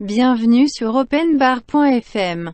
Bienvenue 0.00 0.68
sur 0.68 0.94
openbar.fm. 0.94 2.52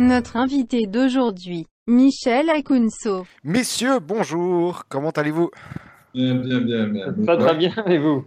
Notre 0.00 0.38
invité 0.38 0.86
d'aujourd'hui, 0.86 1.66
Michel 1.86 2.48
Akunso. 2.48 3.26
Messieurs, 3.44 3.98
bonjour, 4.00 4.84
comment 4.88 5.10
allez-vous? 5.10 5.50
Bien, 6.14 6.36
bien, 6.36 6.60
bien. 6.60 6.86
bien. 6.86 7.12
Très 7.12 7.36
très 7.36 7.54
bien, 7.54 7.74
et 7.86 7.98
vous? 7.98 8.24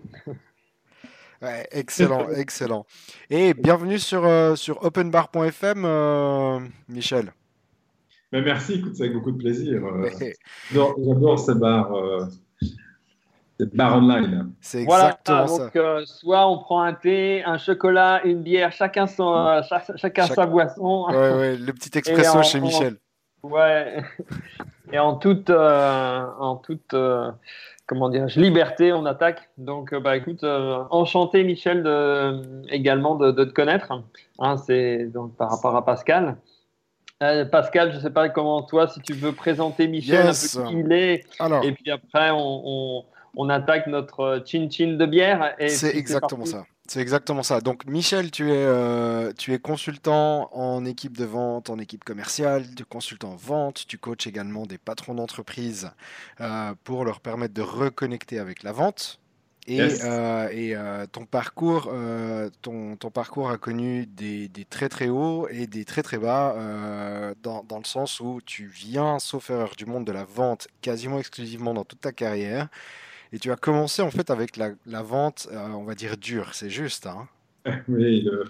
Ouais, 1.42 1.68
excellent, 1.71 2.30
excellent. 2.36 2.86
Et 3.30 3.54
bienvenue 3.54 4.00
sur, 4.00 4.26
euh, 4.26 4.55
sur 4.55 4.84
openbar.fm, 4.84 5.84
euh, 5.86 6.59
Michel. 6.88 7.32
Mais 8.32 8.41
merci, 8.41 8.73
écoute, 8.76 8.96
c'est 8.96 9.04
avec 9.04 9.13
beaucoup 9.16 9.32
de 9.32 9.38
plaisir. 9.38 9.84
euh, 9.86 10.10
J'adore 10.72 11.40
ces 11.40 11.55
bars, 11.55 11.91
euh, 11.96 12.26
ces 13.60 13.66
bars 13.73 13.98
online. 13.98 14.52
C'est 14.62 14.84
Voilà, 14.84 15.05
exactement 15.26 15.48
ça. 15.48 15.63
donc 15.63 15.76
euh, 15.77 16.05
soit 16.05 16.48
on 16.48 16.60
prend 16.60 16.82
un 16.82 16.94
thé, 16.94 17.41
un 17.46 17.58
chocolat, 17.58 18.21
une 18.26 18.41
bière, 18.44 18.71
chacun, 18.71 19.08
son, 19.08 19.34
euh, 19.35 19.62
cha- 19.63 19.84
chacun 19.96 20.26
Chaque- 20.27 20.35
sa 20.35 20.46
boisson. 20.46 21.05
Ouais, 21.10 21.16
ouais, 21.16 21.58
le 21.58 21.74
petit 21.74 21.98
expresso 21.98 22.38
en- 22.38 22.44
chez 22.44 22.60
en- 22.60 22.63
Michel. 22.63 22.98
Ouais. 23.41 24.04
Et 24.91 24.99
en 24.99 25.16
toute, 25.16 25.49
euh, 25.49 26.26
en 26.40 26.58
toute 26.58 26.94
euh, 26.94 27.32
comment 27.89 28.07
dire, 28.09 28.27
liberté, 28.35 28.93
on 28.93 29.05
attaque. 29.07 29.49
Donc, 29.57 29.93
euh, 29.93 29.99
bah, 29.99 30.16
écoute, 30.16 30.43
euh, 30.43 30.84
enchanté, 30.91 31.43
Michel, 31.43 31.81
de, 31.81 32.39
également 32.70 33.15
de, 33.15 33.31
de 33.31 33.43
te 33.43 33.52
connaître. 33.52 33.91
Hein, 34.38 34.57
c'est 34.57 35.05
donc 35.07 35.35
par 35.35 35.49
rapport 35.49 35.76
à 35.76 35.84
Pascal. 35.84 36.37
Euh, 37.23 37.46
Pascal, 37.46 37.91
je 37.91 37.98
ne 37.98 38.01
sais 38.01 38.12
pas 38.12 38.29
comment 38.29 38.62
toi, 38.62 38.87
si 38.87 39.01
tu 39.01 39.13
veux 39.13 39.31
présenter 39.34 39.87
Michel, 39.87 40.27
Yes. 40.27 40.55
un 40.55 40.62
peu 40.62 40.70
qui 40.70 40.76
il 40.81 40.91
est, 40.93 41.26
Alors, 41.40 41.63
et 41.65 41.71
puis 41.71 41.90
après, 41.90 42.29
on, 42.29 42.62
on, 42.63 43.05
on 43.35 43.49
attaque 43.49 43.87
notre 43.87 44.43
chin-chin 44.46 44.96
de 44.98 45.05
bière. 45.07 45.55
c'est 45.68 45.98
exactement 45.98 46.46
ça. 46.46 46.65
C'est 46.90 47.01
exactement 47.01 47.43
ça. 47.43 47.62
Donc, 47.62 47.85
Michel, 47.85 48.32
tu 48.32 48.49
es, 48.51 48.55
euh, 48.65 49.32
tu 49.37 49.54
es 49.54 49.59
consultant 49.59 50.49
en 50.54 50.85
équipe 50.85 51.15
de 51.15 51.23
vente, 51.23 51.70
en 51.70 51.77
équipe 51.77 52.04
commerciale, 52.04 52.65
tu 52.76 52.81
es 52.81 52.85
consultant 52.85 53.34
en 53.34 53.35
vente, 53.35 53.85
tu 53.87 53.99
coaches 53.99 54.26
également 54.26 54.65
des 54.65 54.79
patrons 54.79 55.13
d'entreprise 55.13 55.91
euh, 56.41 56.73
pour 56.84 57.05
leur 57.05 57.20
permettre 57.21 57.54
de 57.54 57.62
reconnecter 57.62 58.40
avec 58.40 58.63
la 58.63 58.71
vente. 58.71 59.20
Et, 59.68 59.76
Yes. 59.77 60.01
euh, 60.04 60.49
et, 60.51 60.76
ton 61.12 61.27
parcours, 61.27 61.93
ton, 62.63 62.96
ton 62.96 63.12
parcours 63.12 63.51
a 63.51 63.59
connu 63.59 64.07
des, 64.07 64.47
des 64.47 64.66
très 64.66 64.90
très 64.90 65.09
hauts 65.09 65.47
et 65.47 65.68
des 65.68 65.85
très 65.85 66.01
très 66.01 66.18
bas 66.18 66.56
dans, 67.44 67.63
dans 67.66 67.78
le 67.78 67.84
sens 67.85 68.19
où 68.19 68.41
tu 68.44 68.66
viens, 68.66 69.19
sauf 69.19 69.51
erreur, 69.51 69.74
du 69.78 69.85
monde 69.85 70.06
de 70.06 70.12
la 70.12 70.24
vente 70.24 70.68
quasiment 70.81 71.19
exclusivement 71.19 71.75
dans 71.75 71.84
toute 71.84 72.01
ta 72.01 72.12
carrière. 72.13 72.68
Et 73.31 73.40
tu 73.40 73.52
as 73.52 73.56
commencé 73.56 74.02
en 74.02 74.09
fait 74.12 74.30
avec 74.31 74.58
la, 74.58 74.72
la 74.85 75.02
vente, 75.03 75.47
euh, 75.52 75.68
on 75.69 75.84
va 75.84 75.94
dire 75.96 76.18
dure, 76.18 76.53
c'est 76.53 76.69
juste, 76.69 77.06
hein? 77.08 77.28
Oui, 77.88 78.22
le, 78.22 78.44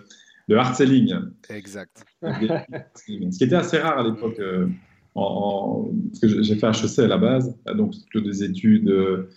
le 0.48 0.58
hard 0.58 0.76
selling. 0.76 1.14
Exact. 1.50 2.06
Ce 2.22 3.38
qui 3.38 3.44
était 3.44 3.56
assez 3.56 3.78
rare 3.80 4.00
à 4.00 4.04
l'époque. 4.04 4.40
euh, 4.40 4.68
en, 5.16 5.22
en- 5.24 5.92
parce 6.12 6.20
que 6.20 6.42
j'ai 6.44 6.56
fait 6.56 6.68
HEC 6.68 7.00
à 7.00 7.08
la 7.08 7.18
base, 7.18 7.58
donc 7.76 7.94
plutôt 8.10 8.26
des 8.26 8.44
études 8.44 8.90
euh, 8.90 9.28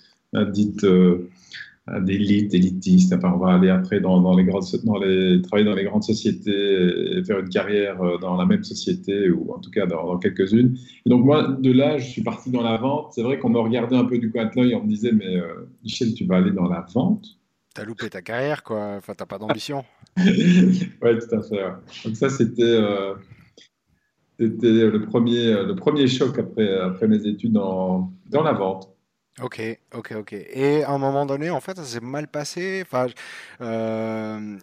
dites 0.50 0.84
euh, 1.90 2.00
d'élite, 2.00 2.54
élitistes. 2.54 3.12
Enfin, 3.12 3.32
on 3.34 3.38
va 3.38 3.54
aller 3.54 3.68
après 3.68 3.98
dans, 3.98 4.20
dans 4.20 4.36
les 4.36 4.44
grandes, 4.44 4.64
dans 4.84 4.98
les, 4.98 5.42
travailler 5.42 5.68
dans 5.68 5.74
les 5.74 5.82
grandes 5.82 6.04
sociétés 6.04 7.18
et 7.18 7.24
faire 7.24 7.40
une 7.40 7.48
carrière 7.48 8.00
euh, 8.00 8.18
dans 8.18 8.36
la 8.36 8.46
même 8.46 8.62
société 8.62 9.30
ou 9.30 9.52
en 9.52 9.58
tout 9.58 9.70
cas 9.70 9.86
dans, 9.86 10.06
dans 10.06 10.18
quelques-unes. 10.18 10.76
Et 11.04 11.10
donc 11.10 11.24
moi, 11.24 11.56
de 11.58 11.72
là, 11.72 11.98
je 11.98 12.06
suis 12.06 12.22
parti 12.22 12.50
dans 12.50 12.62
la 12.62 12.76
vente. 12.76 13.12
C'est 13.14 13.22
vrai 13.22 13.40
qu'on 13.40 13.48
me 13.48 13.58
regardait 13.58 13.96
un 13.96 14.04
peu 14.04 14.18
du 14.18 14.30
coin 14.30 14.44
de 14.44 14.52
l'œil, 14.54 14.76
on 14.76 14.84
me 14.84 14.88
disait, 14.88 15.10
mais 15.10 15.36
euh, 15.36 15.68
Michel, 15.82 16.14
tu 16.14 16.24
vas 16.24 16.36
aller 16.36 16.52
dans 16.52 16.68
la 16.68 16.86
vente? 16.94 17.26
T'as 17.74 17.84
loupé 17.84 18.08
ta 18.08 18.22
carrière, 18.22 18.62
quoi. 18.62 18.94
Enfin, 18.98 19.14
t'as 19.16 19.26
pas 19.26 19.38
d'ambition. 19.38 19.84
ouais, 20.16 21.18
tout 21.18 21.34
à 21.34 21.42
fait. 21.42 21.64
ouais. 21.64 21.72
Donc 22.04 22.14
ça, 22.14 22.28
c'était 22.28 22.62
euh, 22.62 23.14
c'était 24.38 24.88
le 24.88 25.02
premier, 25.02 25.64
le 25.64 25.74
premier 25.74 26.06
choc 26.06 26.38
après, 26.38 26.78
après 26.78 27.08
mes 27.08 27.26
études 27.26 27.54
dans, 27.54 28.12
dans 28.30 28.44
la 28.44 28.52
vente. 28.52 28.91
Ok, 29.40 29.60
ok, 29.94 30.12
ok. 30.16 30.32
Et 30.34 30.84
à 30.84 30.90
un 30.90 30.98
moment 30.98 31.24
donné, 31.24 31.48
en 31.50 31.60
fait, 31.60 31.76
ça 31.76 31.84
s'est 31.84 32.00
mal 32.00 32.28
passé. 32.28 32.82
Enfin, 32.84 33.06
je, 33.08 33.14
euh, 33.62 34.58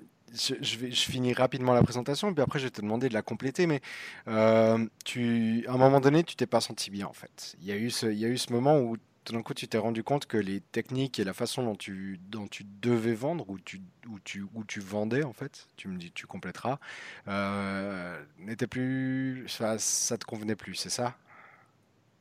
finis 0.94 1.34
rapidement 1.34 1.74
la 1.74 1.82
présentation, 1.82 2.32
puis 2.34 2.44
après, 2.44 2.60
je 2.60 2.66
vais 2.66 2.70
te 2.70 2.82
demander 2.82 3.10
de 3.10 3.14
la 3.16 3.24
compléter. 3.24 3.66
Mais 3.66 3.82
euh, 4.28 4.86
tu, 5.06 5.66
à 5.68 5.74
un 5.74 5.78
moment 5.78 6.00
donné, 6.00 6.24
tu 6.24 6.36
t'es 6.36 6.46
pas 6.46 6.62
senti 6.62 6.92
bien, 6.92 7.08
en 7.08 7.14
fait. 7.14 7.56
Il 7.62 7.66
y 7.68 7.72
a 7.72 7.78
eu 7.78 7.90
ce, 7.90 8.06
il 8.06 8.20
y 8.20 8.26
a 8.26 8.28
eu 8.28 8.38
ce 8.38 8.54
moment 8.54 8.78
où, 8.80 8.98
tout 9.26 9.34
d'un 9.34 9.42
coup, 9.42 9.56
tu 9.56 9.68
t'es 9.68 9.80
rendu 9.80 10.04
compte 10.04 10.28
que 10.28 10.38
les 10.38 10.62
techniques 10.62 11.20
et 11.20 11.24
la 11.24 11.34
façon 11.34 11.64
dont 11.64 11.76
tu, 11.76 12.20
dont 12.30 12.48
tu 12.48 12.64
devais 12.64 13.16
vendre, 13.16 13.50
ou 13.50 13.60
tu, 13.60 13.82
où 14.08 14.20
tu, 14.20 14.46
où 14.54 14.64
tu 14.66 14.80
vendais, 14.82 15.24
en 15.24 15.34
fait, 15.34 15.68
tu 15.78 15.88
me 15.88 15.98
dis, 15.98 16.12
tu 16.12 16.28
compléteras, 16.28 16.78
euh, 17.28 18.22
plus, 18.70 19.46
ça, 19.48 19.80
ça 19.80 20.18
te 20.20 20.26
convenait 20.26 20.56
plus, 20.56 20.76
c'est 20.76 20.90
ça? 20.92 21.16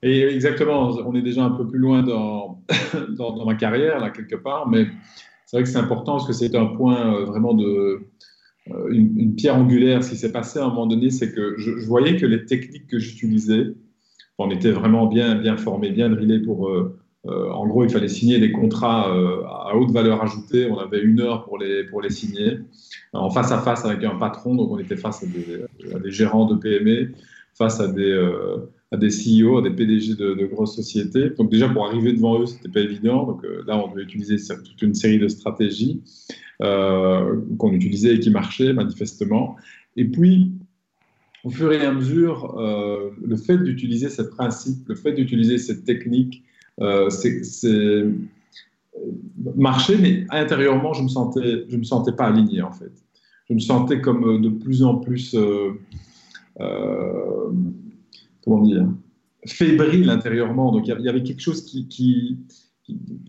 Et 0.03 0.23
exactement, 0.23 0.91
on 1.05 1.15
est 1.15 1.23
déjà 1.23 1.45
un 1.45 1.51
peu 1.51 1.67
plus 1.67 1.79
loin 1.79 2.03
dans, 2.03 3.45
ma 3.45 3.55
carrière, 3.55 3.99
là, 3.99 4.11
quelque 4.11 4.37
part, 4.37 4.69
mais 4.69 4.87
c'est 5.47 5.57
vrai 5.57 5.65
que 5.65 5.69
c'est 5.69 5.79
important 5.79 6.13
parce 6.13 6.27
que 6.27 6.33
c'est 6.33 6.55
un 6.55 6.67
point 6.67 7.15
euh, 7.15 7.25
vraiment 7.25 7.55
de. 7.55 8.01
euh, 8.71 8.89
Une, 8.91 9.35
pierre 9.35 9.57
angulaire. 9.57 10.05
Ce 10.05 10.11
qui 10.11 10.17
s'est 10.17 10.33
passé 10.33 10.59
à 10.59 10.67
un 10.67 10.69
moment 10.69 10.87
donné, 10.87 11.11
c'est 11.11 11.33
que 11.33 11.55
je, 11.59 11.71
voyais 11.87 12.17
que 12.17 12.27
les 12.27 12.45
techniques 12.45 12.87
que 12.87 12.99
j'utilisais, 12.99 13.75
on 14.39 14.51
était 14.51 14.71
vraiment 14.71 15.07
bien, 15.07 15.35
bien 15.35 15.57
formés, 15.57 15.91
bien 15.91 16.11
drillés 16.11 16.41
pour. 16.41 16.69
euh, 16.69 16.95
en 17.27 17.67
gros, 17.67 17.85
il 17.85 17.91
fallait 17.91 18.09
signer 18.09 18.39
des 18.39 18.53
contrats 18.53 19.07
à 19.11 19.75
haute 19.75 19.91
valeur 19.91 20.23
ajoutée. 20.23 20.71
On 20.71 20.79
avait 20.79 21.01
une 21.03 21.21
heure 21.21 21.45
pour 21.45 21.59
les, 21.59 21.85
pour 21.85 22.01
les 22.01 22.11
signer, 22.11 22.59
en 23.13 23.31
face 23.31 23.51
à 23.51 23.59
face 23.59 23.85
avec 23.85 24.05
un 24.05 24.17
patron. 24.17 24.55
Donc, 24.55 24.71
on 24.71 24.79
était 24.79 24.97
face 24.97 25.25
à 25.25 25.27
des, 25.27 26.11
gérants 26.11 26.47
de 26.47 26.55
PME, 26.55 27.13
face 27.55 27.81
à 27.81 27.89
des, 27.89 28.15
à 28.91 28.97
des 28.97 29.09
CEO, 29.09 29.59
à 29.59 29.63
des 29.63 29.71
PDG 29.71 30.15
de, 30.15 30.47
grosses 30.47 30.75
sociétés. 30.75 31.31
Donc, 31.31 31.51
déjà, 31.51 31.69
pour 31.69 31.87
arriver 31.87 32.13
devant 32.13 32.41
eux, 32.41 32.47
c'était 32.47 32.71
pas 32.71 32.81
évident. 32.81 33.27
Donc, 33.27 33.45
euh, 33.45 33.63
là, 33.67 33.77
on 33.77 33.91
devait 33.91 34.03
utiliser 34.03 34.37
toute 34.37 34.81
une 34.81 34.95
série 34.95 35.19
de 35.19 35.29
stratégies 35.29 36.03
euh, 36.63 37.39
qu'on 37.59 37.73
utilisait 37.73 38.15
et 38.15 38.21
qui 38.21 38.31
marchaient 38.31 38.73
manifestement. 38.73 39.57
Et 39.97 40.07
puis, 40.07 40.53
au 41.45 41.51
fur 41.51 41.73
et 41.73 41.85
à 41.85 41.93
mesure, 41.93 42.59
euh, 42.59 43.11
le 43.23 43.37
fait 43.37 43.59
d'utiliser 43.59 44.09
ce 44.09 44.23
principe, 44.23 44.89
le 44.89 44.95
fait 44.95 45.13
d'utiliser 45.13 45.59
cette 45.59 45.85
technique, 45.85 46.43
c'est 47.11 48.05
marchait, 49.57 49.99
mais 49.99 50.27
intérieurement, 50.31 50.93
je 50.93 51.03
me 51.03 51.09
sentais, 51.09 51.65
je 51.69 51.77
me 51.77 51.85
sentais 51.85 52.13
pas 52.13 52.27
aligné 52.27 52.63
en 52.63 52.73
fait. 52.73 52.93
Je 53.49 53.55
me 53.55 53.59
sentais 53.61 54.01
comme 54.01 54.41
de 54.41 54.49
plus 54.49 54.83
en 54.83 54.97
plus, 54.97 55.37
comment 58.45 58.63
dire, 58.63 58.87
fébrile 59.47 60.11
intérieurement. 60.11 60.73
Donc 60.73 60.87
il 60.87 60.91
y 60.91 61.09
avait- 61.09 61.23
quelque 61.23 61.41
chose 61.41 61.65
qui, 61.65 62.39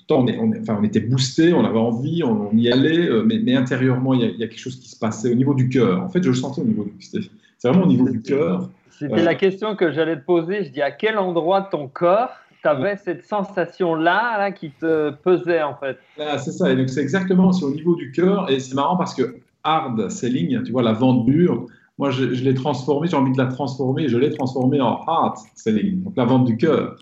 on, 0.09 0.27
est- 0.27 0.37
on 0.39 0.51
est- 0.53 0.59
enfin, 0.61 0.77
on 0.79 0.83
était 0.83 0.99
boosté, 1.01 1.53
on 1.53 1.65
avait 1.65 1.77
envie, 1.79 2.23
on, 2.23 2.49
on 2.51 2.57
y 2.57 2.71
allait, 2.71 3.07
euh, 3.09 3.23
mais, 3.25 3.39
mais 3.39 3.55
intérieurement, 3.55 4.13
il 4.13 4.21
y, 4.21 4.23
a, 4.23 4.27
il 4.27 4.37
y 4.37 4.43
a 4.43 4.47
quelque 4.47 4.59
chose 4.59 4.79
qui 4.79 4.89
se 4.89 4.97
passait 4.97 5.31
au 5.31 5.35
niveau 5.35 5.53
du 5.53 5.69
cœur. 5.69 6.01
En 6.01 6.09
fait, 6.09 6.23
je 6.23 6.29
le 6.29 6.35
sentais 6.35 6.61
au 6.61 6.65
niveau 6.65 6.85
du, 6.85 6.91
c'est 6.99 7.19
vraiment 7.67 7.83
au 7.83 7.87
niveau 7.87 8.09
du 8.09 8.21
cœur. 8.21 8.69
C'était 8.89 9.23
la 9.23 9.35
question 9.35 9.75
que 9.75 9.91
j'allais 9.91 10.17
te 10.17 10.25
poser. 10.25 10.65
Je 10.65 10.69
dis 10.71 10.81
à 10.81 10.91
quel 10.91 11.17
endroit 11.17 11.61
de 11.61 11.67
ton 11.69 11.87
corps 11.87 12.31
tu 12.61 12.67
avais 12.67 12.97
cette 12.97 13.25
sensation-là 13.25 14.37
là, 14.37 14.51
qui 14.51 14.71
te 14.71 15.11
pesait 15.11 15.63
en 15.63 15.75
fait? 15.75 15.97
C'est 16.39 16.51
ça. 16.51 16.69
Et 16.71 16.75
donc, 16.75 16.89
c'est 16.89 17.01
exactement, 17.01 17.53
c'est 17.53 17.63
au 17.63 17.71
niveau 17.71 17.95
du 17.95 18.11
cœur. 18.11 18.49
Et 18.51 18.59
c'est 18.59 18.75
marrant 18.75 18.97
parce 18.97 19.13
que 19.13 19.37
hard 19.63 20.09
selling, 20.09 20.63
tu 20.63 20.71
vois, 20.73 20.83
la 20.83 20.91
vente 20.91 21.25
dure, 21.25 21.65
moi, 21.99 22.09
je, 22.11 22.33
je 22.33 22.43
l'ai 22.43 22.53
transformé, 22.53 23.07
j'ai 23.07 23.17
envie 23.17 23.33
de 23.33 23.37
la 23.37 23.47
transformer, 23.47 24.07
je 24.07 24.17
l'ai 24.17 24.31
transformée 24.31 24.79
en 24.81 25.01
hard 25.05 25.35
selling, 25.55 26.01
donc 26.03 26.15
la 26.15 26.25
vente 26.25 26.45
du 26.45 26.55
cœur. 26.57 26.95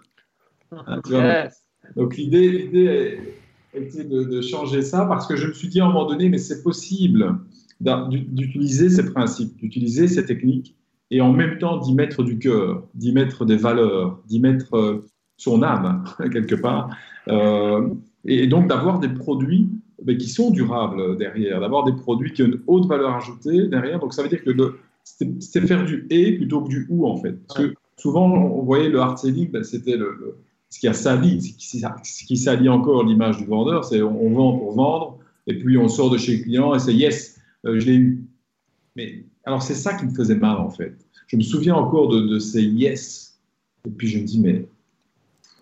Hein, 0.72 1.00
Yes. 1.10 1.64
Donc, 1.96 2.18
l'idée, 2.18 3.20
était 3.74 4.04
de, 4.04 4.24
de 4.24 4.42
changer 4.42 4.82
ça 4.82 5.06
parce 5.06 5.28
que 5.28 5.36
je 5.36 5.48
me 5.48 5.54
suis 5.54 5.68
dit 5.68 5.80
à 5.80 5.86
un 5.86 5.88
moment 5.90 6.06
donné, 6.08 6.30
mais 6.30 6.40
c'est 6.40 6.64
possible 6.64 7.38
d'utiliser 7.80 8.90
ces 8.90 9.12
principes, 9.12 9.56
d'utiliser 9.58 10.08
ces 10.08 10.26
techniques 10.26 10.76
et 11.12 11.22
en 11.22 11.32
même 11.32 11.60
temps 11.60 11.78
d'y 11.78 11.94
mettre 11.94 12.24
du 12.24 12.40
cœur, 12.40 12.84
d'y 12.96 13.14
mettre 13.14 13.46
des 13.46 13.56
valeurs, 13.56 14.20
d'y 14.28 14.40
mettre 14.40 14.76
euh, 14.76 15.06
son 15.38 15.62
âme, 15.62 16.04
quelque 16.34 16.56
part. 16.56 16.90
Euh, 17.28 17.88
et 18.26 18.48
donc 18.48 18.68
d'avoir 18.68 19.00
des 19.00 19.10
produits 19.10 19.70
mais 20.06 20.18
qui 20.18 20.30
sont 20.30 20.52
durables 20.52 21.18
derrière, 21.18 21.60
d'avoir 21.60 21.84
des 21.84 21.94
produits 21.94 22.32
qui 22.32 22.44
ont 22.44 22.48
une 22.48 22.62
haute 22.68 22.86
valeur 22.88 23.16
ajoutée 23.16 23.68
derrière. 23.68 24.00
Donc 24.00 24.14
ça 24.14 24.22
veut 24.24 24.30
dire 24.30 24.44
que 24.44 24.52
le- 24.52 24.80
c'était 25.40 25.66
faire 25.66 25.86
du 25.86 26.06
et 26.10 26.38
plutôt 26.38 26.62
que 26.62 26.70
du 26.70 26.88
ou 26.90 27.08
en 27.08 27.18
fait. 27.18 27.34
Parce 27.48 27.60
que 27.60 27.74
souvent 27.98 28.32
on 28.32 28.64
voyait 28.64 28.90
le 28.90 29.00
hard 29.00 29.18
selling, 29.18 29.50
ben, 29.52 29.64
c'était 29.64 29.98
le, 29.98 30.16
le- 30.20 30.38
ce 30.70 30.80
qui 30.80 30.88
a 30.88 30.94
sali, 30.94 31.42
ce 31.42 32.26
qui, 32.26 32.38
salit 32.38 32.68
encore 32.68 33.06
l'image 33.06 33.38
du 33.38 33.46
vendeur, 33.46 33.86
c'est 33.86 34.02
on, 34.02 34.22
on 34.22 34.32
vend 34.32 34.58
pour 34.58 34.74
vendre, 34.74 35.18
Et 35.48 35.58
puis 35.58 35.78
on 35.78 35.88
sort 35.88 36.10
de 36.10 36.18
chez 36.18 36.38
le 36.38 36.44
client 36.44 36.76
et 36.76 36.80
c'est 36.80 36.94
yes, 36.94 37.40
je 37.64 37.86
l'ai 37.86 37.96
eu. 37.96 38.26
Mais 38.98 39.24
alors 39.46 39.62
c'est 39.62 39.76
ça 39.76 39.94
qui 39.94 40.06
me 40.06 40.14
faisait 40.14 40.36
mal 40.36 40.58
en 40.58 40.70
fait. 40.70 40.98
Je 41.28 41.38
me 41.38 41.42
souviens 41.42 41.76
encore 41.76 42.10
de, 42.10 42.40
ces 42.40 42.64
yes. 42.64 43.40
Et 43.86 43.92
puis 43.92 44.08
je 44.08 44.20
me 44.20 44.24
dis, 44.26 44.40
mais 44.40 44.68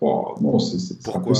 oh, 0.00 0.34
non, 0.40 0.58
c'est 0.58 1.00
pourquoi? 1.02 1.34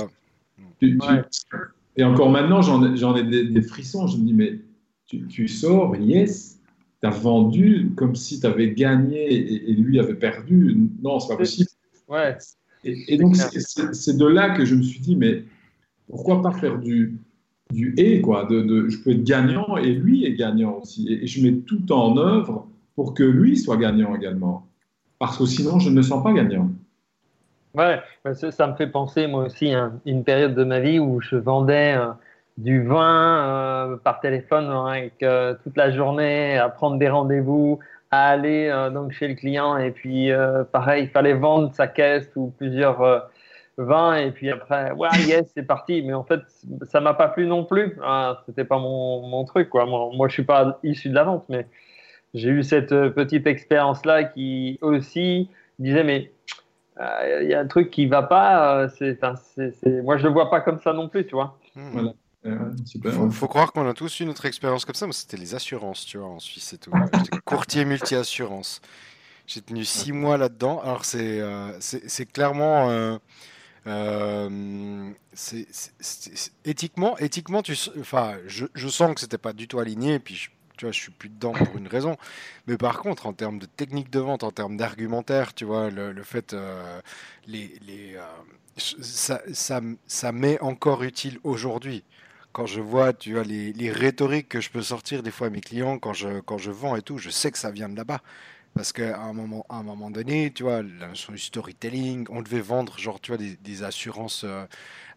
Et 1.97 2.05
encore 2.05 2.31
maintenant, 2.31 2.61
j'en 2.63 3.17
ai, 3.17 3.23
des, 3.25 3.63
frissons. 3.63 4.07
Je 4.07 4.19
me 4.19 4.25
dis, 4.25 4.35
mais 4.35 4.61
tu, 5.07 5.49
sors, 5.49 5.97
yes, 5.97 6.56
tu 7.03 7.07
as 7.07 7.11
vendu 7.11 7.93
comme 7.97 8.15
si 8.15 8.41
tu 8.41 8.47
avais 8.47 8.73
gagné 8.73 9.33
et, 9.33 9.73
lui 9.75 10.01
avait 10.01 10.15
perdu. 10.15 10.91
Non, 11.03 11.21
c'est 11.21 11.29
pas 11.29 11.37
possible. 11.37 11.69
Ouais. 12.09 12.37
Et, 12.85 13.17
donc, 13.17 13.37
c'est 13.37 14.17
de 14.17 14.27
là 14.27 14.51
que 14.51 14.65
je 14.65 14.75
me 14.75 14.83
suis 14.83 15.01
dit, 15.01 15.17
mais 15.17 15.45
pourquoi 16.09 16.41
pas 16.41 16.53
faire 16.53 16.79
du, 16.79 17.19
du 17.73 17.95
et, 17.97 18.21
quoi 18.21 18.45
de, 18.45 18.89
Je 18.89 18.99
peux 18.99 19.11
être 19.11 19.25
gagnant 19.25 19.77
et 19.77 19.93
lui 19.93 20.25
est 20.25 20.35
gagnant 20.35 20.81
aussi. 20.83 21.13
Et, 21.13 21.27
je 21.27 21.43
mets 21.45 21.59
tout 21.59 21.93
en 21.93 22.17
œuvre 22.17 22.67
pour 22.95 23.15
que 23.15 23.25
lui 23.25 23.57
soit 23.57 23.77
gagnant 23.77 24.15
également. 24.15 24.67
Parce 25.19 25.39
que 25.39 25.47
sinon, 25.47 25.79
je 25.79 25.91
ne 25.91 25.97
me 25.97 26.03
sens 26.03 26.23
pas 26.23 26.33
gagnant. 26.33 26.71
Ouais, 27.75 28.01
ça, 28.35 28.67
me 28.67 28.75
fait 28.75 28.87
penser, 28.87 29.27
moi 29.27 29.45
aussi, 29.45 29.75
à 29.75 29.93
une 30.07 30.25
période 30.25 30.55
de 30.55 30.65
ma 30.65 30.81
vie 30.81 30.99
où 30.99 31.21
je 31.21 31.37
vendais 31.37 31.95
euh, 31.95 32.09
du 32.59 32.83
vin 32.83 33.93
euh, 33.93 33.97
par 33.97 34.21
téléphone 34.21 34.67
hein, 34.67 34.87
avec 34.87 35.23
euh, 35.23 35.55
toute 35.63 35.77
la 35.77 35.91
journée, 35.91 36.59
à 36.59 36.69
prendre 36.69 36.99
des 36.99 37.09
rendez-vous, 37.09 37.79
à 38.11 38.29
aller 38.29 38.71
donc 38.93 39.13
chez 39.13 39.29
le 39.29 39.35
client. 39.35 39.77
Et 39.79 39.91
puis, 39.91 40.31
pareil, 40.73 41.05
il 41.05 41.11
fallait 41.11 41.35
vendre 41.35 41.75
sa 41.75 41.87
caisse 41.87 42.31
ou 42.37 42.53
plusieurs 42.57 43.29
20 43.79 44.17
et 44.17 44.31
puis 44.31 44.51
après, 44.51 44.93
ouais, 44.93 45.09
yes, 45.27 45.51
c'est 45.55 45.63
parti. 45.63 46.03
Mais 46.03 46.15
en 46.15 46.25
fait, 46.25 46.41
ça 46.83 47.01
m'a 47.01 47.15
pas 47.15 47.29
plu 47.29 47.47
non 47.47 47.65
plus. 47.65 47.99
Ah, 48.03 48.43
C'était 48.47 48.65
pas 48.65 48.79
mon, 48.79 49.45
truc, 49.45 49.69
quoi. 49.69 49.87
Moi, 49.87 50.11
moi, 50.15 50.29
je 50.29 50.35
suis 50.35 50.45
pas 50.45 50.79
issu 50.83 51.09
de 51.09 51.15
la 51.15 51.25
vente, 51.25 51.45
mais 51.49 51.67
j'ai 52.35 52.51
eu 52.51 52.63
cette 52.63 52.93
euh, 52.93 53.11
petite 53.11 53.47
expérience-là 53.47 54.25
qui 54.25 54.79
aussi 54.81 55.49
disait, 55.79 56.05
mais 56.05 56.33
euh, 57.01 57.41
il 57.43 57.49
y 57.49 57.55
a 57.55 57.61
un 57.61 57.67
truc 57.67 57.91
qui 57.91 58.07
va 58.07 58.23
pas. 58.23 58.85
Euh, 58.85 60.03
moi, 60.03 60.17
je 60.17 60.27
le 60.27 60.33
vois 60.33 60.51
pas 60.51 60.61
comme 60.61 60.81
ça 60.81 60.93
non 60.93 61.09
plus, 61.09 61.27
tu 61.27 61.35
vois. 61.35 61.59
Il 63.05 63.31
faut, 63.31 63.49
croire 63.49 63.73
qu'on 63.73 63.89
a 63.89 63.95
tous 63.95 64.21
eu 64.21 64.25
notre 64.25 64.47
expérience 64.47 64.85
comme 64.85 64.95
ça. 64.95 65.07
Moi, 65.07 65.13
c'était 65.13 65.37
les 65.37 65.55
assurances, 65.55 66.05
tu 66.05 66.19
vois, 66.19 66.29
en 66.29 66.39
Suisse 66.39 66.73
et 66.73 66.79
tout. 66.79 66.93
J'étais 67.15 67.39
courtier 67.45 67.85
multi-assurance. 67.85 68.81
J'ai 69.47 69.61
tenu 69.61 69.85
six 69.85 70.13
mois 70.13 70.37
là-dedans. 70.37 70.81
Alors, 70.81 71.05
c'est, 71.05 71.41
c'est, 71.81 72.27
clairement. 72.27 73.19
Euh, 73.87 75.11
c'est, 75.33 75.67
éthiquement, 76.65 77.17
éthiquement, 77.19 77.63
tu, 77.63 77.75
enfin, 78.01 78.37
je, 78.47 78.67
je 78.75 78.89
sens 78.89 79.15
que 79.15 79.21
c'était 79.21 79.39
pas 79.39 79.53
du 79.53 79.69
tout 79.69 79.79
aligné, 79.79 80.15
et 80.15 80.19
puis 80.19 80.35
je, 80.35 80.51
tu 80.77 80.85
vois, 80.85 80.93
je 80.93 81.01
suis 81.01 81.13
plus 81.13 81.29
dedans 81.29 81.53
pour 81.53 81.77
une 81.77 81.87
raison. 81.87 82.17
Mais 82.67 82.77
par 82.77 82.99
contre, 82.99 83.27
en 83.27 83.33
termes 83.33 83.59
de 83.59 83.67
technique 83.67 84.11
de 84.11 84.21
vente, 84.21 84.43
en 84.43 84.51
termes 84.51 84.77
d'argumentaire, 84.77 85.55
tu 85.55 85.65
vois, 85.65 85.91
le, 85.91 86.13
le 86.13 86.23
fait, 86.23 86.53
euh, 86.53 87.01
les, 87.47 87.79
les, 87.87 88.17
euh, 88.17 88.23
ça, 88.77 89.41
ça, 89.53 89.81
ça 90.07 90.33
m'est 90.33 90.61
encore 90.61 91.03
utile 91.03 91.39
aujourd'hui. 91.45 92.05
Quand 92.57 92.65
je 92.65 92.81
vois, 92.81 93.13
tu 93.13 93.35
vois, 93.35 93.45
les, 93.45 93.93
rhétoriques 93.93 94.49
que 94.49 94.63
je 94.63 94.71
peux 94.71 94.81
sortir 94.81 95.23
des 95.23 95.31
fois 95.31 95.49
à 95.49 95.51
mes 95.51 95.61
clients 95.61 95.99
quand 95.99 96.15
je, 96.15 96.71
vends 96.71 96.97
et 96.97 97.03
tout, 97.03 97.19
je 97.19 97.29
sais 97.29 97.51
que 97.51 97.59
ça 97.59 97.71
vient 97.71 97.91
de 97.91 97.97
là-bas. 97.97 98.23
Parce 98.73 98.95
qu'à 98.95 99.21
un 99.21 99.35
moment, 99.35 99.67
un 99.69 99.83
moment 99.83 100.11
donné, 100.11 100.51
tu 100.55 100.63
vois, 100.63 100.83
la 100.83 101.09
notion 101.09 101.35
du 101.35 101.39
storytelling, 101.39 102.27
on 102.31 102.41
devait 102.41 102.63
vendre 102.63 102.99
genre, 102.99 103.21
tu 103.21 103.33
vois, 103.33 103.37
des, 103.37 103.57
des 103.57 103.83
assurances, 103.83 104.45
euh, 104.45 104.65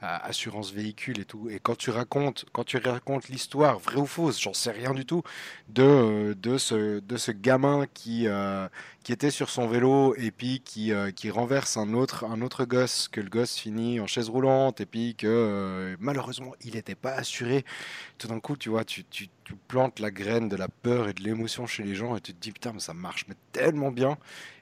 assurance 0.01 0.71
véhicule 0.71 1.19
et 1.19 1.25
tout. 1.25 1.49
Et 1.49 1.59
quand 1.59 1.77
tu 1.77 1.89
racontes, 1.89 2.45
quand 2.53 2.63
tu 2.63 2.77
racontes 2.77 3.27
l'histoire, 3.27 3.79
vraie 3.79 3.97
ou 3.97 4.05
fausse, 4.05 4.41
j'en 4.41 4.53
sais 4.53 4.71
rien 4.71 4.93
du 4.93 5.05
tout, 5.05 5.23
de, 5.67 6.33
de, 6.41 6.57
ce, 6.57 6.99
de 6.99 7.17
ce 7.17 7.31
gamin 7.31 7.85
qui, 7.93 8.27
euh, 8.27 8.67
qui 9.03 9.11
était 9.11 9.31
sur 9.31 9.49
son 9.49 9.67
vélo 9.67 10.15
et 10.15 10.31
puis 10.31 10.61
qui, 10.61 10.93
euh, 10.93 11.11
qui 11.11 11.29
renverse 11.29 11.77
un 11.77 11.93
autre, 11.93 12.23
un 12.25 12.41
autre 12.41 12.65
gosse, 12.65 13.07
que 13.09 13.19
le 13.19 13.29
gosse 13.29 13.57
finit 13.57 13.99
en 13.99 14.07
chaise 14.07 14.29
roulante 14.29 14.79
et 14.81 14.85
puis 14.85 15.15
que 15.15 15.27
euh, 15.27 15.95
malheureusement 15.99 16.53
il 16.61 16.75
n'était 16.75 16.95
pas 16.95 17.11
assuré. 17.11 17.65
Tout 18.17 18.27
d'un 18.27 18.39
coup, 18.39 18.55
tu 18.55 18.69
vois, 18.69 18.85
tu, 18.85 19.03
tu, 19.05 19.27
tu, 19.43 19.55
plantes 19.67 19.99
la 19.99 20.11
graine 20.11 20.47
de 20.47 20.55
la 20.55 20.67
peur 20.67 21.09
et 21.09 21.13
de 21.13 21.23
l'émotion 21.23 21.65
chez 21.65 21.83
les 21.83 21.95
gens 21.95 22.15
et 22.15 22.21
tu 22.21 22.33
te 22.33 22.39
dis 22.39 22.51
putain, 22.51 22.71
mais 22.71 22.79
ça 22.79 22.93
marche 22.93 23.25
mais 23.27 23.35
tellement 23.51 23.91
bien. 23.91 24.17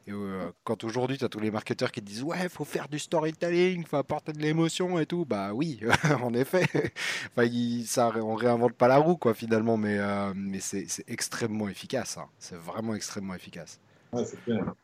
Et 0.07 0.11
euh, 0.11 0.45
quand 0.63 0.85
aujourd'hui, 0.85 1.17
tu 1.17 1.25
as 1.25 1.29
tous 1.29 1.41
les 1.41 1.51
marketeurs 1.51 1.91
qui 1.91 2.01
disent 2.01 2.23
Ouais, 2.23 2.47
faut 2.49 2.63
faire 2.63 2.87
du 2.87 2.97
storytelling, 2.97 3.83
faut 3.85 3.97
apporter 3.97 4.31
de 4.31 4.39
l'émotion 4.39 4.97
et 4.99 5.05
tout, 5.05 5.25
bah 5.25 5.51
oui, 5.53 5.81
en 6.23 6.33
effet. 6.33 6.65
enfin, 7.37 7.47
ça, 7.85 8.13
on 8.15 8.35
réinvente 8.35 8.73
pas 8.73 8.87
la 8.87 8.99
roue, 8.99 9.17
quoi, 9.17 9.33
finalement, 9.33 9.75
mais, 9.75 9.97
euh, 9.99 10.31
mais 10.33 10.59
c'est 10.61 10.87
extrêmement 11.09 11.67
efficace. 11.67 12.17
Hein. 12.17 12.27
C'est 12.39 12.55
vraiment 12.55 12.95
extrêmement 12.95 13.33
efficace. 13.33 13.81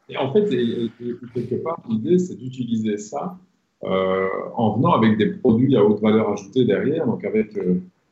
Et 0.09 0.17
en 0.17 0.33
fait, 0.33 0.49
quelque 0.49 1.63
part, 1.63 1.81
l'idée, 1.87 2.19
c'est 2.19 2.35
d'utiliser 2.35 2.97
ça 2.97 3.37
euh, 3.85 4.27
en 4.55 4.75
venant 4.75 4.91
avec 4.91 5.17
des 5.17 5.27
produits 5.27 5.77
à 5.77 5.83
haute 5.85 6.01
valeur 6.01 6.33
ajoutée 6.33 6.65
derrière, 6.65 7.05
donc 7.05 7.23
avec, 7.23 7.57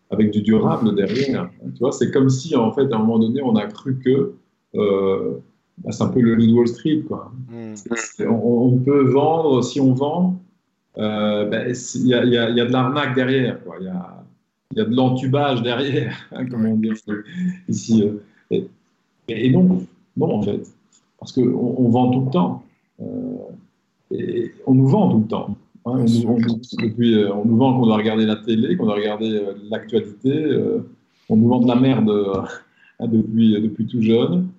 avec 0.10 0.32
du 0.32 0.42
durable 0.42 0.96
derrière. 0.96 1.50
Tu 1.62 1.80
vois, 1.80 1.92
c'est 1.92 2.10
comme 2.12 2.30
si, 2.30 2.56
en 2.56 2.72
fait, 2.72 2.90
à 2.94 2.96
un 2.96 3.00
moment 3.00 3.20
donné, 3.20 3.42
on 3.42 3.58
a 3.58 3.68
cru 3.68 4.00
que 4.00 4.36
bah, 5.84 5.92
c'est 5.92 6.04
un 6.04 6.10
peu 6.10 6.22
le 6.22 6.36
loup 6.36 6.48
de 6.48 6.54
Wall 6.54 6.68
Street. 6.68 7.04
Quoi. 7.08 7.32
Hmm. 7.50 7.74
On, 8.30 8.78
peut 8.78 9.10
vendre, 9.10 9.64
si 9.64 9.80
on 9.80 9.94
vend, 9.94 10.40
euh, 10.98 11.46
ben, 11.46 11.74
il 11.96 12.08
y, 12.08 12.14
a, 12.14 12.24
y, 12.26 12.38
a, 12.38 12.66
de 12.66 12.72
l'arnaque 12.72 13.16
derrière. 13.16 13.58
Il 13.80 13.86
y 13.86 13.90
a, 13.90 14.24
y 14.76 14.80
a, 14.80 14.86
de 14.86 14.96
l'entubage 14.96 15.62
derrière, 15.64 16.16
hein, 16.32 16.46
comme 16.46 16.66
on 16.66 16.76
dit 16.76 16.92
ici. 17.68 18.04
Euh. 18.04 18.62
Et, 19.28 19.50
non, 19.50 19.86
non, 20.18 20.36
en 20.36 20.42
fait. 20.42 20.62
Parce 21.20 21.32
qu'on 21.32 21.42
on 21.42 21.90
vend 21.90 22.12
tout 22.12 22.26
le 22.26 22.32
temps. 22.32 22.64
Euh, 23.02 23.06
et 24.12 24.52
on 24.68 24.74
nous 24.74 24.88
vend 24.88 25.10
tout 25.10 25.20
le 25.20 25.28
temps. 25.28 25.56
Hein. 25.86 26.00
on, 26.00 26.04
nous 26.04 26.28
vend, 26.28 26.38
depuis, 26.80 27.26
on 27.26 27.46
nous 27.46 27.58
vend 27.58 27.80
qu'on 27.80 27.86
doit 27.86 27.98
regarder 27.98 28.26
la 28.26 28.36
télé, 28.36 28.76
qu'on 28.76 28.86
doit 28.86 28.96
regarder 28.96 29.42
l'actualité. 29.70 30.60
on 31.30 31.38
nous 31.38 31.48
vend 31.48 31.62
de 31.62 31.68
la 31.68 31.76
merde 31.76 32.12
hein, 33.00 33.08
depuis, 33.08 33.60
depuis 33.60 33.88
tout 33.88 34.02
jeune. 34.02 34.50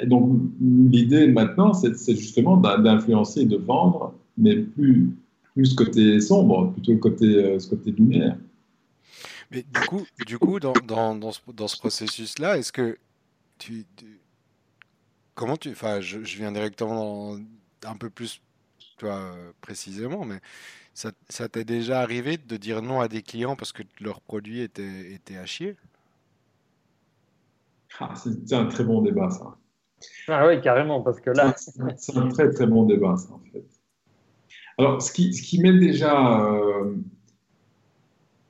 Et 0.00 0.06
donc, 0.06 0.40
l'idée 0.60 1.26
maintenant, 1.28 1.72
c'est 1.72 1.94
justement 2.16 2.56
d'influencer 2.56 3.40
et 3.42 3.46
de 3.46 3.56
vendre, 3.56 4.14
mais 4.36 4.56
plus, 4.56 5.10
plus 5.54 5.66
ce 5.66 5.74
côté 5.74 6.20
sombre, 6.20 6.72
plutôt 6.72 6.92
le 6.92 6.98
côté, 6.98 7.26
euh, 7.26 7.58
ce 7.58 7.68
côté 7.70 7.90
lumière. 7.92 8.36
Mais 9.50 9.62
du 9.64 9.84
coup, 9.84 10.06
du 10.26 10.38
coup 10.38 10.60
dans, 10.60 10.72
dans, 10.86 11.14
dans 11.16 11.32
ce, 11.32 11.40
dans 11.52 11.68
ce 11.68 11.76
processus-là, 11.76 12.58
est-ce 12.58 12.72
que 12.72 12.98
tu, 13.58 13.84
Comment 15.34 15.56
tu. 15.56 15.70
Enfin, 15.70 16.00
je, 16.00 16.22
je 16.24 16.36
viens 16.36 16.52
directement 16.52 17.36
un 17.84 17.96
peu 17.96 18.10
plus, 18.10 18.42
toi, 18.98 19.34
précisément, 19.60 20.24
mais 20.24 20.40
ça, 20.94 21.12
ça 21.28 21.48
t'est 21.48 21.64
déjà 21.64 22.00
arrivé 22.02 22.36
de 22.36 22.56
dire 22.56 22.82
non 22.82 23.00
à 23.00 23.08
des 23.08 23.22
clients 23.22 23.56
parce 23.56 23.72
que 23.72 23.82
leur 24.00 24.20
produit 24.20 24.60
était, 24.60 25.12
était 25.12 25.36
à 25.36 25.46
chier? 25.46 25.76
Ah, 28.00 28.14
C'est 28.16 28.52
un 28.54 28.66
très 28.66 28.84
bon 28.84 29.02
débat, 29.02 29.30
ça. 29.30 29.56
Ah 30.28 30.46
oui, 30.46 30.60
carrément, 30.60 31.02
parce 31.02 31.20
que 31.20 31.30
là. 31.30 31.54
C'est 31.96 32.16
un 32.16 32.28
très 32.28 32.50
très 32.50 32.66
bon 32.66 32.84
débat, 32.84 33.16
ça, 33.16 33.32
en 33.32 33.40
fait. 33.52 33.64
Alors, 34.78 35.02
ce 35.02 35.12
qui, 35.12 35.34
ce 35.34 35.42
qui 35.42 35.60
m'est 35.60 35.78
déjà. 35.78 36.42
Euh, 36.42 36.94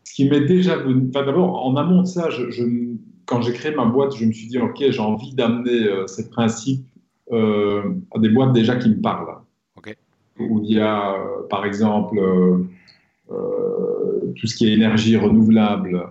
ce 0.05 0.15
qui 0.15 0.29
m'est 0.29 0.47
déjà. 0.47 0.79
Enfin, 0.79 1.25
d'abord, 1.25 1.67
en 1.67 1.77
amont 1.77 2.03
de 2.03 2.07
ça, 2.07 2.31
je, 2.31 2.95
quand 3.27 3.43
j'ai 3.43 3.53
créé 3.53 3.75
ma 3.75 3.85
boîte, 3.85 4.15
je 4.15 4.25
me 4.25 4.33
suis 4.33 4.47
dit, 4.47 4.59
OK, 4.59 4.77
j'ai 4.79 5.01
envie 5.01 5.35
d'amener 5.35 5.89
euh, 5.89 6.07
ces 6.07 6.31
principes 6.31 6.87
euh, 7.33 7.95
à 8.15 8.19
des 8.19 8.29
boîtes 8.29 8.53
déjà 8.53 8.77
qui 8.77 8.91
me 8.91 9.01
parlent. 9.01 9.39
OK. 9.77 9.97
Où 10.39 10.61
il 10.63 10.77
y 10.77 10.81
a, 10.81 11.17
par 11.49 11.67
exemple, 11.67 12.19
tout 13.29 14.47
ce 14.47 14.55
qui 14.55 14.69
est 14.69 14.73
énergie 14.73 15.17
renouvelable, 15.17 16.11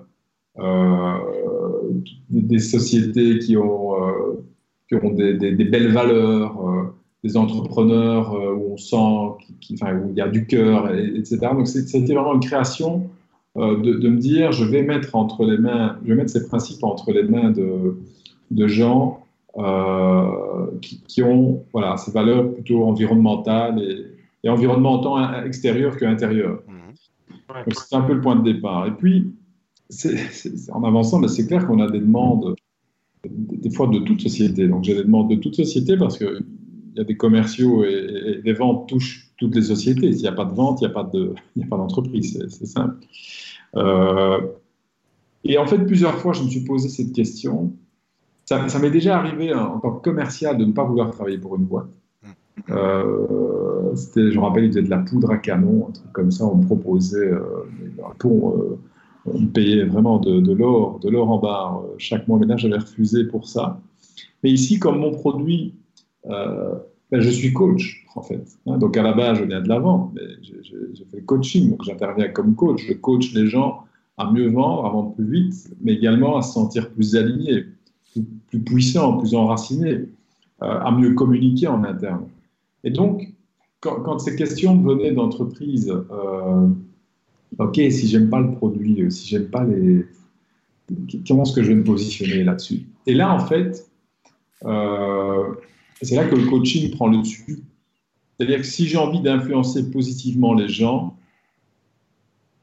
des 2.29 2.59
sociétés 2.59 3.39
qui 3.39 3.57
ont 3.57 3.95
qui 4.89 4.95
ont 4.95 5.11
des, 5.11 5.51
belles 5.65 5.91
valeurs, 5.91 6.67
euh, 6.67 6.93
des 7.23 7.37
entrepreneurs 7.37 8.33
euh, 8.33 8.53
où 8.53 8.73
on 8.73 8.77
sent, 8.77 9.45
qui, 9.61 9.75
enfin, 9.75 9.95
où 9.95 10.09
il 10.09 10.17
y 10.17 10.21
a 10.21 10.27
du 10.27 10.47
cœur, 10.47 10.91
etc. 10.93 11.37
Donc 11.53 11.67
c'était 11.67 12.13
vraiment 12.13 12.33
une 12.33 12.39
création 12.39 13.09
euh, 13.57 13.77
de, 13.77 14.09
me 14.09 14.17
dire, 14.17 14.51
je 14.51 14.65
vais 14.65 14.81
mettre 14.81 15.15
entre 15.15 15.45
les 15.45 15.57
mains, 15.57 15.97
je 16.03 16.09
vais 16.09 16.15
mettre 16.15 16.31
ces 16.31 16.47
principes 16.47 16.83
entre 16.83 17.11
les 17.11 17.23
mains 17.23 17.51
de, 17.51 17.97
de 18.51 18.67
gens 18.67 19.23
qui, 20.81 21.03
qui, 21.07 21.21
ont 21.21 21.63
voilà, 21.73 21.97
ces 21.97 22.11
valeurs 22.11 22.53
plutôt 22.53 22.85
environnementales 22.85 23.81
et, 23.81 24.05
et 24.45 24.49
environnement 24.49 24.99
tant 24.99 25.43
extérieur 25.43 25.97
qu'intérieur. 25.97 26.61
Mmh. 26.67 27.63
Donc 27.65 27.73
c'est 27.73 27.95
un 27.95 28.01
peu 28.01 28.13
le 28.13 28.21
point 28.21 28.37
de 28.37 28.43
départ. 28.53 28.87
Et 28.87 28.91
puis, 28.91 29.33
en 30.71 30.83
avançant, 30.83 31.19
ben, 31.19 31.27
c'est 31.27 31.45
clair 31.45 31.67
qu'on 31.67 31.81
a 31.81 31.89
des 31.89 31.99
demandes 31.99 32.55
des 33.25 33.69
fois 33.69 33.87
de 33.87 33.99
toute 33.99 34.21
société. 34.21 34.67
Donc 34.67 34.83
j'ai 34.83 34.95
des 34.95 35.03
demandes 35.03 35.29
de 35.29 35.35
toute 35.35 35.55
société 35.55 35.97
parce 35.97 36.17
qu'il 36.17 36.45
y 36.95 36.99
a 36.99 37.03
des 37.03 37.17
commerciaux 37.17 37.83
et, 37.83 38.41
les 38.43 38.53
ventes 38.53 38.87
touchent 38.87 39.31
toutes 39.37 39.55
les 39.55 39.63
sociétés. 39.63 40.11
S'il 40.13 40.21
n'y 40.21 40.27
a 40.27 40.33
pas 40.33 40.45
de 40.45 40.53
vente, 40.53 40.81
il 40.81 40.87
n'y 40.87 40.91
a 41.63 41.67
pas 41.67 41.77
d'entreprise. 41.77 42.43
C'est 42.49 42.65
simple. 42.65 42.95
Euh, 43.75 44.39
Et 45.43 45.57
en 45.57 45.67
fait, 45.67 45.79
plusieurs 45.79 46.17
fois, 46.17 46.33
je 46.33 46.43
me 46.43 46.49
suis 46.49 46.63
posé 46.63 46.89
cette 46.89 47.13
question. 47.13 47.73
Ça, 48.45 48.67
ça 48.67 48.79
m'est 48.79 48.89
déjà 48.89 49.17
arrivé 49.17 49.51
hein, 49.51 49.71
en 49.75 49.79
tant 49.79 49.91
que 49.91 50.03
commercial 50.03 50.57
de 50.57 50.65
ne 50.65 50.71
pas 50.71 50.83
vouloir 50.83 51.11
travailler 51.11 51.37
pour 51.37 51.55
une 51.55 51.65
boîte. 51.65 51.89
Euh, 52.69 53.95
c'était, 53.95 54.31
je 54.31 54.37
me 54.37 54.43
rappelle, 54.43 54.65
ils 54.65 54.69
faisaient 54.69 54.83
de 54.83 54.89
la 54.89 54.99
poudre 54.99 55.31
à 55.31 55.37
canon, 55.37 55.87
un 55.89 55.91
truc 55.91 56.11
comme 56.11 56.31
ça. 56.31 56.45
On 56.45 56.55
me 56.55 56.65
proposait, 56.65 57.31
euh, 57.31 57.41
pour, 58.17 58.55
euh, 58.55 58.79
on 59.33 59.45
payait 59.47 59.83
vraiment 59.85 60.19
de, 60.19 60.53
l'or, 60.53 60.99
de 60.99 61.09
l'or 61.09 61.29
en 61.31 61.39
barre 61.39 61.83
chaque 61.97 62.27
mois. 62.27 62.39
Là, 62.45 62.57
j'avais 62.57 62.77
refusé 62.77 63.25
pour 63.25 63.47
ça. 63.47 63.79
Mais 64.43 64.51
ici, 64.51 64.79
comme 64.79 64.99
mon 64.99 65.11
produit, 65.11 65.73
euh, 66.27 66.75
ben, 67.11 67.21
je 67.21 67.29
suis 67.29 67.53
coach, 67.53 68.05
en 68.15 68.21
fait. 68.21 68.43
Hein. 68.67 68.77
donc 68.77 68.95
à 68.95 69.03
la 69.03 69.13
base, 69.13 69.39
je 69.39 69.43
viens 69.43 69.61
de 69.61 69.67
la 69.69 69.79
vente, 69.79 70.11
mais 70.13 70.21
j'ai 70.41 71.05
fait 71.05 71.17
le 71.17 71.23
coaching, 71.23 71.69
donc 71.71 71.83
j'interviens 71.83 72.29
comme 72.29 72.55
coach. 72.55 72.85
Je 72.87 72.93
coach 72.93 73.33
les 73.33 73.47
gens 73.47 73.83
à 74.17 74.31
mieux 74.31 74.49
vendre, 74.49 74.85
à 74.85 74.89
vendre 74.89 75.13
plus 75.15 75.29
vite, 75.29 75.73
mais 75.81 75.93
également 75.93 76.37
à 76.37 76.41
se 76.41 76.53
sentir 76.53 76.91
plus 76.91 77.15
alignés, 77.15 77.65
plus, 78.11 78.23
plus 78.47 78.59
puissants, 78.59 79.17
plus 79.17 79.33
enracinés, 79.33 80.09
euh, 80.61 80.79
à 80.79 80.91
mieux 80.91 81.13
communiquer 81.13 81.67
en 81.67 81.83
interne. 81.83 82.25
Et 82.83 82.91
donc, 82.91 83.33
quand, 83.79 84.01
quand 84.01 84.19
ces 84.19 84.35
questions 84.35 84.79
venaient 84.81 85.11
d'entreprises, 85.11 85.89
euh, 85.89 86.67
ok, 87.57 87.75
si 87.75 88.07
j'aime 88.07 88.29
pas 88.29 88.39
le 88.39 88.51
produit, 88.51 89.01
euh, 89.01 89.09
si 89.09 89.27
j'aime 89.27 89.47
pas 89.47 89.63
les, 89.63 90.05
comment 91.27 91.43
est-ce 91.43 91.53
que 91.53 91.63
je 91.63 91.69
vais 91.69 91.75
me 91.75 91.83
positionner 91.83 92.43
là-dessus? 92.43 92.85
Et 93.05 93.13
là, 93.13 93.33
en 93.33 93.39
fait, 93.39 93.85
euh, 94.65 95.53
c'est 96.01 96.15
là 96.15 96.25
que 96.25 96.35
le 96.35 96.45
coaching 96.47 96.89
prend 96.91 97.07
le 97.07 97.19
dessus. 97.19 97.63
C'est-à-dire 98.37 98.59
que 98.59 98.65
si 98.65 98.87
j'ai 98.87 98.97
envie 98.97 99.21
d'influencer 99.21 99.91
positivement 99.91 100.53
les 100.53 100.69
gens, 100.69 101.17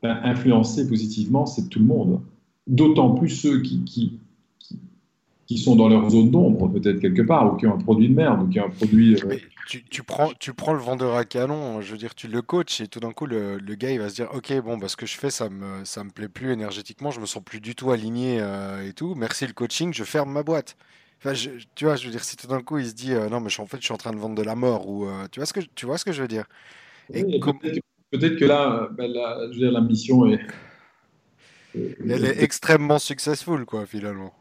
ben, 0.02 0.18
influencer 0.22 0.88
positivement, 0.88 1.46
c'est 1.46 1.68
tout 1.68 1.78
le 1.78 1.84
monde. 1.84 2.20
D'autant 2.66 3.10
plus 3.14 3.28
ceux 3.28 3.60
qui, 3.60 4.18
qui, 5.46 5.58
sont 5.58 5.76
dans 5.76 5.88
leur 5.88 6.08
zone 6.10 6.30
d'ombre, 6.30 6.68
peut-être 6.68 7.00
quelque 7.00 7.22
part, 7.22 7.52
ou 7.52 7.56
qui 7.56 7.66
ont 7.66 7.74
un 7.74 7.78
produit 7.78 8.08
de 8.08 8.14
merde, 8.14 8.42
ou 8.42 8.48
qui 8.48 8.60
ont 8.60 8.66
un 8.66 8.70
produit. 8.70 9.14
Euh... 9.14 9.36
Tu, 9.68 9.82
tu, 9.84 10.02
prends, 10.02 10.30
tu 10.38 10.52
prends 10.54 10.72
le 10.72 10.80
vendeur 10.80 11.16
à 11.16 11.24
canon, 11.24 11.80
je 11.80 11.90
veux 11.90 11.98
dire, 11.98 12.14
tu 12.14 12.28
le 12.28 12.40
coaches, 12.42 12.80
et 12.80 12.88
tout 12.88 13.00
d'un 13.00 13.12
coup, 13.12 13.26
le, 13.26 13.58
le, 13.58 13.74
gars, 13.74 13.90
il 13.90 13.98
va 13.98 14.08
se 14.08 14.14
dire 14.14 14.28
Ok, 14.32 14.52
bon, 14.62 14.78
bah, 14.78 14.88
ce 14.88 14.96
que 14.96 15.06
je 15.06 15.16
fais, 15.16 15.30
ça 15.30 15.48
me, 15.48 15.84
ça 15.84 16.04
me 16.04 16.10
plaît 16.10 16.28
plus 16.28 16.52
énergétiquement, 16.52 17.10
je 17.10 17.20
me 17.20 17.26
sens 17.26 17.42
plus 17.42 17.60
du 17.60 17.74
tout 17.74 17.90
aligné 17.90 18.38
euh, 18.40 18.86
et 18.86 18.92
tout. 18.92 19.14
Merci 19.16 19.46
le 19.46 19.52
coaching, 19.52 19.92
je 19.92 20.04
ferme 20.04 20.30
ma 20.30 20.42
boîte. 20.42 20.76
Enfin, 21.18 21.34
je, 21.34 21.50
tu 21.74 21.84
vois, 21.84 21.96
je 21.96 22.06
veux 22.06 22.12
dire, 22.12 22.22
si 22.22 22.36
tout 22.36 22.46
d'un 22.46 22.62
coup 22.62 22.78
il 22.78 22.86
se 22.86 22.94
dit 22.94 23.12
euh, 23.12 23.28
non, 23.28 23.40
mais 23.40 23.50
je, 23.50 23.60
en 23.60 23.66
fait, 23.66 23.78
je 23.78 23.84
suis 23.84 23.94
en 23.94 23.96
train 23.96 24.12
de 24.12 24.18
vendre 24.18 24.34
de 24.34 24.42
la 24.42 24.54
mort, 24.54 24.88
ou 24.88 25.08
tu 25.32 25.40
vois 25.40 25.46
ce 25.46 25.52
que 25.52 25.60
tu 25.74 25.86
vois 25.86 25.98
ce 25.98 26.04
que 26.04 26.12
je 26.12 26.22
veux 26.22 26.28
dire? 26.28 26.44
Oui, 27.12 27.40
peut-être, 28.10 28.36
que 28.36 28.44
là, 28.44 28.88
ben, 28.96 29.10
la, 29.10 29.48
je 29.50 29.54
veux 29.54 29.64
dire, 29.64 29.72
la 29.72 29.80
mission 29.80 30.26
est. 30.26 30.40
Elle 31.74 32.24
est 32.24 32.42
extrêmement 32.42 32.98
successful, 32.98 33.64
quoi, 33.64 33.86
finalement. 33.86 34.32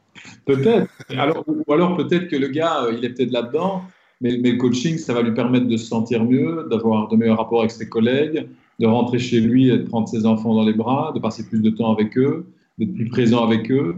Peut-être. 0.45 0.89
Alors, 1.09 1.43
ou 1.47 1.73
alors 1.73 1.97
peut-être 1.97 2.27
que 2.27 2.35
le 2.35 2.47
gars, 2.47 2.83
euh, 2.83 2.95
il 2.97 3.03
est 3.03 3.09
peut-être 3.09 3.31
là-dedans, 3.31 3.81
mais, 4.21 4.37
mais, 4.37 4.51
le 4.51 4.57
coaching, 4.57 4.97
ça 4.97 5.13
va 5.13 5.21
lui 5.21 5.33
permettre 5.33 5.67
de 5.67 5.77
se 5.77 5.85
sentir 5.85 6.23
mieux, 6.23 6.67
d'avoir 6.69 7.07
de 7.09 7.15
meilleurs 7.15 7.37
rapports 7.37 7.59
avec 7.59 7.71
ses 7.71 7.89
collègues, 7.89 8.47
de 8.79 8.85
rentrer 8.87 9.19
chez 9.19 9.39
lui 9.39 9.69
et 9.69 9.77
de 9.77 9.83
prendre 9.83 10.07
ses 10.07 10.25
enfants 10.25 10.53
dans 10.53 10.65
les 10.65 10.73
bras, 10.73 11.11
de 11.13 11.19
passer 11.19 11.47
plus 11.47 11.61
de 11.61 11.69
temps 11.69 11.91
avec 11.91 12.17
eux, 12.17 12.45
d'être 12.77 12.93
plus 12.93 13.09
présent 13.09 13.43
avec 13.43 13.71
eux. 13.71 13.95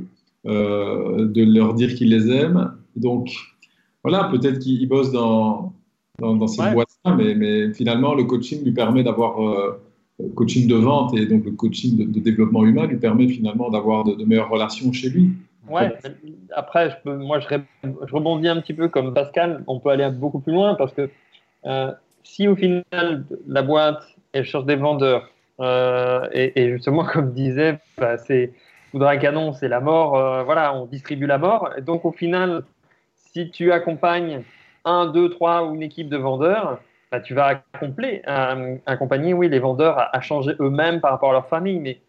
Euh, 0.47 1.25
de 1.25 1.43
leur 1.43 1.74
dire 1.74 1.93
qu'ils 1.95 2.09
les 2.09 2.31
aiment. 2.31 2.71
Donc, 2.95 3.33
voilà, 4.01 4.25
peut-être 4.25 4.59
qu'ils 4.59 4.88
bossent 4.88 5.12
dans, 5.12 5.74
dans, 6.19 6.36
dans 6.36 6.47
ces 6.47 6.62
ouais. 6.62 6.74
boîtes-là, 6.74 7.15
mais, 7.15 7.36
mais, 7.36 7.74
finalement, 7.74 8.13
le 8.13 8.24
coaching 8.24 8.63
lui 8.63 8.71
permet 8.71 9.03
d'avoir, 9.03 9.45
euh, 9.45 9.81
coaching 10.36 10.67
de 10.67 10.75
vente 10.75 11.13
et 11.17 11.25
donc 11.25 11.43
le 11.43 11.51
coaching 11.51 11.97
de, 11.97 12.03
de 12.05 12.19
développement 12.21 12.63
humain 12.63 12.86
lui 12.88 12.95
permet 12.95 13.27
finalement 13.27 13.69
d'avoir 13.69 14.05
de, 14.05 14.13
de, 14.13 14.24
meilleures 14.24 14.50
relations 14.50 14.93
chez 14.93 15.09
lui. 15.09 15.31
Ouais, 15.69 15.93
après, 16.55 17.01
moi, 17.05 17.39
je, 17.39 17.47
rebondis 18.12 18.47
un 18.47 18.62
petit 18.62 18.74
peu 18.74 18.88
comme 18.88 19.13
Pascal, 19.13 19.63
on 19.67 19.79
peut 19.79 19.89
aller 19.89 20.09
beaucoup 20.09 20.39
plus 20.39 20.53
loin 20.53 20.75
parce 20.75 20.93
que 20.93 21.09
euh, 21.65 21.91
si 22.24 22.47
au 22.47 22.55
final, 22.55 23.25
la 23.47 23.62
boîte, 23.62 24.03
elle 24.33 24.45
cherche 24.45 24.65
des 24.65 24.75
vendeurs, 24.75 25.29
euh, 25.59 26.27
et, 26.31 26.69
justement, 26.69 27.03
comme 27.13 27.33
disait, 27.33 27.79
bah, 27.97 28.17
c'est 28.17 28.53
Poudre 28.91 29.07
à 29.07 29.17
canon, 29.17 29.51
c'est 29.53 29.67
la 29.67 29.81
mort. 29.81 30.15
Euh, 30.15 30.43
voilà, 30.43 30.74
on 30.74 30.86
distribue 30.86 31.25
la 31.25 31.38
mort. 31.38 31.71
Donc, 31.81 32.05
au 32.05 32.12
final, 32.12 32.63
si 33.15 33.50
tu 33.50 33.71
accompagnes 33.71 34.43
un, 34.86 35.07
deux, 35.07 35.29
trois 35.29 35.65
ou 35.65 35.75
une 35.75 35.83
équipe 35.83 36.09
de 36.09 36.17
vendeurs, 36.17 36.79
bah, 37.12 37.19
tu 37.19 37.33
vas 37.33 37.62
accomplir, 37.74 38.21
euh, 38.27 38.77
accompagner, 38.86 39.33
oui, 39.33 39.50
les 39.50 39.59
vendeurs 39.59 40.09
à, 40.13 40.21
changer 40.21 40.53
eux-mêmes 40.59 41.01
par 41.01 41.12
rapport 41.12 41.31
à 41.31 41.33
leur 41.33 41.47
famille. 41.47 42.00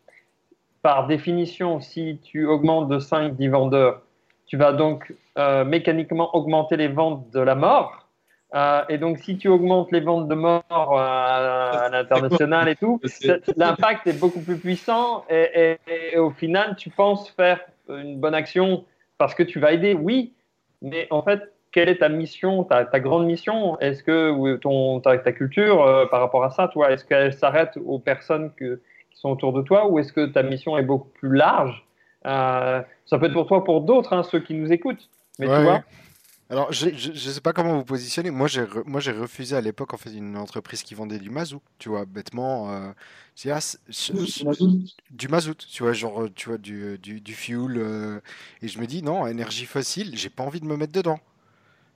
Par 0.83 1.07
définition, 1.07 1.81
si 1.81 2.19
tu 2.23 2.47
augmentes 2.47 2.89
de 2.89 2.99
5, 2.99 3.35
10 3.35 3.49
vendeurs, 3.49 4.03
tu 4.47 4.57
vas 4.57 4.73
donc 4.73 5.13
euh, 5.39 5.65
mécaniquement 5.65 6.35
augmenter 6.35 6.77
les 6.77 6.89
ventes 6.89 7.31
de 7.31 7.41
la 7.41 7.55
mort. 7.55 8.07
Euh, 8.55 8.83
et 8.89 8.97
donc, 8.97 9.19
si 9.19 9.37
tu 9.37 9.49
augmentes 9.49 9.93
les 9.93 10.01
ventes 10.01 10.27
de 10.27 10.35
mort 10.35 10.65
euh, 10.71 10.97
à 10.97 11.89
l'international 11.91 12.69
et 12.69 12.77
tout, 12.77 13.01
l'impact 13.57 14.07
est 14.07 14.19
beaucoup 14.19 14.41
plus 14.41 14.57
puissant. 14.57 15.25
Et, 15.29 15.77
et, 15.87 16.13
et, 16.15 16.19
au 16.19 16.31
final, 16.31 16.77
tu 16.77 16.89
penses 16.89 17.29
faire 17.31 17.61
une 17.89 18.19
bonne 18.19 18.35
action 18.35 18.85
parce 19.19 19.35
que 19.35 19.43
tu 19.43 19.61
vas 19.61 19.73
aider, 19.73 19.93
oui. 19.93 20.33
Mais 20.81 21.09
en 21.11 21.23
fait, 21.23 21.53
quelle 21.73 21.89
est 21.89 21.99
ta 21.99 22.09
mission, 22.09 22.65
ta, 22.65 22.85
ta 22.85 23.01
grande 23.01 23.27
mission? 23.27 23.79
Est-ce 23.81 24.03
que 24.03 24.57
ton, 24.57 25.01
ta, 25.01 25.19
ta 25.19 25.33
culture 25.33 25.83
euh, 25.83 26.07
par 26.07 26.21
rapport 26.21 26.45
à 26.45 26.51
ça, 26.51 26.69
toi, 26.69 26.91
est-ce 26.91 27.05
qu'elle 27.05 27.33
s'arrête 27.33 27.79
aux 27.85 27.99
personnes 27.99 28.53
que, 28.55 28.81
qui 29.19 29.23
sont 29.23 29.31
autour 29.31 29.53
de 29.53 29.63
toi 29.63 29.89
ou 29.89 29.99
est-ce 29.99 30.13
que 30.13 30.27
ta 30.27 30.45
mission 30.45 30.79
est 30.79 30.83
beaucoup 30.83 31.09
plus 31.09 31.35
large 31.35 31.85
euh, 32.25 32.81
Ça 33.07 33.19
peut 33.19 33.27
être 33.27 33.33
pour 33.33 33.47
toi, 33.47 33.65
pour 33.65 33.81
d'autres, 33.81 34.13
hein, 34.13 34.23
ceux 34.23 34.39
qui 34.39 34.55
nous 34.55 34.73
écoutent. 34.73 35.11
Mais 35.41 35.49
ouais. 35.49 35.57
tu 35.57 35.63
vois 35.63 35.83
alors, 36.51 36.73
je 36.73 36.89
ne 36.89 37.15
sais 37.15 37.43
pas 37.43 37.53
comment 37.53 37.77
vous 37.77 37.85
positionnez. 37.85 38.31
Moi, 38.31 38.49
j'ai 38.49 38.63
re, 38.63 38.83
moi 38.87 39.03
j'ai 39.03 39.13
refusé 39.13 39.55
à 39.55 39.61
l'époque 39.61 39.93
en 39.93 39.99
fait 39.99 40.15
une 40.15 40.35
entreprise 40.35 40.83
qui 40.83 40.95
vendait 40.95 41.19
du 41.19 41.29
mazout, 41.29 41.61
tu 41.79 41.91
vois, 41.91 42.07
bêtement. 42.07 42.73
Euh, 42.73 42.93
ah, 43.51 43.59
du 45.11 45.29
mazout, 45.29 45.59
tu 45.71 45.83
vois, 45.83 45.93
genre, 45.93 46.25
tu 46.35 46.49
vois, 46.49 46.57
du, 46.57 46.97
du, 46.97 47.21
du 47.21 47.35
fuel. 47.35 47.77
Euh, 47.77 48.21
et 48.63 48.69
je 48.69 48.81
me 48.81 48.87
dis, 48.87 49.03
non, 49.03 49.27
énergie 49.27 49.67
fossile, 49.67 50.17
j'ai 50.17 50.31
pas 50.31 50.43
envie 50.43 50.61
de 50.61 50.65
me 50.65 50.79
mettre 50.79 50.95
dedans. 50.95 51.21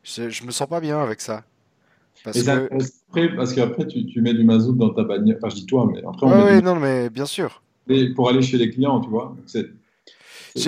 Je, 0.05 0.29
je 0.29 0.45
me 0.45 0.50
sens 0.50 0.69
pas 0.69 0.81
bien 0.81 1.00
avec 1.00 1.23
ça. 1.23 1.45
Parce 2.25 2.38
et 2.38 2.45
que... 2.45 2.50
après, 3.09 3.35
parce 3.35 3.52
qu'après, 3.52 3.87
tu, 3.87 4.07
tu, 4.07 4.21
mets 4.21 4.35
du 4.35 4.45
mazout 4.45 4.76
dans 4.76 4.91
ta 4.91 5.02
bagnole. 5.02 5.37
Enfin, 5.37 5.49
je 5.49 5.57
dis 5.57 5.67
toi, 5.67 5.88
mais 5.91 5.99
après, 6.07 6.26
on 6.26 6.45
ouais, 6.45 6.59
du... 6.59 6.62
non, 6.62 6.76
mais 6.76 7.11
bien 7.11 7.26
sûr. 7.26 7.62
Et 7.88 8.11
pour 8.14 8.29
aller 8.29 8.43
chez 8.43 8.59
les 8.59 8.71
clients, 8.71 9.00
tu 9.00 9.11
vois. 9.11 9.37
C'est 9.47 9.67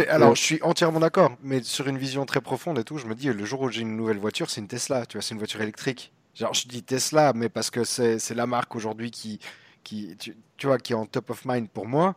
alors, 0.08 0.34
je 0.34 0.42
suis 0.42 0.62
entièrement 0.62 1.00
d'accord, 1.00 1.32
mais 1.42 1.62
sur 1.62 1.88
une 1.88 1.98
vision 1.98 2.24
très 2.24 2.40
profonde 2.40 2.78
et 2.78 2.84
tout, 2.84 2.98
je 2.98 3.06
me 3.06 3.14
dis, 3.14 3.26
le 3.26 3.44
jour 3.44 3.60
où 3.60 3.70
j'ai 3.70 3.82
une 3.82 3.96
nouvelle 3.96 4.18
voiture, 4.18 4.50
c'est 4.50 4.60
une 4.60 4.66
Tesla, 4.66 5.06
tu 5.06 5.16
vois, 5.16 5.22
c'est 5.22 5.34
une 5.34 5.38
voiture 5.38 5.60
électrique. 5.60 6.12
Genre, 6.34 6.54
je 6.54 6.66
dis 6.66 6.82
Tesla, 6.82 7.32
mais 7.34 7.48
parce 7.48 7.70
que 7.70 7.84
c'est 7.84 8.34
la 8.34 8.46
marque 8.46 8.74
aujourd'hui 8.74 9.10
qui, 9.10 9.38
qui 9.82 10.16
tu, 10.18 10.36
tu, 10.56 10.66
vois, 10.66 10.78
qui 10.78 10.92
est 10.92 10.96
en 10.96 11.06
top 11.06 11.30
of 11.30 11.44
mind 11.44 11.68
pour 11.68 11.86
moi. 11.86 12.16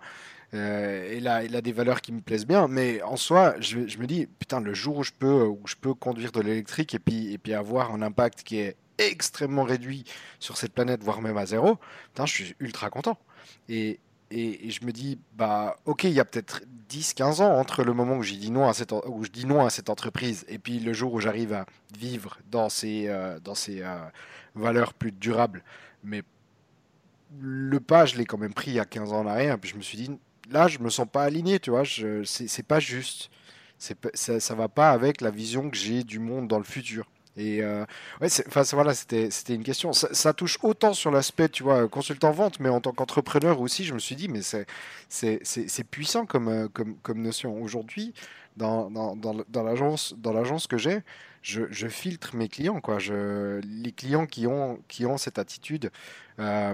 Euh, 0.53 1.11
et 1.11 1.19
là, 1.19 1.43
il 1.43 1.55
a 1.55 1.61
des 1.61 1.73
valeurs 1.73 2.01
qui 2.01 2.13
me 2.13 2.21
plaisent 2.21 2.47
bien, 2.47 2.67
mais 2.69 3.01
en 3.01 3.17
soi, 3.17 3.55
je, 3.59 3.85
je, 3.85 3.97
me 3.97 4.07
dis, 4.07 4.27
putain, 4.39 4.61
le 4.61 4.73
jour 4.73 4.97
où 4.97 5.03
je 5.03 5.11
peux, 5.11 5.43
où 5.43 5.59
je 5.65 5.75
peux 5.75 5.93
conduire 5.93 6.31
de 6.31 6.39
l'électrique 6.39 6.95
et 6.95 6.99
puis, 6.99 7.33
et 7.33 7.37
puis 7.37 7.53
avoir 7.53 7.93
un 7.93 8.01
impact 8.01 8.43
qui 8.43 8.59
est 8.59 8.77
extrêmement 8.97 9.63
réduit 9.63 10.05
sur 10.39 10.57
cette 10.57 10.73
planète, 10.73 11.03
voire 11.03 11.21
même 11.21 11.37
à 11.37 11.45
zéro, 11.45 11.77
je 12.17 12.25
suis 12.25 12.55
ultra 12.59 12.89
content. 12.89 13.17
Et, 13.69 13.99
et, 14.31 14.69
je 14.69 14.85
me 14.85 14.91
dis, 14.91 15.19
bah, 15.35 15.77
ok, 15.85 16.03
il 16.05 16.11
y 16.11 16.19
a 16.19 16.25
peut-être 16.25 16.61
10-15 16.89 17.41
ans 17.41 17.57
entre 17.57 17.83
le 17.83 17.93
moment 17.93 18.17
où, 18.17 18.23
dit 18.23 18.51
non 18.51 18.67
à 18.67 18.73
cette, 18.73 18.91
où 18.91 19.23
je 19.23 19.29
dis 19.29 19.45
non 19.45 19.65
à 19.65 19.69
cette 19.69 19.89
entreprise 19.89 20.45
et 20.47 20.57
puis 20.57 20.79
le 20.79 20.93
jour 20.93 21.13
où 21.13 21.19
j'arrive 21.19 21.53
à 21.53 21.65
vivre 21.97 22.37
dans 22.49 22.69
ces, 22.69 23.07
euh, 23.07 23.39
dans 23.39 23.55
ces 23.55 23.81
euh, 23.81 23.97
valeurs 24.55 24.93
plus 24.93 25.11
durables. 25.11 25.63
Mais 26.03 26.23
le 27.39 27.79
pas, 27.79 28.05
je 28.05 28.17
l'ai 28.17 28.25
quand 28.25 28.37
même 28.37 28.53
pris 28.53 28.71
il 28.71 28.75
y 28.75 28.79
a 28.79 28.85
15 28.85 29.13
ans 29.13 29.19
en 29.19 29.27
arrière. 29.27 29.59
Puis 29.59 29.69
je 29.69 29.75
me 29.75 29.81
suis 29.81 29.97
dit, 29.97 30.11
là, 30.49 30.67
je 30.67 30.79
me 30.79 30.89
sens 30.89 31.07
pas 31.11 31.23
aligné, 31.23 31.59
tu 31.59 31.69
vois, 31.69 31.83
c'est 32.25 32.67
pas 32.67 32.79
juste. 32.79 33.29
Ça, 33.77 34.39
ça 34.39 34.55
va 34.55 34.69
pas 34.69 34.89
avec 34.89 35.21
la 35.21 35.29
vision 35.29 35.69
que 35.69 35.77
j'ai 35.77 36.03
du 36.03 36.19
monde 36.19 36.47
dans 36.47 36.57
le 36.57 36.63
futur. 36.63 37.07
Et 37.37 37.61
euh, 37.61 37.85
ouais, 38.19 38.27
voilà, 38.73 38.93
c'était 38.93 39.29
une 39.49 39.63
question. 39.63 39.93
Ça, 39.93 40.33
touche 40.33 40.57
autant 40.63 40.93
sur 40.93 41.11
l'aspect, 41.11 41.49
tu 41.49 41.63
vois, 41.63 41.87
consultant 41.87 42.31
vente, 42.31 42.59
mais 42.59 42.69
en 42.69 42.81
tant 42.81 42.91
qu'entrepreneur 42.91 43.61
aussi, 43.61 43.85
je 43.85 43.93
me 43.93 43.99
suis 43.99 44.15
dit, 44.15 44.27
mais 44.27 44.41
c'est 44.41 45.83
puissant 45.89 46.25
comme 46.25 46.47
euh, 46.47 46.67
comme 46.67 46.95
comme 47.03 47.21
notion. 47.21 47.61
Aujourd'hui, 47.61 48.13
dans 48.57 48.89
dans 48.89 49.15
dans, 49.15 49.63
l'agence 49.63 50.67
que 50.67 50.77
j'ai, 50.77 51.01
je, 51.41 51.87
filtre 51.87 52.35
mes 52.35 52.49
clients, 52.49 52.81
quoi. 52.81 52.99
Je 52.99 53.61
les 53.63 53.91
clients 53.91 54.25
qui 54.25 54.47
ont 54.47 54.79
qui 54.87 55.05
ont 55.05 55.17
cette 55.17 55.39
attitude. 55.39 55.91
Euh, 56.39 56.73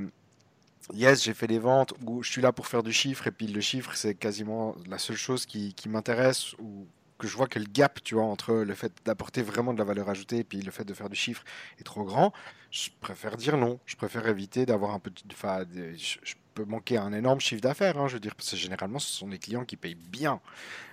Yes, 0.94 1.24
j'ai 1.24 1.34
fait 1.34 1.48
des 1.48 1.60
ventes 1.60 1.94
où 2.06 2.22
je 2.24 2.30
suis 2.30 2.42
là 2.42 2.52
pour 2.52 2.68
faire 2.68 2.84
du 2.84 2.92
chiffre 2.92 3.28
et 3.28 3.32
puis 3.32 3.48
le 3.48 3.62
chiffre 3.62 3.96
c'est 3.96 4.16
quasiment 4.16 4.76
la 4.88 4.98
seule 4.98 5.16
chose 5.16 5.46
qui, 5.46 5.74
qui 5.74 5.88
m'intéresse 5.88 6.54
ou 6.60 6.86
que 7.24 7.30
je 7.30 7.38
vois 7.38 7.48
que 7.48 7.58
le 7.60 7.66
gap, 7.74 8.04
tu 8.04 8.16
vois, 8.16 8.26
entre 8.26 8.54
le 8.54 8.76
fait 8.76 8.92
d'apporter 9.06 9.42
vraiment 9.44 9.74
de 9.74 9.80
la 9.80 9.86
valeur 9.86 10.10
ajoutée 10.10 10.40
et 10.40 10.44
puis 10.44 10.62
le 10.62 10.72
fait 10.72 10.84
de 10.84 10.94
faire 10.94 11.10
du 11.10 11.16
chiffre 11.16 11.44
est 11.80 11.84
trop 11.84 12.04
grand, 12.04 12.34
je 12.70 12.90
préfère 13.00 13.38
dire 13.38 13.56
non. 13.56 13.80
Je 13.86 13.96
préfère 13.96 14.28
éviter 14.28 14.66
d'avoir 14.66 14.94
un 14.94 15.00
petit. 15.00 15.24
Enfin, 15.32 15.64
je, 15.74 16.18
je, 16.22 16.34
peut 16.54 16.66
manquer 16.66 16.98
un 16.98 17.14
énorme 17.14 17.40
chiffre 17.40 17.62
d'affaires. 17.62 17.98
hein, 17.98 18.08
je 18.08 18.16
veux 18.16 18.20
dire, 18.20 18.36
parce 18.36 18.52
que 18.52 18.58
généralement, 18.58 19.00
ce 19.00 19.12
sont 19.12 19.28
des 19.28 19.40
clients 19.40 19.64
qui 19.66 19.76
payent 19.76 19.98
bien. 20.12 20.40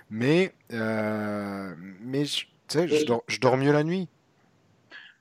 Mais, 0.09 0.53
euh, 0.73 1.75
mais 2.01 2.25
je- 2.25 2.45
tu 2.67 2.79
sais, 2.79 2.87
je 2.87 3.05
dors, 3.05 3.23
je 3.27 3.39
dors 3.39 3.57
mieux 3.57 3.71
la 3.73 3.83
nuit. 3.83 4.07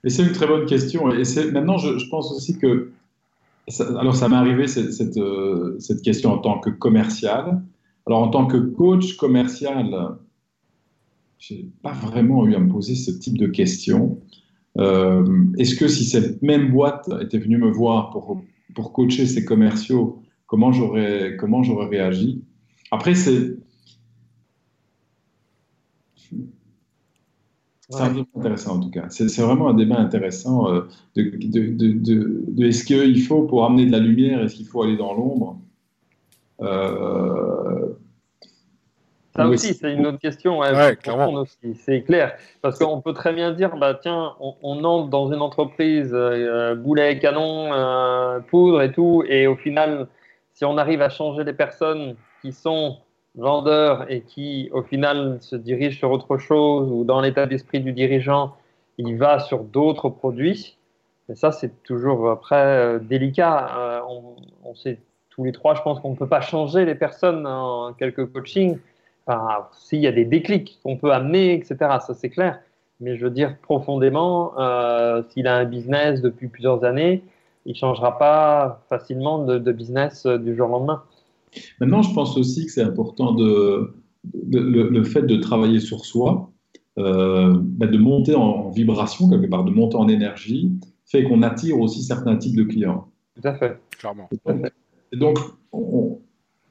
Et 0.05 0.11
c'est 0.11 0.23
une 0.23 0.33
très 0.33 0.47
bonne 0.47 0.65
question. 0.65 1.13
Et 1.13 1.25
c'est 1.25 1.51
maintenant, 1.51 1.77
je, 1.77 1.99
je 1.99 2.09
pense 2.09 2.33
aussi 2.33 2.57
que 2.59 2.93
ça- 3.69 3.89
alors 3.99 4.17
ça 4.17 4.29
m'est 4.29 4.37
arrivé 4.37 4.67
cette, 4.69 4.93
cette, 4.93 5.19
euh, 5.19 5.77
cette 5.81 6.03
question 6.03 6.33
en 6.33 6.39
tant 6.39 6.59
que 6.61 6.71
commercial. 6.71 7.61
Alors 8.07 8.23
en 8.23 8.29
tant 8.29 8.47
que 8.47 8.57
coach 8.57 9.17
commercial, 9.17 10.17
j'ai 11.41 11.69
pas 11.83 11.93
vraiment 11.93 12.47
eu 12.47 12.55
à 12.55 12.61
me 12.61 12.69
poser 12.71 12.95
ce 12.95 13.11
type 13.11 13.39
de 13.39 13.49
questions. 13.49 14.21
Euh, 14.79 15.47
Est-ce 15.59 15.75
que 15.77 15.89
si 15.89 16.05
cette 16.05 16.43
même 16.43 16.71
boîte 16.73 17.11
était 17.23 17.39
venue 17.39 17.59
me 17.59 17.71
voir 17.71 18.11
pour, 18.11 18.43
pour 18.75 18.93
coacher 18.93 19.27
ses 19.27 19.45
commerciaux, 19.45 20.23
comment 20.47 20.73
j'aurais 20.73 21.37
comment 21.39 21.63
j'aurais 21.65 21.89
réagi? 21.89 22.45
Après, 22.93 23.15
c'est 23.17 23.57
c'est 27.89 28.03
un 28.03 28.13
débat 28.13 28.29
intéressant 28.37 28.77
en 28.77 28.81
tout 28.81 28.91
cas. 28.91 29.09
C'est 29.11 29.27
vraiment 29.43 29.69
un 29.69 29.75
débat 29.75 29.99
intéressant 29.99 30.73
euh, 30.73 30.83
de, 31.17 31.23
de, 31.23 31.71
de, 31.73 31.93
de- 31.93 32.45
de 32.49 32.67
est-ce 32.67 32.85
qu'il 32.85 33.23
faut 33.23 33.43
pour 33.45 33.65
amener 33.65 33.87
de 33.87 33.93
la 33.93 33.99
lumière, 33.99 34.43
est-ce 34.43 34.55
qu'il 34.57 34.67
faut 34.67 34.83
aller 34.83 34.97
dans 34.97 35.15
l'ombre? 35.15 35.61
Euh, 36.63 37.89
Ça 39.37 39.45
aussi, 39.55 39.75
c'est- 39.75 39.93
une 39.93 40.07
autre 40.07 40.19
question. 40.19 40.59
ouais, 40.59 40.73
Ouais, 40.73 40.97
c'est 41.75 42.03
clair. 42.03 42.35
Parce 42.63 42.79
qu'on 42.79 43.01
peut 43.01 43.13
très 43.13 43.33
bien 43.33 43.53
dire, 43.53 43.77
bah, 43.77 43.95
tiens, 43.95 44.35
on, 44.41 44.55
on 44.63 44.83
entre 44.85 45.09
dans 45.09 45.33
une 45.33 45.41
entreprise, 45.41 46.11
euh, 46.13 46.75
boulet, 46.75 47.19
canon, 47.19 47.73
euh, 47.73 48.41
poudre 48.41 48.83
et 48.83 48.91
tout, 48.93 49.23
et 49.29 49.47
au 49.47 49.57
final, 49.57 50.09
si 50.55 50.65
on 50.65 50.77
arrive 50.79 51.01
à 51.03 51.09
changer 51.11 51.45
les 51.45 51.53
personnes 51.53 52.17
qui 52.43 52.53
sont 52.53 52.99
vendeurs 53.37 54.11
et 54.11 54.23
qui, 54.23 54.69
au 54.73 54.83
final, 54.83 55.39
se 55.41 55.55
dirigent 55.55 55.97
sur 55.99 56.11
autre 56.11 56.37
chose, 56.37 56.91
ou 56.91 57.05
dans 57.05 57.21
l'état 57.21 57.47
d'esprit 57.47 57.81
du 57.81 57.93
dirigeant, 57.93 58.57
il 58.99 59.17
va 59.17 59.39
sur 59.39 59.63
d'autres 59.63 60.09
produits, 60.09 60.77
mais 61.29 61.37
ça, 61.37 61.53
c'est 61.53 61.83
toujours 61.85 62.29
après 62.31 62.57
euh, 62.57 62.99
délicat. 62.99 63.71
Euh, 63.79 64.01
on, 64.09 64.35
on 64.65 64.75
sait 64.75 64.99
tous 65.31 65.45
les 65.45 65.53
trois, 65.53 65.75
je 65.77 65.83
pense 65.83 66.01
qu'on 66.01 66.11
ne 66.11 66.17
peut 66.17 66.27
pas 66.29 66.41
changer 66.41 66.85
les 66.85 66.97
personnes 66.97 67.47
en 67.47 67.93
quelques 67.93 68.27
coachings. 68.33 68.79
Enfin, 69.31 69.69
s'il 69.73 70.01
y 70.01 70.07
a 70.09 70.13
des 70.13 70.25
déclics 70.25 70.81
qu'on 70.83 70.97
peut 70.97 71.13
amener, 71.13 71.55
etc., 71.55 71.77
ça 72.05 72.15
c'est 72.15 72.31
clair. 72.31 72.61
Mais 73.01 73.17
je 73.17 73.25
veux 73.25 73.31
dire, 73.31 73.57
profondément, 73.63 74.59
euh, 74.59 75.23
s'il 75.31 75.47
a 75.47 75.57
un 75.57 75.65
business 75.65 76.21
depuis 76.21 76.49
plusieurs 76.49 76.83
années, 76.85 77.23
il 77.65 77.71
ne 77.73 77.77
changera 77.77 78.19
pas 78.19 78.83
facilement 78.89 79.45
de, 79.45 79.59
de 79.59 79.73
business 79.73 80.27
euh, 80.27 80.37
du 80.37 80.57
jour 80.57 80.69
au 80.69 80.73
lendemain. 80.73 81.03
Maintenant, 81.81 82.03
je 82.03 82.13
pense 82.13 82.37
aussi 82.37 82.67
que 82.67 82.73
c'est 82.73 82.83
important 82.83 83.33
de, 83.33 83.95
de- 84.35 84.59
le, 84.59 84.89
le 84.89 85.05
fait 85.05 85.23
de 85.23 85.37
travailler 85.37 85.79
sur 85.81 86.05
soi, 86.05 86.51
euh, 86.99 87.55
bah, 87.57 87.87
de 87.87 87.99
monter 87.99 88.35
en 88.35 88.71
vibration 88.71 89.31
quelque 89.31 89.49
part, 89.49 89.65
de 89.65 89.71
monter 89.71 89.97
en 89.97 90.09
énergie, 90.09 90.73
fait 91.07 91.23
qu'on 91.25 91.43
attire 91.43 91.79
aussi 91.79 92.03
certains 92.03 92.37
types 92.37 92.57
de 92.57 92.65
clients. 92.65 93.09
Tout 93.41 93.47
à 93.49 93.55
fait. 93.55 93.79
Clairement. 93.99 94.29
Et 95.13 95.17
donc, 95.17 95.39
on- 95.73 96.19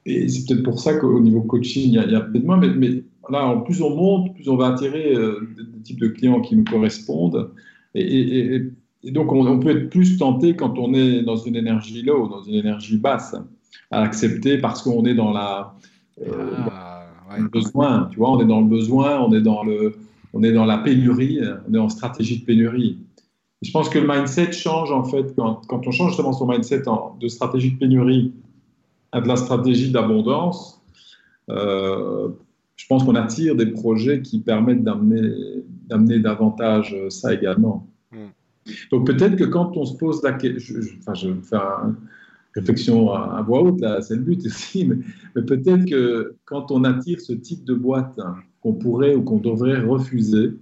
et 0.06 0.28
c'est 0.28 0.46
peut-être 0.46 0.62
pour 0.64 0.80
ça 0.80 0.94
qu'au 0.94 1.20
niveau 1.20 1.42
coaching, 1.42 1.84
il 1.88 1.94
y 1.94 1.98
a, 1.98 2.18
a 2.18 2.20
peut-être 2.22 2.44
moins, 2.44 2.56
mais, 2.56 2.70
mais 2.70 3.02
là, 3.30 3.56
plus 3.64 3.82
on 3.82 3.94
monte, 3.94 4.34
plus 4.34 4.48
on 4.48 4.56
va 4.56 4.68
attirer 4.68 5.14
euh, 5.14 5.40
des, 5.56 5.82
types 5.82 6.00
de 6.00 6.08
clients 6.08 6.40
qui 6.40 6.56
nous 6.56 6.64
correspondent. 6.64 7.50
Et, 7.94 8.02
et- 8.02 8.54
et- 8.56 8.72
et 9.02 9.10
donc, 9.12 9.32
on, 9.32 9.46
on 9.46 9.58
peut 9.58 9.70
être 9.70 9.88
plus 9.88 10.18
tenté 10.18 10.54
quand 10.54 10.78
on 10.78 10.92
est 10.92 11.22
dans 11.22 11.36
une 11.36 11.56
énergie 11.56 12.02
low, 12.02 12.28
dans 12.28 12.42
une 12.42 12.54
énergie 12.54 12.98
basse, 12.98 13.34
à 13.90 14.02
accepter 14.02 14.58
parce 14.58 14.82
qu'on 14.82 15.04
est 15.06 15.14
dans 15.14 15.32
la, 15.32 15.74
euh, 16.20 16.52
Ah, 16.70 17.06
dans 17.30 17.34
ouais. 17.36 17.40
le 17.42 17.48
besoin. 17.48 18.08
Tu 18.10 18.18
vois, 18.18 18.30
on 18.32 18.40
est 18.40 18.46
dans 18.46 18.60
le 18.60 18.66
besoin, 18.66 19.20
on 19.20 19.32
est 19.32 19.40
dans, 19.40 19.62
le, 19.64 19.94
on 20.34 20.42
est 20.42 20.52
dans 20.52 20.66
la 20.66 20.76
pénurie, 20.78 21.40
on 21.68 21.72
est 21.74 21.78
en 21.78 21.88
stratégie 21.88 22.40
de 22.40 22.44
pénurie. 22.44 22.98
Je 23.62 23.70
pense 23.70 23.88
que 23.88 23.98
le 23.98 24.06
mindset 24.06 24.52
change 24.52 24.90
en 24.92 25.04
fait 25.04 25.34
quand, 25.36 25.62
quand 25.66 25.86
on 25.86 25.90
change 25.90 26.10
justement 26.10 26.32
son 26.32 26.46
mindset 26.46 26.86
en- 26.88 27.16
de 27.20 27.28
stratégie 27.28 27.72
de 27.72 27.78
pénurie 27.78 28.32
à 29.12 29.20
de 29.20 29.28
la 29.28 29.36
stratégie 29.36 29.90
d'abondance. 29.90 30.82
euh, 31.50 32.28
je 32.76 32.86
pense 32.86 33.04
qu'on 33.04 33.14
attire 33.14 33.56
des 33.56 33.66
projets 33.66 34.22
qui 34.22 34.38
permettent 34.40 34.82
d'amener 34.82 36.18
davantage 36.18 36.96
ça 37.10 37.34
également. 37.34 37.86
Mm. 38.10 38.16
Donc 38.90 39.06
peut-être 39.06 39.36
que 39.36 39.44
quand 39.44 39.76
on 39.76 39.84
se 39.84 39.96
pose 39.96 40.22
la 40.22 40.32
question, 40.32 40.76
enfin 40.98 41.14
je 41.14 41.28
vais 41.28 41.42
faire 41.42 41.62
une 41.84 41.96
réflexion 42.54 43.12
à, 43.12 43.36
à 43.38 43.42
voix 43.42 43.62
haute, 43.62 43.80
là, 43.80 44.00
c'est 44.00 44.16
le 44.16 44.22
but 44.22 44.44
aussi, 44.46 44.86
mais, 44.86 44.96
mais 45.36 45.42
peut-être 45.42 45.84
que 45.84 46.36
quand 46.46 46.70
on 46.70 46.84
attire 46.84 47.20
ce 47.20 47.32
type 47.32 47.64
de 47.64 47.74
boîte 47.74 48.18
hein, 48.18 48.36
qu'on 48.60 48.72
pourrait 48.74 49.14
ou 49.14 49.22
qu'on 49.22 49.38
devrait 49.38 49.80
refuser, 49.80 50.52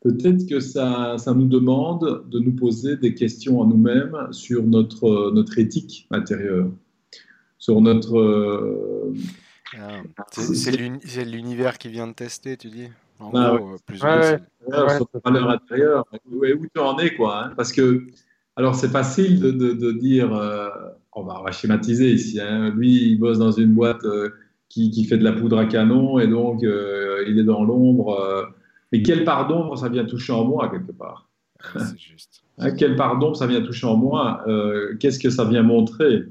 peut-être 0.00 0.46
que 0.46 0.60
ça, 0.60 1.16
ça 1.18 1.34
nous 1.34 1.46
demande 1.46 2.24
de 2.30 2.38
nous 2.38 2.52
poser 2.52 2.96
des 2.96 3.14
questions 3.14 3.62
à 3.62 3.66
nous-mêmes 3.66 4.16
sur 4.30 4.62
notre, 4.64 5.32
notre 5.32 5.58
éthique 5.58 6.06
intérieure, 6.10 6.68
sur 7.64 7.80
notre... 7.80 8.18
euh, 8.18 9.14
Ah, 9.78 10.02
c'est 10.30 10.54
c'est 10.54 10.70
l'uni- 10.72 11.00
c'est 11.04 11.24
l'univers 11.24 11.78
qui 11.78 11.88
vient 11.88 12.06
de 12.06 12.12
tester, 12.12 12.58
tu 12.58 12.68
dis? 12.68 12.88
En 13.18 13.30
Ah 13.34 13.56
gros, 13.56 13.72
euh, 13.72 13.76
plus 13.86 14.02
ou 14.02 14.04
Ouais, 14.04 14.10
moins, 14.12 14.20
ouais. 14.20 14.38
c'est- 14.38 14.70
Ouais, 14.70 14.82
Ouais, 14.84 14.96
sur 14.96 15.08
valeur 15.24 15.48
intérieure, 15.50 16.04
où, 16.30 16.44
où 16.44 16.66
tu 16.74 16.80
en 16.80 16.98
es, 16.98 17.14
quoi. 17.14 17.44
hein? 17.44 17.52
parce 17.56 17.72
que, 17.72 18.06
alors, 18.56 18.74
c'est 18.74 18.88
facile 18.88 19.40
de, 19.40 19.50
de- 19.50 19.72
de 19.72 19.92
dire, 19.92 20.34
euh, 20.34 20.68
on, 21.12 21.22
va, 21.22 21.40
on 21.40 21.42
va 21.44 21.52
schématiser 21.52 22.12
ici, 22.12 22.38
hein. 22.40 22.70
lui, 22.76 23.12
il 23.12 23.16
bosse 23.18 23.38
dans 23.38 23.50
une 23.52 23.72
boîte 23.72 24.04
euh, 24.04 24.28
qui, 24.68 24.90
qui 24.90 25.04
fait 25.06 25.16
de 25.16 25.24
la 25.24 25.32
poudre 25.32 25.56
à 25.58 25.64
canon, 25.64 26.18
et 26.18 26.26
donc, 26.28 26.62
euh, 26.64 27.24
il 27.28 27.38
est 27.38 27.44
dans 27.44 27.64
l'ombre. 27.64 28.20
euh. 28.20 28.44
mais 28.92 29.02
quelle 29.02 29.24
part 29.24 29.48
d'ombre 29.48 29.76
ça 29.78 29.88
vient 29.88 30.04
toucher 30.04 30.32
en 30.34 30.44
moi, 30.44 30.68
quelque 30.70 30.92
part? 30.92 31.30
C'est 31.78 31.98
juste. 31.98 32.42
Hein, 32.58 32.72
Quelle 32.76 32.94
part 32.94 33.18
d'ombre 33.18 33.36
ça 33.36 33.46
vient 33.46 33.62
toucher 33.62 33.86
en 33.86 33.96
moi 33.96 34.42
Euh, 34.46 34.96
Qu'est-ce 35.00 35.18
que 35.18 35.30
ça 35.30 35.44
vient 35.46 35.62
montrer? 35.62 36.24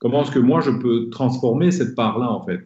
Comment 0.00 0.22
est-ce 0.22 0.32
que 0.32 0.38
moi, 0.38 0.60
je 0.60 0.70
peux 0.70 1.10
transformer 1.10 1.70
cette 1.70 1.94
part-là, 1.94 2.28
en 2.28 2.42
fait, 2.42 2.60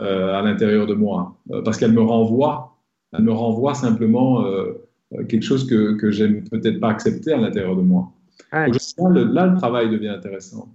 euh, 0.00 0.34
à 0.34 0.42
l'intérieur 0.42 0.86
de 0.86 0.94
moi? 0.94 1.36
Euh, 1.52 1.62
Parce 1.62 1.76
qu'elle 1.78 1.92
me 1.92 2.02
renvoie, 2.02 2.76
elle 3.12 3.22
me 3.22 3.32
renvoie 3.32 3.74
simplement 3.74 4.44
euh, 4.44 4.88
euh, 5.14 5.24
quelque 5.26 5.42
chose 5.42 5.68
que, 5.68 5.94
que 5.96 6.10
j'aime 6.10 6.48
peut-être 6.48 6.80
pas 6.80 6.88
accepter 6.88 7.32
à 7.32 7.36
l'intérieur 7.36 7.76
de 7.76 7.82
moi. 7.82 8.08
Ouais. 8.52 8.70
Donc, 8.70 8.80
là, 8.98 9.08
le, 9.10 9.24
là, 9.24 9.46
le 9.46 9.56
travail 9.58 9.90
devient 9.90 10.08
intéressant. 10.08 10.68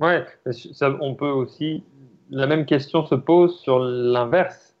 Ouais, 0.00 0.26
ça, 0.50 0.96
on 1.00 1.14
peut 1.14 1.28
aussi. 1.28 1.84
La 2.30 2.46
même 2.46 2.64
question 2.64 3.06
se 3.06 3.14
pose 3.14 3.58
sur 3.60 3.78
l'inverse. 3.78 4.74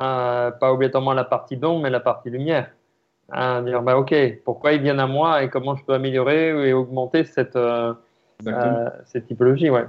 Euh, 0.00 0.50
pas 0.52 0.72
obligatoirement 0.72 1.12
la 1.12 1.24
partie 1.24 1.56
d'ombre, 1.56 1.82
mais 1.82 1.90
la 1.90 2.00
partie 2.00 2.30
lumière. 2.30 2.70
Hein, 3.30 3.62
dire, 3.62 3.82
bah, 3.82 3.96
ok, 3.98 4.14
pourquoi 4.44 4.74
ils 4.74 4.82
viennent 4.82 5.00
à 5.00 5.06
moi 5.06 5.42
et 5.42 5.48
comment 5.48 5.74
je 5.74 5.84
peux 5.84 5.94
améliorer 5.94 6.68
et 6.68 6.72
augmenter 6.72 7.24
cette, 7.24 7.56
euh, 7.56 7.92
euh, 7.92 7.94
cette 9.06 9.26
typologie, 9.26 9.70
ouais. 9.70 9.86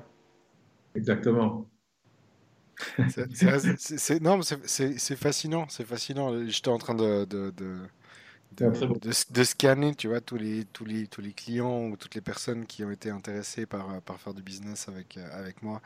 Exactement. 0.96 1.68
C'est- 3.08 3.28
fascinant, 5.16 5.68
c'est 5.70 5.86
fascinant. 5.86 6.32
J'étais 6.48 6.70
en 6.70 6.78
train 6.78 6.96
de, 6.96 7.26
de, 7.26 7.52
de, 7.52 7.78
de, 8.58 9.12
de 9.32 9.44
scanner, 9.44 9.96
tu 9.96 10.08
vois, 10.08 10.22
tous 10.22 10.38
les, 10.38 10.66
tous 10.66 10.86
les, 10.86 11.08
tous 11.08 11.22
les 11.22 11.34
clients 11.34 11.88
ou 11.88 11.98
toutes 11.98 12.16
les 12.16 12.22
personnes 12.22 12.66
qui 12.68 12.84
ont 12.84 12.92
été 12.92 13.10
intéressées 13.10 13.66
par, 13.66 13.90
euh, 13.92 14.00
par 14.02 14.20
faire 14.22 14.34
du 14.34 14.44
business 14.44 14.88
avec, 14.90 15.18
euh, 15.18 15.28
avec 15.34 15.62
moi 15.64 15.82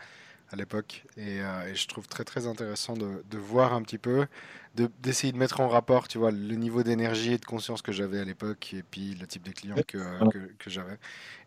à 0.51 0.55
l'époque. 0.55 1.03
Et, 1.17 1.41
euh, 1.41 1.67
et 1.71 1.75
je 1.75 1.87
trouve 1.87 2.07
très, 2.07 2.23
très 2.23 2.47
intéressant 2.47 2.93
de, 2.95 3.23
de 3.29 3.37
voir 3.37 3.73
un 3.73 3.81
petit 3.81 3.97
peu, 3.97 4.27
de- 4.75 4.89
d'essayer 5.01 5.33
de 5.33 5.37
mettre 5.37 5.59
en 5.59 5.67
rapport, 5.67 6.07
tu 6.07 6.17
vois, 6.17 6.31
le 6.31 6.55
niveau 6.55 6.83
d'énergie 6.83 7.33
et 7.33 7.37
de 7.37 7.45
conscience 7.45 7.81
que 7.81 7.91
j'avais 7.91 8.19
à 8.19 8.25
l'époque 8.25 8.73
et 8.73 8.83
puis 8.83 9.15
le 9.15 9.27
type 9.27 9.43
de 9.43 9.51
clients 9.51 9.75
que, 9.87 9.97
que, 10.31 10.37
que 10.57 10.69
j'avais. 10.69 10.97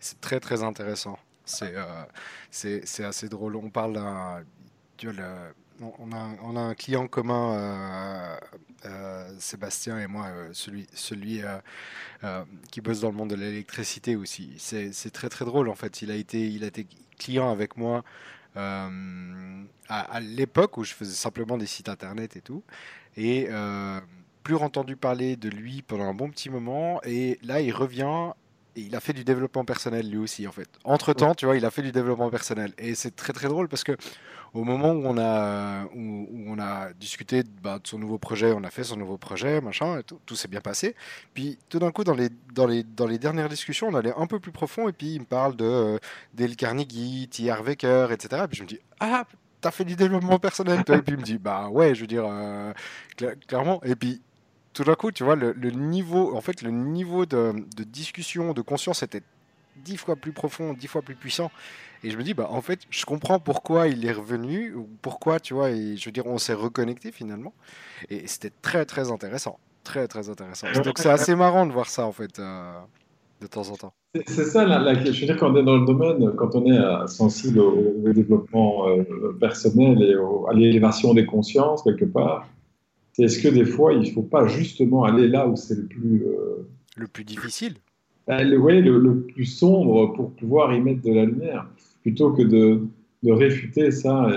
C'est 0.00 0.20
très, 0.20 0.40
très 0.40 0.62
intéressant. 0.62 1.18
C'est 1.44 1.74
euh, 1.74 2.04
c'est 2.50 3.04
assez 3.04 3.28
drôle. 3.28 3.56
On 3.56 3.70
parle 3.70 3.94
d'un 3.94 4.42
tu 4.96 5.06
vois, 5.08 5.14
le- 5.16 5.54
on, 5.98 6.12
a, 6.12 6.16
un- 6.18 6.36
on 6.42 6.56
a 6.56 6.60
un 6.60 6.74
client 6.74 7.08
commun, 7.08 7.54
euh, 7.54 8.36
euh, 8.84 9.34
Sébastien 9.38 9.98
et 9.98 10.06
moi, 10.06 10.26
euh, 10.26 10.50
celui, 10.52 10.86
celui 10.94 11.40
qui 12.70 12.80
bosse 12.80 13.00
dans 13.00 13.08
le 13.10 13.16
monde 13.16 13.30
de 13.30 13.34
l'électricité 13.36 14.14
aussi. 14.16 14.54
C'est 14.58 14.92
c'est 14.92 15.10
très 15.10 15.28
très 15.28 15.44
drôle 15.44 15.68
en 15.68 15.74
fait. 15.74 16.02
Il 16.02 16.10
a 16.10 16.14
été, 16.16 16.46
il 16.48 16.64
a 16.64 16.66
été 16.68 16.86
client 17.18 17.50
avec 17.50 17.76
moi 17.76 18.04
euh, 18.56 19.62
à, 19.88 20.00
à 20.00 20.20
l'époque 20.20 20.76
où 20.76 20.84
je 20.84 20.94
faisais 20.94 21.14
simplement 21.14 21.58
des 21.58 21.66
sites 21.66 21.88
internet 21.88 22.36
et 22.36 22.40
tout. 22.40 22.62
Et 23.16 23.46
euh, 23.50 24.00
plus 24.42 24.56
entendu 24.56 24.96
parler 24.96 25.36
de 25.36 25.48
lui 25.48 25.82
pendant 25.82 26.04
un 26.04 26.14
bon 26.14 26.30
petit 26.30 26.50
moment. 26.50 27.00
Et 27.04 27.38
là, 27.42 27.60
il 27.60 27.72
revient 27.72 28.32
il 28.86 28.96
a 28.96 29.00
fait 29.00 29.12
du 29.12 29.24
développement 29.24 29.64
personnel 29.64 30.08
lui 30.08 30.18
aussi 30.18 30.46
en 30.46 30.52
fait. 30.52 30.68
Entre 30.84 31.12
temps, 31.12 31.34
tu 31.34 31.46
vois, 31.46 31.56
il 31.56 31.64
a 31.64 31.70
fait 31.70 31.82
du 31.82 31.92
développement 31.92 32.30
personnel 32.30 32.72
et 32.78 32.94
c'est 32.94 33.14
très 33.14 33.32
très 33.32 33.48
drôle 33.48 33.68
parce 33.68 33.84
que 33.84 33.96
au 34.52 34.64
moment 34.64 34.90
où 34.90 35.02
on 35.04 35.16
a 35.18 35.84
où, 35.94 36.26
on 36.46 36.58
a 36.58 36.92
discuté 36.94 37.42
bah, 37.62 37.78
de 37.78 37.86
son 37.86 37.98
nouveau 37.98 38.18
projet, 38.18 38.52
on 38.52 38.64
a 38.64 38.70
fait 38.70 38.84
son 38.84 38.96
nouveau 38.96 39.16
projet, 39.16 39.60
machin, 39.60 39.98
et 39.98 40.02
tout, 40.02 40.18
tout 40.26 40.34
s'est 40.34 40.48
bien 40.48 40.60
passé. 40.60 40.96
Puis 41.34 41.58
tout 41.68 41.78
d'un 41.78 41.90
coup, 41.92 42.04
dans 42.04 42.14
les 42.14 42.28
dans 42.54 42.66
les 42.66 42.82
dans 42.82 43.06
les 43.06 43.18
dernières 43.18 43.48
discussions, 43.48 43.88
on 43.88 43.94
allait 43.94 44.14
un 44.16 44.26
peu 44.26 44.40
plus 44.40 44.52
profond 44.52 44.88
et 44.88 44.92
puis 44.92 45.14
il 45.14 45.20
me 45.20 45.26
parle 45.26 45.56
de 45.56 45.64
euh, 45.64 45.98
Dale 46.34 46.56
Carnegie, 46.56 47.28
T.R. 47.28 47.62
Wecker, 47.62 48.08
etc. 48.12 48.42
Et 48.44 48.48
puis 48.48 48.58
je 48.58 48.62
me 48.62 48.68
dis 48.68 48.80
ah 49.00 49.24
t'as 49.60 49.70
fait 49.70 49.84
du 49.84 49.94
développement 49.94 50.38
personnel 50.38 50.84
toi 50.84 50.96
et 50.96 51.02
puis 51.02 51.14
il 51.14 51.20
me 51.20 51.24
dit 51.24 51.38
bah 51.38 51.68
ouais, 51.68 51.94
je 51.94 52.00
veux 52.02 52.06
dire 52.06 52.24
euh, 52.26 52.72
clairement. 53.46 53.80
Et 53.84 53.94
puis 53.94 54.22
tout 54.72 54.84
d'un 54.84 54.94
coup, 54.94 55.10
tu 55.10 55.24
vois, 55.24 55.36
le, 55.36 55.52
niveau, 55.70 56.36
en 56.36 56.40
fait, 56.40 56.62
le 56.62 56.70
niveau 56.70 57.26
de, 57.26 57.54
discussion, 57.84 58.52
de 58.52 58.62
conscience 58.62 59.02
était 59.02 59.22
dix 59.84 59.96
fois 59.96 60.16
plus 60.16 60.32
profond, 60.32 60.74
dix 60.74 60.86
fois 60.86 61.02
plus 61.02 61.14
puissant. 61.14 61.50
Et 62.02 62.10
je 62.10 62.16
me 62.16 62.22
dis, 62.22 62.34
bah, 62.34 62.48
en 62.50 62.62
fait, 62.62 62.80
je 62.90 63.04
comprends 63.04 63.38
pourquoi 63.38 63.88
il 63.88 64.06
est 64.06 64.12
revenu, 64.12 64.74
ou 64.74 64.88
pourquoi, 65.02 65.40
tu 65.40 65.54
vois, 65.54 65.70
et 65.70 65.96
je 65.96 66.04
veux 66.06 66.12
dire, 66.12 66.26
on 66.26 66.38
s'est 66.38 66.54
reconnecté 66.54 67.12
finalement. 67.12 67.52
Et 68.08 68.26
c'était 68.26 68.52
très, 68.62 68.84
très 68.86 69.10
intéressant. 69.10 69.58
Très, 69.84 70.06
très 70.08 70.28
intéressant. 70.28 70.68
Donc, 70.84 70.98
c'est 70.98 71.10
assez 71.10 71.34
marrant 71.34 71.66
de 71.66 71.72
voir 71.72 71.88
ça, 71.88 72.06
en 72.06 72.12
fait, 72.12 72.38
euh, 72.38 72.72
de 73.40 73.46
temps 73.46 73.68
en 73.70 73.76
temps. 73.76 73.92
C'est 74.26 74.44
ça, 74.44 74.64
la, 74.64 74.94
je 74.94 75.20
veux 75.20 75.26
dire, 75.26 75.36
quand 75.36 75.52
on 75.52 75.56
est 75.56 75.62
dans 75.62 75.76
le 75.76 75.86
domaine, 75.86 76.32
quand 76.36 76.54
on 76.54 76.66
est 76.66 76.78
euh, 76.78 77.06
sensible 77.06 77.60
au, 77.60 78.12
développement 78.12 78.88
euh, 78.88 79.36
personnel 79.38 80.02
et 80.02 80.14
à 80.48 80.54
l'élévation 80.54 81.14
des 81.14 81.26
consciences, 81.26 81.82
quelque 81.82 82.04
part, 82.04 82.46
est-ce 83.24 83.42
que 83.42 83.48
des 83.48 83.64
fois, 83.64 83.92
il 83.92 84.00
ne 84.00 84.10
faut 84.12 84.22
pas 84.22 84.46
justement 84.46 85.04
aller 85.04 85.28
là 85.28 85.48
où 85.48 85.56
c'est 85.56 85.76
le 85.76 85.86
plus... 85.86 86.24
Euh, 86.26 86.66
le 86.96 87.06
plus 87.06 87.24
difficile 87.24 87.74
ben, 88.26 88.48
le, 88.48 88.58
oui, 88.58 88.80
le, 88.82 89.22
plus 89.22 89.46
sombre 89.46 90.12
pour 90.14 90.32
pouvoir 90.32 90.72
y 90.74 90.80
mettre 90.80 91.02
de 91.02 91.12
la 91.12 91.24
lumière, 91.24 91.66
plutôt 92.02 92.32
que 92.32 92.42
de, 92.42 92.82
de 93.22 93.32
réfuter 93.32 93.90
ça. 93.90 94.30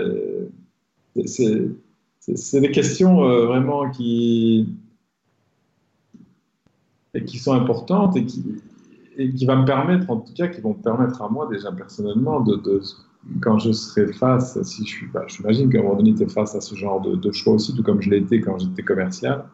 C'est 1.25 2.61
des 2.61 2.71
questions 2.71 3.23
euh, 3.23 3.45
vraiment 3.45 3.91
qui, 3.91 4.67
qui 7.27 7.37
sont 7.37 7.53
importantes 7.53 8.15
et 8.15 8.25
qui, 8.25 8.43
et 9.17 9.31
qui 9.31 9.45
va 9.45 9.55
me 9.55 9.65
permettre, 9.65 10.09
en 10.09 10.17
tout 10.17 10.33
cas, 10.33 10.47
qui 10.47 10.61
vont 10.61 10.73
me 10.75 10.81
permettre 10.81 11.21
à 11.21 11.29
moi 11.29 11.47
déjà 11.51 11.71
personnellement 11.71 12.39
de, 12.39 12.55
de 12.55 12.81
quand 13.41 13.59
je 13.59 13.71
serai 13.71 14.11
face, 14.13 14.61
si 14.63 14.85
je 14.85 14.89
suis, 14.89 15.07
bah, 15.07 15.23
j'imagine 15.27 15.69
qu'à 15.69 15.79
un 15.79 15.83
moment 15.83 15.95
donné, 15.95 16.13
tu 16.13 16.23
es 16.23 16.27
face 16.27 16.55
à 16.55 16.61
ce 16.61 16.75
genre 16.75 17.01
de, 17.01 17.31
choix 17.31 17.53
aussi, 17.53 17.73
tout 17.75 17.83
comme 17.83 18.01
je 18.01 18.09
l'ai 18.09 18.17
été 18.17 18.41
quand 18.41 18.57
j'étais 18.59 18.83
commercial, 18.83 19.45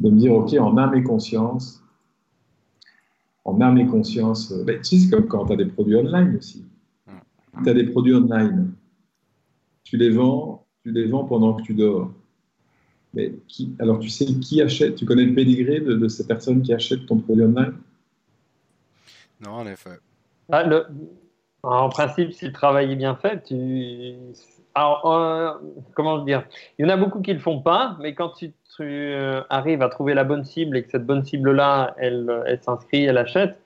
de 0.00 0.10
me 0.10 0.18
dire, 0.18 0.32
OK, 0.32 0.54
en 0.54 0.76
âme 0.76 0.94
et 0.94 1.02
conscience, 1.02 1.82
en 3.44 3.60
âme 3.60 3.78
et 3.78 3.86
conscience, 3.86 4.52
ben, 4.64 4.78
tu 4.78 4.84
sais, 4.84 4.98
c'est 4.98 5.10
comme 5.10 5.26
quand 5.26 5.46
tu 5.46 5.52
as 5.52 5.56
des 5.56 5.66
produits 5.66 5.96
online 5.96 6.36
aussi. 6.36 6.64
Tu 7.62 7.70
as 7.70 7.74
des 7.74 7.84
produits 7.84 8.14
online, 8.14 8.72
tu 9.84 9.96
les 9.96 10.10
vends, 10.10 10.66
tu 10.82 10.90
les 10.90 11.06
vends 11.06 11.24
pendant 11.24 11.54
que 11.54 11.62
tu 11.62 11.74
dors. 11.74 12.10
Mais 13.12 13.32
qui, 13.46 13.76
alors 13.78 14.00
tu 14.00 14.08
sais 14.08 14.24
qui 14.24 14.60
achète, 14.60 14.96
tu 14.96 15.04
connais 15.04 15.24
le 15.24 15.34
pédigré 15.34 15.78
de, 15.78 15.94
de 15.94 16.08
ces 16.08 16.26
personnes 16.26 16.62
qui 16.62 16.72
achètent 16.72 17.06
ton 17.06 17.18
produit 17.18 17.44
online? 17.44 17.74
Non, 19.40 19.52
en 19.52 19.66
effet. 19.66 20.00
Ah, 20.50 20.64
le, 20.64 20.86
en 21.64 21.88
principe, 21.88 22.32
si 22.32 22.46
le 22.46 22.52
travail 22.52 22.92
est 22.92 22.96
bien 22.96 23.16
fait, 23.16 23.42
tu. 23.44 24.14
Alors, 24.74 25.12
euh, 25.12 25.52
comment 25.94 26.18
dire? 26.18 26.44
Il 26.78 26.84
y 26.84 26.86
en 26.86 26.92
a 26.92 26.96
beaucoup 26.96 27.20
qui 27.20 27.30
ne 27.30 27.36
le 27.36 27.40
font 27.40 27.60
pas, 27.60 27.96
mais 28.00 28.14
quand 28.14 28.30
tu, 28.30 28.52
euh, 28.80 29.42
arrives 29.50 29.82
à 29.82 29.88
trouver 29.88 30.14
la 30.14 30.24
bonne 30.24 30.44
cible 30.44 30.76
et 30.76 30.82
que 30.82 30.90
cette 30.90 31.06
bonne 31.06 31.22
cible-là, 31.22 31.94
elle, 31.96 32.42
elle 32.46 32.60
s'inscrit, 32.60 33.04
elle 33.04 33.18
achète, 33.18 33.60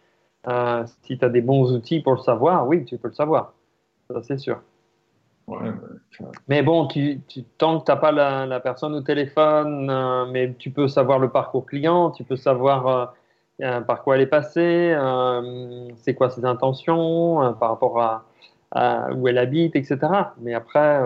euh, 0.48 0.84
si 1.02 1.18
tu 1.18 1.24
as 1.24 1.30
des 1.30 1.40
bons 1.40 1.72
outils 1.72 2.00
pour 2.00 2.12
le 2.12 2.18
savoir, 2.18 2.68
oui, 2.68 2.84
tu 2.84 2.98
peux 2.98 3.08
le 3.08 3.14
savoir. 3.14 3.54
Ça, 4.10 4.22
c'est 4.22 4.38
sûr. 4.38 4.60
mais 6.46 6.62
bon, 6.62 6.86
tu, 6.88 7.22
tu 7.26 7.42
tant 7.42 7.80
que 7.80 7.86
tu 7.86 7.90
n'as 7.90 7.96
pas 7.96 8.12
la, 8.12 8.44
la, 8.44 8.60
personne 8.60 8.94
au 8.94 9.00
téléphone, 9.00 10.30
mais 10.30 10.54
tu 10.58 10.70
peux 10.70 10.88
savoir 10.88 11.18
le 11.18 11.30
parcours 11.30 11.64
client, 11.64 12.10
tu 12.10 12.22
peux 12.22 12.36
savoir 12.36 13.14
par 13.58 14.02
quoi 14.02 14.16
elle 14.16 14.22
est 14.22 14.26
passée, 14.26 14.94
euh, 14.96 15.88
c'est 15.96 16.14
quoi 16.14 16.30
ses 16.30 16.44
intentions 16.44 17.42
euh, 17.42 17.52
par 17.52 17.70
rapport 17.70 18.00
à, 18.00 18.24
où 19.14 19.28
elle 19.28 19.38
habite, 19.38 19.76
etc. 19.76 19.98
Mais 20.40 20.54
après. 20.54 21.00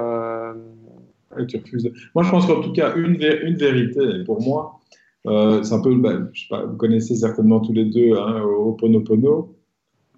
Tu 1.49 1.57
refuses. 1.57 1.91
Moi, 2.15 2.25
je 2.25 2.31
pense 2.31 2.47
qu'en 2.47 2.61
tout 2.61 2.73
cas, 2.73 2.95
une, 2.95 3.15
une 3.15 3.57
vérité, 3.57 4.23
pour 4.27 4.43
moi, 4.43 4.81
c'est 5.25 5.73
un 5.73 5.81
peu. 5.81 5.95
Ben, 5.97 6.29
je 6.33 6.43
sais 6.43 6.49
pas, 6.51 6.67
vous 6.67 6.77
connaissez 6.77 7.17
certainement 7.17 7.61
tous 7.61 7.73
les 7.73 7.87
deux 7.87 8.17
hein, 8.17 8.43
Oponopono. 8.43 9.57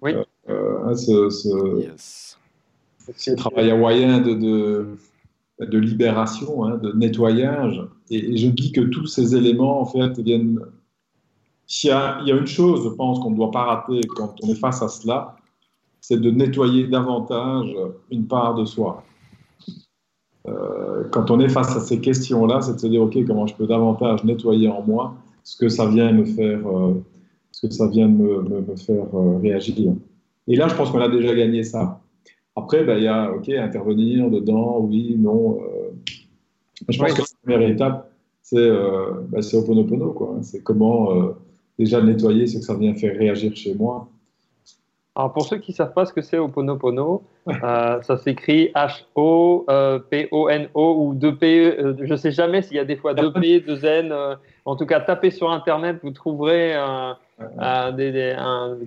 Oui. 0.01 0.13
Hein, 0.47 0.95
ce, 0.95 1.29
ce, 1.29 3.35
travail 3.35 3.71
hawaïen 3.71 4.19
de, 4.19 4.33
de, 4.33 4.97
de 5.59 5.77
libération, 5.77 6.65
hein, 6.65 6.77
de 6.77 6.91
nettoyage. 6.91 7.81
Et, 8.09 8.33
et, 8.33 8.37
je 8.37 8.49
dis 8.49 8.71
que 8.71 8.81
tous 8.81 9.07
ces 9.07 9.35
éléments, 9.35 9.79
en 9.79 9.85
fait, 9.85 10.19
viennent 10.19 10.59
s'il 11.67 11.89
y, 11.89 11.93
a, 11.93 12.19
il 12.21 12.27
y 12.27 12.31
a 12.31 12.35
une 12.35 12.47
chose, 12.47 12.83
je 12.83 12.89
pense, 12.89 13.19
qu'on 13.19 13.31
ne 13.31 13.35
doit 13.35 13.51
pas 13.51 13.63
rater 13.63 14.01
quand 14.15 14.35
on 14.43 14.49
est 14.49 14.55
face 14.55 14.81
à 14.81 14.87
cela, 14.87 15.35
c'est 15.99 16.21
de 16.21 16.29
nettoyer 16.29 16.87
davantage 16.87 17.75
une 18.11 18.27
part 18.27 18.53
de 18.55 18.65
soi. 18.65 19.03
Euh, 20.47 21.05
quand 21.11 21.31
on 21.31 21.39
est 21.39 21.49
face 21.49 21.75
à 21.75 21.79
ces 21.79 21.99
questions-là, 21.99 22.61
c'est 22.61 22.73
de 22.73 22.79
se 22.79 22.87
dire, 22.87 23.01
OK, 23.01 23.17
comment 23.25 23.47
je 23.47 23.55
peux 23.55 23.65
davantage 23.65 24.23
nettoyer 24.23 24.69
en 24.69 24.83
moi 24.83 25.15
ce 25.43 25.57
que 25.57 25.69
ça 25.69 25.87
vient 25.87 26.11
me 26.11 26.25
faire, 26.25 26.67
euh, 26.67 27.03
ce 27.51 27.67
que 27.67 27.73
ça 27.73 27.87
vient 27.87 28.07
me, 28.07 28.43
me, 28.43 28.75
faire 28.75 29.07
euh, 29.13 29.37
réagir. 29.37 29.93
Et 30.47 30.55
là, 30.55 30.67
je 30.67 30.75
pense 30.75 30.91
qu'on 30.91 31.01
a 31.01 31.09
déjà 31.09 31.33
gagné 31.33 31.63
ça. 31.63 31.99
Après, 32.55 32.83
ben, 32.83 32.97
il 32.97 33.03
y 33.03 33.07
a, 33.07 33.31
OK, 33.31 33.49
intervenir 33.49 34.29
dedans, 34.29 34.79
oui, 34.81 35.15
non. 35.17 35.59
je 36.87 36.97
pense 36.97 37.13
que 37.13 37.21
la 37.21 37.25
première 37.43 37.69
étape, 37.69 38.11
c'est 38.41 38.69
ben, 39.29 39.41
Oponopono, 39.53 40.11
quoi. 40.11 40.37
C'est 40.41 40.61
comment 40.61 41.33
déjà 41.77 42.01
nettoyer 42.01 42.47
ce 42.47 42.57
que 42.57 42.63
ça 42.63 42.75
vient 42.75 42.93
faire 42.95 43.17
réagir 43.17 43.55
chez 43.55 43.73
moi. 43.73 44.09
Alors 45.17 45.31
pour 45.31 45.45
ceux 45.45 45.57
qui 45.59 45.71
ne 45.71 45.75
savent 45.75 45.93
pas 45.93 46.05
ce 46.05 46.11
que 46.11 46.21
c'est 46.21 46.37
Oponopono, 46.37 47.23
euh, 47.47 48.01
ça 48.01 48.17
s'écrit 48.17 48.69
H-O-P-O-N-O 48.75 49.65
ou 50.97 51.15
2P. 51.15 51.45
Euh, 51.45 51.95
je 52.01 52.11
ne 52.11 52.17
sais 52.17 52.31
jamais 52.31 52.61
s'il 52.61 52.75
y 52.75 52.79
a 52.79 52.85
des 52.85 52.97
fois 52.97 53.13
2P, 53.13 53.65
2N. 53.65 54.11
Euh, 54.11 54.35
en 54.65 54.75
tout 54.75 54.85
cas, 54.85 54.99
tapez 54.99 55.31
sur 55.31 55.49
Internet, 55.51 55.99
vous 56.03 56.11
trouverez 56.11 56.75
des, 57.95 58.35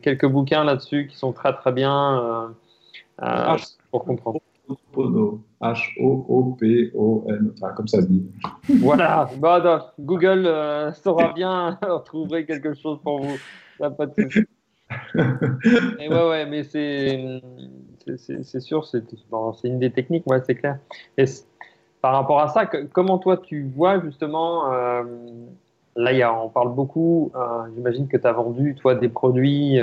quelques 0.03 0.27
bouquins 0.27 0.65
là-dessus 0.65 1.07
qui 1.07 1.17
sont 1.17 1.33
très 1.33 1.55
très 1.55 1.73
bien 1.73 2.53
pour 3.91 4.05
comprendre. 4.05 4.41
H-O-O-P-O-N, 5.61 7.53
enfin, 7.55 7.73
comme 7.75 7.89
ça 7.89 8.01
se 8.03 8.07
dit. 8.07 8.25
Voilà, 8.81 9.29
Google 9.99 10.47
euh, 10.47 10.93
saura 10.93 11.33
bien 11.33 11.79
retrouver 11.83 12.45
quelque 12.47 12.75
chose 12.75 13.01
pour 13.03 13.21
vous. 13.23 13.37
pas 13.79 14.07
de 14.07 14.15
ouais, 15.15 16.09
ouais, 16.09 16.47
mais 16.47 16.65
c'est, 16.65 17.43
c'est, 18.17 18.61
sûr, 18.61 18.87
c'est, 18.87 19.03
une 19.65 19.79
des 19.79 19.91
techniques, 19.91 20.27
ouais, 20.27 20.41
c'est 20.47 20.55
clair. 20.55 20.79
Et 21.19 21.25
par 22.01 22.15
rapport 22.15 22.41
à 22.41 22.49
ça, 22.49 22.65
comment 22.67 23.19
toi 23.19 23.37
tu 23.37 23.69
vois 23.77 24.01
justement, 24.01 24.73
euh, 24.73 25.03
là 25.95 26.13
y 26.13 26.23
a, 26.23 26.33
on 26.33 26.49
parle 26.49 26.75
beaucoup, 26.75 27.31
euh, 27.35 27.65
j'imagine 27.75 28.09
que 28.09 28.17
tu 28.17 28.27
as 28.27 28.33
vendu 28.33 28.77
toi 28.77 28.95
des 28.95 29.11
produits 29.11 29.79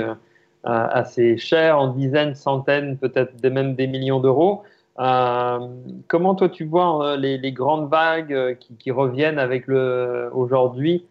assez 0.64 1.36
chers, 1.36 1.78
en 1.78 1.92
dizaines, 1.92 2.34
centaines, 2.34 2.96
peut-être 2.96 3.40
même 3.48 3.76
des 3.76 3.86
millions 3.86 4.18
d'euros. 4.18 4.64
Euh, 4.98 5.58
comment 6.08 6.34
toi 6.34 6.48
tu 6.48 6.64
vois 6.64 7.12
euh, 7.12 7.16
les, 7.16 7.52
grandes 7.52 7.90
vagues 7.90 8.32
euh, 8.32 8.54
qui, 8.54 8.90
reviennent 8.90 9.38
avec 9.38 9.66
le 9.66 10.30
aujourd'hui, 10.32 11.04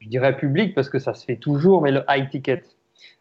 je 0.00 0.08
dirais 0.08 0.36
public 0.36 0.74
parce 0.74 0.90
que 0.90 0.98
ça 0.98 1.14
se 1.14 1.24
fait 1.24 1.36
toujours, 1.36 1.80
mais 1.82 1.90
le 1.90 2.02
high 2.08 2.28
ticket. 2.28 2.62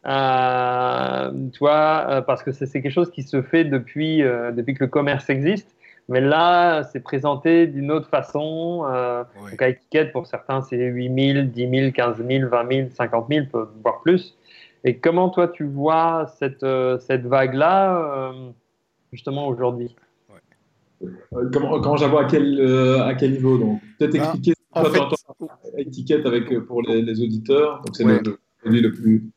Euh, 0.06 1.32
toi, 1.54 2.24
parce 2.28 2.44
que 2.44 2.52
c'est 2.52 2.82
quelque 2.82 2.92
chose 2.92 3.12
qui 3.12 3.24
se 3.24 3.42
fait 3.42 3.64
depuis, 3.64 4.22
depuis 4.22 4.74
que 4.74 4.84
le 4.84 4.90
commerce 4.90 5.30
existe. 5.30 5.76
Mais 6.08 6.22
là, 6.22 6.84
c'est 6.84 7.02
présenté 7.02 7.68
d'une 7.68 7.92
autre 7.92 8.10
façon. 8.10 8.84
Donc, 9.36 9.62
high 9.62 9.78
ticket, 9.78 10.06
pour 10.06 10.26
certains, 10.26 10.62
c'est 10.62 10.78
8 10.78 11.34
000, 11.34 11.46
10 11.48 11.70
000, 11.70 11.92
15 11.92 12.18
000, 12.26 12.50
20 12.50 12.72
000, 12.72 12.90
50 12.90 13.28
000, 13.30 13.46
voire 13.84 14.02
plus. 14.02 14.38
Et 14.84 14.98
comment 14.98 15.30
toi, 15.30 15.50
tu 15.50 15.66
vois 15.66 16.28
cette, 16.40 16.66
cette 17.02 17.26
vague-là, 17.26 18.32
justement, 19.12 19.48
aujourd'hui? 19.48 19.96
Comment, 21.54 21.80
comment 21.82 21.98
j'avoue 21.98 22.18
à 22.18 22.26
quel, 22.26 22.60
euh, 22.60 23.04
à 23.06 23.16
quel 23.16 23.34
niveau 23.34 23.58
donc? 23.58 23.82
Peut-être 23.98 24.16
ah, 24.20 24.24
expliquer 24.24 24.54
ce 24.76 24.82
que 24.82 25.80
étiquette 25.82 26.26
avec, 26.26 26.52
euh, 26.52 26.66
pour 26.66 26.82
les, 26.82 27.02
les 27.02 27.22
auditeurs. 27.22 27.82
Donc 27.86 27.96
c'est 27.96 28.04
le, 28.04 28.40
produit 28.62 28.82
le 28.82 28.92
plus. 28.92 29.30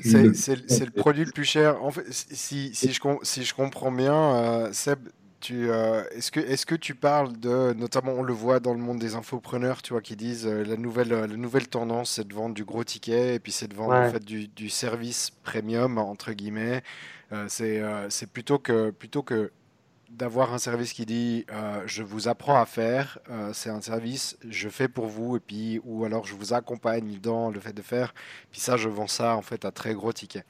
C'est 0.00 0.22
le 0.22 0.90
produit 0.90 1.24
le 1.24 1.32
plus 1.32 1.44
cher. 1.44 1.82
En 1.82 1.90
fait, 1.90 2.04
si, 2.10 2.74
si, 2.74 2.92
je, 2.92 3.00
si 3.22 3.44
je 3.44 3.54
comprends 3.54 3.92
bien, 3.92 4.70
Seb, 4.72 4.98
tu, 5.40 5.70
euh, 5.70 6.02
est-ce 6.10 6.30
que, 6.30 6.40
est-ce 6.40 6.66
que 6.66 6.74
tu 6.74 6.94
parles 6.94 7.38
de, 7.38 7.72
notamment, 7.74 8.12
on 8.12 8.22
le 8.22 8.32
voit 8.32 8.60
dans 8.60 8.72
le 8.72 8.80
monde 8.80 8.98
des 8.98 9.14
infopreneurs, 9.14 9.82
tu 9.82 9.92
vois, 9.92 10.02
qui 10.02 10.16
disent 10.16 10.46
euh, 10.46 10.64
la 10.64 10.76
nouvelle, 10.76 11.12
euh, 11.12 11.26
la 11.26 11.36
nouvelle 11.36 11.68
tendance, 11.68 12.12
c'est 12.12 12.26
de 12.26 12.34
vendre 12.34 12.54
du 12.54 12.64
gros 12.64 12.84
ticket 12.84 13.34
et 13.34 13.38
puis 13.38 13.52
c'est 13.52 13.68
de 13.68 13.74
vendre 13.74 13.94
en 13.94 14.10
fait 14.10 14.24
du, 14.24 14.48
du 14.48 14.68
service 14.68 15.30
premium 15.44 15.98
entre 15.98 16.32
guillemets. 16.32 16.82
Euh, 17.32 17.44
c'est, 17.48 17.80
euh, 17.80 18.08
c'est 18.08 18.30
plutôt 18.30 18.58
que, 18.58 18.90
plutôt 18.90 19.22
que 19.22 19.50
d'avoir 20.16 20.52
un 20.54 20.58
service 20.58 20.92
qui 20.92 21.06
dit 21.06 21.44
euh, 21.52 21.82
je 21.86 22.02
vous 22.02 22.26
apprends 22.28 22.60
à 22.60 22.66
faire, 22.66 23.18
euh, 23.30 23.52
c'est 23.52 23.70
un 23.70 23.80
service 23.80 24.36
je 24.48 24.68
fais 24.68 24.88
pour 24.88 25.06
vous 25.06 25.36
et 25.36 25.40
puis 25.40 25.80
ou 25.84 26.04
alors 26.04 26.24
je 26.26 26.34
vous 26.34 26.52
accompagne 26.54 27.18
dans 27.20 27.50
le 27.50 27.60
fait 27.60 27.72
de 27.72 27.82
faire. 27.82 28.14
Puis 28.50 28.60
ça, 28.60 28.76
je 28.76 28.88
vends 28.88 29.06
ça 29.06 29.36
en 29.36 29.42
fait 29.42 29.64
à 29.64 29.70
très 29.70 29.94
gros 29.94 30.12
ticket. 30.12 30.44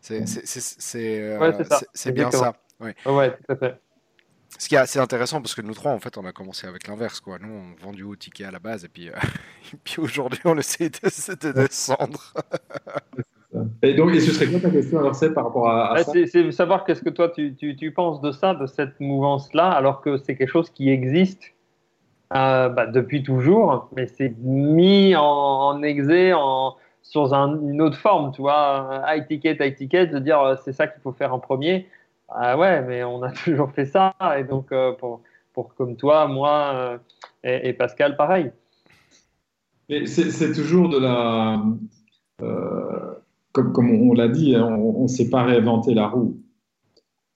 C'est, 0.00 0.26
c'est, 0.26 1.20
euh, 1.20 1.38
Ouais, 1.38 1.52
c'est 1.58 1.72
c'est- 1.74 1.86
c'est 1.94 2.12
bien 2.12 2.30
ça. 2.30 2.54
Ouais. 2.80 2.96
Ouais, 3.06 3.30
tout 3.30 3.52
à 3.52 3.56
fait. 3.56 3.80
Ce 4.58 4.68
qui 4.68 4.74
est 4.74 4.78
assez 4.78 4.98
intéressant 4.98 5.40
parce 5.40 5.54
que 5.54 5.62
nous 5.62 5.72
trois, 5.74 5.92
en 5.92 5.98
fait, 6.00 6.18
on 6.18 6.26
a 6.26 6.32
commencé 6.32 6.66
avec 6.66 6.86
l'inverse, 6.88 7.20
quoi. 7.20 7.38
Nous, 7.38 7.48
on 7.48 7.74
vend 7.82 7.92
du 7.92 8.02
haut 8.02 8.16
ticket 8.16 8.44
à 8.44 8.50
la 8.50 8.58
base 8.58 8.84
et 8.84 8.88
puis, 8.88 9.08
euh, 9.08 9.12
et 9.72 9.76
puis 9.82 10.00
aujourd'hui, 10.00 10.40
on 10.44 10.58
essaie 10.58 10.90
de, 10.90 11.34
de 11.34 11.52
descendre. 11.52 12.34
Et 13.82 13.94
donc, 13.94 14.10
et 14.14 14.20
ce 14.20 14.32
serait 14.32 14.46
quoi 14.50 14.60
ta 14.60 14.70
question 14.70 14.98
alors 14.98 15.14
c'est 15.14 15.32
par 15.34 15.44
rapport 15.44 15.68
à, 15.68 15.92
à 15.92 16.02
ça 16.04 16.12
c'est 16.26 16.50
savoir 16.52 16.84
qu'est-ce 16.84 17.02
que 17.02 17.10
toi 17.10 17.28
tu, 17.28 17.54
tu, 17.54 17.76
tu 17.76 17.90
penses 17.92 18.20
de 18.20 18.30
ça, 18.32 18.54
de 18.54 18.66
cette 18.66 18.98
mouvance-là, 19.00 19.70
alors 19.70 20.00
que 20.00 20.16
c'est 20.18 20.36
quelque 20.36 20.50
chose 20.50 20.70
qui 20.70 20.90
existe 20.90 21.52
euh, 22.34 22.68
bah, 22.70 22.86
depuis 22.86 23.22
toujours, 23.22 23.88
mais 23.94 24.06
c'est 24.06 24.34
mis 24.38 25.14
en, 25.16 25.22
en 25.22 25.82
exé, 25.82 26.32
en, 26.32 26.76
sur 27.02 27.34
un- 27.34 27.60
une 27.60 27.82
autre 27.82 27.98
forme, 27.98 28.32
tu 28.32 28.40
vois, 28.40 29.02
high 29.08 29.26
ticket, 29.26 29.56
high 29.60 29.74
ticket, 29.74 30.06
de 30.06 30.18
dire 30.18 30.40
euh, 30.40 30.54
c'est 30.64 30.72
ça 30.72 30.86
qu'il 30.86 31.02
faut 31.02 31.12
faire 31.12 31.34
en 31.34 31.38
premier. 31.40 31.88
Ah 32.28 32.56
ouais, 32.56 32.80
mais 32.82 33.04
on 33.04 33.22
a 33.22 33.30
toujours 33.44 33.70
fait 33.72 33.84
ça, 33.84 34.14
et 34.38 34.44
donc 34.44 34.72
euh, 34.72 34.92
pour, 34.92 35.20
pour 35.52 35.74
comme 35.74 35.96
toi, 35.96 36.26
moi 36.26 36.98
et, 37.44 37.68
et 37.68 37.72
Pascal, 37.74 38.16
pareil. 38.16 38.50
Mais 39.90 40.06
c'est 40.06 40.30
c'est 40.30 40.52
toujours 40.52 40.88
de 40.88 40.98
la. 40.98 41.60
euh, 42.40 43.14
comme, 43.52 43.72
comme 43.72 43.90
on 43.90 44.12
l'a 44.14 44.28
dit, 44.28 44.54
hein, 44.54 44.66
on 44.76 45.02
ne 45.04 45.08
sait 45.08 45.30
pas 45.30 45.44
réinventer 45.44 45.94
la 45.94 46.08
roue. 46.08 46.40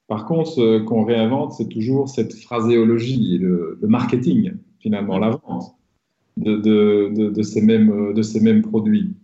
Par 0.08 0.24
contre, 0.24 0.50
ce 0.50 0.78
qu'on 0.80 1.04
réinvente, 1.04 1.52
c'est 1.52 1.68
toujours 1.68 2.08
cette 2.08 2.32
phraséologie, 2.34 3.38
le, 3.38 3.78
le 3.80 3.88
marketing, 3.88 4.52
finalement, 4.78 5.18
la 5.18 5.30
vente 5.30 5.74
de, 6.36 6.56
de, 6.56 7.12
de, 7.14 7.30
de 7.30 7.42
ces 7.42 7.60
mêmes, 7.60 8.12
de 8.14 8.22
ces 8.22 8.40
mêmes 8.40 8.62
produits. 8.62 9.14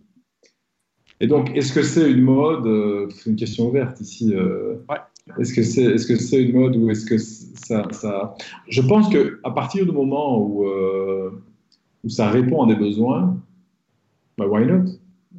Et 1.19 1.27
donc, 1.27 1.55
est-ce 1.55 1.71
que 1.71 1.83
c'est 1.83 2.11
une 2.11 2.21
mode 2.21 2.65
euh, 2.67 3.07
C'est 3.09 3.29
une 3.29 3.37
question 3.37 3.69
ouverte 3.69 4.01
ici. 4.01 4.33
euh, 4.35 4.75
Ouais. 4.89 4.97
Est-ce 5.39 5.53
que 5.53 5.63
c'est 5.63 5.83
est 5.83 5.95
-ce 5.95 6.17
c'est 6.17 6.43
une 6.43 6.51
mode 6.59 6.75
ou 6.75 6.89
est-ce 6.89 7.05
que 7.05 7.17
ça, 7.17 7.87
ça. 7.91 8.35
Je 8.67 8.81
pense 8.81 9.07
qu'à 9.07 9.51
partir 9.51 9.85
du 9.85 9.91
moment 9.93 10.37
où, 10.45 10.65
euh, 10.67 11.31
où 12.03 12.09
ça 12.09 12.29
répond 12.29 12.63
à 12.63 12.67
des 12.67 12.75
besoins, 12.75 13.37
bah, 14.37 14.47
why 14.47 14.65
not? 14.65 14.85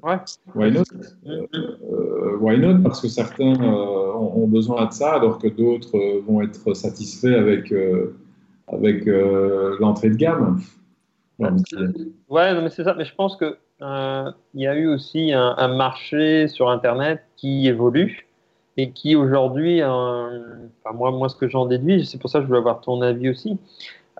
Ouais. 0.04 0.18
Why 0.54 0.70
not? 0.70 0.84
Euh, 1.26 2.36
Why 2.38 2.58
not? 2.58 2.82
Parce 2.82 3.00
que 3.00 3.08
certains 3.08 3.54
euh, 3.54 4.12
ont, 4.12 4.46
besoin 4.46 4.84
de 4.84 4.92
ça, 4.92 5.14
alors 5.14 5.38
que 5.38 5.48
d'autres 5.48 5.96
euh, 5.96 6.20
vont 6.26 6.42
être 6.42 6.74
satisfaits 6.74 7.34
avec, 7.34 7.72
euh, 7.72 8.14
avec 8.68 9.08
euh, 9.08 9.76
l'entrée 9.80 10.10
de 10.10 10.16
gamme. 10.16 10.60
Dire. 11.38 11.88
Ouais, 12.28 12.52
non, 12.52 12.62
mais 12.62 12.68
c'est 12.68 12.84
ça. 12.84 12.94
Mais 12.94 13.06
je 13.06 13.14
pense 13.14 13.36
que 13.36 13.56
euh, 13.80 14.30
il 14.52 14.60
y 14.60 14.66
a 14.66 14.76
eu 14.76 14.86
aussi 14.88 15.32
un, 15.32 15.54
un 15.56 15.74
marché 15.74 16.48
sur 16.48 16.68
Internet 16.68 17.24
qui 17.36 17.66
évolue 17.66 18.28
et 18.76 18.90
qui 18.90 19.16
aujourd'hui, 19.16 19.80
euh, 19.80 20.66
enfin 20.84 20.94
moi, 20.94 21.12
moi, 21.12 21.30
ce 21.30 21.36
que 21.36 21.48
j'en 21.48 21.64
déduis, 21.64 22.04
c'est 22.04 22.18
pour 22.18 22.28
ça 22.28 22.40
que 22.40 22.42
je 22.42 22.48
voulais 22.48 22.58
avoir 22.58 22.82
ton 22.82 23.00
avis 23.00 23.30
aussi. 23.30 23.58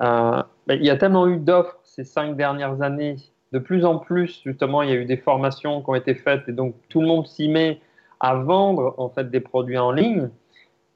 Euh, 0.01 0.43
ben, 0.67 0.79
il 0.81 0.87
y 0.87 0.91
a 0.91 0.97
tellement 0.97 1.29
eu 1.29 1.37
d'offres 1.37 1.79
ces 1.83 2.05
cinq 2.05 2.37
dernières 2.37 2.81
années. 2.81 3.17
De 3.55 3.61
plus 3.61 3.85
en 3.85 3.99
plus, 3.99 4.43
justement, 4.45 4.83
il 4.83 4.91
y 4.91 4.93
a 4.93 4.97
eu 4.97 5.05
des 5.05 5.17
formations 5.17 5.81
qui 5.81 5.89
ont 5.89 5.95
été 5.95 6.17
faites 6.17 6.49
et 6.49 6.53
donc 6.53 6.75
tout 6.89 7.01
le 7.01 7.07
monde 7.07 7.29
s'y 7.29 7.49
met 7.49 7.81
à 8.19 8.35
vendre 8.35 8.97
en 8.99 9.09
fait 9.09 9.31
des 9.31 9.39
produits 9.39 9.79
en 9.79 9.93
ligne. 9.93 10.29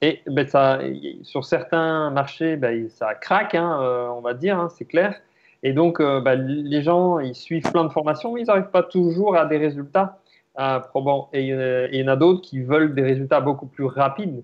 Et 0.03 0.23
ben, 0.27 0.45
ça, 0.45 0.81
sur 1.23 1.45
certains 1.45 2.11
marchés, 2.11 2.57
ben, 2.57 2.89
ça 2.89 3.15
craque, 3.15 3.55
hein, 3.55 3.79
euh, 3.81 4.09
on 4.09 4.21
va 4.23 4.35
dire, 4.35 4.59
hein, 4.59 4.69
c'est 4.71 4.87
clair. 4.87 5.15
Et 5.63 5.73
donc, 5.73 6.01
euh, 6.01 6.21
bah, 6.21 6.35
les 6.35 6.83
gens, 6.83 7.21
ils 7.21 7.37
suivent 7.37 7.71
plein 7.71 7.85
de 7.85 7.91
formations, 7.91 8.35
mais 8.35 8.41
ils 8.41 8.47
n'arrivent 8.47 8.71
pas 8.73 8.83
toujours 8.83 9.37
à 9.37 9.47
des 9.47 9.59
résultats 9.59 10.19
euh, 10.59 10.81
probants. 10.81 11.29
Et 11.33 11.43
il 11.45 11.95
y 12.01 12.03
en 12.03 12.09
a- 12.09 12.17
d'autres 12.17 12.43
qui 12.43 12.61
veulent 12.61 12.93
des 12.93 13.03
résultats 13.03 13.41
beaucoup 13.41 13.67
plus 13.67 13.85
rapides. 13.87 14.43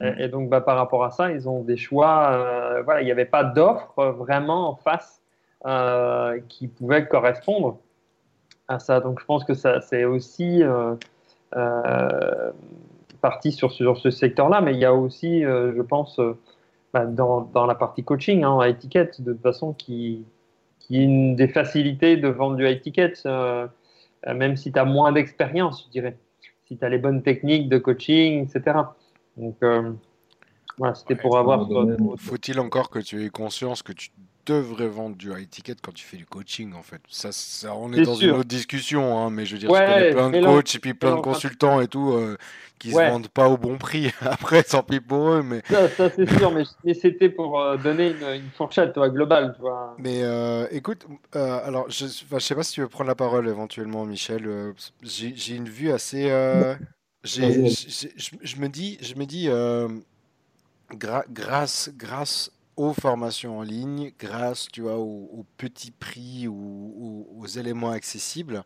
Et, 0.00 0.24
et 0.24 0.28
donc, 0.28 0.50
bah, 0.50 0.60
par 0.60 0.76
rapport 0.76 1.04
à 1.04 1.12
ça, 1.12 1.30
ils 1.30 1.48
ont 1.48 1.62
des 1.62 1.76
choix. 1.76 2.32
euh, 2.32 2.82
voilà, 2.82 3.02
il 3.02 3.04
n'y 3.04 3.12
avait 3.12 3.24
pas 3.24 3.44
d'offre 3.44 4.04
vraiment 4.18 4.70
en 4.70 4.74
face 4.74 5.21
euh, 5.66 6.40
qui 6.48 6.68
pouvait 6.68 7.06
correspondre 7.06 7.78
à 8.68 8.78
ça. 8.78 9.00
Donc, 9.00 9.20
je 9.20 9.24
pense 9.24 9.44
que 9.44 9.54
ça, 9.54 9.80
c'est 9.80 10.04
aussi 10.04 10.62
euh, 10.62 10.94
euh, 11.56 12.52
parti 13.20 13.52
sur, 13.52 13.72
sur 13.72 13.98
ce 13.98 14.10
secteur-là, 14.10 14.60
mais 14.60 14.72
il 14.72 14.80
y 14.80 14.84
a 14.84 14.94
aussi, 14.94 15.42
je 15.42 15.82
pense, 15.82 16.20
bah, 16.92 17.06
dans, 17.06 17.42
dans 17.42 17.66
la 17.66 17.74
partie 17.74 18.04
coaching, 18.04 18.44
hein, 18.44 18.58
à 18.58 18.68
étiquette, 18.68 19.20
de 19.22 19.32
toute 19.32 19.42
façon, 19.42 19.72
qui, 19.72 20.24
qui 20.78 20.98
est 20.98 21.04
une 21.04 21.36
des 21.36 21.48
facilités 21.48 22.16
de 22.16 22.28
vendre 22.28 22.56
du 22.56 22.66
euh, 22.66 23.66
euh, 24.26 24.34
même 24.34 24.56
si 24.56 24.72
tu 24.72 24.78
as 24.78 24.84
moins 24.84 25.12
d'expérience, 25.12 25.84
je 25.86 25.90
dirais. 25.90 26.18
Si 26.66 26.76
tu 26.76 26.84
as 26.84 26.88
les 26.88 26.98
bonnes 26.98 27.22
techniques 27.22 27.68
de 27.68 27.78
coaching, 27.78 28.44
etc. 28.44 28.78
Donc, 29.36 29.56
voilà, 30.78 30.94
c'était 30.94 31.14
Ouais, 31.14 31.20
pour 31.20 31.38
avoir. 31.38 31.66
Faut-il 32.16 32.58
encore 32.60 32.90
que 32.90 32.98
tu 32.98 33.24
aies 33.24 33.30
conscience 33.30 33.82
que 33.82 33.92
tu 33.92 34.10
devrais 34.46 34.88
vendre 34.88 35.16
du 35.16 35.30
high 35.32 35.48
ticket 35.48 35.76
quand 35.82 35.92
tu 35.92 36.04
fais 36.04 36.16
du 36.16 36.26
coaching, 36.26 36.72
en 36.74 36.82
fait? 36.82 37.00
Ça, 37.08 37.32
ça 37.32 37.74
on 37.74 37.92
est 37.92 38.00
dans 38.00 38.14
sûr. 38.14 38.16
une 38.16 38.36
autre 38.36 38.48
discussion, 38.48 39.18
hein, 39.18 39.30
mais 39.30 39.46
je 39.46 39.54
veux 39.54 39.58
dire, 39.60 39.72
je 39.74 39.82
Ouais, 39.82 39.82
connais 39.82 40.04
plein 40.04 40.30
de 40.30 40.36
là, 40.40 40.40
coachs 40.40 40.74
et 40.74 40.78
puis 40.78 40.94
plein 40.94 41.14
de 41.16 41.20
consultants 41.20 41.80
et 41.80 41.88
tout 41.88 42.12
euh, 42.12 42.36
qui 42.78 42.94
se 42.94 43.00
Ouais. 43.00 43.02
vendent 43.02 43.28
pas 43.28 43.48
au 43.48 43.56
bon 43.58 43.78
prix. 43.78 44.12
Après, 44.20 44.62
tant 44.64 44.82
pis 44.82 45.00
pour 45.00 45.28
eux, 45.30 45.42
mais. 45.42 45.62
Ça, 45.70 45.88
ça, 45.96 46.08
c'est 46.10 46.26
sûr, 46.26 46.52
mais, 46.52 46.62
mais 46.84 46.94
c'était 46.94 47.28
pour 47.30 47.58
euh, 47.60 47.76
donner 47.78 48.10
une, 48.10 48.22
une 48.24 48.52
fourchette 48.52 48.92
toi, 48.92 49.08
globale. 49.10 49.52
Tu 49.54 49.60
vois. 49.60 49.98
Mais 49.98 50.22
euh, 50.22 50.66
écoute, 50.70 51.06
euh, 51.36 51.60
alors 51.64 51.88
je, 51.90 52.06
je 52.06 52.38
sais 52.38 52.54
pas 52.54 52.62
si 52.62 52.72
tu 52.72 52.80
veux 52.80 52.88
prendre 52.88 53.08
la 53.08 53.14
parole 53.14 53.46
éventuellement, 53.48 54.06
Michel. 54.06 54.46
euh, 54.46 54.72
j'ai 55.02 55.36
j'ai 55.36 55.54
une 55.56 55.68
vue 55.68 55.90
assez. 55.92 56.28
je, 57.24 58.08
je 58.42 58.56
me 58.56 58.68
dis, 58.68 58.98
je 59.02 59.14
me 59.14 59.26
dis, 59.26 59.48
gra- 60.92 61.24
grâce, 61.30 61.90
grâce 61.96 62.50
aux 62.76 62.92
formations 62.94 63.58
en 63.58 63.62
ligne, 63.62 64.12
grâce, 64.18 64.68
tu 64.72 64.82
vois, 64.82 64.96
au, 64.98 65.28
au 65.32 65.44
petit 65.58 65.90
prix 65.90 66.48
ou 66.48 67.26
aux 67.38 67.46
éléments 67.46 67.90
accessibles, 67.90 68.64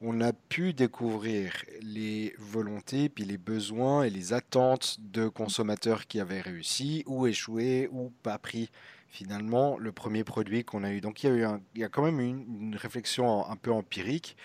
on 0.00 0.20
a 0.20 0.32
pu 0.32 0.72
découvrir 0.72 1.52
les 1.82 2.34
volontés, 2.38 3.08
puis 3.08 3.24
les 3.24 3.38
besoins 3.38 4.04
et 4.04 4.10
les 4.10 4.32
attentes 4.32 4.98
de 5.00 5.28
consommateurs 5.28 6.06
qui 6.06 6.20
avaient 6.20 6.40
réussi 6.40 7.02
ou 7.06 7.26
échoué 7.26 7.88
ou 7.92 8.10
pas 8.22 8.38
pris 8.38 8.70
finalement 9.08 9.78
le 9.78 9.90
premier 9.92 10.22
produit 10.24 10.64
qu'on 10.64 10.84
a 10.84 10.92
eu. 10.92 11.00
Donc 11.00 11.22
il 11.24 11.26
y 11.28 11.32
a 11.32 11.36
eu 11.36 11.44
un- 11.44 11.60
il 11.74 11.80
y 11.80 11.84
a 11.84 11.88
quand 11.88 12.02
même 12.02 12.20
une 12.20 12.76
réflexion 12.76 13.48
un 13.48 13.56
peu 13.56 13.72
empirique. 13.72 14.36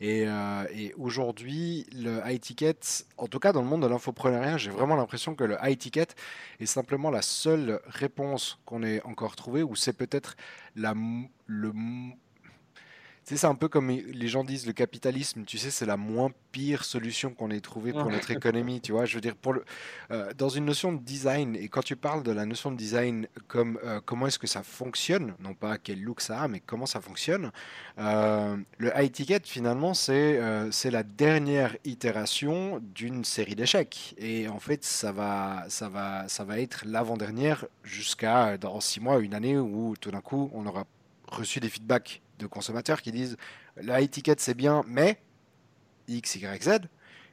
Et, 0.00 0.24
euh, 0.26 0.64
et 0.72 0.94
aujourd'hui, 0.94 1.86
le 1.94 2.20
high 2.24 2.40
ticket, 2.40 2.78
en 3.18 3.26
tout 3.26 3.38
cas 3.38 3.52
dans 3.52 3.60
le 3.60 3.68
monde 3.68 3.82
de 3.82 3.86
l'infopreneuriat, 3.86 4.56
j'ai 4.56 4.70
vraiment 4.70 4.96
l'impression 4.96 5.34
que 5.34 5.44
le 5.44 5.56
high 5.62 5.76
ticket 5.76 6.06
est 6.58 6.66
simplement 6.66 7.10
la 7.10 7.20
seule 7.20 7.80
réponse 7.86 8.58
qu'on 8.64 8.82
ait 8.82 9.02
encore 9.02 9.36
trouvée, 9.36 9.62
ou 9.62 9.76
c'est 9.76 9.92
peut-être 9.92 10.36
la, 10.74 10.94
le, 11.46 11.72
sais, 13.30 13.40
c'est 13.40 13.46
un 13.46 13.54
peu 13.54 13.68
comme 13.68 13.90
les 13.90 14.28
gens 14.28 14.44
disent 14.44 14.66
le 14.66 14.72
capitalisme, 14.72 15.44
tu 15.44 15.58
sais, 15.58 15.70
c'est 15.70 15.86
la 15.86 15.96
moins 15.96 16.30
pire 16.52 16.84
solution 16.84 17.30
qu'on 17.30 17.50
ait 17.50 17.60
trouvée 17.60 17.92
pour 17.92 18.10
notre 18.10 18.30
économie, 18.30 18.80
tu 18.80 18.92
vois. 18.92 19.04
Je 19.04 19.14
veux 19.14 19.20
dire, 19.20 19.36
pour 19.36 19.52
le, 19.52 19.64
euh, 20.10 20.32
dans 20.36 20.48
une 20.48 20.64
notion 20.64 20.92
de 20.92 20.98
design, 20.98 21.56
et 21.56 21.68
quand 21.68 21.82
tu 21.82 21.96
parles 21.96 22.22
de 22.22 22.32
la 22.32 22.46
notion 22.46 22.72
de 22.72 22.76
design 22.76 23.26
comme 23.48 23.78
euh, 23.84 24.00
comment 24.04 24.26
est-ce 24.26 24.38
que 24.38 24.46
ça 24.46 24.62
fonctionne, 24.62 25.34
non 25.40 25.54
pas 25.54 25.78
quel 25.78 26.02
look 26.02 26.20
ça 26.20 26.42
a, 26.42 26.48
mais 26.48 26.60
comment 26.60 26.86
ça 26.86 27.00
fonctionne, 27.00 27.52
euh, 27.98 28.56
le 28.78 28.92
high 28.96 29.12
ticket, 29.12 29.40
finalement, 29.44 29.94
c'est 29.94 30.40
c'est 30.70 30.90
la 30.90 31.02
dernière 31.02 31.76
itération 31.84 32.80
d'une 32.94 33.24
série 33.24 33.54
d'échecs. 33.54 34.14
Et 34.18 34.48
en 34.48 34.58
fait, 34.58 34.84
ça 34.84 35.12
va, 35.12 35.64
ça 35.68 35.88
va, 35.88 36.28
ça 36.28 36.44
va 36.44 36.58
être 36.58 36.84
l'avant-dernière 36.86 37.66
jusqu'à 37.84 38.56
dans 38.58 38.80
six 38.80 39.00
mois, 39.00 39.20
une 39.20 39.34
année, 39.34 39.58
où 39.58 39.94
tout 40.00 40.10
d'un 40.10 40.20
coup, 40.20 40.50
on 40.54 40.66
aura 40.66 40.84
reçu 41.28 41.60
des 41.60 41.68
feedbacks 41.68 42.22
de 42.40 42.46
consommateurs 42.46 43.02
qui 43.02 43.12
disent 43.12 43.36
high 43.82 44.10
ticket, 44.10 44.36
c'est 44.38 44.54
bien, 44.54 44.82
mais 44.86 45.20
X, 46.08 46.36
Y, 46.36 46.62
Z. 46.62 46.80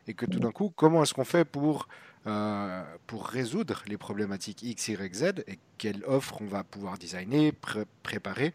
Et 0.09 0.13
que 0.13 0.25
tout 0.25 0.39
d'un 0.39 0.51
coup, 0.51 0.71
comment 0.75 1.03
est-ce 1.03 1.13
qu'on 1.13 1.25
fait 1.25 1.43
pour, 1.43 1.87
euh, 2.27 2.83
pour 3.07 3.27
résoudre 3.27 3.83
les 3.87 3.97
problématiques 3.97 4.63
X, 4.63 4.87
Y, 4.87 5.13
Z 5.13 5.23
et 5.47 5.59
quelle 5.77 6.03
offre 6.05 6.41
on 6.41 6.45
va 6.45 6.63
pouvoir 6.63 6.97
designer, 6.97 7.51
pré- 7.51 7.85
préparer 8.03 8.53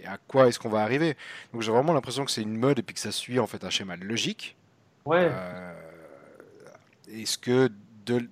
et 0.00 0.06
à 0.06 0.18
quoi 0.18 0.46
est-ce 0.46 0.60
qu'on 0.60 0.68
va 0.68 0.82
arriver? 0.82 1.16
Donc 1.52 1.62
j'ai 1.62 1.72
vraiment 1.72 1.92
l'impression 1.92 2.24
que 2.24 2.30
c'est 2.30 2.42
une 2.42 2.56
mode 2.56 2.78
et 2.78 2.82
puis 2.82 2.94
que 2.94 3.00
ça 3.00 3.10
suit 3.10 3.40
en 3.40 3.48
fait 3.48 3.64
un 3.64 3.70
schéma 3.70 3.96
logique. 3.96 4.56
Ouais. 5.04 5.28
Euh, 5.28 5.74
est-ce 7.08 7.38
que 7.38 7.72
de, 8.06 8.28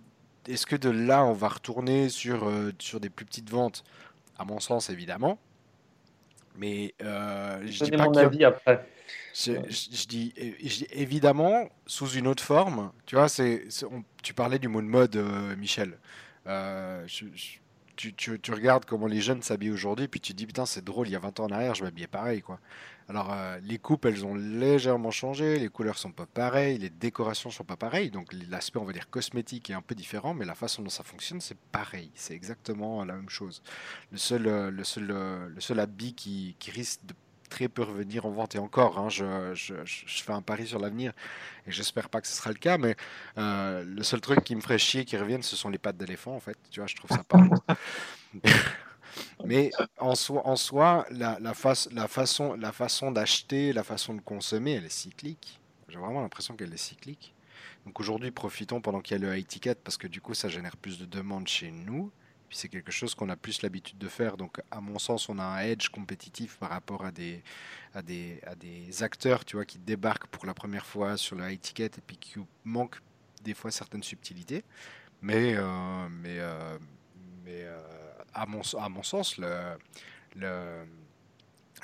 est-ce 0.46 0.66
que 0.66 0.76
de 0.76 0.90
là, 0.90 1.24
on 1.24 1.32
va 1.32 1.48
retourner 1.48 2.08
sur, 2.08 2.48
euh, 2.48 2.72
sur 2.78 3.00
des 3.00 3.10
plus 3.10 3.26
petites 3.26 3.50
ventes? 3.50 3.82
À 4.38 4.44
mon 4.44 4.60
sens, 4.60 4.90
évidemment. 4.90 5.38
Mais 6.58 6.94
euh, 7.02 7.60
je 7.66 7.78
dis 7.84 7.90
pas 7.98 8.04
mon 8.04 8.16
a- 8.16 8.22
après. 8.44 8.86
je, 9.34 9.52
je- 9.68 9.96
je 9.96 10.06
dis, 10.06 10.32
je 10.62 10.76
dis 10.78 10.86
évidemment 10.92 11.68
sous 11.86 12.08
une 12.10 12.26
autre 12.26 12.42
forme. 12.42 12.92
Tu 13.06 13.14
vois, 13.16 13.28
c'est, 13.28 13.64
tu 14.22 14.34
parlais 14.34 14.58
du 14.58 14.68
mot 14.68 14.80
de 14.80 14.86
mode, 14.86 15.16
euh, 15.16 15.54
Michel. 15.56 15.98
Euh, 16.46 17.04
tu- 17.96 18.38
tu 18.38 18.52
regardes 18.52 18.84
comment 18.84 19.06
les 19.06 19.20
jeunes 19.20 19.42
s'habillent 19.42 19.70
aujourd'hui, 19.70 20.06
puis 20.08 20.20
tu 20.20 20.32
te 20.32 20.36
dis, 20.38 20.46
putain, 20.46 20.66
c'est 20.66 20.84
drôle, 20.84 21.08
il 21.08 21.12
y 21.12 21.16
a 21.16 21.18
20 21.18 21.40
ans 21.40 21.44
en 21.44 21.50
arrière, 21.50 21.74
je 21.74 21.82
m'habillais 21.82 22.06
pareil, 22.06 22.42
quoi. 22.42 22.58
Alors, 23.08 23.32
euh, 23.32 23.58
les 23.62 23.78
coupes, 23.78 24.04
elles 24.04 24.24
ont 24.26 24.34
légèrement 24.34 25.12
changé, 25.12 25.58
les 25.60 25.68
couleurs 25.68 25.96
sont 25.96 26.10
pas 26.10 26.26
pareilles, 26.26 26.78
les 26.78 26.90
décorations 26.90 27.50
sont 27.50 27.62
pas 27.62 27.76
pareilles, 27.76 28.10
donc 28.10 28.32
l'aspect, 28.48 28.80
on 28.80 28.84
va 28.84 28.92
dire, 28.92 29.08
cosmétique 29.10 29.70
est 29.70 29.74
un 29.74 29.82
peu 29.82 29.94
différent, 29.94 30.34
mais 30.34 30.44
la 30.44 30.56
façon 30.56 30.82
dont 30.82 30.90
ça 30.90 31.04
fonctionne, 31.04 31.40
c'est 31.40 31.58
pareil, 31.70 32.10
c'est 32.16 32.34
exactement 32.34 33.04
la 33.04 33.14
même 33.14 33.28
chose. 33.28 33.62
Le 34.10 34.18
seul, 34.18 34.46
euh, 34.48 34.70
le 34.72 34.82
seul, 34.84 35.10
euh, 35.12 35.48
le 35.48 35.60
seul 35.60 35.78
habit 35.80 36.14
qui, 36.14 36.56
qui 36.58 36.72
risque 36.72 37.00
de 37.06 37.14
très 37.48 37.68
peu 37.68 37.82
revenir 37.84 38.26
en 38.26 38.30
vente, 38.32 38.56
et 38.56 38.58
encore, 38.58 38.98
hein, 38.98 39.08
je, 39.08 39.54
je- 39.54 39.84
je- 39.84 40.22
fais 40.24 40.32
un 40.32 40.42
pari 40.42 40.66
sur 40.66 40.80
l'avenir, 40.80 41.12
et 41.66 41.72
j'espère 41.72 42.08
pas 42.08 42.20
que 42.20 42.28
ce 42.28 42.34
sera 42.36 42.50
le 42.50 42.58
cas, 42.58 42.78
mais 42.78 42.96
euh, 43.38 43.84
le 43.84 44.02
seul 44.04 44.20
truc 44.20 44.44
qui 44.44 44.56
me 44.56 44.60
ferait 44.62 44.78
chier 44.78 45.04
qui 45.04 45.16
revienne, 45.16 45.42
ce 45.42 45.56
sont 45.56 45.70
les 45.70 45.78
pattes 45.78 45.96
d'éléphant, 45.98 46.36
en 46.36 46.40
fait, 46.40 46.58
tu 46.70 46.80
vois, 46.80 46.88
je 46.88 46.96
trouve 46.96 47.10
ça 47.10 47.24
pas 47.24 47.38
Mais 49.44 49.70
en 49.98 50.14
soi, 50.14 50.46
en 50.46 50.56
soi 50.56 51.06
la, 51.10 51.38
la, 51.40 51.54
face- 51.54 51.88
la 51.92 52.08
façon, 52.08 52.54
la 52.54 52.72
façon 52.72 53.10
d'acheter, 53.12 53.72
la 53.72 53.84
façon 53.84 54.14
de 54.14 54.20
consommer, 54.20 54.72
elle 54.74 54.84
est 54.84 54.88
cyclique. 54.88 55.60
J'ai 55.88 55.98
vraiment 55.98 56.20
l'impression 56.22 56.56
qu'elle 56.56 56.72
est 56.72 56.76
cyclique. 56.76 57.34
Donc 57.84 58.00
aujourd'hui, 58.00 58.30
profitons 58.30 58.80
pendant 58.80 59.00
qu'il 59.00 59.20
y 59.20 59.24
a 59.24 59.26
le 59.28 59.36
high 59.36 59.46
ticket 59.46 59.76
parce 59.76 59.96
que 59.96 60.06
du 60.08 60.20
coup, 60.20 60.34
ça 60.34 60.48
génère 60.48 60.76
plus 60.76 60.98
de 60.98 61.04
demandes 61.06 61.46
chez 61.48 61.70
nous. 61.70 62.10
Puis 62.48 62.58
c'est 62.58 62.68
quelque 62.68 62.92
chose 62.92 63.14
qu'on 63.14 63.28
a 63.28 63.36
plus 63.36 63.62
l'habitude 63.62 63.98
de 63.98 64.08
faire. 64.08 64.36
Donc 64.36 64.60
à 64.70 64.80
mon 64.80 64.98
sens, 64.98 65.28
on 65.28 65.38
a 65.38 65.44
un 65.44 65.58
edge 65.60 65.88
compétitif 65.88 66.56
par 66.58 66.70
rapport 66.70 67.04
à 67.04 67.10
des, 67.12 67.42
à 67.94 68.02
des, 68.02 68.40
à 68.46 68.54
des 68.54 69.02
acteurs, 69.02 69.44
tu 69.44 69.56
vois, 69.56 69.64
qui 69.64 69.78
débarquent 69.78 70.26
pour 70.28 70.46
la 70.46 70.54
première 70.54 70.86
fois 70.86 71.16
sur 71.16 71.36
le 71.36 71.50
high 71.50 71.60
ticket 71.60 71.86
et 71.86 72.00
puis 72.06 72.16
qui 72.16 72.38
manquent 72.64 73.00
des 73.42 73.54
fois 73.54 73.70
certaines 73.70 74.02
subtilités. 74.02 74.64
Mais, 75.22 75.54
euh, 75.56 76.08
mais, 76.10 76.38
euh, 76.38 76.78
euh, 77.48 77.95
à, 78.36 78.46
mon, 78.46 78.62
à 78.78 78.88
mon 78.90 79.02
sens, 79.04 79.38
le, 79.38 79.78
le, 80.36 80.86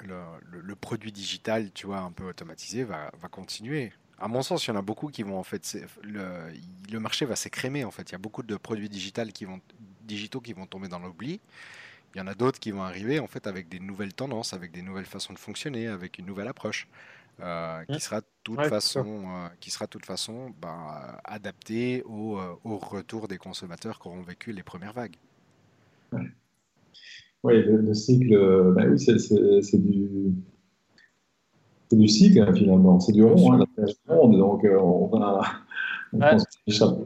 le, 0.04 0.16
le- 0.50 0.60
le 0.60 0.76
produit 0.76 1.12
digital, 1.12 1.70
tu 1.72 1.86
vois, 1.86 1.98
un 2.00 2.12
peu 2.12 2.24
automatisé, 2.24 2.84
va, 2.84 3.10
va 3.20 3.28
continuer. 3.28 3.92
À 4.18 4.28
mon 4.28 4.42
sens, 4.42 4.66
il 4.66 4.70
y 4.70 4.72
en 4.72 4.76
a 4.76 4.82
beaucoup 4.82 5.08
qui 5.08 5.22
vont 5.22 5.38
en 5.38 5.42
fait, 5.42 5.76
le, 6.02 6.52
le 6.90 7.00
marché 7.00 7.26
va 7.26 7.36
s'écrémer 7.36 7.84
en 7.84 7.90
fait. 7.90 8.10
Il 8.10 8.12
y 8.12 8.14
a 8.14 8.18
beaucoup 8.18 8.42
de 8.42 8.56
produits 8.56 8.88
digitales 8.88 9.32
qui 9.32 9.44
vont, 9.44 9.60
digitaux 10.02 10.40
qui 10.40 10.52
vont 10.52 10.66
tomber 10.66 10.88
dans 10.88 10.98
l'oubli. 11.00 11.40
Il 12.14 12.18
y 12.18 12.20
en 12.22 12.26
a 12.28 12.34
d'autres 12.34 12.60
qui 12.60 12.72
vont 12.72 12.82
arriver 12.82 13.20
en 13.20 13.26
fait 13.28 13.46
avec 13.46 13.68
des 13.68 13.80
nouvelles 13.80 14.14
tendances, 14.14 14.54
avec 14.54 14.72
des 14.72 14.82
nouvelles 14.82 15.06
façons 15.06 15.32
de 15.34 15.38
fonctionner, 15.38 15.88
avec 15.88 16.18
une 16.18 16.26
nouvelle 16.26 16.48
approche 16.48 16.88
euh, 17.40 17.84
qui 17.90 18.00
Mm. 18.00 18.02
sera 18.02 18.20
de 18.22 18.26
toute 18.44 18.64
Ouais, 18.64 18.68
façon, 18.68 19.24
euh, 19.28 19.48
qui 19.60 19.70
sera 19.70 19.86
toute 19.88 20.06
façon 20.06 20.50
ben, 20.60 20.68
euh, 21.14 21.18
adaptée 21.24 22.02
au, 22.06 22.38
euh, 22.38 22.56
au 22.64 22.78
retour 22.78 23.28
des 23.28 23.38
consommateurs 23.38 24.00
qui 24.00 24.08
auront 24.08 24.22
vécu 24.22 24.52
les 24.52 24.62
premières 24.64 24.94
vagues. 24.94 25.16
Oui, 27.44 27.62
le, 27.64 27.78
le 27.78 27.94
cycle, 27.94 28.34
euh, 28.34 28.72
ben 28.72 28.90
oui, 28.92 28.98
c'est 29.00 29.78
du, 29.82 30.32
du 31.90 32.08
cycle 32.08 32.40
hein, 32.40 32.54
finalement, 32.54 33.00
c'est 33.00 33.12
du 33.12 33.24
rond, 33.24 33.52
hein, 33.52 33.64
la 33.76 34.14
ronde, 34.14 34.38
donc 34.38 34.64
euh, 34.64 34.78
on 34.78 35.20
a, 35.20 35.40
on 36.14 36.18
Ouais. 36.18 36.36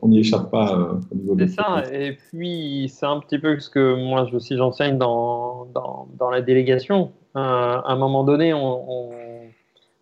n'y 0.09 0.19
échappe, 0.19 0.51
pas 0.51 0.77
euh, 0.77 1.01
au 1.11 1.15
niveau 1.15 1.37
C'est 1.39 1.49
ça, 1.49 1.85
et 1.93 2.13
puis 2.13 2.89
c'est 2.93 3.07
un 3.07 3.21
petit 3.21 3.39
peu 3.39 3.59
ce 3.59 3.71
que 3.71 3.95
moi 3.95 4.29
aussi 4.33 4.57
j'enseigne 4.57 4.99
dans, 4.99 5.67
dans, 5.75 6.09
dans 6.19 6.29
la 6.29 6.43
délégation. 6.43 7.13
Euh, 7.37 7.41
à 7.41 7.85
un 7.93 7.97
moment 7.97 8.25
donné, 8.25 8.53
on, 8.53 8.91
on, 8.91 9.11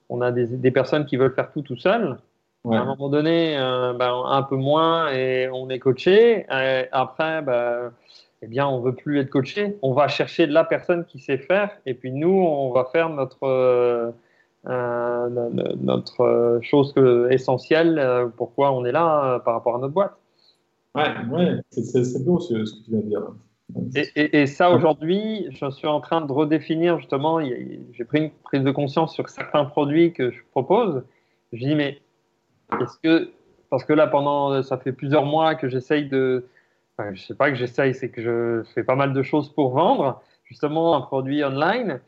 on 0.09 0.21
a 0.21 0.33
des, 0.33 0.47
des 0.47 0.71
personnes 0.71 1.05
qui 1.05 1.17
veulent 1.17 1.35
faire 1.35 1.53
tout 1.53 1.63
tout 1.63 1.77
seul. 1.77 2.17
Ouais. 2.65 2.77
À 2.79 2.81
un 2.81 2.87
moment 2.87 3.11
donné, 3.11 3.57
ben, 3.99 4.23
un 4.27 4.43
peu 4.43 4.57
moins 4.57 5.13
et 5.13 5.51
on 5.53 5.69
est 5.69 5.79
coaché. 5.79 6.47
Et 6.51 6.85
après, 6.93 7.43
ben, 7.43 7.93
eh 8.45 8.47
bien, 8.47 8.67
on 8.69 8.81
veut 8.81 8.95
plus 8.95 9.19
être 9.21 9.31
coaché. 9.31 9.77
On 9.83 9.93
va 9.93 10.07
chercher 10.09 10.47
la 10.47 10.65
personne 10.65 11.05
qui 11.07 11.19
sait 11.19 11.39
faire, 11.39 11.71
et 11.87 11.95
puis 11.95 12.13
nous, 12.13 12.29
on 12.31 12.71
va 12.73 12.85
faire 12.85 13.09
notre 13.09 13.43
euh, 13.45 14.11
euh, 14.69 15.29
no- 15.29 15.51
no- 15.51 15.77
notre 15.81 16.21
euh, 16.23 16.59
chose 16.63 16.93
que- 16.93 17.29
essentielle. 17.31 17.99
euh, 17.99 18.27
pourquoi 18.37 18.73
on 18.73 18.85
est 18.85 18.93
là 18.93 19.39
par 19.41 19.55
rapport 19.55 19.77
à 19.77 19.79
notre 19.79 19.93
boîte. 19.95 20.15
Ouais, 20.95 21.03
ouais, 21.33 21.61
c'est- 21.71 22.25
beau 22.25 22.39
ce, 22.39 22.65
ce 22.65 22.75
que 22.75 22.85
tu 22.85 22.91
viens 22.93 23.01
de 23.01 23.07
dire. 23.07 23.23
Et, 23.97 24.07
et- 24.21 24.43
et 24.43 24.47
ça, 24.47 24.71
aujourd'hui, 24.71 25.49
je 25.51 25.71
suis 25.71 25.89
en 25.89 26.01
train 26.01 26.21
de 26.21 26.31
redéfinir 26.31 26.99
justement. 26.99 27.41
J'ai 27.41 28.05
pris 28.05 28.19
une 28.19 28.31
prise 28.45 28.63
de 28.63 28.71
conscience 28.71 29.13
sur 29.15 29.29
certains 29.29 29.65
produits 29.65 30.13
que 30.13 30.31
je 30.31 30.39
propose. 30.53 31.03
Je 31.53 31.67
dis, 31.67 31.75
mais 31.75 31.99
est-ce 32.81 32.99
que. 33.03 33.31
Parce 33.71 33.85
que 33.85 33.93
là, 33.93 34.07
pendant. 34.07 34.63
Ça 34.63 34.77
fait 34.79 34.93
plusieurs 34.93 35.25
mois 35.25 35.55
que 35.57 35.69
j'essaye 35.69 36.09
de. 36.09 36.47
Enfin, 36.97 37.13
je 37.15 37.23
sais 37.23 37.35
pas 37.35 37.51
que 37.51 37.57
j'essaye, 37.57 37.95
c'est 37.95 38.11
que 38.11 38.23
je 38.23 38.63
fais 38.75 38.85
pas 38.85 38.95
mal 38.95 39.13
de 39.13 39.23
choses 39.23 39.53
pour 39.53 39.71
vendre, 39.73 40.23
justement, 40.45 40.97
un 40.97 41.01
produit 41.01 41.45
online. 41.45 42.01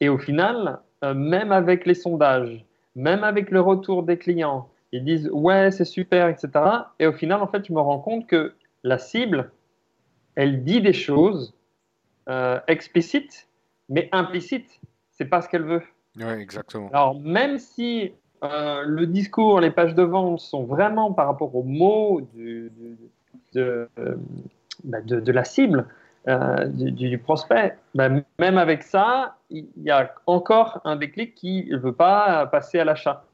Et 0.00 0.08
au 0.08 0.18
final, 0.18 0.80
euh, 1.04 1.14
même 1.14 1.52
avec 1.52 1.86
les 1.86 1.94
sondages, 1.94 2.64
même 2.94 3.24
avec 3.24 3.50
le 3.50 3.60
retour 3.60 4.02
des 4.02 4.18
clients, 4.18 4.68
ils 4.92 5.04
disent, 5.04 5.30
ouais, 5.32 5.70
c'est 5.70 5.84
super, 5.84 6.28
etc. 6.28 6.50
Et 6.98 7.06
au 7.06 7.12
final, 7.12 7.40
en 7.42 7.46
fait, 7.46 7.66
je 7.66 7.72
me 7.72 7.80
rends 7.80 7.98
compte 7.98 8.26
que 8.26 8.54
la 8.84 8.98
cible, 8.98 9.50
elle 10.34 10.64
dit 10.64 10.80
des 10.82 10.92
choses 10.92 11.54
euh, 12.28 12.60
explicites, 12.68 13.48
mais 13.88 14.08
implicites. 14.12 14.80
C'est 15.12 15.24
pas 15.26 15.40
ce 15.40 15.48
qu'elle 15.48 15.64
veut. 15.64 15.82
Ouais, 16.18 16.40
exactement. 16.40 16.88
Alors, 16.92 17.18
même 17.18 17.58
si 17.58 18.12
euh, 18.44 18.82
le 18.84 19.06
discours, 19.06 19.60
les 19.60 19.70
pages 19.70 19.94
de 19.94 20.02
vente 20.02 20.40
sont 20.40 20.64
vraiment 20.64 21.12
par 21.12 21.26
rapport 21.26 21.54
aux 21.54 21.62
mots 21.62 22.20
du- 22.34 22.70
du- 22.76 22.98
de, 23.56 23.88
euh, 23.98 24.16
bah, 24.84 25.00
de- 25.10 25.20
de 25.28 25.32
la 25.32 25.44
cible, 25.44 25.80
euh, 26.28 26.66
du, 26.66 26.90
du 26.92 27.18
prospect, 27.18 27.76
bah, 27.94 28.08
même 28.38 28.58
avec 28.58 28.82
ça, 28.82 29.36
il 29.50 29.66
y 29.76 29.90
a 29.90 30.12
encore 30.26 30.80
un 30.84 30.96
déclic 30.96 31.34
qui 31.34 31.66
ne 31.70 31.78
veut 31.78 31.94
pas 31.94 32.46
passer 32.46 32.78
à 32.78 32.84
l'achat. 32.84 33.24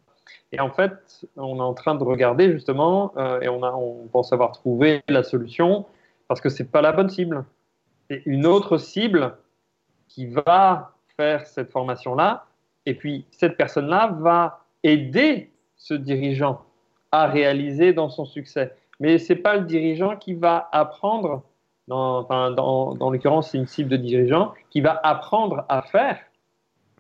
Et 0.53 0.61
en 0.61 0.71
fait, 0.71 1.27
on 1.37 1.57
est 1.57 1.69
en 1.73 1.75
train 1.75 1.95
de 1.95 2.05
regarder 2.05 2.53
justement, 2.53 3.13
euh, 3.17 3.41
et 3.41 3.49
on, 3.49 3.63
a, 3.63 3.73
on 3.73 4.07
pense 4.13 4.33
avoir 4.33 4.53
trouvé 4.53 5.03
la 5.09 5.23
solution, 5.23 5.87
parce 6.29 6.41
que 6.41 6.51
ce 6.51 6.63
n'est 6.63 6.69
pas 6.69 6.83
la 6.83 6.93
bonne 6.93 7.09
cible. 7.09 7.45
C'est 8.09 8.23
une 8.27 8.47
autre 8.47 8.79
cible 8.79 9.35
qui 10.09 10.27
va 10.27 10.93
faire 11.17 11.47
cette 11.47 11.71
formation-là, 11.71 12.45
et 12.85 12.95
puis 12.95 13.25
cette 13.31 13.57
personne-là 13.57 14.15
va 14.21 14.65
aider 14.83 15.51
ce 15.77 15.95
dirigeant 15.95 16.61
à 17.11 17.27
réaliser 17.27 17.93
dans 17.93 18.11
son 18.11 18.27
succès. 18.27 18.75
Mais 19.03 19.19
ce 19.19 19.33
n'est 19.33 19.39
pas 19.41 19.57
le 19.57 19.65
dirigeant 19.65 20.17
qui 20.17 20.33
va 20.35 20.69
apprendre, 20.71 21.43
dans, 21.89 22.21
enfin, 22.21 22.53
dans, 22.53 22.95
dans 22.95 23.11
l'occurrence 23.11 23.51
c'est 23.51 23.59
une 23.59 23.67
cible 23.67 23.91
de 23.91 23.97
dirigeant, 23.97 24.55
qui 24.71 24.81
va 24.81 25.01
apprendre 25.03 25.65
à 25.69 25.83
faire, 25.83 26.19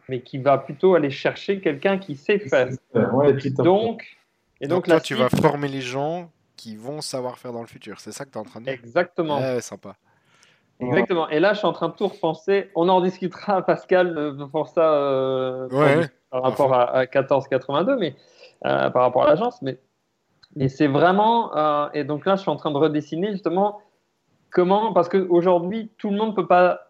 mais 0.09 0.21
qui 0.21 0.39
va 0.39 0.59
plutôt 0.59 0.97
aller 0.97 1.11
chercher 1.11 1.61
quelqu'un 1.61 1.99
qui 1.99 2.17
sait 2.17 2.41
faire. 2.41 2.71
Ouais. 2.93 3.33
Donc, 3.51 4.19
et 4.61 4.67
Donc, 4.67 4.79
donc, 4.79 4.85
toi, 4.87 4.95
la 4.95 5.01
tu 5.01 5.15
vas 5.15 5.29
former 5.29 5.69
les 5.69 5.81
gens 5.81 6.29
qui 6.57 6.75
vont 6.75 7.01
savoir 7.01 7.39
faire 7.39 7.53
dans 7.53 7.61
le 7.61 7.69
futur. 7.69 8.01
C'est 8.01 8.11
ça 8.11 8.25
que 8.25 8.31
tu 8.31 8.37
es 8.37 8.41
en 8.41 8.45
train 8.45 8.59
de 8.61 8.65
dire? 8.65 8.75
Exactement. 8.75 9.39
Ouais, 9.39 9.61
sympa. 9.61 9.95
Exactement. 10.81 11.29
Et 11.29 11.39
là, 11.39 11.53
je 11.53 11.59
suis 11.59 11.67
en 11.69 11.73
train 11.73 11.89
de 11.89 11.95
tout 11.95 12.09
repenser. 12.09 12.71
On 12.75 12.89
en 12.89 13.01
discutera, 13.01 13.63
Pascal, 13.63 14.19
euh, 14.19 14.47
pour 14.47 14.67
ça, 14.67 14.93
euh, 14.93 15.69
Ouais. 15.71 16.09
par 16.31 16.43
rapport 16.43 16.75
à, 16.75 16.83
à 16.91 17.01
1482, 17.03 17.97
mais 17.97 18.17
euh, 18.67 18.91
par 18.91 19.03
rapport 19.03 19.25
à 19.25 19.29
l'agence. 19.31 19.63
Mais, 19.63 19.79
mais 20.57 20.69
c'est 20.69 20.87
vraiment. 20.87 21.57
euh, 21.57 21.89
et 21.95 22.05
donc 22.05 22.27
là, 22.27 22.37
je 22.37 22.43
suis 22.43 22.51
en 22.51 22.57
train 22.57 22.71
de 22.71 22.77
redessiner 22.79 23.33
justement 23.33 23.81
comment. 24.51 24.93
Parce 24.93 25.09
qu'aujourd'hui, 25.09 25.91
tout 25.99 26.11
le 26.11 26.17
monde 26.17 26.35
peut 26.37 26.47
pas. 26.47 26.89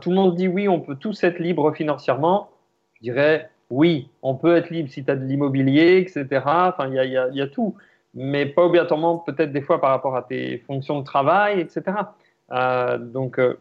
tout 0.00 0.10
le 0.10 0.16
monde 0.16 0.34
dit 0.36 0.48
oui, 0.48 0.68
on 0.68 0.80
peut 0.80 0.96
tous 0.96 1.22
être 1.24 1.38
libre 1.38 1.72
financièrement. 1.74 2.50
Je 2.94 3.02
dirais 3.02 3.50
oui, 3.70 4.10
on 4.22 4.34
peut 4.36 4.56
être 4.56 4.70
libre 4.70 4.90
si 4.90 5.04
tu 5.04 5.10
as 5.10 5.16
de 5.16 5.24
l'immobilier, 5.24 5.98
etc. 6.06 6.68
Enfin, 6.68 6.88
il 6.88 6.94
y 6.94 6.98
a, 6.98 7.04
y 7.06 7.16
a- 7.16 7.28
y 7.30 7.40
a 7.40 7.46
tout. 7.48 7.74
Mais 8.14 8.44
pas 8.46 8.64
obligatoirement, 8.64 9.18
peut-être 9.18 9.52
des 9.52 9.62
fois 9.62 9.80
par 9.80 9.90
rapport 9.90 10.14
à 10.16 10.22
tes 10.22 10.58
fonctions 10.58 11.00
de 11.00 11.04
travail, 11.04 11.60
etc. 11.60 12.14
Euh, 12.52 12.98
donc, 12.98 13.38
euh, 13.38 13.58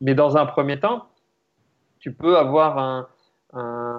mais 0.00 0.14
dans 0.14 0.36
un 0.36 0.46
premier 0.46 0.80
temps, 0.80 1.06
tu 2.00 2.12
peux 2.12 2.36
avoir 2.38 2.78
un- 2.78 3.08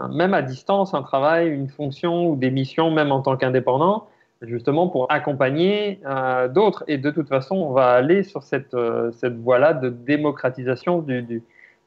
même 0.10 0.34
à 0.34 0.41
distance 0.41 0.93
un 0.93 1.03
travail, 1.03 1.49
une 1.49 1.69
fonction 1.69 2.27
ou 2.29 2.36
des 2.36 2.51
missions, 2.51 2.91
même 2.91 3.12
en 3.12 3.21
tant 3.21 3.38
qu'indépendant, 3.38 4.08
justement 4.43 4.88
pour 4.88 5.12
accompagner 5.12 5.99
euh, 6.06 6.47
d'autres. 6.47 6.84
Et 6.88 6.97
de 6.97 7.12
toute 7.12 7.29
façon, 7.29 7.56
on 7.56 7.71
va 7.71 7.91
aller 7.91 8.24
sur 8.24 8.43
cette, 8.43 8.74
euh, 8.74 9.11
cette 9.11 9.38
voie-là 9.38 9.74
de 9.74 9.89
démocratisation 9.89 10.99
du, 10.99 11.41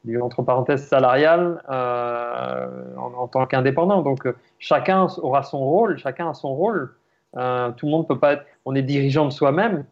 du, 0.05 0.21
entre 0.21 0.43
parenthèses 0.43 0.87
salarial 0.87 1.63
euh, 1.69 2.67
en, 2.97 3.13
en 3.15 3.29
tant 3.29 3.47
qu'indépendant. 3.47 4.03
Donc, 4.03 4.27
chacun 4.59 5.07
aura 5.19 5.43
son 5.43 5.59
rôle, 5.59 5.99
chacun 5.99 6.31
a 6.31 6.35
son 6.35 6.55
rôle. 6.55 6.95
Tout 7.35 7.87
le 7.87 7.91
monde 7.91 8.09
peut 8.09 8.19
pas 8.19 8.35
être. 8.35 8.47
On 8.65 8.75
est 8.75 8.83
dirigeant 8.83 9.27
de 9.27 9.31
soi-même, 9.31 9.85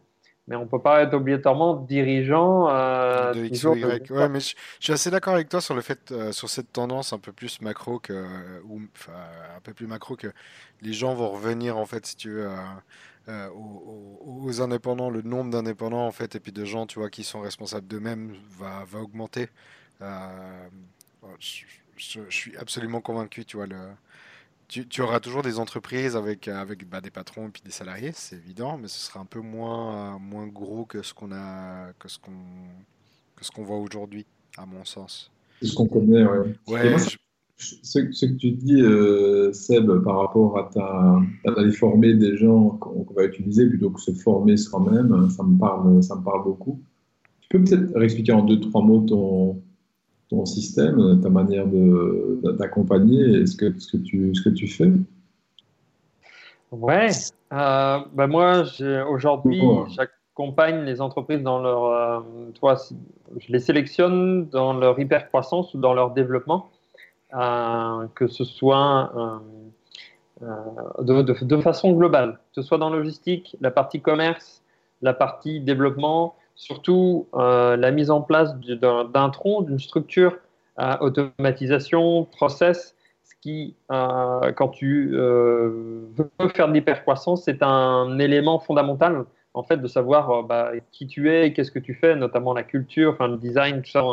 mais 0.47 0.55
on 0.55 0.67
peut 0.67 0.81
pas 0.81 1.01
être 1.03 1.13
obligatoirement 1.13 1.75
dirigeant 1.75 2.69
euh, 2.69 3.33
De 3.33 3.45
X 3.45 3.63
ou 3.63 3.75
Y. 3.75 4.11
Ouais, 4.11 4.29
mais 4.29 4.39
je, 4.39 4.55
je 4.79 4.83
suis 4.85 4.93
assez 4.93 5.09
d'accord 5.11 5.33
avec 5.33 5.49
toi 5.49 5.61
sur 5.61 5.73
le 5.75 5.81
fait, 5.81 6.11
euh, 6.11 6.31
sur 6.31 6.49
cette 6.49 6.71
tendance 6.71 7.13
un 7.13 7.19
peu 7.19 7.31
plus 7.31 7.61
macro 7.61 7.99
que, 7.99 8.61
ou, 8.65 8.81
enfin, 8.95 9.13
un 9.57 9.61
peu 9.61 9.73
plus 9.73 9.87
macro 9.87 10.15
que 10.15 10.27
les 10.81 10.93
gens 10.93 11.13
vont 11.15 11.29
revenir, 11.29 11.77
en 11.77 11.85
fait, 11.85 12.05
si 12.05 12.15
tu 12.15 12.31
veux, 12.31 12.49
euh, 13.27 13.49
aux, 13.49 14.61
indépendants, 14.61 15.09
le 15.09 15.21
nombre 15.21 15.49
d'indépendants, 15.51 16.05
en 16.05 16.11
fait, 16.11 16.35
et 16.35 16.39
puis 16.39 16.51
de 16.51 16.63
gens, 16.65 16.85
tu 16.85 16.99
vois, 16.99 17.09
qui 17.09 17.23
sont 17.23 17.41
responsables 17.41 17.87
d'eux-mêmes 17.87 18.35
va, 18.59 18.83
va 18.85 18.99
augmenter. 18.99 19.49
Euh, 20.01 20.67
je, 21.39 21.63
je- 21.97 22.19
je 22.29 22.35
suis 22.35 22.55
absolument 22.57 23.01
convaincu, 23.01 23.45
tu 23.45 23.57
vois, 23.57 23.65
le, 23.67 23.77
tu, 24.67 24.87
tu 24.87 25.01
auras 25.01 25.19
toujours 25.19 25.41
des 25.41 25.59
entreprises 25.59 26.15
avec, 26.15 26.47
avec 26.47 26.87
bah, 26.89 27.01
des 27.01 27.11
patrons 27.11 27.47
et 27.47 27.51
puis 27.51 27.61
des 27.63 27.71
salariés, 27.71 28.11
c'est 28.13 28.35
évident, 28.35 28.77
mais 28.77 28.87
ce 28.87 28.99
sera 28.99 29.19
un 29.19 29.25
peu 29.25 29.39
moins, 29.39 30.17
moins 30.19 30.47
gros 30.47 30.85
que 30.85 31.01
ce 31.01 31.13
qu'on 31.13 31.31
a, 31.31 31.93
que 31.99 32.07
ce 32.07 32.19
qu'on, 32.19 32.31
que 33.35 33.45
ce 33.45 33.51
qu'on 33.51 33.63
voit 33.63 33.77
aujourd'hui, 33.77 34.25
à 34.57 34.65
mon 34.65 34.83
sens. 34.85 35.31
C'est 35.61 35.67
ce 35.67 35.75
qu'on 35.75 35.87
connaît, 35.87 36.25
ouais. 36.25 36.49
Et 36.67 36.71
Ouais, 36.71 36.89
moi, 36.89 36.99
je- 36.99 37.17
ce, 37.57 38.11
ce 38.11 38.25
que 38.25 38.33
tu 38.33 38.51
dis, 38.51 38.81
euh, 38.81 39.53
Seb, 39.53 39.89
par 40.03 40.19
rapport 40.19 40.57
à 40.57 40.69
ta, 40.73 41.21
à 41.45 41.51
d'aller 41.55 41.71
former 41.71 42.13
des 42.13 42.35
gens 42.35 42.69
qu'on 42.71 43.03
qu'on 43.05 43.13
va 43.13 43.23
utiliser 43.25 43.65
plutôt 43.69 43.91
que 43.91 44.01
se 44.01 44.11
former 44.11 44.57
soi-même, 44.57 45.29
ça 45.29 45.43
me 45.43 45.57
parle, 45.57 46.03
ça 46.03 46.15
me 46.15 46.23
parle 46.23 46.43
beaucoup. 46.43 46.81
Tu 47.39 47.47
peux 47.49 47.63
peut-être 47.63 47.93
réexpliquer 47.95 48.33
en 48.33 48.43
deux, 48.43 48.59
trois 48.59 48.81
mots 48.81 49.01
ton, 49.01 49.61
ton 50.29 50.45
système, 50.45 51.21
ta 51.21 51.29
manière 51.29 51.65
d'accompagner 52.57 53.41
et 53.41 53.45
ce 53.45 53.55
que, 53.55 53.77
ce 53.79 53.91
que 53.91 53.97
tu, 53.97 54.33
ce 54.33 54.41
que 54.41 54.49
tu 54.49 54.67
fais? 54.67 54.91
Ouais, 56.71 57.09
euh, 57.53 57.99
bah 58.13 58.27
moi 58.27 58.63
aujourd'hui 59.09 59.61
j'accompagne 59.89 60.83
les 60.83 60.99
entreprises 60.99 61.41
dans 61.41 61.61
leur, 61.61 61.85
euh, 61.85 62.19
toi, 62.55 62.75
je 63.37 63.51
les 63.51 63.59
sélectionne 63.59 64.47
dans 64.49 64.73
leur 64.73 64.99
hypercroissance 64.99 65.73
ou 65.73 65.77
dans 65.79 65.93
leur 65.93 66.11
développement, 66.11 66.69
euh, 67.35 68.07
que 68.15 68.27
ce 68.27 68.43
soit 68.43 69.11
de, 70.41 71.21
de- 71.21 71.45
de 71.45 71.57
façon 71.61 71.93
globale, 71.93 72.39
que 72.53 72.61
ce 72.61 72.67
soit 72.67 72.77
dans 72.77 72.89
logistique, 72.89 73.55
la 73.61 73.71
partie 73.71 74.01
commerce, 74.01 74.63
la 75.01 75.13
partie 75.13 75.61
développement, 75.61 76.35
surtout 76.55 77.27
euh, 77.35 77.75
la 77.75 77.91
mise 77.91 78.09
en 78.09 78.21
place 78.21 78.55
du- 78.57 78.77
d'un 78.77 79.29
tronc, 79.29 79.61
d'une 79.61 79.79
structure, 79.79 80.37
euh, 80.79 80.95
automatisation, 81.01 82.25
process, 82.25 82.95
ce 83.23 83.33
qui, 83.41 83.75
euh, 83.91 84.51
quand 84.53 84.69
tu 84.69 85.11
veux 85.11 86.49
faire 86.53 86.67
de 86.67 86.73
l'hypercroissance, 86.73 87.43
c'est 87.43 87.61
un 87.61 88.19
élément 88.19 88.59
fondamental 88.59 89.25
en 89.53 89.63
fait 89.63 89.77
de 89.77 89.87
savoir 89.87 90.43
bah, 90.43 90.71
qui 90.91 91.07
tu 91.07 91.31
es, 91.31 91.53
qu'est-ce 91.53 91.71
que 91.71 91.79
tu 91.79 91.93
fais, 91.93 92.15
notamment 92.15 92.53
la 92.53 92.63
culture, 92.63 93.15
le 93.19 93.37
design, 93.37 93.81
tout 93.81 93.91
ça. 93.91 94.03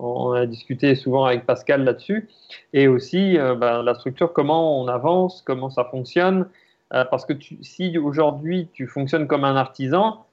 On, 0.00 0.32
a 0.32 0.46
discuté 0.46 0.94
souvent 0.94 1.24
avec 1.24 1.44
Pascal 1.44 1.82
là-dessus. 1.84 2.28
Et 2.72 2.86
aussi 2.88 3.36
bah, 3.58 3.82
la 3.82 3.94
structure, 3.94 4.32
comment 4.32 4.80
on 4.80 4.88
avance, 4.88 5.42
comment 5.42 5.70
ça 5.70 5.84
fonctionne. 5.84 6.46
Parce 6.90 7.26
que 7.26 7.34
si 7.60 7.98
aujourd'hui 7.98 8.68
tu 8.72 8.86
fonctionnes 8.86 9.26
comme 9.26 9.44
un 9.44 9.56
artisan, 9.56 10.24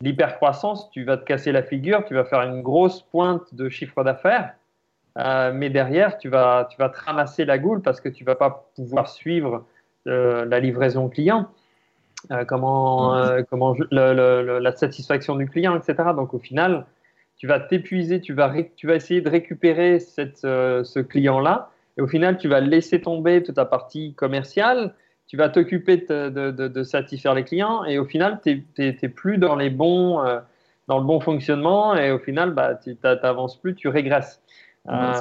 l'hypercroissance, 0.00 0.90
tu 0.90 1.04
vas 1.04 1.16
te 1.16 1.24
casser 1.24 1.52
la 1.52 1.62
figure, 1.62 2.04
tu 2.04 2.14
vas 2.14 2.24
faire 2.24 2.42
une 2.42 2.62
grosse 2.62 3.02
pointe 3.02 3.54
de 3.54 3.68
chiffre 3.68 4.04
d'affaires. 4.04 4.54
Euh, 5.18 5.52
mais 5.54 5.70
derrière, 5.70 6.18
tu 6.18 6.28
vas, 6.28 6.68
tu 6.70 6.76
vas 6.76 6.90
te 6.90 6.98
ramasser 7.00 7.44
la 7.44 7.58
goule 7.58 7.80
parce 7.80 8.00
que 8.00 8.08
tu 8.08 8.24
vas 8.24 8.34
pas 8.34 8.70
pouvoir 8.74 9.08
suivre 9.08 9.64
euh, 10.06 10.44
la 10.44 10.60
livraison 10.60 11.08
client, 11.08 11.48
euh, 12.30 12.44
comment, 12.44 13.16
comment 13.48 13.74
la 13.90 14.76
satisfaction 14.76 15.36
du 15.36 15.48
client, 15.48 15.76
etc. 15.76 16.10
Donc 16.14 16.34
au 16.34 16.38
final, 16.38 16.84
tu 17.38 17.46
vas 17.46 17.60
t'épuiser, 17.60 18.20
tu 18.20 18.34
vas, 18.34 18.52
tu 18.76 18.86
vas 18.86 18.94
essayer 18.94 19.22
de 19.22 19.30
récupérer 19.30 20.00
cette, 20.00 20.40
ce 20.40 21.00
client-là, 21.00 21.70
et 21.96 22.02
au 22.02 22.06
final, 22.06 22.36
tu 22.36 22.48
vas 22.48 22.60
laisser 22.60 23.00
tomber 23.00 23.42
toute 23.42 23.54
ta 23.56 23.64
partie 23.64 24.14
commerciale, 24.14 24.94
tu 25.26 25.36
vas 25.36 25.48
t'occuper 25.48 25.98
de, 25.98 26.28
de- 26.28 26.50
de- 26.50 26.68
de 26.68 26.82
satisfaire 26.82 27.34
les 27.34 27.44
clients, 27.44 27.84
et 27.84 27.98
au 27.98 28.04
final, 28.04 28.40
tu 28.44 28.64
n'es 28.78 29.08
plus 29.08 29.38
dans, 29.38 29.56
les 29.56 29.70
bons, 29.70 30.24
euh, 30.24 30.38
dans 30.88 30.98
le 30.98 31.04
bon 31.04 31.20
fonctionnement, 31.20 31.96
et 31.96 32.10
au 32.12 32.18
final, 32.18 32.52
bah, 32.52 32.74
tu 32.76 32.96
n'avances 33.02 33.56
plus, 33.56 33.74
tu 33.74 33.88
régresses. 33.88 34.42
Euh, 34.88 35.14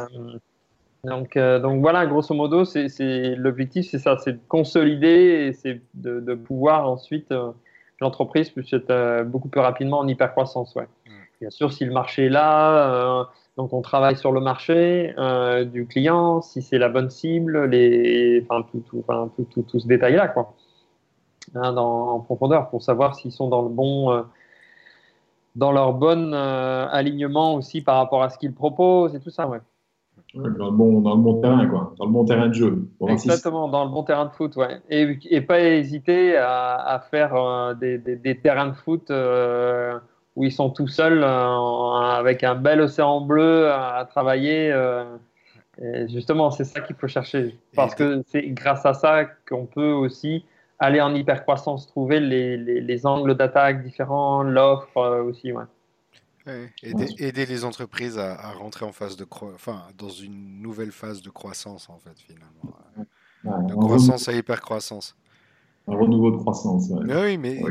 donc, 1.04 1.38
euh, 1.38 1.60
donc 1.60 1.82
voilà, 1.82 2.06
grosso 2.06 2.36
modo, 2.36 2.66
c'est, 2.66 3.36
l'objectif, 3.36 3.88
c'est 3.90 4.00
ça, 4.00 4.18
c'est 4.18 4.34
de 4.34 4.40
consolider 4.48 5.48
et 5.48 5.54
c'est 5.54 5.82
de, 5.96 6.36
pouvoir 6.36 6.88
ensuite, 6.90 7.34
l'entreprise 8.00 8.50
puisse 8.52 8.74
être 8.74 9.24
beaucoup 9.24 9.50
plus 9.50 9.62
rapidement 9.62 10.00
en 10.00 10.08
hypercroissance. 10.08 10.76
Ouais. 10.76 10.88
Mm. 11.08 11.12
Bien 11.42 11.50
sûr, 11.50 11.74
si 11.74 11.84
le 11.84 11.92
marché 11.92 12.26
est 12.26 12.30
là, 12.30 13.28
donc 13.58 13.74
on 13.74 13.82
travaille 13.82 14.18
sur 14.18 14.32
le 14.32 14.42
marché 14.42 15.14
euh, 15.18 15.64
du 15.66 15.86
client, 15.88 16.42
si 16.42 16.62
c'est 16.62 16.78
la 16.78 16.90
bonne 16.90 17.10
cible, 17.10 17.66
les, 17.66 18.46
enfin, 18.50 18.66
tout, 18.72 18.84
tout, 18.90 19.04
enfin, 19.08 19.30
tout, 19.36 19.46
tout, 19.52 19.62
tout 19.64 19.80
ce 19.80 19.88
détail-là, 19.88 20.28
quoi, 20.28 20.54
hein, 21.56 21.74
dans, 21.74 22.10
en 22.10 22.20
profondeur, 22.20 22.70
pour 22.70 22.82
savoir 22.84 23.16
s'ils 23.16 23.32
sont 23.32 23.48
dans 23.50 23.62
le 23.62 23.70
bon. 23.70 24.12
euh, 24.12 24.22
dans 25.56 25.72
leur 25.72 25.94
bon 25.94 26.34
euh, 26.34 26.86
alignement 26.92 27.56
aussi 27.56 27.82
par 27.82 27.96
rapport 27.96 28.22
à 28.24 28.30
ce 28.30 28.38
qu'ils 28.38 28.54
proposent 28.54 29.16
et 29.16 29.22
tout 29.22 29.30
ça, 29.30 29.48
ouais. 29.48 29.60
Dans 30.34 30.66
le 30.66 30.72
bon, 30.72 31.00
dans 31.00 31.16
le 31.16 31.22
bon 31.22 31.40
terrain, 31.40 31.66
quoi. 31.66 31.94
Dans 31.98 32.06
le 32.08 32.12
bon 32.12 32.26
terrain 32.26 32.50
de 32.50 32.54
jeu. 32.54 32.90
Exactement, 33.08 33.70
dans 33.70 33.86
le 33.86 33.90
bon 33.90 34.04
terrain 34.04 34.26
de 34.26 34.32
foot, 34.32 34.58
ouais. 34.58 34.82
Et, 34.90 35.18
et 35.30 35.40
pas 35.40 35.62
hésiter 35.62 36.36
à, 36.36 36.76
à 36.76 37.00
faire 37.00 37.74
des, 37.80 37.98
des- 37.98 38.18
des 38.18 38.38
terrains 38.38 38.68
de 38.68 38.74
foot 38.74 39.10
où 40.36 40.44
ils 40.44 40.52
sont 40.52 40.70
tout 40.70 40.88
seuls, 40.88 41.24
euh, 41.24 41.92
avec 42.18 42.44
un 42.44 42.56
bel 42.56 42.82
océan 42.82 43.22
bleu 43.22 43.70
à, 43.70 43.96
à 43.98 44.06
travailler. 44.06 44.72
euh. 44.72 45.18
Et 45.82 46.08
justement, 46.08 46.52
c'est 46.52 46.64
ça 46.64 46.80
qu'il 46.82 46.96
faut 46.96 47.08
chercher. 47.08 47.58
Parce 47.76 47.96
que 47.96 48.24
c'est 48.28 48.44
grâce 48.50 48.86
à 48.86 48.94
ça 48.94 49.26
qu'on 49.26 49.66
peut 49.66 49.92
aussi 49.92 50.46
aller 50.80 51.02
en 51.02 51.14
hypercroissance, 51.16 51.88
trouver 51.88 52.20
les, 52.20 52.58
les- 52.58 52.82
les 52.82 53.06
angles 53.06 53.36
d'attaque 53.36 53.84
différents, 53.84 54.42
l'offre 54.44 54.98
euh, 54.98 55.24
aussi, 55.24 55.52
ouais. 55.54 55.64
ouais, 56.48 56.70
aider, 56.84 57.08
aider 57.18 57.46
les 57.46 57.64
entreprises 57.66 58.18
à, 58.18 58.34
à 58.36 58.52
rentrer 58.52 58.86
en 58.86 58.92
phase 58.92 59.16
de 59.18 59.24
croi- 59.26 59.52
enfin, 59.54 59.84
dans 59.98 60.10
une 60.10 60.62
nouvelle 60.62 60.92
phase 60.92 61.22
de 61.22 61.30
croissance, 61.30 61.90
en 61.90 61.98
fait, 62.00 62.18
finalement. 62.20 62.78
De 63.68 63.76
croissance 63.76 64.28
à 64.28 64.34
hyper-croissance. 64.34 65.16
Un 65.88 65.96
renouveau 65.96 66.32
de 66.32 66.38
croissance. 66.38 66.90
ouais. 66.90 67.04
Mais 67.06 67.16
oui, 67.16 67.38
mais, 67.38 67.62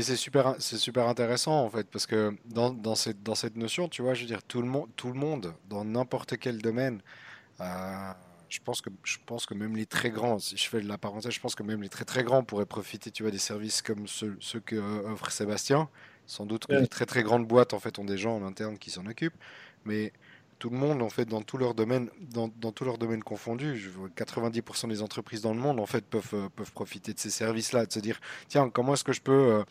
c'est 0.00 0.76
super, 0.76 1.08
intéressant 1.08 1.64
en 1.64 1.70
fait, 1.70 1.88
parce 1.90 2.06
que 2.06 2.36
dans, 2.46 2.72
dans 2.72 2.94
cette, 2.94 3.22
dans 3.22 3.34
cette 3.34 3.56
notion, 3.56 3.88
tu 3.88 4.02
vois, 4.02 4.14
je 4.14 4.22
veux 4.22 4.26
dire, 4.28 4.42
tout 4.42 4.60
le 4.60 4.68
monde, 4.68 4.88
tout 4.96 5.08
le 5.08 5.14
monde, 5.18 5.54
dans 5.68 5.84
n'importe 5.84 6.36
quel 6.38 6.58
domaine, 6.58 7.00
euh, 7.60 8.12
je 8.48 8.58
pense 8.62 8.80
que, 8.80 8.90
je 9.02 9.16
pense 9.24 9.46
que 9.46 9.54
même 9.54 9.76
les 9.76 9.86
très 9.86 10.10
grands, 10.10 10.38
si 10.38 10.56
je 10.56 10.68
fais 10.68 10.80
de 10.80 10.88
la 10.88 10.98
parenthèse, 10.98 11.32
je 11.32 11.40
pense 11.40 11.54
que 11.54 11.62
même 11.62 11.82
les 11.82 11.88
très 11.88 12.04
très 12.04 12.22
grands 12.22 12.44
pourraient 12.44 12.66
profiter, 12.66 13.10
tu 13.10 13.22
vois, 13.22 13.32
des 13.32 13.38
services 13.38 13.82
comme 13.82 14.06
ceux, 14.06 14.36
ceux 14.40 14.60
que 14.60 14.76
euh, 14.76 15.10
offre 15.12 15.30
Sébastien. 15.30 15.88
Sans 16.26 16.46
doute 16.46 16.66
que 16.66 16.72
Ouais. 16.72 16.80
les 16.80 16.88
très 16.88 17.04
très 17.04 17.22
grandes 17.22 17.46
boîtes 17.46 17.74
en 17.74 17.78
fait 17.78 17.98
ont 17.98 18.04
des 18.04 18.16
gens 18.16 18.34
en 18.36 18.42
interne 18.46 18.78
qui 18.78 18.90
s'en 18.90 19.04
occupent, 19.06 19.36
mais 19.84 20.12
tout 20.58 20.70
le 20.70 20.76
monde 20.76 21.02
en 21.02 21.08
fait 21.10 21.24
dans 21.26 21.42
tous 21.42 21.58
leurs 21.58 21.74
domaines, 21.74 22.08
dans, 22.20 22.48
dans 22.60 22.72
tous 22.72 22.84
leurs 22.84 22.98
domaines 22.98 23.22
confondus, 23.22 23.76
je 23.76 23.90
vois 23.90 24.08
90% 24.08 24.88
des 24.88 25.02
entreprises 25.02 25.40
dans 25.42 25.52
le 25.54 25.60
monde 25.60 25.80
en 25.80 25.86
fait 25.86 26.04
peuvent, 26.04 26.30
euh, 26.34 26.48
peuvent 26.54 26.72
profiter 26.72 27.12
de 27.12 27.18
ces 27.18 27.30
services-là, 27.30 27.86
de 27.86 27.92
se 27.92 27.98
dire 28.00 28.20
tiens 28.48 28.70
comment 28.70 28.94
est-ce 28.94 29.04
que 29.04 29.12
je 29.12 29.20
peux 29.20 29.32
euh, 29.32 29.64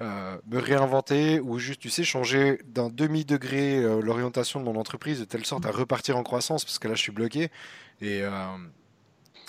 euh, 0.00 0.38
me 0.46 0.58
réinventer 0.58 1.40
ou 1.40 1.58
juste 1.58 1.80
tu 1.80 1.90
sais 1.90 2.04
changer 2.04 2.60
d'un 2.66 2.88
demi 2.88 3.24
degré 3.24 3.78
euh, 3.78 4.00
l'orientation 4.00 4.60
de 4.60 4.64
mon 4.64 4.76
entreprise 4.76 5.20
de 5.20 5.24
telle 5.24 5.44
sorte 5.44 5.66
à 5.66 5.70
repartir 5.70 6.16
en 6.16 6.22
croissance 6.22 6.64
parce 6.64 6.78
que 6.78 6.88
là 6.88 6.94
je 6.94 7.02
suis 7.02 7.12
bloqué 7.12 7.50
et 8.00 8.22
euh, 8.22 8.30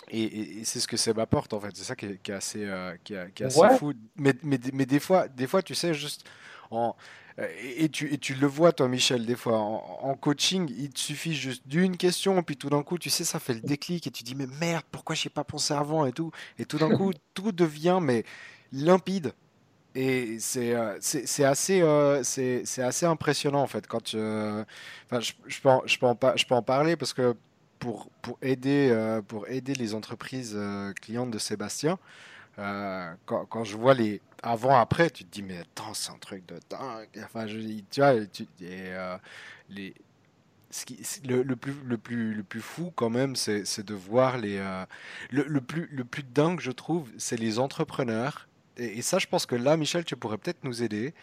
et, 0.10 0.24
et- 0.24 0.60
et 0.60 0.66
c'est 0.66 0.80
ce 0.82 0.88
que 0.88 0.98
Seb 0.98 1.20
apporte 1.20 1.54
en 1.54 1.60
fait, 1.62 1.70
c'est 1.74 1.86
ça 1.86 1.96
qui 1.96 2.06
est, 2.06 2.22
qui 2.22 2.32
est 2.32 2.36
assez, 2.36 2.68
qui 3.06 3.14
est, 3.14 3.34
qui 3.34 3.44
est 3.44 3.46
assez 3.46 3.60
Ouais. 3.60 3.78
fou. 3.78 3.94
Mais, 4.18 4.34
mais, 4.44 4.60
mais 4.74 4.86
des 4.86 5.00
fois, 5.00 5.30
des 5.30 5.48
fois, 5.48 5.62
tu 5.62 5.74
sais, 5.74 5.94
juste 5.94 6.26
en, 6.70 6.98
et, 7.40 7.86
et 7.86 7.90
tu, 7.90 8.14
et 8.14 8.18
tu 8.18 8.36
le 8.36 8.48
vois 8.48 8.72
toi, 8.74 8.88
Michel, 8.88 9.26
des 9.26 9.36
fois 9.36 9.58
en, 9.60 10.00
en 10.02 10.16
coaching, 10.16 10.72
il 10.78 10.90
te 10.92 11.00
suffit 11.00 11.34
juste 11.36 11.68
d'une 11.68 11.98
question, 11.98 12.42
puis 12.44 12.58
tout 12.58 12.70
d'un 12.70 12.84
coup, 12.84 12.98
tu 12.98 13.10
sais, 13.10 13.24
ça 13.24 13.40
fait 13.40 13.54
le 13.54 13.62
déclic 13.62 14.08
et 14.08 14.12
tu 14.12 14.24
dis 14.24 14.36
mais 14.36 14.48
merde, 14.60 14.84
pourquoi 14.92 15.16
j'ai 15.16 15.30
pas 15.30 15.44
pensé 15.44 15.74
avant 15.74 16.06
et 16.06 16.12
tout, 16.14 16.32
et 16.60 16.66
tout 16.66 16.78
d'un 16.80 16.90
coup, 16.92 17.12
tout 17.34 17.52
devient 17.52 18.00
mais 18.02 18.24
limpide. 18.72 19.34
Et 19.96 20.40
c'est 20.40 20.74
euh, 20.76 20.98
c'est 21.02 21.28
c'est 21.28 21.44
assez, 21.44 21.82
euh, 21.82 22.24
c'est 22.24 22.64
c'est 22.66 22.82
assez 22.84 23.06
impressionnant 23.06 23.62
en 23.62 23.68
fait 23.68 23.88
quand 23.88 24.02
tu, 24.04 24.18
euh, 24.18 24.64
enfin, 25.08 25.20
je, 25.20 25.34
je 25.48 25.62
peux 25.62 25.70
en, 25.70 25.82
je 25.86 26.00
peux 26.00 26.06
en 26.06 26.16
par- 26.16 26.38
je 26.38 26.46
peux 26.48 26.56
en 26.56 26.62
parler 26.64 26.96
parce 26.96 27.14
que 27.14 27.36
pour, 27.80 28.10
pour 28.22 28.38
aider, 28.42 28.90
euh, 28.92 29.22
pour 29.22 29.48
aider 29.50 29.74
les 29.76 29.94
entreprises 29.96 30.58
clientes 31.02 31.32
de 31.32 31.40
Sébastien, 31.40 31.98
quand, 33.26 33.46
quand 33.46 33.64
je 33.64 33.78
vois 33.78 33.94
les 33.94 34.22
avant-après, 34.44 35.10
tu 35.12 35.24
te 35.26 35.32
dis 35.32 35.44
mais 35.44 35.58
attends, 35.60 35.94
c'est 35.94 36.12
un 36.12 36.18
truc 36.18 36.46
de 36.48 36.60
dingue. 36.70 37.10
Enfin, 37.24 37.48
je, 37.48 37.58
tu 37.92 38.02
vois, 38.02 38.26
tu- 38.28 38.44
et, 38.62 38.94
euh, 38.94 39.18
les, 39.70 39.94
ce 40.72 40.86
qui, 40.86 41.00
c'est- 41.04 41.26
le, 41.28 41.44
le 41.44 41.56
plus, 41.56 41.74
le, 41.86 41.98
plus, 41.98 42.34
le 42.34 42.44
plus 42.44 42.62
fou 42.62 42.92
quand 42.96 43.10
même, 43.10 43.36
c'est 43.36 43.84
de 43.86 43.94
voir 43.96 44.38
les... 44.38 44.58
euh, 44.58 44.86
le, 45.32 45.44
le 45.44 45.62
plus, 45.62 45.88
le 45.92 46.06
plus 46.06 46.24
dingue, 46.24 46.60
je 46.62 46.72
trouve, 46.72 47.10
c'est 47.18 47.38
les 47.38 47.60
entrepreneurs. 47.60 48.48
Et, 48.78 49.00
et 49.00 49.02
ça, 49.02 49.20
je 49.20 49.28
pense 49.28 49.46
que 49.46 49.56
là, 49.56 49.78
Michel, 49.78 50.06
tu 50.06 50.16
pourrais 50.16 50.38
peut-être 50.38 50.64
nous 50.64 50.84
aider. 50.84 51.14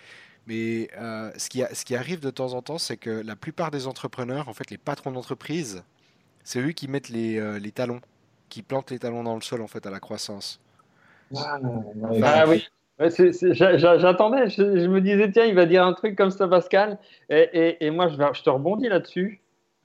Mais 0.47 0.91
euh, 0.99 1.33
ce, 1.39 1.49
qui 1.51 1.63
ce 1.75 1.85
qui 1.85 1.97
arrive 1.97 2.21
de 2.21 2.31
temps 2.31 2.55
en 2.55 2.63
temps, 2.63 2.79
c'est 2.79 2.97
que 2.99 3.11
la 3.11 3.37
plupart 3.37 3.71
des 3.73 3.87
entrepreneurs, 3.87 4.49
en 4.49 4.55
fait, 4.55 4.71
les 4.71 4.79
patrons 4.79 5.13
d'entreprise, 5.13 5.85
c'est 6.45 6.61
eux 6.61 6.73
qui 6.73 6.89
mettent 6.89 7.11
les, 7.11 7.39
euh, 7.39 7.59
les 7.59 7.73
talons, 7.73 8.01
qui 8.51 8.63
plantent 8.63 8.91
les 8.93 8.99
talons 9.01 9.25
dans 9.25 9.37
le 9.37 9.43
sol, 9.43 9.63
en 9.63 9.69
fait, 9.69 9.87
à 9.87 9.91
la 9.91 10.01
croissance. 10.01 10.61
Ah, 11.35 11.59
Enfin, 12.11 12.43
Ah 12.43 12.47
oui. 12.47 12.63
Ouais, 12.99 13.11
J'attendais, 13.11 14.49
je, 14.51 14.87
me 14.89 15.01
disais, 15.01 15.31
tiens, 15.31 15.45
il 15.45 15.55
va 15.55 15.67
dire 15.67 15.87
un 15.87 15.93
truc 15.93 16.17
comme 16.17 16.31
ça, 16.31 16.49
Pascal. 16.49 16.99
Et, 17.31 17.77
et- 17.81 17.91
moi, 17.91 18.09
je, 18.09 18.17
je 18.33 18.43
te 18.43 18.51
rebondis 18.51 18.89
là-dessus. 18.89 19.41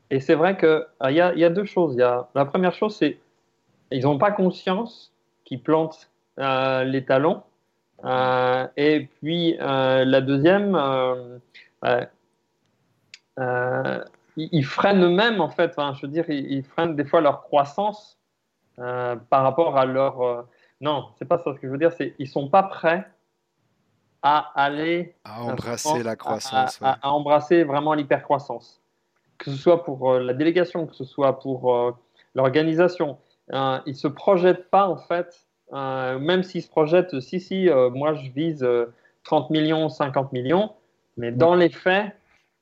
Et 0.09 0.20
c'est 0.20 0.36
vrai 0.36 0.57
qu'il 0.57 1.16
y 1.16 1.22
a, 1.22 1.34
y 1.34 1.43
a 1.43 1.49
deux 1.49 1.66
choses. 1.66 1.95
Y 1.95 2.01
a, 2.01 2.28
la 2.36 2.45
première 2.45 2.74
chose, 2.74 2.95
c'est 2.95 3.20
ils 3.91 4.03
n'ont 4.03 4.18
pas 4.18 4.32
conscience 4.32 5.14
qu'ils 5.45 5.61
plantent 5.61 6.09
euh, 6.39 6.84
les 6.84 7.05
talons. 7.05 7.43
Euh, 8.03 8.68
et 8.76 9.07
puis, 9.22 9.57
euh, 9.61 10.03
la 10.05 10.22
deuxième, 10.22 10.76
ils, 14.38 14.66
freinent 14.66 15.03
eux-mêmes, 15.03 15.39
en 15.39 15.49
fait. 15.49 15.74
Je 15.78 16.01
veux 16.01 16.11
dire, 16.11 16.26
ils, 16.30 16.64
freinent 16.64 16.95
des 16.95 17.05
fois 17.05 17.22
leur 17.22 17.43
croissance 17.43 18.18
par 18.78 19.43
rapport 19.43 19.78
à 19.78 19.86
leur. 19.86 20.45
Non, 20.84 21.07
c'est 21.17 21.25
pas 21.25 21.38
ça 21.38 21.53
ce 21.53 21.59
que 21.59 21.67
je 21.67 21.71
veux 21.71 21.77
dire, 21.77 21.93
c'est 21.93 22.13
ils 22.19 22.27
sont 22.27 22.49
pas 22.49 22.63
prêts 22.63 23.07
à 24.21 24.51
aller 24.55 25.15
à 25.23 25.43
embrasser 25.43 26.03
la 26.03 26.15
croissance. 26.15 26.81
à, 26.81 26.86
ouais. 26.86 26.97
à 27.01 27.11
embrasser 27.11 27.63
vraiment 27.63 27.93
l'hypercroissance. 27.93 28.81
Que 29.38 29.49
ce 29.51 29.57
soit 29.57 29.84
pour 29.84 30.11
euh, 30.11 30.19
la 30.19 30.34
délégation, 30.34 30.86
que 30.86 30.95
ce 30.95 31.05
soit 31.05 31.39
pour 31.39 31.73
euh, 31.73 31.91
l'organisation. 32.36 33.17
Euh, 33.53 33.79
ils 33.86 33.95
se 33.95 34.07
projettent 34.07 34.69
pas 34.69 34.88
en 34.88 34.97
fait, 34.97 35.47
euh, 35.71 36.19
même 36.19 36.43
s'ils 36.43 36.63
se 36.63 36.69
projettent, 36.69 37.19
si, 37.21 37.39
si, 37.39 37.69
moi 37.93 38.13
je 38.13 38.29
vise 38.31 38.63
euh, 38.63 38.93
30 39.23 39.49
millions, 39.51 39.88
50 39.88 40.34
millions, 40.34 40.73
mais 41.15 41.31
dans 41.31 41.55
les 41.55 41.69
faits, 41.69 42.13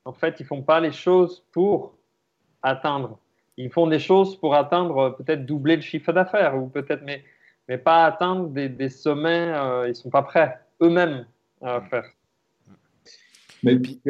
en 0.06 0.14
fait, 0.14 0.40
ils 0.40 0.46
font 0.46 0.62
pas 0.62 0.80
les 0.80 0.92
choses 0.92 1.44
pour 1.52 1.94
atteindre. 2.62 3.18
Ils 3.58 3.72
font 3.72 3.88
des 3.88 4.00
choses 4.00 4.36
pour 4.38 4.56
atteindre 4.56 5.16
peut-être 5.18 5.46
doubler 5.46 5.76
le 5.76 5.82
chiffre 5.82 6.12
d'affaires 6.14 6.56
ou 6.56 6.68
peut-être, 6.68 7.02
mais, 7.04 7.24
mais 7.72 7.78
pas 7.78 8.04
atteindre 8.06 8.50
des, 8.50 8.68
des 8.68 8.90
sommets. 8.90 9.54
euh, 9.56 9.88
ils 9.88 9.96
sont 9.96 10.10
pas 10.10 10.24
prêts 10.24 10.60
eux-mêmes 10.82 11.26
à 11.62 11.80
faire. 11.80 12.04
Mais, 13.64 13.80
puis- 13.80 14.02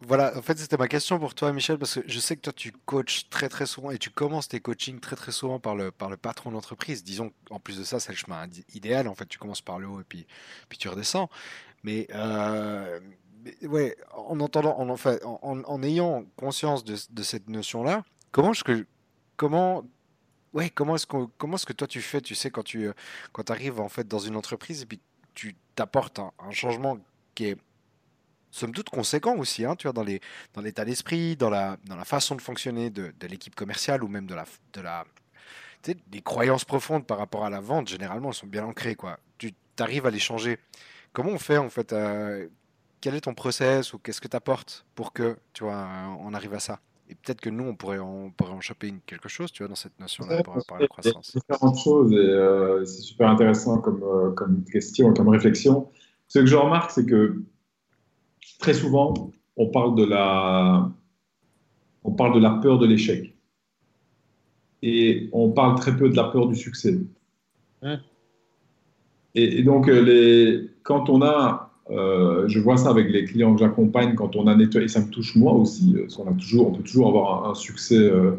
Voilà, 0.00 0.36
en 0.36 0.42
fait, 0.42 0.58
c'était 0.58 0.76
ma 0.76 0.88
question 0.88 1.20
pour 1.20 1.32
toi, 1.36 1.52
Michel, 1.52 1.78
parce 1.78 1.94
que 2.00 2.00
je 2.08 2.18
sais 2.18 2.34
que 2.34 2.40
toi, 2.40 2.52
tu 2.52 2.72
coaches 2.72 3.28
très 3.30 3.48
très 3.48 3.66
souvent 3.66 3.92
et 3.92 3.98
tu 3.98 4.10
commences 4.10 4.48
tes 4.48 4.58
coachings 4.58 4.98
très 4.98 5.14
très 5.14 5.30
souvent 5.30 5.60
par 5.60 5.76
le, 5.76 5.92
par 5.92 6.10
le 6.10 6.16
patron 6.16 6.50
de 6.50 6.54
l'entreprise. 6.56 7.04
Disons 7.04 7.32
qu'en 7.44 7.60
plus 7.60 7.78
de 7.78 7.84
ça, 7.84 8.00
c'est 8.00 8.10
le 8.10 8.16
chemin 8.18 8.48
idéal. 8.74 9.06
En 9.06 9.14
fait, 9.14 9.26
tu 9.26 9.38
commences 9.38 9.62
par 9.62 9.78
le 9.78 9.86
haut 9.86 10.00
et 10.00 10.04
puis, 10.08 10.26
puis 10.68 10.76
tu 10.76 10.88
redescends. 10.88 11.30
Mais, 11.84 12.08
euh, 12.16 12.98
mais 13.44 13.68
ouais, 13.68 13.96
en 14.12 14.40
entendant, 14.40 14.76
en, 14.76 14.88
en 14.90 14.96
en, 14.96 15.38
en- 15.42 15.62
en 15.64 15.82
ayant 15.84 16.24
conscience 16.34 16.82
de, 16.82 16.96
de 17.10 17.22
cette 17.22 17.48
notion-là, 17.48 18.04
comment 18.32 18.50
est-ce 18.50 18.64
que, 18.64 18.84
comment, 19.36 19.84
ouais, 20.54 20.70
comment 20.70 20.94
est-ce 20.94 21.06
que, 21.06 21.26
comment 21.36 21.56
est-ce 21.56 21.66
que 21.66 21.72
toi 21.72 21.86
tu 21.86 22.00
fais, 22.00 22.20
tu 22.20 22.34
sais, 22.34 22.50
quand 22.50 22.62
tu, 22.62 22.86
euh, 22.86 22.92
quand 23.32 23.50
arrives 23.50 23.80
en 23.80 23.88
fait 23.88 24.08
dans 24.08 24.20
une 24.20 24.36
entreprise 24.36 24.82
et 24.82 24.86
puis 24.86 25.00
tu 25.34 25.54
t'apportes 25.74 26.20
un, 26.20 26.32
changement 26.52 26.98
qui 27.34 27.46
est 27.46 27.56
somme 28.50 28.72
toute 28.72 28.88
conséquent 28.88 29.36
aussi, 29.36 29.64
hein, 29.64 29.74
tu 29.76 29.88
vois, 29.88 29.92
dans 29.92 30.04
les, 30.04 30.20
dans 30.54 30.62
l'état 30.62 30.84
d'esprit, 30.84 31.36
dans 31.36 31.50
la, 31.50 31.76
dans 31.86 31.96
la 31.96 32.04
façon 32.04 32.36
de 32.36 32.40
fonctionner 32.40 32.88
de, 32.88 33.12
l'équipe 33.22 33.54
commerciale 33.54 34.04
ou 34.04 34.08
même 34.08 34.26
de 34.26 34.34
la, 34.34 34.44
de 34.72 34.80
la, 34.80 35.04
des 35.82 36.22
croyances 36.22 36.64
profondes 36.64 37.04
par 37.04 37.18
rapport 37.18 37.44
à 37.44 37.50
la 37.50 37.60
vente, 37.60 37.88
généralement, 37.88 38.28
elles 38.28 38.34
sont 38.34 38.46
bien 38.46 38.64
ancrées, 38.64 38.94
quoi. 38.94 39.18
Tu 39.38 39.52
arrives 39.80 40.06
à 40.06 40.10
les 40.10 40.20
changer. 40.20 40.60
Comment 41.12 41.30
on 41.30 41.38
fait, 41.38 41.58
en 41.58 41.68
fait, 41.68 41.92
euh, 41.92 42.46
quel 43.00 43.16
est 43.16 43.22
ton 43.22 43.34
process 43.34 43.92
ou 43.92 43.98
qu'est-ce 43.98 44.20
que 44.20 44.28
tu 44.28 44.36
apportes 44.36 44.86
pour 44.94 45.12
que, 45.12 45.36
tu 45.52 45.64
vois, 45.64 45.88
on 46.20 46.32
arrive 46.32 46.54
à 46.54 46.60
ça? 46.60 46.78
Et 47.08 47.14
peut-être 47.16 47.40
que 47.42 47.50
nous, 47.50 47.64
on 47.64 47.74
pourrait, 47.76 47.98
en- 47.98 48.24
on 48.26 48.30
pourrait 48.30 48.52
en 48.52 48.60
choper 48.60 48.88
une- 48.88 49.00
quelque 49.02 49.28
chose, 49.28 49.52
tu 49.52 49.62
vois, 49.62 49.68
dans 49.68 49.74
cette 49.74 49.98
notion-là 50.00 50.42
par 50.42 50.54
rapport 50.54 50.76
à 50.76 50.80
la 50.80 50.84
Il 50.84 50.88
y 51.04 51.08
a 51.08 51.12
croissance. 51.12 51.36
différentes 51.36 51.78
choses 51.78 52.12
et 52.12 52.16
euh, 52.16 52.84
c'est 52.86 53.02
super 53.02 53.28
intéressant 53.28 53.78
comme, 53.78 54.02
euh, 54.02 54.30
comme 54.32 54.64
question, 54.64 55.12
comme 55.12 55.28
réflexion. 55.28 55.90
Ce 56.28 56.38
que 56.38 56.46
je 56.46 56.56
remarque, 56.56 56.90
c'est 56.92 57.04
que 57.04 57.42
très 58.58 58.72
souvent, 58.72 59.12
on 59.56 59.68
parle 59.68 59.94
de 59.96 60.04
la, 60.04 60.90
on 62.04 62.12
parle 62.12 62.34
de 62.34 62.40
la 62.40 62.50
peur 62.52 62.78
de 62.78 62.86
l'échec 62.86 63.36
et 64.82 65.28
on 65.32 65.50
parle 65.50 65.78
très 65.78 65.94
peu 65.96 66.08
de 66.08 66.16
la 66.16 66.24
peur 66.24 66.46
du 66.48 66.56
succès. 66.56 66.98
Hmm. 67.82 67.96
Et, 69.34 69.58
et 69.58 69.62
donc, 69.62 69.88
euh, 69.88 70.00
les, 70.00 70.70
quand 70.82 71.10
on 71.10 71.20
a, 71.20 71.73
euh, 71.90 72.48
je 72.48 72.58
vois 72.60 72.76
ça 72.76 72.90
avec 72.90 73.10
les 73.10 73.24
clients 73.24 73.54
que 73.54 73.60
j'accompagne, 73.60 74.14
quand 74.14 74.36
on 74.36 74.46
a 74.46 74.54
nettoyé, 74.54 74.86
et 74.86 74.88
ça 74.88 75.00
me 75.00 75.08
touche 75.10 75.36
moi 75.36 75.52
aussi, 75.52 75.94
euh, 75.96 76.02
parce 76.02 76.16
qu'on 76.16 76.28
a 76.30 76.34
toujours, 76.34 76.68
on 76.68 76.72
peut 76.72 76.82
toujours 76.82 77.08
avoir 77.08 77.46
un, 77.46 77.50
un 77.50 77.54
succès, 77.54 77.98
euh, 77.98 78.32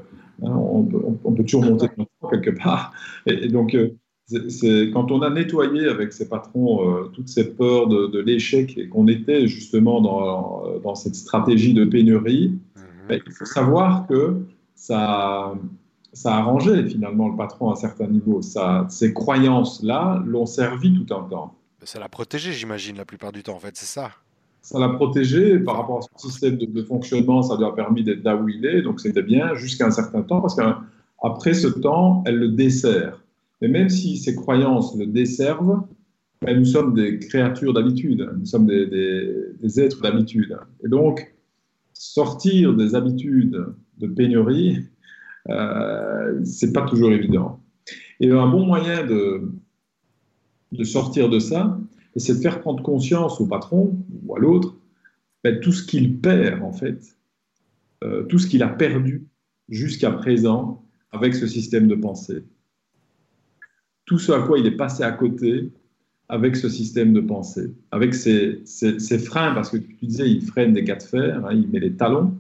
hein, 0.44 0.52
on, 0.56 0.84
peut, 0.84 1.00
on- 1.06 1.18
on 1.24 1.32
peut 1.34 1.44
toujours 1.44 1.64
monter 1.66 1.88
quelque 2.32 2.52
part. 2.52 2.94
Et, 3.28 3.46
et 3.46 3.48
donc, 3.50 3.76
euh, 3.76 3.90
c'est- 4.28 4.90
quand 4.92 5.12
on 5.12 5.22
a 5.22 5.30
nettoyé 5.30 5.88
avec 5.88 6.12
ses 6.12 6.28
patrons 6.28 6.80
toutes 7.14 7.28
ces 7.30 7.52
peurs 7.54 7.88
de, 7.88 8.08
de 8.08 8.20
l'échec 8.20 8.76
et 8.78 8.88
qu'on 8.90 9.08
était 9.08 9.48
justement 9.48 10.02
dans, 10.02 10.64
dans 10.84 10.96
cette 10.96 11.14
stratégie 11.16 11.74
de 11.76 11.86
pénurie, 11.86 12.50
Mhm. 12.76 12.84
ben, 13.10 13.22
il 13.28 13.32
faut 13.32 13.46
savoir 13.46 14.08
que 14.08 14.38
ça, 14.74 15.54
ça 16.14 16.34
a 16.36 16.40
arrangé 16.40 16.88
finalement 16.88 17.30
le 17.30 17.38
patron 17.38 17.70
à 17.70 17.74
un 17.74 17.76
certain 17.76 18.08
niveau. 18.08 18.42
Ça, 18.42 18.88
ces 18.90 19.14
croyances-là 19.14 20.24
l'ont 20.26 20.46
servi 20.48 20.94
tout 20.94 21.14
un 21.14 21.24
temps. 21.30 21.54
Ça 21.86 22.00
l'a 22.00 22.10
protégé, 22.10 22.52
j'imagine, 22.52 22.98
la 22.98 23.06
plupart 23.06 23.32
du 23.32 23.44
temps, 23.44 23.56
en 23.56 23.60
fait, 23.60 23.76
c'est 23.76 23.86
ça. 23.86 24.12
Ça 24.62 24.80
l'a 24.80 24.90
protégé 24.90 25.60
par 25.60 25.78
rapport 25.78 26.00
à 26.00 26.02
son 26.02 26.30
système 26.30 26.58
de, 26.58 26.84
fonctionnement, 26.84 27.44
ça 27.44 27.56
lui 27.58 27.66
a 27.66 27.72
permis 27.72 28.04
d'être 28.04 28.24
là 28.24 28.36
où 28.36 28.50
il 28.50 28.66
est, 28.66 28.82
donc 28.82 29.00
c'était 29.00 29.22
bien 29.22 29.54
jusqu'à 29.54 29.86
un 29.86 29.92
certain 29.92 30.24
temps, 30.24 30.42
parce 30.42 30.56
qu'après 30.56 31.54
ce 31.54 31.68
temps, 31.68 32.24
elle 32.26 32.38
le 32.38 32.50
dessert. 32.50 33.22
Mais 33.62 33.68
même 33.68 33.90
si 33.90 34.18
ces 34.18 34.36
croyances 34.36 34.98
le 34.98 35.06
desservent, 35.06 35.84
ben, 36.42 36.58
nous 36.58 36.66
sommes 36.66 36.96
des 36.96 37.20
créatures 37.20 37.74
d'habitude, 37.74 38.28
nous 38.38 38.46
sommes 38.46 38.66
des 38.66 39.80
êtres 39.80 40.02
d'habitude. 40.02 40.58
Et 40.84 40.88
donc, 40.88 41.36
sortir 41.94 42.74
des 42.74 42.96
habitudes 42.96 43.66
de 44.00 44.08
pénurie, 44.08 44.80
euh, 45.50 46.44
c'est 46.44 46.74
pas 46.74 46.82
toujours 46.82 47.12
évident. 47.12 47.60
Et 48.20 48.32
un 48.32 48.48
bon 48.48 48.66
moyen 48.66 49.06
de, 49.06 49.52
de 50.78 50.84
sortir 50.84 51.30
de 51.30 51.40
ça, 51.40 51.80
c'est 52.16 52.36
de 52.36 52.42
faire 52.42 52.62
prendre 52.62 52.82
conscience 52.84 53.42
au 53.42 53.48
patron 53.48 53.98
ou 54.26 54.36
à 54.36 54.40
l'autre 54.40 54.76
ben, 55.44 55.60
tout 55.60 55.72
ce 55.72 55.86
qu'il 55.86 56.18
perd 56.20 56.64
en 56.64 56.72
fait, 56.72 57.18
euh, 58.04 58.24
tout 58.24 58.40
ce 58.40 58.48
qu'il 58.48 58.64
a 58.64 58.70
perdu 58.70 59.28
jusqu'à 59.70 60.12
présent 60.12 60.84
avec 61.12 61.36
ce 61.36 61.48
système 61.48 61.88
de 61.88 61.96
pensée. 61.96 62.44
Tout 64.06 64.20
ce 64.20 64.32
à 64.32 64.42
quoi 64.42 64.60
il 64.60 64.66
est 64.66 64.78
passé 64.78 65.04
à 65.04 65.12
côté 65.12 65.72
avec 66.30 66.56
ce 66.56 66.70
système 66.70 67.14
de 67.14 67.22
pensée, 67.22 67.72
avec 67.92 68.14
ses 68.16 68.64
freins, 69.24 69.54
parce 69.54 69.70
que 69.70 69.78
tu 69.78 70.06
disais, 70.06 70.30
il 70.30 70.42
freine 70.42 70.74
des 70.74 70.84
cas 70.84 70.96
de 70.96 71.04
fer, 71.04 71.46
hein, 71.46 71.54
il 71.54 71.68
met 71.70 71.80
les 71.80 71.94
talons. 71.94 72.36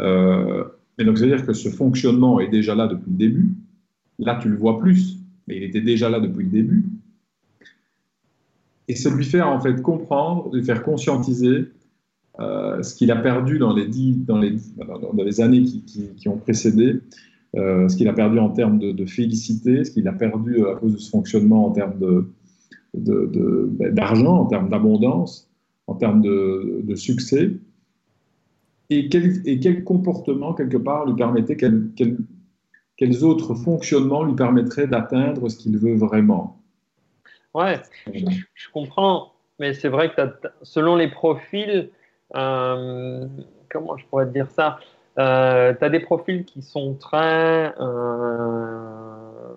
Euh, 0.00 0.64
et 0.98 1.04
donc, 1.04 1.18
c'est-à-dire 1.18 1.46
que 1.46 1.54
ce 1.54 1.70
fonctionnement 1.70 2.40
est 2.40 2.48
déjà 2.48 2.74
là 2.74 2.86
depuis 2.86 3.10
le 3.10 3.16
début. 3.16 3.50
Là, 4.18 4.38
tu 4.40 4.48
le 4.48 4.56
vois 4.56 4.78
plus, 4.78 5.18
mais 5.48 5.56
il 5.56 5.62
était 5.62 5.80
déjà 5.80 6.10
là 6.10 6.20
depuis 6.20 6.44
le 6.44 6.50
début. 6.50 6.84
Et 8.92 8.94
c'est 8.94 9.08
lui 9.08 9.24
faire 9.24 9.48
en 9.48 9.58
fait 9.58 9.80
comprendre, 9.80 10.54
lui 10.54 10.62
faire 10.62 10.82
conscientiser 10.82 11.68
euh, 12.40 12.82
ce 12.82 12.94
qu'il 12.94 13.10
a 13.10 13.16
perdu 13.16 13.58
dans 13.58 13.72
les, 13.72 15.40
années 15.40 15.62
qui, 15.62 16.28
ont 16.28 16.36
précédé, 16.36 17.00
euh, 17.56 17.88
ce 17.88 17.96
qu'il 17.96 18.06
a 18.06 18.12
perdu 18.12 18.38
en 18.38 18.50
termes 18.50 18.78
de, 18.78 19.06
félicité, 19.06 19.86
ce 19.86 19.92
qu'il 19.92 20.06
a 20.08 20.12
perdu 20.12 20.66
à 20.66 20.74
cause 20.74 20.92
de 20.92 20.98
ce 20.98 21.08
fonctionnement 21.08 21.68
en 21.68 21.70
termes 21.70 21.94
ben, 22.92 23.94
d'argent, 23.94 24.40
en 24.40 24.44
termes 24.44 24.68
d'abondance, 24.68 25.50
en 25.86 25.94
termes 25.94 26.20
de, 26.20 26.94
succès, 26.94 27.50
et 28.90 29.08
quel, 29.08 29.40
et 29.46 29.84
comportement, 29.84 30.52
quelque 30.52 30.76
part, 30.76 31.06
lui 31.06 31.14
permettait, 31.14 31.56
quel- 31.56 31.88
quel- 31.96 32.18
quels 32.98 33.24
autres 33.24 33.54
fonctionnements 33.54 34.22
lui 34.22 34.34
permettraient 34.34 34.86
d'atteindre 34.86 35.48
ce 35.48 35.56
qu'il 35.56 35.78
veut 35.78 35.96
vraiment. 35.96 36.61
Ouais, 37.54 37.80
je, 38.12 38.24
je 38.54 38.68
comprends, 38.72 39.32
mais 39.58 39.74
c'est 39.74 39.88
vrai 39.88 40.10
que 40.10 40.16
t'as- 40.16 40.50
selon 40.62 40.96
les 40.96 41.08
profils, 41.08 41.90
euh, 42.34 43.26
comment 43.70 43.96
je 43.98 44.06
pourrais 44.06 44.26
te 44.26 44.30
dire 44.32 44.50
ça, 44.50 44.78
tu 45.16 45.20
as 45.22 45.88
des 45.90 46.00
profils 46.00 46.44
qui 46.46 46.62
sont 46.62 46.94
très 46.94 47.74
euh, 47.78 48.86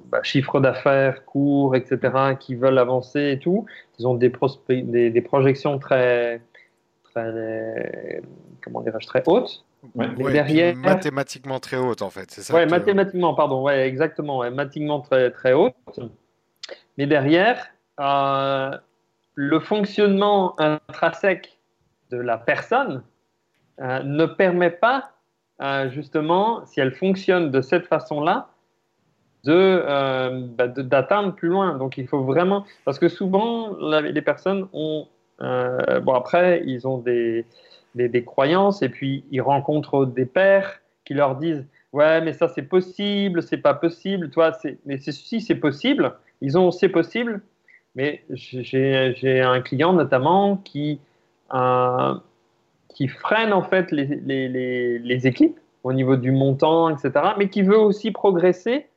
bah, 0.05 0.21
chiffre 0.23 0.59
d'affaires, 0.59 1.23
cours, 1.25 1.75
etc., 1.75 2.35
qui 2.39 2.55
veulent 2.55 2.77
avancer 2.77 3.31
et 3.31 3.39
tout. 3.39 3.65
Ils 3.97 4.07
ont 4.07 4.15
des, 4.15 4.29
prospe- 4.29 4.67
des, 4.91 5.09
des 5.09 5.21
projections 5.21 5.79
très, 5.79 6.41
très, 7.03 8.21
comment 8.61 8.81
dirais-je, 8.81 9.07
très 9.07 9.23
hautes. 9.25 9.63
Ouais. 9.95 10.07
Ouais, 10.17 10.33
derrière- 10.33 10.75
mathématiquement 10.75 11.59
très 11.59 11.77
haute, 11.77 12.01
en 12.01 12.09
fait, 12.09 12.29
c'est 12.31 12.41
ça 12.41 12.53
que- 12.65 12.69
mathématiquement, 12.71 13.33
pardon, 13.35 13.63
ouais, 13.63 13.87
exactement, 13.87 14.39
ouais, 14.39 14.49
mathématiquement 14.49 14.99
très, 15.01 15.31
très 15.31 15.53
haute. 15.53 15.73
Mais 16.97 17.05
derrière, 17.05 17.67
euh, 17.99 18.77
le 19.35 19.59
fonctionnement 19.59 20.59
intrinsèque 20.59 21.57
de 22.11 22.17
la 22.17 22.37
personne 22.37 23.03
euh, 23.81 24.01
ne 24.03 24.25
permet 24.25 24.69
pas, 24.69 25.11
euh, 25.61 25.89
justement, 25.89 26.65
si 26.65 26.79
elle 26.79 26.93
fonctionne 26.93 27.51
de 27.51 27.61
cette 27.61 27.87
façon-là, 27.87 28.49
bah, 29.45 30.67
d'atteindre 30.67 31.35
plus 31.35 31.49
loin. 31.49 31.77
Donc 31.77 31.97
il 31.97 32.07
faut 32.07 32.23
vraiment, 32.23 32.65
parce 32.83 32.97
que 32.97 33.07
souvent 33.07 33.77
les 33.77 34.21
personnes 34.23 34.67
ont, 34.73 35.07
bon 35.39 36.13
après 36.13 36.63
ils 36.65 36.87
ont 36.87 36.97
des, 36.97 37.45
des, 37.93 38.23
croyances 38.23 38.81
et 38.81 38.89
puis 38.89 39.23
ils 39.29 39.41
rencontrent 39.41 40.07
des 40.07 40.25
pères 40.25 40.81
qui 41.03 41.13
leur 41.13 41.35
disent 41.35 41.63
ouais 41.93 42.21
mais 42.21 42.33
ça 42.33 42.47
c'est 42.47 42.63
possible, 42.63 43.43
c'est 43.43 43.57
pas 43.57 43.75
possible, 43.75 44.31
toi 44.31 44.51
mais 44.87 44.97
si 44.97 45.41
c'est 45.41 45.55
possible, 45.55 46.15
ils 46.41 46.57
ont 46.57 46.71
c'est 46.71 46.89
possible, 46.89 47.41
mais 47.95 48.23
j'ai 48.29 49.41
un 49.41 49.61
client 49.61 49.93
notamment 49.93 50.57
qui, 50.57 50.99
euh, 51.53 52.13
qui 52.89 53.07
freine 53.07 53.53
en 53.53 53.63
fait 53.63 53.91
les, 53.91 54.05
les, 54.05 54.99
les, 54.99 55.27
équipes 55.27 55.57
au 55.83 55.93
niveau 55.93 56.17
du 56.17 56.31
montant, 56.31 56.89
etc., 56.89 57.11
mais 57.37 57.49
qui 57.49 57.61
veut 57.61 57.79
aussi 57.79 58.11
progresser. 58.11 58.87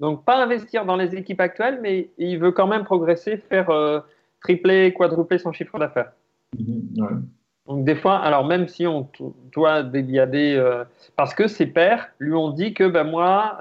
Donc, 0.00 0.24
pas 0.24 0.40
investir 0.40 0.84
dans 0.84 0.96
les 0.96 1.16
équipes 1.16 1.40
actuelles, 1.40 1.80
mais 1.82 2.10
il 2.18 2.38
veut 2.38 2.52
quand 2.52 2.68
même 2.68 2.84
progresser, 2.84 3.36
faire 3.36 3.70
euh, 3.70 3.98
tripler, 4.40 4.94
quadrupler 4.94 5.38
son 5.38 5.50
chiffre 5.50 5.76
d'affaires. 5.76 6.12
Mm-hmm. 6.56 7.22
Donc, 7.66 7.84
des 7.84 7.96
fois, 7.96 8.18
alors 8.18 8.46
même 8.46 8.68
si 8.68 8.86
on 8.86 9.08
doit, 9.52 9.84
il 9.92 10.10
y 10.10 10.20
a 10.20 10.26
des. 10.26 10.54
Euh, 10.54 10.84
parce 11.16 11.34
que 11.34 11.48
ses 11.48 11.66
pairs 11.66 12.08
lui 12.20 12.34
ont 12.34 12.50
dit 12.50 12.72
que 12.72 12.84
ben, 12.84 13.04
moi, 13.04 13.58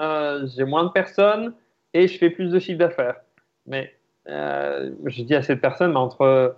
j'ai 0.56 0.66
moins 0.66 0.84
de 0.84 0.92
personnes 0.92 1.54
et 1.96 2.08
je 2.08 2.18
fais 2.20 2.30
plus 2.30 2.52
de 2.52 2.60
chiffre 2.60 2.78
d'affaires. 2.78 3.16
Mais 3.66 3.97
euh, 4.30 4.92
je 5.06 5.24
dis 5.24 5.36
à 5.36 5.42
cette 5.42 5.62
personne, 5.62 5.96
entre 5.96 6.56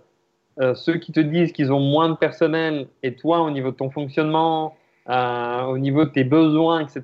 euh, 0.59 0.75
ceux 0.75 0.97
qui 0.97 1.11
te 1.11 1.19
disent 1.19 1.51
qu'ils 1.51 1.71
ont 1.71 1.79
moins 1.79 2.09
de 2.09 2.15
personnel 2.15 2.87
et 3.03 3.15
toi, 3.15 3.41
au 3.41 3.51
niveau 3.51 3.71
de 3.71 3.75
ton 3.75 3.89
fonctionnement, 3.89 4.75
euh, 5.09 5.63
au 5.63 5.77
niveau 5.77 6.05
de 6.05 6.09
tes 6.09 6.23
besoins, 6.23 6.81
etc., 6.81 7.03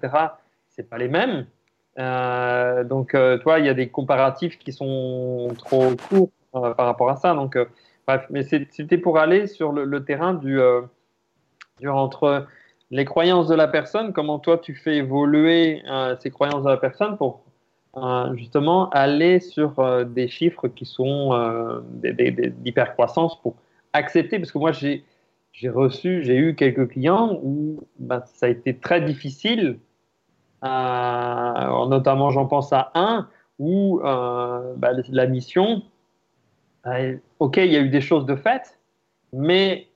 c'est 0.69 0.89
pas 0.89 0.97
les 0.97 1.07
mêmes. 1.07 1.45
donc, 2.89 3.15
toi, 3.41 3.59
il 3.59 3.65
y 3.65 3.69
a 3.69 3.73
des 3.73 3.89
comparatifs 3.89 4.59
qui 4.59 4.73
sont 4.73 5.53
trop 5.57 5.95
courts 6.09 6.29
par 6.51 6.85
rapport 6.85 7.09
à 7.09 7.15
ça. 7.15 7.33
Donc, 7.33 7.57
bref, 8.05 8.25
mais 8.29 8.43
c'était 8.43 8.97
pour 8.97 9.17
aller 9.17 9.47
sur 9.47 9.71
le, 9.71 10.03
terrain 10.03 10.33
du, 10.33 10.59
du, 11.79 11.87
entre 11.87 12.47
les 12.91 13.05
croyances 13.05 13.47
de 13.47 13.55
la 13.55 13.69
personne, 13.69 14.11
comment 14.11 14.39
toi 14.39 14.57
tu 14.57 14.75
fais 14.75 14.97
évoluer 14.97 15.81
ces 16.19 16.29
croyances 16.29 16.63
de 16.63 16.69
la 16.69 16.77
personne 16.77 17.15
pour 17.15 17.44
justement 18.35 18.89
aller 18.89 19.39
sur 19.39 19.79
euh, 19.79 20.03
des 20.03 20.27
chiffres 20.27 20.67
qui 20.67 20.85
sont 20.85 21.33
euh, 21.33 21.79
d'hypercroissance 22.01 23.41
pour 23.41 23.55
accepter, 23.93 24.37
parce 24.37 24.51
que 24.51 24.57
moi 24.57 24.71
j'ai 24.73 25.03
reçu, 25.69 26.23
j'ai 26.23 26.35
eu 26.35 26.55
quelques 26.55 26.89
clients 26.89 27.39
où 27.41 27.83
bah, 27.99 28.23
ça 28.25 28.47
a 28.47 28.49
été 28.49 28.75
très 28.75 29.01
difficile, 29.01 29.79
euh, 30.63 31.87
notamment 31.87 32.31
j'en 32.31 32.45
pense 32.45 32.73
à 32.73 32.91
un 32.95 33.29
où 33.57 34.01
bah, 34.01 34.91
la 35.09 35.27
mission, 35.27 35.81
ok, 37.39 37.57
il 37.57 37.71
y 37.71 37.77
a 37.77 37.79
eu 37.79 37.89
des 37.89 38.01
choses 38.01 38.25
de 38.25 38.35
fait, 38.35 38.77
mais 39.31 39.87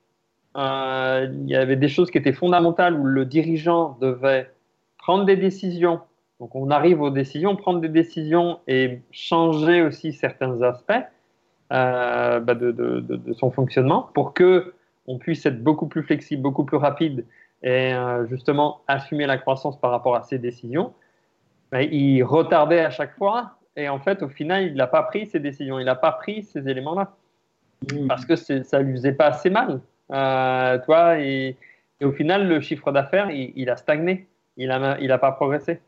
il 0.56 1.44
y 1.46 1.54
avait 1.54 1.76
des 1.76 1.88
choses 1.88 2.10
qui 2.10 2.16
étaient 2.16 2.32
fondamentales 2.32 2.94
où 2.94 3.04
le 3.04 3.26
dirigeant 3.26 3.98
devait 4.00 4.50
prendre 4.96 5.26
des 5.26 5.36
décisions 5.36 6.00
donc 6.40 6.56
on 6.56 6.70
arrive 6.70 7.02
aux 7.02 7.10
décisions, 7.10 7.54
prendre 7.54 7.80
des 7.80 7.90
décisions 7.90 8.60
et 8.66 9.02
changer 9.12 9.82
aussi 9.82 10.14
certains 10.14 10.62
aspects 10.62 10.92
euh, 11.72 12.40
bah, 12.40 12.54
de, 12.54 13.32
son 13.34 13.50
fonctionnement 13.50 14.10
pour 14.14 14.32
que 14.32 14.72
on 15.06 15.18
puisse 15.18 15.44
être 15.44 15.62
beaucoup 15.62 15.86
plus 15.86 16.02
flexible, 16.02 16.42
beaucoup 16.42 16.64
plus 16.64 16.78
rapide 16.78 17.26
et 17.62 17.92
euh, 17.92 18.26
justement 18.26 18.80
assumer 18.88 19.26
la 19.26 19.36
croissance 19.36 19.78
par 19.78 19.90
rapport 19.90 20.16
à 20.16 20.22
ses 20.22 20.38
décisions. 20.38 20.94
Bah, 21.70 21.82
il 21.82 22.22
retardait 22.22 22.80
à 22.80 22.90
chaque 22.90 23.16
fois 23.16 23.58
et 23.76 23.90
en 23.90 23.98
fait 24.00 24.22
au 24.22 24.28
final 24.28 24.64
il 24.64 24.74
n'a 24.74 24.86
pas 24.86 25.02
pris 25.02 25.26
ses 25.26 25.40
décisions, 25.40 25.78
il 25.78 25.84
n'a 25.84 25.94
pas 25.94 26.12
pris 26.12 26.42
ces 26.42 26.66
éléments-là 26.68 27.16
mmh. 27.92 28.08
parce 28.08 28.24
que 28.24 28.34
ça 28.34 28.80
lui 28.80 28.94
faisait 28.94 29.12
pas 29.12 29.26
assez 29.26 29.50
mal, 29.50 29.80
euh, 30.10 30.78
toi 30.86 31.20
et, 31.20 31.56
au 32.02 32.12
final 32.12 32.48
le 32.48 32.62
chiffre 32.62 32.92
d'affaires 32.92 33.30
il, 33.30 33.68
a 33.68 33.76
stagné, 33.76 34.26
il 34.56 34.68
n'a 34.68 34.98
il 35.00 35.12
a 35.12 35.18
pas 35.18 35.32
progressé. 35.32 35.80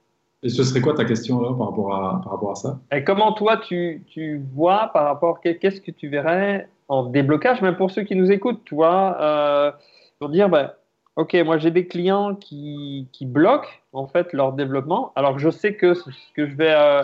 Et 0.43 0.49
ce 0.49 0.65
serait 0.65 0.81
quoi 0.81 0.95
ta 0.95 1.05
question 1.05 1.41
là 1.41 1.55
par 1.57 1.69
rapport 1.69 1.95
à, 1.95 2.21
par 2.21 2.33
rapport 2.33 2.51
à 2.51 2.55
ça? 2.57 2.79
Et 2.91 3.05
comment 3.05 3.33
toi 3.33 3.59
tu, 3.59 4.03
tu 4.09 4.43
vois 4.55 4.91
par 4.93 5.05
rapport, 5.05 5.41
qu'est-ce 5.41 5.81
que 5.81 5.93
tu 5.93 6.09
verrais 6.09 6.69
en 6.89 7.05
déblocage, 7.05 7.63
même 7.63 7.77
pour 7.77 7.91
ceux 7.91 8.03
qui 8.03 8.17
nous 8.17 8.31
écoutent, 8.31 8.65
toi, 8.65 9.17
euh, 9.21 9.73
pour 10.19 10.29
dire, 10.29 10.49
ben, 10.49 10.73
ok, 11.17 11.35
moi 11.45 11.59
j'ai 11.59 11.71
des 11.71 11.87
clients 11.87 12.35
qui, 12.35 13.09
qui, 13.13 13.25
bloquent 13.25 13.71
en 13.93 14.07
fait 14.07 14.33
leur 14.33 14.53
développement, 14.53 15.13
alors 15.15 15.35
que 15.35 15.41
je 15.41 15.51
sais 15.51 15.75
que 15.75 15.95
ce 15.95 16.11
que 16.35 16.47
je 16.47 16.57
vais 16.57 16.75
euh, 16.75 17.03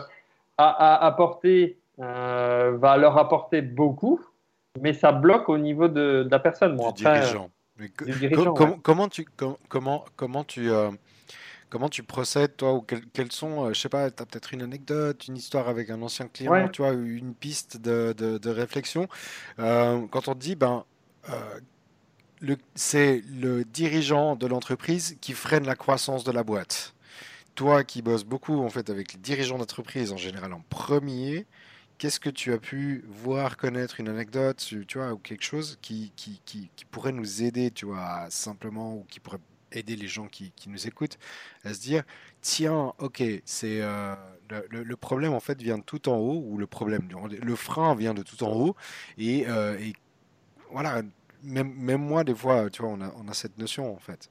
à, 0.58 1.06
apporter 1.06 1.78
euh, 2.00 2.76
va 2.76 2.96
leur 2.96 3.16
apporter 3.18 3.62
beaucoup, 3.62 4.20
mais 4.80 4.92
ça 4.92 5.12
bloque 5.12 5.48
au 5.48 5.58
niveau 5.58 5.88
de, 5.88 6.24
de 6.24 6.28
la 6.30 6.38
personne. 6.38 6.76
Bon, 6.76 6.90
du, 6.90 7.04
dirigeant. 7.04 8.54
Comment 8.82 9.08
tu, 9.08 9.26
comment, 9.68 10.04
comment 10.16 10.44
tu 10.44 10.68
Comment 11.70 11.88
tu 11.88 12.02
procèdes, 12.02 12.56
toi, 12.56 12.74
ou 12.74 12.80
quels 12.80 13.32
sont, 13.32 13.66
euh, 13.66 13.72
je 13.74 13.80
sais 13.80 13.88
pas, 13.90 14.10
tu 14.10 14.22
as 14.22 14.26
peut-être 14.26 14.54
une 14.54 14.62
anecdote, 14.62 15.28
une 15.28 15.36
histoire 15.36 15.68
avec 15.68 15.90
un 15.90 16.00
ancien 16.00 16.26
client, 16.26 16.68
tu 16.68 16.82
vois, 16.82 16.92
une 16.92 17.34
piste 17.34 17.76
de, 17.76 18.14
de, 18.14 18.50
réflexion. 18.50 19.06
Euh, 19.58 20.06
quand 20.10 20.28
on 20.28 20.34
te 20.34 20.38
dit, 20.38 20.56
ben, 20.56 20.84
euh, 21.28 22.56
c'est 22.74 23.22
le 23.28 23.64
dirigeant 23.64 24.34
de 24.34 24.46
l'entreprise 24.46 25.18
qui 25.20 25.32
freine 25.34 25.66
la 25.66 25.76
croissance 25.76 26.24
de 26.24 26.32
la 26.32 26.42
boîte. 26.42 26.94
Toi 27.54 27.84
qui 27.84 28.02
bosses 28.02 28.24
beaucoup, 28.24 28.60
en 28.60 28.70
fait, 28.70 28.88
avec 28.88 29.12
les 29.12 29.18
dirigeants 29.18 29.58
d'entreprise 29.58 30.12
en 30.12 30.16
général 30.16 30.52
en 30.52 30.62
premier, 30.70 31.44
qu'est-ce 31.98 32.20
que 32.20 32.30
tu 32.30 32.52
as 32.52 32.58
pu 32.58 33.04
voir, 33.08 33.56
connaître, 33.56 34.00
une 34.00 34.08
anecdote, 34.08 34.56
tu 34.86 34.98
vois, 34.98 35.12
ou 35.12 35.18
quelque 35.18 35.44
chose 35.44 35.78
qui, 35.82 36.12
qui, 36.16 36.40
qui, 36.46 36.70
qui 36.76 36.84
pourrait 36.86 37.12
nous 37.12 37.42
aider, 37.42 37.70
tu 37.70 37.86
vois, 37.86 38.26
simplement, 38.30 38.94
ou 38.94 39.04
qui 39.10 39.20
pourrait 39.20 39.40
aider 39.72 39.96
les 39.96 40.08
gens 40.08 40.26
qui, 40.26 40.52
qui, 40.56 40.68
nous 40.68 40.86
écoutent 40.86 41.18
à 41.64 41.74
se 41.74 41.80
dire 41.80 42.02
tiens, 42.40 42.92
ok, 42.98 43.22
c'est 43.44 43.80
euh, 43.80 44.14
le, 44.70 44.96
problème 44.96 45.32
en 45.32 45.40
fait 45.40 45.60
vient 45.60 45.78
de 45.78 45.82
tout 45.82 46.08
en 46.08 46.16
haut, 46.16 46.42
ou 46.46 46.58
le 46.58 46.66
problème, 46.66 47.08
le 47.42 47.56
frein 47.56 47.94
vient 47.94 48.14
de 48.14 48.22
tout 48.22 48.42
en 48.44 48.52
haut, 48.52 48.76
et, 49.18 49.46
euh, 49.48 49.78
et 49.78 49.92
voilà, 50.70 51.02
même, 51.42 51.72
même, 51.78 52.02
moi, 52.02 52.24
des 52.24 52.34
fois, 52.34 52.68
tu 52.70 52.82
vois, 52.82 52.90
on 52.90 53.00
a, 53.00 53.12
on 53.22 53.28
a 53.28 53.34
cette 53.34 53.58
notion 53.58 53.92
en 53.92 53.98
fait. 53.98 54.30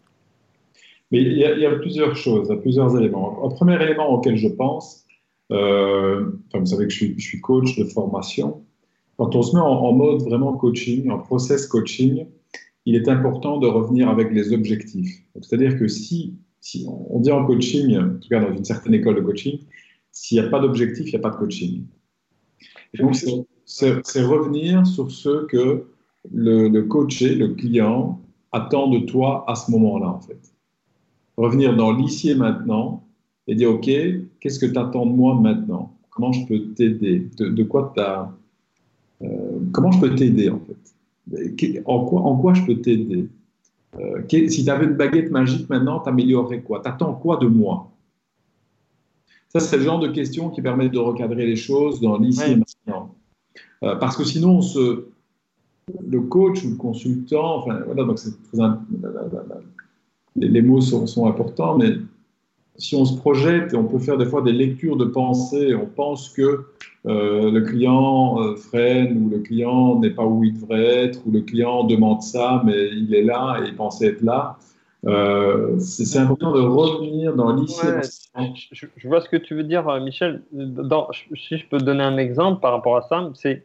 Mais 1.12 1.22
il 1.22 1.38
y, 1.38 1.46
a, 1.46 1.54
il 1.54 1.60
y, 1.60 1.66
a, 1.66 1.72
plusieurs 1.76 2.18
choses, 2.18 2.54
plusieurs 2.62 2.98
éléments. 2.98 3.46
Un 3.46 3.50
premier 3.50 3.82
élément 3.82 4.10
auquel 4.10 4.36
je 4.36 4.50
pense, 4.50 5.06
euh, 5.52 6.32
enfin, 6.48 6.60
vous 6.60 6.66
savez 6.66 6.88
que 6.88 6.94
je 6.94 7.16
suis, 7.18 7.42
coach 7.42 7.78
de 7.78 7.86
formation. 7.86 8.66
Quand 9.18 9.34
on 9.36 9.42
se 9.42 9.56
met 9.56 9.62
en 9.62 9.94
mode 9.94 10.22
vraiment 10.22 10.54
coaching, 10.54 11.10
en 11.10 11.20
process 11.20 11.66
coaching, 11.66 12.28
il 12.88 12.96
est 12.96 13.10
important 13.10 13.58
de 13.58 13.68
revenir 13.68 14.08
avec 14.10 14.32
les 14.32 14.54
objectifs. 14.54 15.22
C'est-à-dire 15.42 15.78
que 15.78 15.90
si, 15.90 16.38
on 16.88 17.20
dit 17.20 17.32
en 17.32 17.46
coaching, 17.46 17.98
en 17.98 18.18
tout 18.18 18.30
cas 18.30 18.40
dans 18.40 18.56
une 18.56 18.64
certaine 18.64 18.94
école 18.94 19.16
de 19.16 19.22
coaching, 19.22 19.60
s'il 20.14 20.40
n'y 20.40 20.48
a 20.48 20.50
pas 20.50 20.62
d'objectif, 20.62 21.06
il 21.08 21.10
n'y 21.10 21.18
a 21.18 21.20
pas 21.20 21.32
de 21.32 21.36
coaching. 21.36 21.84
donc, 22.98 23.18
c'est 23.66 24.24
revenir 24.24 24.88
sur 24.88 25.12
ce 25.12 25.46
que 25.48 25.84
le, 26.34 26.82
coaché, 26.84 27.36
le 27.36 27.50
client, 27.56 28.22
attend 28.54 28.88
de 28.88 29.00
toi 29.00 29.44
à 29.50 29.56
ce 29.56 29.70
moment-là, 29.72 30.08
en 30.08 30.22
fait. 30.22 30.40
Revenir 31.36 31.76
dans 31.76 31.92
l'ici 31.92 32.30
et 32.30 32.36
maintenant 32.36 33.04
et 33.48 33.56
dire, 33.56 33.70
OK, 33.70 33.90
qu'est-ce 34.40 34.60
que 34.60 34.66
tu 34.66 34.80
attends 34.80 35.06
de 35.06 35.12
moi 35.12 35.36
maintenant? 35.36 35.94
Comment 36.10 36.32
je 36.32 36.46
peux 36.46 36.74
t'aider? 36.74 37.28
De, 37.38 37.64
quoi 37.64 37.94
tu. 37.94 39.26
Euh, 39.26 39.60
comment 39.74 39.92
je 39.92 40.00
peux 40.00 40.16
t'aider, 40.16 40.50
en 40.50 40.60
fait? 40.60 40.97
En 41.86 42.05
quoi, 42.05 42.21
en 42.21 42.38
quoi 42.38 42.53
je 42.53 42.65
peux 42.65 42.82
t'aider? 42.82 43.28
Euh, 43.99 44.21
Si 44.30 44.63
tu 44.63 44.69
avais 44.69 44.86
une 44.86 44.95
baguette 44.95 45.32
magique 45.32 45.69
maintenant, 45.69 45.99
t'améliorerais 45.99 46.61
quoi? 46.61 46.82
T'attends 46.82 47.13
quoi 47.13 47.38
de 47.38 47.47
moi? 47.47 47.91
Ça, 49.49 49.59
c'est 49.59 49.78
le 49.78 49.84
genre 49.84 49.99
de 49.99 50.09
questions 50.09 50.49
qui 50.49 50.61
permettent 50.61 50.91
de 50.91 50.99
recadrer 50.99 51.45
les 51.45 51.55
choses 51.55 52.01
dans 52.01 52.17
l'ici 52.17 52.51
et 52.51 52.55
maintenant. 52.55 53.15
Euh, 53.84 53.95
parce 53.95 54.17
que 54.17 54.23
sinon, 54.23 54.59
le 56.07 56.21
coach 56.21 56.63
ou 56.65 56.71
le 56.71 56.75
consultant, 56.75 57.59
enfin, 57.59 57.80
voilà, 57.86 58.03
donc 58.03 58.19
les, 60.36 60.49
les, 60.49 60.61
mots 60.61 60.82
sont, 60.82 61.07
sont 61.07 61.28
importants, 61.28 61.78
mais 61.78 61.93
si 62.78 62.95
on 62.95 63.05
se 63.05 63.17
projette, 63.17 63.73
et 63.73 63.75
on 63.75 63.86
peut 63.86 63.99
faire 63.99 64.17
des 64.17 64.25
fois 64.25 64.41
des 64.41 64.51
lectures 64.51 64.97
de 64.97 65.05
pensée, 65.05 65.73
on 65.75 65.88
pense 65.88 66.30
que 66.30 66.65
euh, 67.07 67.51
le 67.51 67.61
client 67.61 68.41
euh, 68.41 68.55
freine 68.55 69.23
ou 69.23 69.30
le 69.30 69.39
client 69.39 69.99
n'est 69.99 70.09
pas 70.09 70.25
où 70.25 70.43
il 70.43 70.53
devrait 70.53 71.05
être 71.05 71.25
ou 71.25 71.32
le 71.32 71.41
client 71.41 71.86
demande 71.86 72.21
ça 72.21 72.61
mais 72.65 72.89
il 72.89 73.15
est 73.15 73.23
là 73.23 73.59
et 73.61 73.67
il 73.67 73.75
pensait 73.75 74.07
être 74.07 74.21
là. 74.21 74.57
Euh, 75.05 75.80
c'est 75.80 76.19
important 76.19 76.51
de 76.51 76.59
revenir 76.59 77.34
dans 77.36 77.55
l'ici. 77.55 77.80
je, 78.71 79.07
vois 79.07 79.21
ce 79.21 79.30
que 79.30 79.38
tu 79.38 79.55
veux 79.55 79.63
dire, 79.63 79.86
Michel. 80.01 80.41
Si 81.36 81.57
je 81.57 81.67
peux 81.69 81.78
donner 81.78 82.03
un 82.03 82.17
exemple 82.17 82.59
par 82.59 82.73
rapport 82.73 82.97
à 82.97 83.03
ça, 83.03 83.30
c'est 83.36 83.63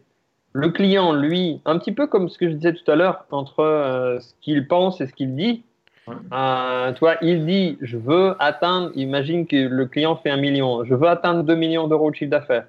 Le 0.53 0.69
client, 0.69 1.13
lui, 1.13 1.61
un 1.65 1.79
petit 1.79 1.93
peu 1.93 2.07
comme 2.07 2.29
ce 2.29 2.39
que 2.39 2.49
je 2.49 2.55
disais 2.55 2.75
tout 2.75 2.89
à 2.89 2.95
l'heure, 2.95 3.25
entre 3.31 4.19
ce 4.21 4.33
qu'il 4.41 4.69
pense 4.69 5.01
et 5.01 5.07
ce 5.07 5.13
qu'il 5.13 5.35
dit. 5.35 5.65
Euh, 6.09 6.93
toi, 6.95 7.17
il 7.23 7.47
dit, 7.47 7.79
je 7.81 7.97
veux 7.97 8.35
atteindre, 8.41 8.91
imagine 8.95 9.47
que 9.47 9.57
le 9.57 9.87
client 9.87 10.17
fait 10.17 10.31
un 10.31 10.37
million, 10.37 10.85
je 10.85 10.95
veux 10.95 11.09
atteindre 11.09 11.43
2 11.45 11.55
millions 11.55 11.87
d'euros 11.87 12.11
de 12.11 12.17
chiffre 12.17 12.31
d'affaires. 12.31 12.67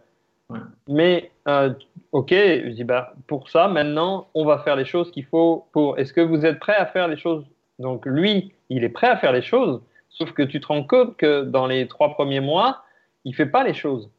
Ouais. 0.50 0.60
Mais, 0.88 1.32
euh, 1.48 1.74
ok, 2.12 2.30
je 2.32 2.70
dis, 2.70 2.84
bah, 2.84 3.14
pour 3.28 3.50
ça, 3.50 3.68
maintenant, 3.68 4.28
on 4.34 4.46
va 4.46 4.60
faire 4.60 4.76
les 4.76 4.86
choses 4.86 5.12
qu'il 5.12 5.26
faut 5.26 5.66
pour. 5.72 5.98
Est-ce 5.98 6.14
que 6.14 6.22
vous 6.22 6.46
êtes 6.46 6.60
prêt 6.60 6.76
à 6.76 6.86
faire 6.86 7.08
les 7.08 7.18
choses? 7.18 7.46
Donc, 7.80 8.06
lui, 8.06 8.54
il 8.70 8.84
est 8.84 8.90
prêt 8.90 9.08
à 9.08 9.18
faire 9.18 9.32
les 9.32 9.42
choses, 9.42 9.82
sauf 10.10 10.32
que 10.34 10.44
tu 10.44 10.60
te 10.60 10.68
rends 10.68 10.84
compte 10.84 11.18
que 11.18 11.44
dans 11.44 11.66
les 11.66 11.88
trois 11.88 12.14
premiers 12.14 12.40
mois, 12.40 12.84
il 13.26 13.34
fait 13.36 13.48
pas 13.48 13.64
les 13.64 13.74
choses. 13.74 14.10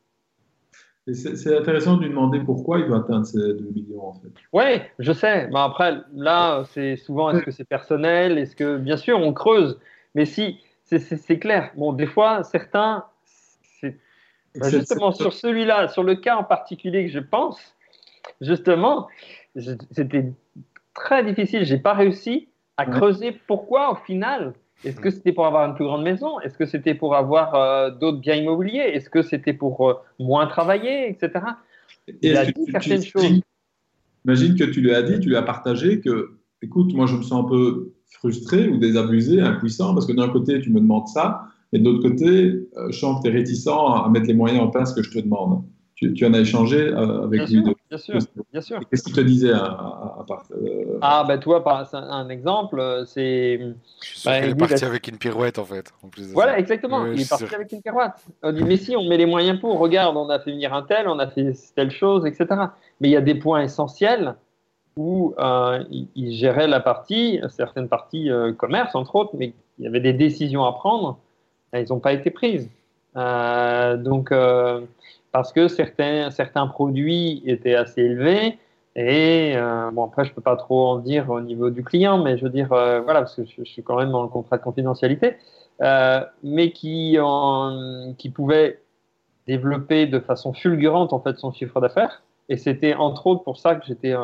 C'est 1.12 1.54
intéressant 1.56 1.96
de 1.98 2.02
lui 2.04 2.08
demander 2.08 2.40
pourquoi 2.40 2.78
il 2.78 2.86
doit 2.86 2.98
atteindre 2.98 3.26
ces 3.26 3.38
2 3.38 3.70
millions, 3.74 4.06
en 4.08 4.14
fait. 4.14 4.28
Oui, 4.54 4.80
je 4.98 5.12
sais. 5.12 5.48
Mais 5.48 5.58
après, 5.60 5.98
là, 6.14 6.64
c'est 6.70 6.96
souvent, 6.96 7.30
est-ce 7.30 7.42
que 7.44 7.50
c'est 7.50 7.64
personnel? 7.64 8.38
Est-ce 8.38 8.56
que, 8.56 8.78
bien 8.78 8.96
sûr, 8.96 9.18
on 9.18 9.34
creuse. 9.34 9.78
Mais 10.14 10.24
si, 10.24 10.60
c'est- 10.84 11.38
clair. 11.38 11.72
Bon, 11.76 11.92
des 11.92 12.06
fois, 12.06 12.42
certains, 12.42 13.04
bah, 13.82 13.90
justement 14.70 15.12
sur 15.12 15.32
celui-là, 15.34 15.88
sur 15.88 16.04
le 16.04 16.14
cas 16.14 16.36
en 16.36 16.44
particulier 16.44 17.04
que 17.06 17.12
je 17.12 17.18
pense, 17.18 17.76
justement, 18.40 19.08
c'était 19.90 20.32
très 20.94 21.22
difficile. 21.24 21.64
J'ai 21.64 21.78
pas 21.78 21.92
réussi 21.92 22.48
à 22.78 22.86
creuser 22.86 23.32
pourquoi, 23.46 23.92
au 23.92 23.96
final. 23.96 24.54
Est-ce 24.84 25.00
que 25.00 25.10
c'était 25.10 25.32
pour 25.32 25.46
avoir 25.46 25.68
une 25.68 25.74
plus 25.74 25.84
grande 25.84 26.02
maison? 26.02 26.40
Est-ce 26.40 26.58
que 26.58 26.66
c'était 26.66 26.94
pour 26.94 27.14
avoir 27.14 27.54
euh, 27.54 27.90
d'autres 27.90 28.18
biens 28.18 28.34
immobiliers? 28.34 28.80
Est-ce 28.94 29.08
que 29.08 29.22
c'était 29.22 29.52
pour 29.54 29.88
euh, 29.88 29.94
moins 30.18 30.46
travailler, 30.46 31.08
etc. 31.08 31.30
Et 32.08 32.14
Il 32.22 32.36
a 32.36 32.44
dit 32.44 32.52
tu- 32.66 32.72
certaines 32.72 33.02
tu- 33.02 33.10
choses. 33.10 33.40
Imagine 34.26 34.56
que 34.56 34.64
tu 34.64 34.80
lui 34.80 34.94
as 34.94 35.02
dit, 35.02 35.20
tu 35.20 35.28
lui 35.28 35.36
as 35.36 35.42
partagé 35.42 36.00
que, 36.00 36.36
écoute, 36.62 36.92
moi 36.94 37.06
je 37.06 37.16
me 37.16 37.22
sens 37.22 37.44
un 37.44 37.48
peu 37.48 37.92
frustré 38.10 38.68
ou 38.68 38.78
désabusé, 38.78 39.40
impuissant, 39.40 39.92
parce 39.94 40.06
que 40.06 40.12
d'un 40.12 40.28
côté 40.28 40.60
tu 40.60 40.70
me 40.70 40.80
demandes 40.80 41.08
ça, 41.08 41.46
et 41.72 41.78
de 41.78 41.84
l'autre 41.84 42.08
côté, 42.08 42.68
euh, 42.76 42.90
je 42.90 42.98
sens 42.98 43.18
que 43.22 43.28
tu 43.28 43.34
es 43.34 43.38
réticent 43.38 43.66
à 43.68 44.08
mettre 44.10 44.26
les 44.26 44.34
moyens 44.34 44.62
en 44.62 44.68
place 44.68 44.92
que 44.94 45.02
je 45.02 45.10
te 45.10 45.18
demande. 45.18 45.62
Tu, 45.94 46.12
tu 46.14 46.24
en 46.26 46.32
as 46.34 46.40
échangé 46.40 46.88
avec 46.92 47.46
Bien 47.46 47.60
lui. 47.60 47.62
de- 47.64 47.73
bien 47.90 47.98
sûr, 47.98 48.18
bien 48.52 48.60
sûr. 48.60 48.80
Qu'est-ce 48.90 49.02
qu'il 49.04 49.14
te 49.14 49.20
disait 49.20 49.52
à, 49.52 49.58
à- 49.64 50.16
à 50.20 50.24
part 50.26 50.44
euh, 50.52 50.98
Ah, 51.02 51.24
ben 51.26 51.38
toi, 51.38 51.62
par 51.62 51.88
un, 51.94 51.96
un 52.10 52.28
exemple, 52.28 52.78
euh, 52.80 53.04
c'est. 53.04 53.58
Je 54.02 54.06
suis 54.06 54.18
sûr 54.20 54.30
Bah, 54.30 54.38
est 54.38 54.48
il 54.48 54.54
dit, 54.54 54.58
partie 54.58 54.80
bah, 54.82 54.86
avec 54.88 55.06
une 55.08 55.18
pirouette 55.18 55.58
en 55.58 55.64
fait. 55.64 55.92
En 56.02 56.08
plus 56.08 56.28
de 56.28 56.32
Voilà, 56.32 56.52
ça. 56.52 56.58
exactement. 56.58 57.06
Il 57.06 57.20
est 57.20 57.28
parti 57.28 57.46
sûr. 57.46 57.54
avec 57.54 57.70
une 57.72 57.82
pirouette. 57.82 58.12
On 58.42 58.52
dit, 58.52 58.64
mais 58.64 58.76
si, 58.76 58.96
on 58.96 59.04
met 59.08 59.16
les 59.16 59.26
moyens 59.26 59.60
pour. 59.60 59.78
Regarde, 59.78 60.16
on 60.16 60.28
a 60.30 60.38
fait 60.40 60.52
venir 60.52 60.72
un 60.74 60.82
tel, 60.82 61.08
on 61.08 61.18
a 61.18 61.28
fait 61.28 61.52
telle 61.76 61.90
chose, 61.90 62.26
etc. 62.26 62.46
Mais 63.00 63.08
il 63.08 63.12
y 63.12 63.16
a 63.16 63.20
des 63.20 63.34
points 63.34 63.62
essentiels 63.62 64.34
où 64.96 65.34
euh, 65.38 65.82
il, 65.90 66.08
il 66.14 66.32
gérait 66.36 66.68
la 66.68 66.78
partie, 66.80 67.40
certaines 67.48 67.88
parties 67.88 68.30
euh, 68.30 68.52
commerce, 68.52 68.94
entre 68.94 69.16
autres, 69.16 69.32
mais 69.34 69.52
il 69.78 69.84
y 69.84 69.88
avait 69.88 70.00
des 70.00 70.12
décisions 70.12 70.64
à 70.64 70.72
prendre. 70.72 71.18
Elles 71.72 71.86
n'ont 71.90 71.98
pas 71.98 72.12
été 72.12 72.30
prises. 72.30 72.70
Euh, 73.16 73.96
donc, 73.96 74.30
euh, 74.30 74.80
parce 75.34 75.52
que 75.52 75.66
certains, 75.66 76.30
certains 76.30 76.68
produits 76.68 77.42
étaient 77.44 77.74
assez 77.74 78.02
élevés. 78.02 78.56
Et 78.94 79.54
euh, 79.56 79.90
bon, 79.90 80.04
après, 80.04 80.24
je 80.24 80.32
peux 80.32 80.40
pas 80.40 80.54
trop 80.54 80.86
en 80.86 80.98
dire 80.98 81.28
au 81.28 81.40
niveau 81.40 81.70
du 81.70 81.82
client, 81.82 82.22
mais 82.22 82.38
je 82.38 82.44
veux 82.44 82.50
dire, 82.50 82.72
euh, 82.72 83.00
voilà, 83.00 83.22
parce 83.22 83.34
que 83.34 83.42
je, 83.44 83.64
suis 83.64 83.82
quand 83.82 83.96
même 83.96 84.12
le 84.12 84.28
contrat 84.28 84.58
de 84.58 84.62
confidentialité, 84.62 85.34
euh, 85.82 86.20
mais 86.44 86.70
qui, 86.70 87.18
en, 87.20 88.14
qui 88.16 88.30
pouvait 88.30 88.80
développer 89.48 90.06
de 90.06 90.20
façon 90.20 90.52
fulgurante 90.52 91.12
en 91.12 91.18
fait 91.18 91.36
son 91.36 91.50
chiffre 91.50 91.80
d'affaires. 91.80 92.22
Et 92.48 92.56
c'était 92.56 92.94
entre 92.94 93.26
autres 93.26 93.42
pour 93.42 93.56
ça 93.56 93.74
que 93.74 93.84
j'étais 93.84 94.14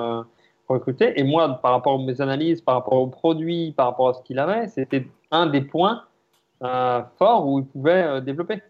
recruté. 0.69 1.19
Et 1.19 1.25
moi, 1.25 1.59
par 1.61 1.73
rapport 1.73 2.01
à 2.01 2.05
mes 2.05 2.21
analyses, 2.21 2.61
par 2.61 2.77
rapport 2.77 3.03
aux 3.03 3.09
produits, 3.09 3.73
par 3.73 3.87
rapport 3.87 4.11
à 4.11 4.15
ce 4.15 4.23
qu'il 4.23 4.39
avait, 4.39 4.69
c'était 4.69 5.09
un 5.33 5.47
des 5.47 5.63
points 5.63 6.05
forts 6.61 7.49
où 7.49 7.59
il 7.59 7.67
pouvait 7.67 8.21
développer. 8.21 8.63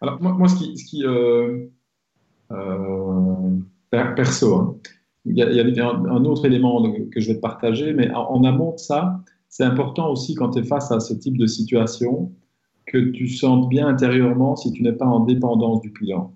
Alors, 0.00 0.20
moi, 0.22 0.32
moi, 0.32 0.48
ce 0.48 0.56
qui, 0.56 0.76
ce 0.78 0.84
qui 0.84 1.04
euh, 1.04 1.66
euh, 2.52 3.50
per- 3.90 4.14
perso, 4.16 4.54
hein, 4.54 4.76
il 5.26 5.36
y 5.36 5.42
a, 5.42 5.50
il 5.50 5.76
y 5.76 5.80
a 5.80 5.88
un, 5.90 6.24
autre 6.24 6.46
élément 6.46 6.82
que 7.10 7.20
je 7.20 7.28
vais 7.28 7.34
te 7.36 7.40
partager, 7.40 7.92
mais 7.92 8.10
en, 8.14 8.22
en 8.30 8.44
amont 8.44 8.72
de 8.72 8.78
ça, 8.78 9.20
c'est 9.48 9.64
important 9.64 10.10
aussi 10.10 10.34
quand 10.34 10.50
tu 10.50 10.60
es 10.60 10.62
face 10.62 10.90
à 10.92 11.00
ce 11.00 11.12
type 11.14 11.36
de 11.36 11.46
situation 11.46 12.32
que 12.86 12.98
tu 12.98 13.28
sentes 13.28 13.68
bien 13.68 13.86
intérieurement 13.86 14.56
si 14.56 14.72
tu 14.72 14.82
n'es 14.82 14.92
pas 14.92 15.06
en 15.06 15.20
dépendance 15.20 15.80
du 15.82 15.92
client. 15.92 16.32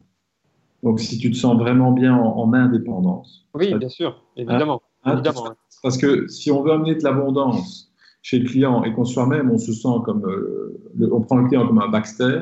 Donc, 0.82 1.00
si 1.00 1.18
tu 1.18 1.30
te 1.30 1.36
sens 1.36 1.56
vraiment 1.58 1.92
bien 1.92 2.14
en, 2.14 2.36
en 2.38 2.52
indépendance. 2.52 3.46
Oui, 3.54 3.74
bien 3.74 3.88
sûr, 3.88 4.22
évidemment. 4.36 4.82
Hein, 5.04 5.14
évidemment. 5.14 5.44
ouais. 5.44 5.54
Parce 5.82 5.96
que 5.96 6.28
si 6.28 6.50
on 6.50 6.62
veut 6.62 6.72
amener 6.72 6.94
de 6.94 7.02
l'abondance 7.02 7.90
chez 8.22 8.38
le 8.38 8.46
client 8.48 8.84
et 8.84 8.92
qu'on 8.92 9.04
soi-même, 9.04 9.50
on 9.50 9.58
se 9.58 9.72
sent 9.72 9.88
comme, 10.04 10.24
euh, 10.26 10.78
le- 10.94 11.12
on 11.12 11.22
prend 11.22 11.36
le 11.38 11.48
client 11.48 11.66
comme 11.66 11.80
un 11.80 11.88
Baxter, 11.88 12.40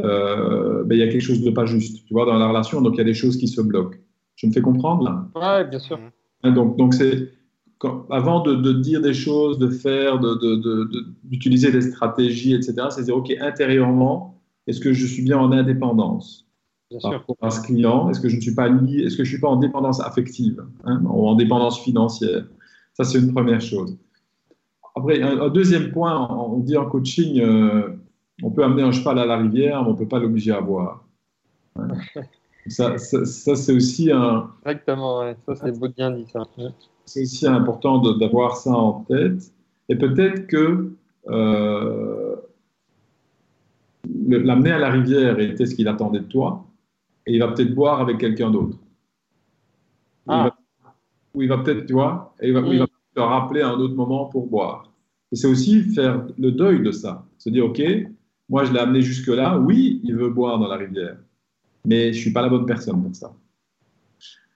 euh, 0.00 0.82
ben, 0.84 0.96
il 0.96 1.00
y 1.00 1.02
a 1.02 1.08
quelque 1.08 1.22
chose 1.22 1.42
de 1.42 1.50
pas 1.50 1.66
juste, 1.66 2.06
tu 2.06 2.14
vois, 2.14 2.26
dans 2.26 2.38
la 2.38 2.48
relation. 2.48 2.80
Donc 2.80 2.94
il 2.94 2.98
y 2.98 3.00
a 3.00 3.04
des 3.04 3.14
choses 3.14 3.36
qui 3.36 3.48
se 3.48 3.60
bloquent. 3.60 3.98
Je 4.36 4.46
me 4.46 4.52
fais 4.52 4.60
comprendre 4.60 5.04
là? 5.04 5.28
Ouais, 5.34 5.68
bien 5.68 5.78
sûr. 5.78 5.98
Hein, 6.42 6.52
donc 6.52 6.76
donc 6.76 6.94
c'est 6.94 7.28
avant 8.10 8.40
de, 8.40 8.54
de 8.54 8.72
dire 8.72 9.02
des 9.02 9.12
choses, 9.12 9.58
de 9.58 9.68
faire, 9.68 10.18
de- 10.18 10.34
de- 10.34 10.56
de- 10.56 10.84
de- 10.84 11.04
d'utiliser 11.24 11.70
des 11.70 11.82
stratégies, 11.82 12.54
etc. 12.54 12.74
C'est 12.90 13.04
dire 13.04 13.16
ok 13.16 13.34
intérieurement, 13.40 14.40
est-ce 14.66 14.80
que 14.80 14.92
je 14.94 15.06
suis 15.06 15.22
bien 15.22 15.38
en 15.38 15.52
indépendance? 15.52 16.46
Bien 16.90 16.98
par 17.00 17.10
sûr. 17.10 17.20
rapport 17.20 17.36
à 17.42 17.50
ce 17.50 17.60
client 17.62 18.08
Est-ce 18.10 18.20
que 18.20 18.28
je 18.28 18.36
ne 18.36 18.40
suis 18.40 18.54
pas 18.54 18.68
lié 18.68 19.02
Est-ce 19.04 19.16
que 19.16 19.24
je 19.24 19.30
suis 19.30 19.40
pas 19.40 19.48
en 19.48 19.56
dépendance 19.56 20.00
affective 20.00 20.64
hein, 20.84 21.02
ou 21.04 21.28
en 21.28 21.34
dépendance 21.34 21.80
financière? 21.80 22.46
Ça, 22.94 23.04
c'est 23.04 23.18
une 23.18 23.32
première 23.32 23.60
chose. 23.60 23.96
Après, 24.96 25.20
un, 25.20 25.40
un 25.40 25.48
deuxième 25.48 25.90
point, 25.90 26.28
on 26.30 26.60
dit 26.60 26.76
en 26.76 26.86
coaching, 26.86 27.40
euh, 27.40 27.88
on 28.42 28.50
peut 28.50 28.64
amener 28.64 28.82
un 28.82 28.92
cheval 28.92 29.18
à 29.18 29.26
la 29.26 29.36
rivière, 29.38 29.82
mais 29.82 29.88
on 29.88 29.92
ne 29.92 29.98
peut 29.98 30.08
pas 30.08 30.18
l'obliger 30.18 30.52
à 30.52 30.60
boire. 30.60 31.04
Ça, 32.66 32.96
ça, 32.96 33.26
ça, 33.26 33.56
c'est 33.56 33.74
aussi, 33.74 34.10
un, 34.10 34.50
Exactement, 34.64 35.18
ouais. 35.18 35.36
ça 35.46 35.54
c'est 35.54 35.94
bien 35.94 36.10
dit 36.12 36.24
ça. 36.32 36.44
C'est 37.04 37.20
aussi 37.20 37.46
important 37.46 37.98
d'avoir 38.16 38.56
ça 38.56 38.70
en 38.70 39.04
tête. 39.04 39.52
Et 39.90 39.96
peut-être 39.96 40.46
que 40.46 40.90
euh, 41.28 42.36
l'amener 44.26 44.70
à 44.72 44.78
la 44.78 44.90
rivière 44.90 45.38
était 45.40 45.66
ce 45.66 45.74
qu'il 45.74 45.88
attendait 45.88 46.20
de 46.20 46.24
toi, 46.24 46.64
et 47.26 47.34
il 47.34 47.38
va 47.40 47.48
peut-être 47.48 47.74
boire 47.74 48.00
avec 48.00 48.16
quelqu'un 48.16 48.50
d'autre. 48.50 48.78
Ou 50.26 50.32
il 50.32 50.32
Ah. 50.32 50.44
va- 50.44 50.56
Ou 51.34 51.42
il 51.42 51.48
va 51.50 51.58
peut-être, 51.58 51.84
tu 51.84 51.92
vois, 51.92 52.34
et 52.40 52.48
il 52.48 52.54
va, 52.54 52.60
ou 52.62 52.72
il 52.72 52.78
va 52.78 52.86
te 53.14 53.20
rappeler 53.20 53.60
à 53.60 53.68
un 53.70 53.78
autre 53.78 53.94
moment 53.94 54.24
pour 54.26 54.46
boire. 54.46 54.90
Et 55.32 55.36
c'est 55.36 55.48
aussi 55.48 55.82
faire 55.82 56.26
le 56.38 56.50
deuil 56.52 56.80
de 56.82 56.92
ça. 56.92 57.26
Se 57.36 57.50
dire, 57.50 57.66
OK, 57.66 57.82
moi 58.48 58.64
je 58.64 58.72
l'ai 58.72 58.78
amené 58.78 59.02
jusque-là, 59.02 59.58
oui, 59.58 60.00
il 60.04 60.14
veut 60.14 60.30
boire 60.30 60.58
dans 60.58 60.68
la 60.68 60.76
rivière, 60.76 61.16
mais 61.86 62.12
je 62.12 62.18
ne 62.18 62.22
suis 62.22 62.32
pas 62.32 62.42
la 62.42 62.48
bonne 62.48 62.66
personne 62.66 63.02
pour 63.02 63.14
ça. 63.14 63.34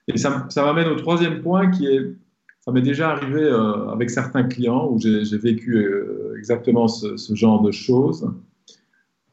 Et 0.07 0.17
ça, 0.17 0.47
ça 0.49 0.63
m'amène 0.63 0.87
au 0.87 0.95
troisième 0.95 1.41
point 1.41 1.69
qui 1.69 1.85
est, 1.85 2.15
ça 2.61 2.71
m'est 2.71 2.81
déjà 2.81 3.11
arrivé 3.11 3.41
euh, 3.41 3.89
avec 3.89 4.09
certains 4.09 4.43
clients 4.43 4.89
où 4.89 4.99
j'ai 4.99 5.37
vécu 5.37 5.77
euh, 5.77 6.35
exactement 6.37 6.87
ce, 6.87 7.15
genre 7.35 7.61
de 7.61 7.71
choses. 7.71 8.27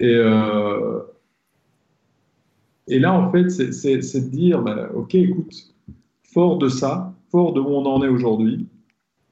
Et, 0.01 0.15
euh, 0.15 1.01
là, 2.89 3.15
en 3.15 3.31
fait, 3.33 3.49
c'est- 3.49 4.21
de 4.21 4.29
dire, 4.29 4.63
ben, 4.63 4.91
OK, 4.95 5.15
écoute, 5.15 5.75
fort 6.23 6.59
de 6.59 6.69
ça, 6.69 7.15
fort 7.31 7.55
de 7.55 7.61
où 7.61 7.69
on 7.69 7.87
en 7.87 8.03
est 8.03 8.09
aujourd'hui, 8.09 8.69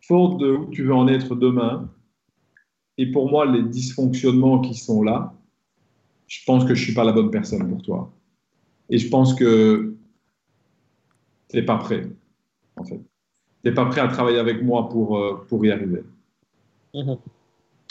fort 0.00 0.36
de 0.38 0.50
où 0.50 0.70
tu 0.70 0.82
veux 0.84 0.94
en 0.94 1.08
être 1.08 1.34
demain, 1.34 1.88
et 2.98 3.10
pour 3.10 3.30
moi, 3.30 3.46
les 3.46 3.62
dysfonctionnements 3.62 4.60
qui 4.60 4.74
sont 4.74 5.02
là, 5.02 5.34
je 6.26 6.40
pense 6.46 6.64
que 6.64 6.74
je 6.74 6.80
ne 6.80 6.84
suis 6.84 6.94
pas 6.94 7.04
la 7.04 7.12
bonne 7.12 7.30
personne 7.30 7.68
pour 7.68 7.82
toi. 7.82 8.12
Et 8.88 8.98
je 8.98 9.08
pense 9.08 9.34
que 9.34 9.94
tu 11.48 11.56
n'es 11.56 11.62
pas 11.62 11.76
prêt, 11.76 12.06
en 12.76 12.84
fait. 12.84 12.98
Tu 13.62 13.68
n'es 13.68 13.74
pas 13.74 13.86
prêt 13.86 14.00
à 14.00 14.08
travailler 14.08 14.38
avec 14.38 14.62
moi 14.62 14.88
pour, 14.88 15.18
euh, 15.18 15.44
pour 15.48 15.64
y 15.64 15.70
arriver. 15.70 16.02
Mhm. 16.94 17.16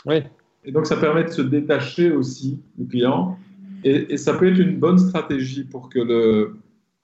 Oui, 0.05 0.23
Et 0.65 0.71
donc, 0.71 0.85
ça 0.85 0.97
permet 0.97 1.23
de 1.25 1.29
se 1.29 1.41
détacher 1.41 2.11
aussi 2.11 2.59
du 2.77 2.87
client. 2.87 3.37
Et, 3.83 4.13
et 4.13 4.17
ça 4.17 4.33
peut 4.33 4.51
être 4.51 4.59
une 4.59 4.79
bonne 4.79 4.97
stratégie 4.97 5.63
pour 5.63 5.89
que 5.89 5.99
le, 5.99 6.57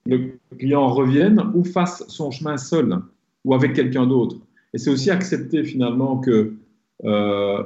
le 0.06 0.38
client 0.58 0.88
revienne 0.88 1.50
ou 1.54 1.64
fasse 1.64 2.04
son 2.08 2.30
chemin 2.30 2.56
seul 2.56 2.98
ou 3.44 3.54
avec 3.54 3.74
quelqu'un 3.74 4.06
d'autre. 4.06 4.36
Et 4.72 4.78
c'est 4.78 4.90
aussi 4.90 5.10
accepter 5.10 5.64
finalement 5.64 6.18
que 6.18 6.54
euh, 7.04 7.64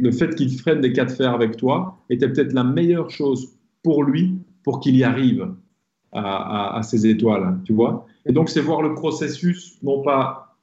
le 0.00 0.12
fait 0.12 0.34
qu'il 0.34 0.50
freine 0.58 0.80
des 0.80 0.92
cas 0.92 1.04
de 1.04 1.10
fer 1.10 1.32
avec 1.32 1.56
toi 1.56 1.98
était 2.08 2.28
peut-être 2.28 2.52
la 2.52 2.64
meilleure 2.64 3.10
chose 3.10 3.54
pour 3.82 4.04
lui 4.04 4.38
pour 4.64 4.80
qu'il 4.80 4.96
y 4.96 5.04
arrive 5.04 5.48
à, 6.12 6.76
à- 6.76 6.82
ces 6.82 7.06
étoiles, 7.06 7.58
tu 7.64 7.72
vois. 7.72 8.06
Et 8.26 8.32
donc, 8.32 8.48
c'est 8.48 8.60
voir 8.60 8.82
le 8.82 8.94
processus, 8.94 9.78
non 9.82 10.02
pas 10.02 10.56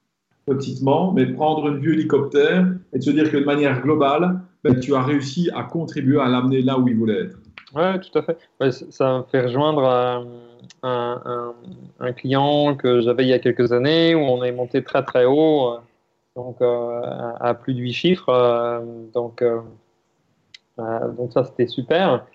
petitement, 0.45 1.11
mais 1.13 1.25
prendre 1.25 1.67
une 1.67 1.79
vue 1.79 1.93
hélicoptère 1.93 2.67
et 2.93 2.99
de 2.99 3.03
se 3.03 3.11
dire 3.11 3.31
que 3.31 3.37
de 3.37 3.45
manière 3.45 3.81
globale, 3.81 4.39
ben, 4.63 4.79
tu 4.79 4.95
as 4.95 5.03
réussi 5.03 5.49
à 5.53 5.63
contribuer 5.63 6.19
à 6.19 6.27
l'amener 6.27 6.61
là 6.61 6.77
où 6.79 6.87
il 6.87 6.95
voulait 6.95 7.23
être. 7.23 7.37
Oui, 7.75 7.83
tout 7.99 8.19
à 8.19 8.21
fait. 8.21 8.37
ça 8.91 9.19
me 9.19 9.23
fait 9.23 9.41
rejoindre 9.41 9.83
euh, 9.83 10.19
un, 10.83 11.53
un, 11.99 12.13
client 12.13 12.75
que 12.75 13.01
j'avais 13.01 13.23
il 13.23 13.29
y 13.29 13.33
a 13.33 13.39
quelques 13.39 13.73
années 13.73 14.15
où 14.15 14.19
on 14.19 14.43
est 14.43 14.53
monté 14.53 14.83
très 14.83 15.03
très 15.03 15.25
haut, 15.25 15.73
euh, 15.73 15.77
donc 16.37 16.61
euh, 16.61 17.01
à 17.39 17.53
plus 17.53 17.73
de 17.73 17.79
8 17.79 17.93
chiffres. 17.93 18.83
donc, 19.13 19.43
donc 20.77 21.33
ça, 21.33 21.43
c'était 21.43 21.67
super. 21.67 22.25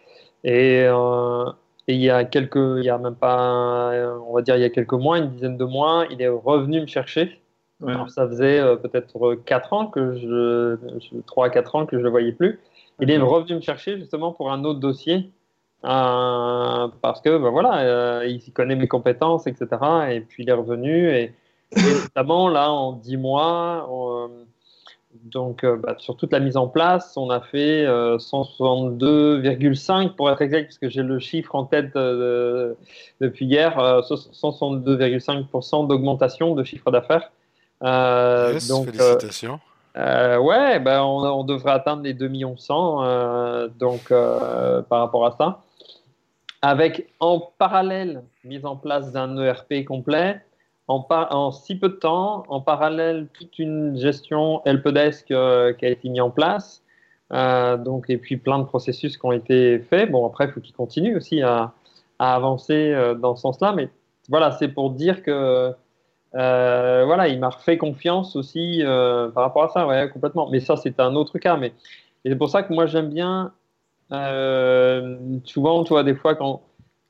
Et, 0.45 0.81
et, 0.81 1.95
il 1.95 2.01
y 2.01 2.11
a 2.11 2.25
quelques, 2.25 2.57
il 2.57 2.85
y 2.85 2.91
a 2.91 2.99
même 2.99 3.15
pas, 3.15 3.93
on 4.29 4.35
va 4.35 4.43
dire 4.43 4.57
il 4.57 4.63
y 4.63 4.65
a 4.65 4.71
quelques 4.71 4.93
mois, 4.93 5.19
une 5.19 5.31
dizaine 5.31 5.57
de 5.57 5.65
mois, 5.65 6.07
il 6.11 6.21
est 6.21 6.29
revenu 6.29 6.81
me 6.81 6.87
chercher. 6.87 7.41
Alors, 7.87 8.11
ça 8.11 8.29
faisait 8.29 8.61
peut-être 8.77 9.35
4 9.47 9.73
ans 9.73 9.87
que 9.87 10.15
je, 10.15 10.77
3 11.27 11.47
à 11.47 11.51
4 11.51 11.77
ans 11.77 11.87
que 11.87 11.99
je 11.99 12.03
le 12.03 12.11
voyais 12.11 12.33
plus. 12.33 12.61
Il 13.01 13.11
est 13.11 13.19
revenu 13.19 13.57
me 13.57 13.61
chercher 13.61 13.97
justement 13.97 14.33
pour 14.33 14.53
un 14.53 14.65
autre 14.65 14.81
dossier 14.81 15.31
euh, 15.85 16.89
parce 17.01 17.21
que 17.21 17.37
ben 17.39 17.51
voilà, 17.51 17.81
euh, 17.81 18.27
il 18.27 18.53
connaît 18.53 18.77
mes 18.77 18.87
compétences, 18.87 19.47
etc. 19.49 19.67
Et 20.11 20.21
puis 20.21 20.45
il 20.45 20.49
est 20.49 20.55
revenu 20.55 21.11
et, 21.11 21.33
notamment 21.77 22.49
là 22.49 22.71
en 22.71 22.93
10 22.93 23.17
mois, 23.17 23.89
euh, 23.91 24.29
donc 25.25 25.65
bah, 25.65 25.97
sur 25.99 26.17
toute 26.17 26.33
la 26.33 26.41
mise 26.41 26.57
en 26.57 26.69
place, 26.69 27.17
on 27.17 27.31
a 27.31 27.41
fait 27.41 27.87
162,5 27.87 30.15
pour 30.15 30.31
être 30.31 30.43
exact, 30.43 30.65
puisque 30.65 30.89
j'ai 30.89 31.03
le 31.03 31.19
chiffre 31.19 31.55
en 31.55 31.65
tête 31.65 31.95
depuis 31.95 33.47
hier, 33.47 33.77
162,5% 33.77 35.87
d'augmentation 35.87 36.55
de 36.55 36.65
chiffre 36.65 36.91
d'affaires. 36.91 37.31
donc, 37.81 38.87
félicitations. 38.87 39.61
Euh, 39.97 40.39
ouais, 40.39 40.81
ben 40.81 41.03
on, 41.03 41.23
on, 41.23 41.45
devrait 41.45 41.73
atteindre 41.73 42.03
les 42.03 42.15
2 42.15 42.29
millions 42.29 42.57
100 42.57 43.05
euh, 43.05 43.69
donc, 43.79 44.11
euh, 44.11 44.81
par 44.83 45.01
rapport 45.01 45.27
à 45.27 45.33
ça. 45.33 45.61
Avec 46.63 47.09
en 47.21 47.41
parallèle 47.59 48.23
mise 48.45 48.65
en 48.65 48.77
place 48.77 49.13
d'un 49.13 49.37
ERP 49.37 49.85
complet, 49.87 50.41
en, 50.93 51.51
si 51.53 51.77
peu 51.79 51.89
de 51.89 51.95
temps, 51.95 52.45
en 52.49 52.61
parallèle 52.61 53.29
toute 53.33 53.59
une 53.59 53.97
gestion 53.97 54.63
helpdesk 54.65 55.27
qui 55.27 55.35
a 55.35 55.89
été 55.89 56.09
mise 56.09 56.21
en 56.21 56.31
place, 56.31 56.83
donc, 57.31 58.11
et 58.11 58.19
puis 58.19 58.37
plein 58.37 58.59
de 58.59 58.65
processus 58.65 59.17
qui 59.17 59.27
ont 59.27 59.33
été 59.33 59.79
faits. 59.79 60.11
Bon, 60.11 60.27
après, 60.27 60.47
il 60.47 60.53
faut 60.53 60.61
qu'ils 60.61 60.75
continuent 60.75 61.17
aussi 61.17 61.43
à, 61.43 61.73
avancer 62.19 62.95
dans 63.19 63.35
ce 63.35 63.43
sens-là, 63.43 63.73
mais 63.73 63.89
voilà, 64.29 64.53
c'est 64.53 64.69
pour 64.69 64.91
dire 64.91 65.23
que 65.23 65.75
euh, 66.35 67.03
voilà, 67.05 67.29
il 67.29 67.39
m'a 67.39 67.51
fait 67.51 67.77
confiance 67.77 68.37
aussi 68.37 68.83
euh, 68.83 69.29
par 69.31 69.45
rapport 69.45 69.65
à 69.65 69.69
ça, 69.69 69.87
ouais, 69.87 70.09
complètement. 70.11 70.49
Mais 70.51 70.61
ça, 70.61 70.77
c'est 70.77 70.99
un 71.01 71.15
autre 71.15 71.39
cas. 71.39 71.57
Mais 71.57 71.73
c'est 72.25 72.37
pour 72.37 72.51
ça 72.51 72.63
que 72.63 72.73
moi, 72.73 72.87
j'aime 72.87 73.11
bien. 73.11 73.53
Euh, 74.13 75.19
souvent, 75.45 75.85
tu 75.85 75.91
vois, 75.91 76.05
des 76.05 76.15
fois, 76.15 76.35
quand 76.35 76.63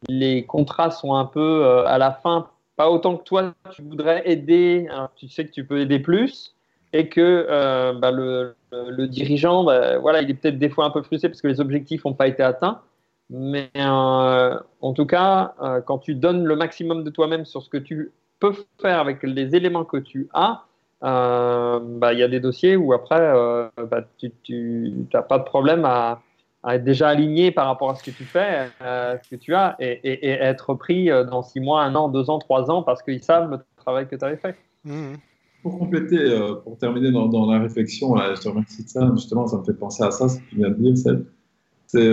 les 0.08 0.44
contrats 0.44 0.90
sont 0.90 1.14
un 1.14 1.24
peu 1.24 1.84
à 1.86 1.98
la 1.98 2.12
fin, 2.12 2.48
pas 2.76 2.90
autant 2.90 3.16
que 3.16 3.24
toi, 3.24 3.54
tu 3.72 3.82
voudrais 3.82 4.22
aider, 4.24 4.88
tu 5.16 5.28
sais 5.28 5.44
que 5.46 5.50
tu 5.50 5.64
peux 5.64 5.80
aider 5.80 5.98
plus, 5.98 6.54
et 6.92 7.08
que 7.08 7.46
bah, 7.98 8.10
le, 8.10 8.54
dirigeant, 9.06 9.64
bah, 9.64 9.98
voilà, 9.98 10.22
il 10.22 10.30
est 10.30 10.34
peut-être 10.34 10.58
des 10.58 10.68
fois 10.68 10.86
un 10.86 10.90
peu 10.90 11.02
frustré 11.02 11.28
parce 11.28 11.40
que 11.40 11.48
les 11.48 11.60
objectifs 11.60 12.04
n'ont 12.04 12.14
pas 12.14 12.28
été 12.28 12.42
atteints. 12.42 12.80
Mais 13.30 13.70
en 13.76 14.92
tout 14.94 15.06
cas, 15.06 15.54
quand 15.86 15.98
tu 15.98 16.14
donnes 16.14 16.44
le 16.44 16.56
maximum 16.56 17.04
de 17.04 17.10
toi-même 17.10 17.44
sur 17.44 17.62
ce 17.62 17.68
que 17.68 17.78
tu 17.78 18.12
peux 18.40 18.54
faire 18.80 18.98
avec 18.98 19.22
les 19.22 19.54
éléments 19.54 19.84
que 19.84 19.98
tu 19.98 20.28
as, 20.34 20.64
euh, 21.04 21.80
bah, 21.80 22.12
il 22.12 22.20
y 22.20 22.22
a 22.22 22.28
des 22.28 22.40
dossiers 22.40 22.76
où 22.76 22.92
après, 22.92 23.20
euh, 23.20 23.68
bah, 23.90 24.02
tu 24.18 25.06
n'as 25.12 25.22
pas 25.22 25.38
de 25.38 25.44
problème 25.44 25.84
à, 25.84 26.22
être 26.68 26.84
déjà 26.84 27.08
aligné 27.08 27.50
par 27.50 27.66
rapport 27.66 27.90
à 27.90 27.94
ce 27.96 28.04
que 28.04 28.10
tu 28.10 28.24
fais, 28.24 28.68
euh, 28.82 29.16
ce 29.22 29.28
que 29.30 29.36
tu 29.36 29.54
as, 29.54 29.76
et, 29.80 30.28
être 30.28 30.74
pris 30.74 31.08
dans 31.08 31.42
six 31.42 31.60
mois, 31.60 31.82
un 31.82 31.94
an, 31.94 32.08
deux 32.08 32.30
ans, 32.30 32.38
trois 32.38 32.70
ans, 32.70 32.82
parce 32.82 33.02
qu'ils 33.02 33.22
savent 33.22 33.50
le 33.50 33.58
travail 33.76 34.06
que 34.06 34.16
tu 34.16 34.24
avais 34.24 34.36
fait. 34.36 34.56
Mmh. 34.84 35.14
Pour 35.62 35.78
compléter, 35.78 36.38
pour 36.64 36.76
terminer 36.78 37.10
dans, 37.12 37.50
la 37.50 37.60
réflexion, 37.60 38.14
là, 38.14 38.34
je 38.34 38.40
te 38.40 38.48
remercie 38.48 38.84
de 38.84 38.88
ça, 38.88 39.10
justement, 39.14 39.46
ça 39.46 39.58
me 39.58 39.64
fait 39.64 39.74
penser 39.74 40.02
à 40.02 40.10
ça, 40.10 40.28
ce 40.28 40.38
que 40.38 40.44
tu 40.50 40.56
viens 40.56 40.70
de 40.70 40.74
dire, 40.74 41.16
c'est 41.86 42.08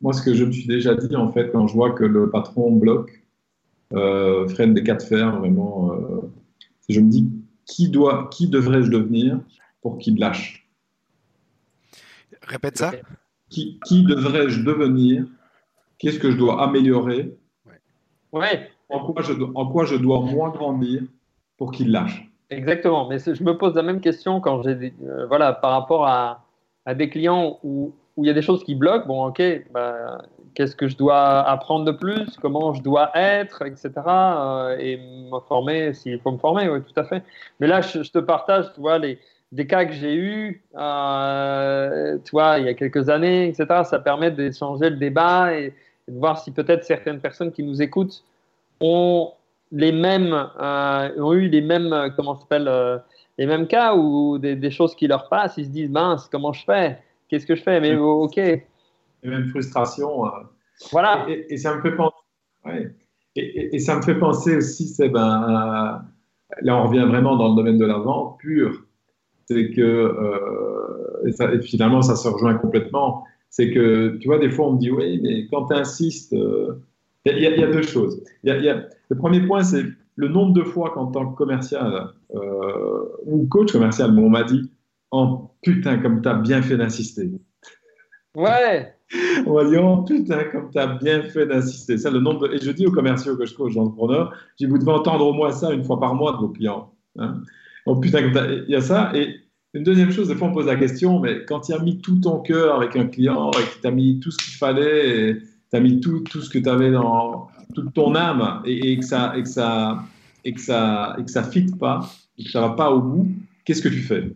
moi 0.00 0.12
ce 0.12 0.22
que 0.22 0.34
je 0.34 0.44
me 0.44 0.52
suis 0.52 0.66
déjà 0.66 0.94
dit, 0.94 1.14
en 1.16 1.32
fait, 1.32 1.50
quand 1.50 1.66
je 1.66 1.74
vois 1.74 1.92
que 1.92 2.04
le 2.04 2.30
patron 2.30 2.72
bloque, 2.72 3.22
euh, 3.92 4.48
freine 4.48 4.74
des 4.74 4.82
cas 4.82 4.94
de 4.94 5.02
fer, 5.02 5.38
vraiment. 5.38 5.92
Euh, 5.92 6.20
je 6.88 7.00
me 7.00 7.08
dis, 7.08 7.28
qui, 7.64 7.88
doit, 7.88 8.28
qui 8.32 8.48
devrais-je 8.48 8.90
devenir 8.90 9.40
pour 9.80 9.98
qu'il 9.98 10.18
lâche? 10.18 10.68
Répète 12.42 12.78
ça. 12.78 12.92
Qui, 13.50 13.78
qui 13.86 14.04
devrais-je 14.04 14.62
devenir? 14.62 15.24
Qu'est-ce 15.98 16.18
que 16.18 16.30
je 16.30 16.36
dois 16.36 16.62
améliorer? 16.62 17.36
Ouais. 18.32 18.70
En, 18.88 19.00
quoi 19.00 19.22
je, 19.22 19.32
en 19.54 19.66
quoi 19.66 19.84
je 19.84 19.96
dois 19.96 20.20
moins 20.20 20.50
grandir 20.50 21.02
pour 21.56 21.72
qu'il 21.72 21.90
lâche? 21.90 22.28
Exactement. 22.50 23.08
Mais 23.08 23.18
je 23.18 23.42
me 23.42 23.56
pose 23.56 23.74
la 23.74 23.82
même 23.82 24.00
question 24.00 24.40
quand 24.40 24.62
j'ai 24.62 24.92
euh, 25.04 25.26
voilà, 25.26 25.52
par 25.52 25.72
rapport 25.72 26.06
à, 26.06 26.44
à 26.84 26.94
des 26.94 27.08
clients 27.08 27.58
où, 27.62 27.94
où, 28.16 28.24
il 28.24 28.26
y 28.26 28.30
a 28.30 28.34
des 28.34 28.42
choses 28.42 28.62
qui 28.64 28.74
bloquent. 28.74 29.06
Bon, 29.06 29.26
ok, 29.26 29.42
bah, 29.72 30.22
qu'est-ce 30.54 30.76
que 30.76 30.88
je 30.88 30.96
dois 30.96 31.40
apprendre 31.42 31.84
de 31.84 31.92
plus, 31.92 32.36
comment 32.40 32.72
je 32.72 32.82
dois 32.82 33.10
être, 33.14 33.62
etc. 33.62 33.90
Euh, 34.06 34.76
et 34.78 34.96
me 34.96 35.40
former 35.40 35.92
s'il 35.92 36.20
faut 36.20 36.32
me 36.32 36.38
former, 36.38 36.68
oui, 36.68 36.80
tout 36.82 36.98
à 37.00 37.04
fait. 37.04 37.22
Mais 37.60 37.66
là, 37.66 37.80
je, 37.80 38.00
te 38.10 38.18
partage, 38.18 38.72
tu 38.74 38.80
vois, 38.80 38.98
les, 38.98 39.18
des 39.52 39.66
cas 39.66 39.84
que 39.84 39.92
j'ai 39.92 40.14
eus, 40.14 40.64
euh, 40.76 42.18
tu 42.24 42.30
vois, 42.32 42.58
il 42.58 42.66
y 42.66 42.68
a 42.68 42.74
quelques 42.74 43.08
années, 43.08 43.48
etc. 43.48 43.82
Ça 43.84 43.98
permet 43.98 44.30
d'échanger 44.30 44.90
le 44.90 44.96
débat 44.96 45.54
et, 45.54 45.72
de 46.08 46.18
voir 46.18 46.38
si 46.38 46.52
peut-être 46.52 46.84
certaines 46.84 47.20
personnes 47.20 47.52
qui 47.52 47.62
nous 47.62 47.82
écoutent 47.82 48.24
ont 48.80 49.32
les 49.72 49.92
mêmes, 49.92 50.48
euh, 50.60 51.10
ont 51.18 51.32
eu 51.32 51.48
les 51.48 51.60
mêmes, 51.60 52.12
comment 52.16 52.36
s'appelle, 52.36 52.70
les 53.38 53.46
mêmes 53.46 53.66
cas 53.66 53.94
ou 53.94 54.38
des, 54.38 54.54
des, 54.56 54.70
choses 54.70 54.94
qui 54.94 55.06
leur 55.06 55.28
passent. 55.28 55.54
Ils 55.56 55.66
se 55.66 55.70
disent, 55.70 55.90
mince, 55.90 56.28
comment 56.30 56.52
je 56.52 56.64
fais? 56.64 56.98
Qu'est-ce 57.28 57.46
que 57.46 57.56
je 57.56 57.62
fais? 57.62 57.80
Mais 57.80 57.96
ok, 57.96 58.38
les 59.26 59.30
mêmes 59.30 59.48
frustrations. 59.48 60.26
Euh. 60.26 60.30
Voilà. 60.92 61.26
Et, 61.28 61.56
ça 61.56 61.74
me 61.74 61.82
fait 61.82 61.94
penser. 61.94 62.14
Et, 63.36 63.78
ça 63.78 63.96
me 63.96 64.02
fait 64.02 64.18
penser 64.18 64.56
aussi, 64.56 64.88
c'est 64.88 65.08
ben, 65.08 66.04
là 66.62 66.76
on 66.76 66.84
revient 66.86 67.04
vraiment 67.06 67.36
dans 67.36 67.50
le 67.50 67.56
domaine 67.56 67.78
de 67.78 67.84
la 67.84 67.98
vente 67.98 68.38
pure. 68.38 68.85
C'est 69.46 69.70
que 69.70 69.80
euh, 69.80 71.54
et, 71.54 71.62
finalement 71.62 72.02
ça 72.02 72.16
se 72.16 72.28
rejoint 72.28 72.54
complètement. 72.54 73.24
C'est 73.50 73.70
que 73.70 74.16
tu 74.18 74.28
vois 74.28 74.38
des 74.38 74.50
fois 74.50 74.68
on 74.68 74.72
me 74.72 74.78
dit 74.78 74.90
oui 74.90 75.20
mais 75.22 75.46
quand 75.48 75.66
tu 75.66 75.74
insistes, 75.74 76.32
euh, 76.32 76.82
il 77.24 77.38
y, 77.38 77.46
a 77.46 77.66
deux 77.66 77.82
choses. 77.82 78.22
Y 78.44 78.50
y 78.50 78.68
a, 78.68 78.86
le 79.08 79.16
premier 79.16 79.40
point 79.40 79.62
c'est 79.62 79.84
le 80.16 80.28
nombre 80.28 80.52
de 80.52 80.62
fois 80.62 80.90
qu'en 80.90 81.06
tant 81.06 81.30
que 81.30 81.36
commercial 81.36 82.10
ou 83.24 83.46
coach 83.46 83.72
commercial, 83.72 84.16
on 84.18 84.30
m'a 84.30 84.44
dit 84.44 84.70
oh 85.10 85.50
putain 85.62 85.98
comme 85.98 86.22
tu 86.22 86.28
as 86.28 86.34
bien 86.34 86.62
fait 86.62 86.76
d'insister. 86.76 87.30
Ouais. 88.36 88.92
On 89.46 89.54
va 89.54 89.64
dire, 89.64 89.84
oh, 89.84 90.02
putain, 90.02 90.44
comme 90.44 90.70
tu 90.70 90.78
as 90.78 90.86
bien 90.86 91.22
fait 91.22 91.46
d'insister. 91.46 91.96
Ça, 91.96 92.10
le 92.10 92.20
nombre 92.20 92.52
Et 92.52 92.58
je 92.58 92.70
dis 92.70 92.86
aux 92.86 92.92
commerciaux 92.92 93.36
que 93.36 93.46
je 93.46 93.54
coach, 93.54 93.76
aux 93.76 93.80
entrepreneurs, 93.80 94.32
je 94.58 94.66
dis, 94.66 94.70
vous 94.70 94.78
devez 94.78 94.92
entendre 94.92 95.26
au 95.26 95.32
moins 95.32 95.52
ça 95.52 95.72
une 95.72 95.84
fois 95.84 95.98
par 95.98 96.14
mois 96.14 96.32
de 96.32 96.38
vos 96.38 96.48
clients. 96.48 96.92
Hein. 97.18 97.40
Oh, 97.86 97.96
putain, 97.96 98.20
il 98.66 98.70
y 98.70 98.74
a 98.74 98.80
ça. 98.80 99.12
Et 99.14 99.36
une 99.72 99.84
deuxième 99.84 100.10
chose, 100.10 100.28
des 100.28 100.34
fois, 100.34 100.48
on 100.48 100.52
pose 100.52 100.66
la 100.66 100.76
question, 100.76 101.20
mais 101.20 101.44
quand 101.44 101.60
tu 101.60 101.72
as 101.72 101.78
mis 101.78 101.98
tout 102.00 102.18
ton 102.18 102.40
cœur 102.40 102.76
avec 102.76 102.96
un 102.96 103.06
client 103.06 103.50
et 103.52 103.62
que 103.62 103.80
tu 103.80 103.86
as 103.86 103.90
mis 103.90 104.18
tout 104.20 104.30
ce 104.30 104.38
qu'il 104.38 104.54
fallait, 104.54 105.38
tu 105.70 105.76
as 105.76 105.80
mis 105.80 106.00
tout, 106.00 106.20
tout 106.20 106.40
ce 106.40 106.50
que 106.50 106.58
tu 106.58 106.68
avais 106.68 106.90
dans 106.90 107.48
toute 107.74 107.92
ton 107.94 108.14
âme 108.14 108.62
et, 108.64 108.98
que 108.98 109.04
ça 109.04 109.34
et 109.36 109.42
que 109.42 109.48
ça 109.48 110.04
et 110.44 110.52
que 110.52 110.60
ça 110.60 111.16
et 111.18 111.24
que 111.24 111.30
ça 111.30 111.42
fit 111.42 111.66
pas, 111.78 112.10
et 112.38 112.44
que 112.44 112.50
ça 112.50 112.60
va 112.60 112.70
pas 112.70 112.90
au 112.90 113.00
bout, 113.00 113.28
qu'est-ce 113.64 113.82
que 113.82 113.88
tu 113.88 114.00
fais? 114.00 114.34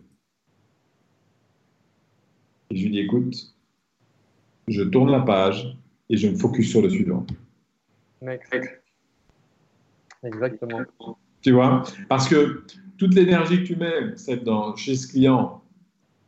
Et 2.69 2.77
je 2.77 2.83
lui 2.83 2.91
dis, 2.91 2.99
écoute, 2.99 3.35
je 4.67 4.83
tourne 4.83 5.11
la 5.11 5.21
page 5.21 5.75
et 6.09 6.17
je 6.17 6.27
me 6.27 6.35
focus 6.35 6.69
sur 6.69 6.81
le 6.81 6.89
suivant. 6.89 7.25
Exactement. 10.23 10.81
Tu 11.41 11.51
vois? 11.51 11.83
Parce 12.07 12.29
que 12.29 12.63
toute 13.01 13.15
l'énergie 13.15 13.63
que 13.63 13.67
tu 13.67 13.75
mets 13.75 14.13
dans, 14.45 14.75
chez 14.75 14.95
ce 14.95 15.07
client, 15.07 15.63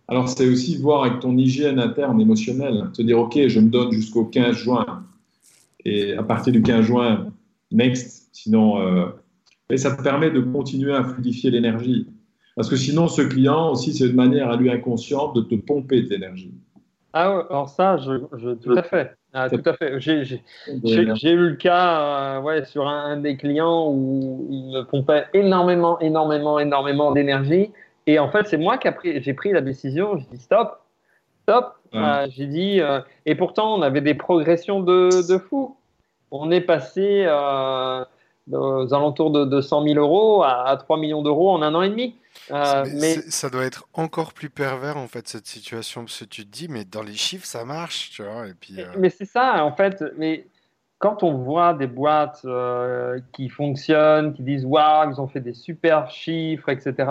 alors 0.08 0.28
c'est 0.28 0.50
aussi 0.50 0.76
voir 0.76 1.04
avec 1.04 1.20
ton 1.20 1.38
hygiène 1.38 1.78
interne 1.78 2.20
émotionnelle, 2.20 2.90
te 2.96 3.04
dire, 3.04 3.20
OK, 3.20 3.38
je 3.48 3.60
me 3.60 3.70
donne 3.70 3.92
jusqu'au 3.92 4.26
15 4.26 4.56
juin. 4.56 5.06
Et 5.86 6.14
à 6.14 6.24
partir 6.24 6.52
du 6.52 6.64
15 6.64 6.84
juin, 6.84 7.28
next, 7.72 8.30
sinon... 8.32 8.82
Euh, 8.82 9.06
et 9.70 9.78
ça 9.78 9.96
te 9.96 10.02
permet 10.02 10.32
de 10.32 10.40
continuer 10.40 10.96
à 10.96 11.04
fluidifier 11.04 11.52
l'énergie. 11.52 12.08
Parce 12.56 12.70
que 12.70 12.76
sinon, 12.76 13.08
ce 13.08 13.22
client 13.22 13.70
aussi, 13.70 13.94
c'est 13.94 14.08
une 14.08 14.16
manière 14.16 14.50
à 14.50 14.58
lui 14.58 14.72
inconsciente 14.72 15.36
de 15.36 15.42
te 15.42 15.54
pomper 15.54 16.02
de 16.02 16.10
l'énergie. 16.10 16.56
Ah 17.14 17.36
ouais, 17.36 17.44
alors 17.52 17.70
ça, 17.70 17.98
je, 17.98 18.54
tout 18.56 18.72
à 18.72 18.82
fait. 18.82 19.16
Ah, 19.34 19.50
tout 19.50 19.62
à 19.66 19.74
fait. 19.74 20.00
J'ai 20.00 20.42
eu 20.68 21.50
le 21.50 21.56
cas 21.56 22.38
euh, 22.38 22.42
ouais, 22.42 22.66
sur 22.66 22.88
un, 22.88 23.18
des 23.18 23.36
clients 23.36 23.90
où 23.90 24.48
il 24.50 24.72
me 24.72 24.84
pompait 24.84 25.26
énormément, 25.34 26.00
énormément, 26.00 26.60
énormément 26.60 27.12
d'énergie. 27.12 27.72
Et 28.06 28.20
en 28.20 28.30
fait, 28.30 28.48
c'est 28.48 28.58
moi 28.58 28.78
qui 28.78 28.90
j'ai 29.22 29.34
pris 29.34 29.52
la 29.52 29.62
décision. 29.62 30.18
Je 30.18 30.26
dis 30.32 30.38
stop. 30.42 30.80
Top. 31.46 31.76
J'ai 32.30 32.48
dit, 32.48 32.82
et 33.26 33.36
pourtant, 33.36 33.76
on 33.76 33.82
avait 33.82 34.02
des 34.02 34.14
progressions 34.14 34.82
de, 34.82 35.10
de 35.28 35.38
fou. 35.38 35.78
On 36.32 36.52
est 36.52 36.62
passé 36.62 37.26
aux 38.52 38.94
alentours 38.94 39.32
de, 39.32 39.46
200 39.46 39.88
000 39.88 40.00
euros 40.00 40.44
à, 40.44 40.76
3 40.78 40.98
millions 40.98 41.22
d'euros 41.22 41.52
en 41.52 41.62
un 41.62 41.74
an 41.76 41.82
et 41.82 41.90
demi. 41.90 42.16
Euh, 42.52 42.86
mais, 43.00 43.14
ça 43.30 43.50
doit 43.50 43.64
être 43.64 43.88
encore 43.94 44.34
plus 44.34 44.50
pervers 44.50 44.98
en 44.98 45.08
fait 45.08 45.28
cette 45.28 45.46
situation 45.48 46.02
parce 46.02 46.20
que 46.20 46.26
tu 46.26 46.46
te 46.46 46.52
dis 46.52 46.68
mais 46.68 46.84
dans 46.84 47.04
les 47.04 47.14
chiffres 47.14 47.46
ça 47.46 47.64
marche 47.64 48.10
tu 48.10 48.24
vois 48.24 48.48
et 48.48 48.54
puis. 48.60 48.82
Euh, 48.82 48.86
mais 48.98 49.10
c'est 49.10 49.26
ça 49.26 49.64
en 49.64 49.72
fait 49.72 50.04
mais 50.18 50.48
quand 50.98 51.24
on 51.24 51.38
voit 51.38 51.74
des 51.74 51.88
boîtes 51.88 52.42
euh, 52.46 53.20
qui 53.32 53.50
fonctionnent 53.50 54.34
qui 54.34 54.42
disent 54.42 54.66
waouh 54.66 55.12
ils 55.12 55.22
ont 55.22 55.28
fait 55.28 55.40
des 55.42 55.54
super 55.54 56.10
chiffres 56.10 56.70
etc 56.70 57.08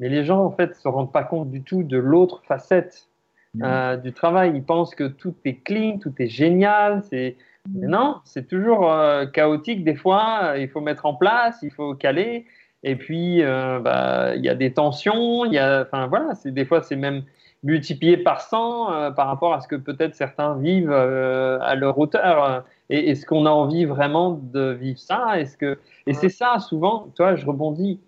mais 0.00 0.08
les 0.08 0.24
gens 0.24 0.42
en 0.42 0.52
fait 0.52 0.74
se 0.76 0.88
rendent 0.88 1.12
pas 1.12 1.24
compte 1.24 1.50
du 1.50 1.62
tout 1.62 1.82
de 1.82 1.98
l'autre 1.98 2.40
facette 2.46 3.08
mmh. 3.54 3.96
du 3.96 4.12
travail 4.14 4.52
ils 4.54 4.64
pensent 4.64 4.94
que 4.94 5.08
tout 5.08 5.34
est 5.44 5.56
clean 5.56 5.98
tout 5.98 6.14
est 6.18 6.28
génial 6.28 7.02
c'est 7.10 7.36
non, 7.70 8.20
c'est 8.24 8.48
toujours 8.48 8.90
euh, 8.90 9.26
chaotique 9.26 9.84
des 9.84 9.94
fois. 9.94 10.54
Il 10.58 10.68
faut 10.68 10.80
mettre 10.80 11.06
en 11.06 11.14
place, 11.14 11.58
il 11.62 11.70
faut 11.70 11.94
caler. 11.94 12.46
Et 12.82 12.96
puis, 12.96 13.42
euh, 13.42 13.78
bah, 13.78 14.34
il 14.34 14.44
y 14.44 14.48
a 14.48 14.54
des 14.54 14.72
tensions. 14.72 15.44
Y 15.44 15.58
a, 15.58 15.84
voilà, 16.08 16.32
des 16.44 16.64
fois 16.64 16.82
c'est 16.82 16.96
même 16.96 17.22
multiplié 17.62 18.16
par 18.16 18.40
100 18.40 18.92
euh, 18.92 19.10
par 19.12 19.28
rapport 19.28 19.54
à 19.54 19.60
ce 19.60 19.68
que 19.68 19.76
peut-être 19.76 20.16
certains 20.16 20.56
vivent 20.56 20.92
à 20.92 21.74
leur 21.76 21.98
hauteur. 21.98 22.64
Et 22.90 23.10
est-ce 23.10 23.24
qu'on 23.24 23.46
a 23.46 23.50
envie 23.50 23.84
vraiment 23.84 24.32
de 24.32 24.72
vivre 24.72 24.98
ça 24.98 25.38
Est-ce 25.40 25.56
que 25.56 25.78
et 26.06 26.14
c'est 26.14 26.28
ça 26.28 26.58
souvent. 26.58 27.08
Toi, 27.14 27.36
je 27.36 27.46
rebondis 27.46 28.00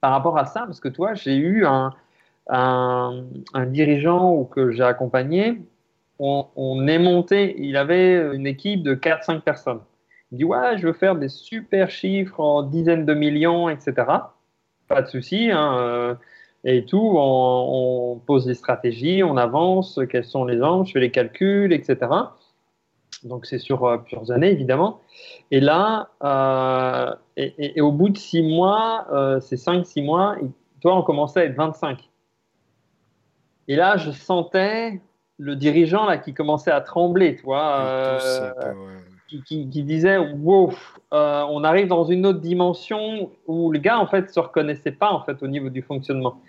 par 0.00 0.12
rapport 0.12 0.38
à 0.38 0.46
ça 0.46 0.60
parce 0.60 0.80
que 0.80 0.88
toi, 0.88 1.14
j'ai 1.14 1.34
eu 1.34 1.66
un, 1.66 1.92
un, 2.48 3.24
un 3.52 3.66
dirigeant 3.66 4.44
que 4.44 4.70
j'ai 4.70 4.84
accompagné 4.84 5.60
on, 6.20 6.86
est 6.86 6.98
monté, 6.98 7.56
il 7.58 7.76
avait 7.76 8.34
une 8.34 8.46
équipe 8.46 8.82
de 8.82 8.94
4-5 8.94 9.40
personnes. 9.40 9.80
Il 10.32 10.38
dit 10.38 10.44
Ouais, 10.44 10.76
je 10.76 10.86
veux 10.86 10.92
faire 10.92 11.16
des 11.16 11.28
super 11.28 11.90
chiffres 11.90 12.40
en 12.40 12.62
dizaines 12.62 13.06
de 13.06 13.14
millions, 13.14 13.68
etc. 13.68 13.94
Pas 14.88 15.02
de 15.02 15.06
souci. 15.06 15.50
Hein, 15.50 15.78
euh, 15.78 16.14
et 16.64 16.84
tout, 16.84 17.14
on, 17.16 18.20
pose 18.26 18.44
des 18.44 18.54
stratégies, 18.54 19.22
on 19.22 19.38
avance, 19.38 19.98
quels 20.10 20.24
sont 20.24 20.44
les 20.44 20.62
angles, 20.62 20.86
je 20.86 20.92
fais 20.92 21.00
les 21.00 21.10
calculs, 21.10 21.72
etc. 21.72 21.96
Donc 23.24 23.46
c'est 23.46 23.58
sur 23.58 23.84
euh, 23.84 23.96
plusieurs 23.96 24.30
années, 24.30 24.50
évidemment. 24.50 25.00
Et 25.50 25.60
là, 25.60 26.10
euh, 26.22 27.14
et, 27.36 27.80
au 27.80 27.92
bout 27.92 28.10
de 28.10 28.18
6 28.18 28.42
mois, 28.42 29.06
c'est 29.40 29.56
5-6 29.56 30.04
mois, 30.04 30.36
toi, 30.82 30.96
on 30.96 31.02
commençait 31.02 31.40
à 31.40 31.44
être 31.44 31.56
25. 31.56 32.10
Et 33.68 33.76
là, 33.76 33.96
je 33.96 34.10
sentais 34.10 35.00
le 35.40 35.56
dirigeant 35.56 36.04
là 36.04 36.18
qui 36.18 36.34
commençait 36.34 36.70
à 36.70 36.80
trembler, 36.82 37.36
tu 37.36 37.42
vois, 37.42 37.80
euh, 37.80 38.52
qui, 39.46 39.64
disait 39.64 40.18
wow, 40.18 40.72
euh, 41.14 41.42
on 41.48 41.64
arrive 41.64 41.88
dans 41.88 42.04
une 42.04 42.26
autre 42.26 42.40
dimension 42.40 43.30
où 43.46 43.72
le 43.72 43.78
gars 43.78 43.98
en 43.98 44.06
fait 44.06 44.28
se 44.30 44.38
reconnaissait 44.38 44.92
pas 44.92 45.10
en 45.10 45.22
fait 45.22 45.42
au 45.42 45.46
niveau 45.46 45.70
du 45.70 45.80
fonctionnement. 45.80 46.42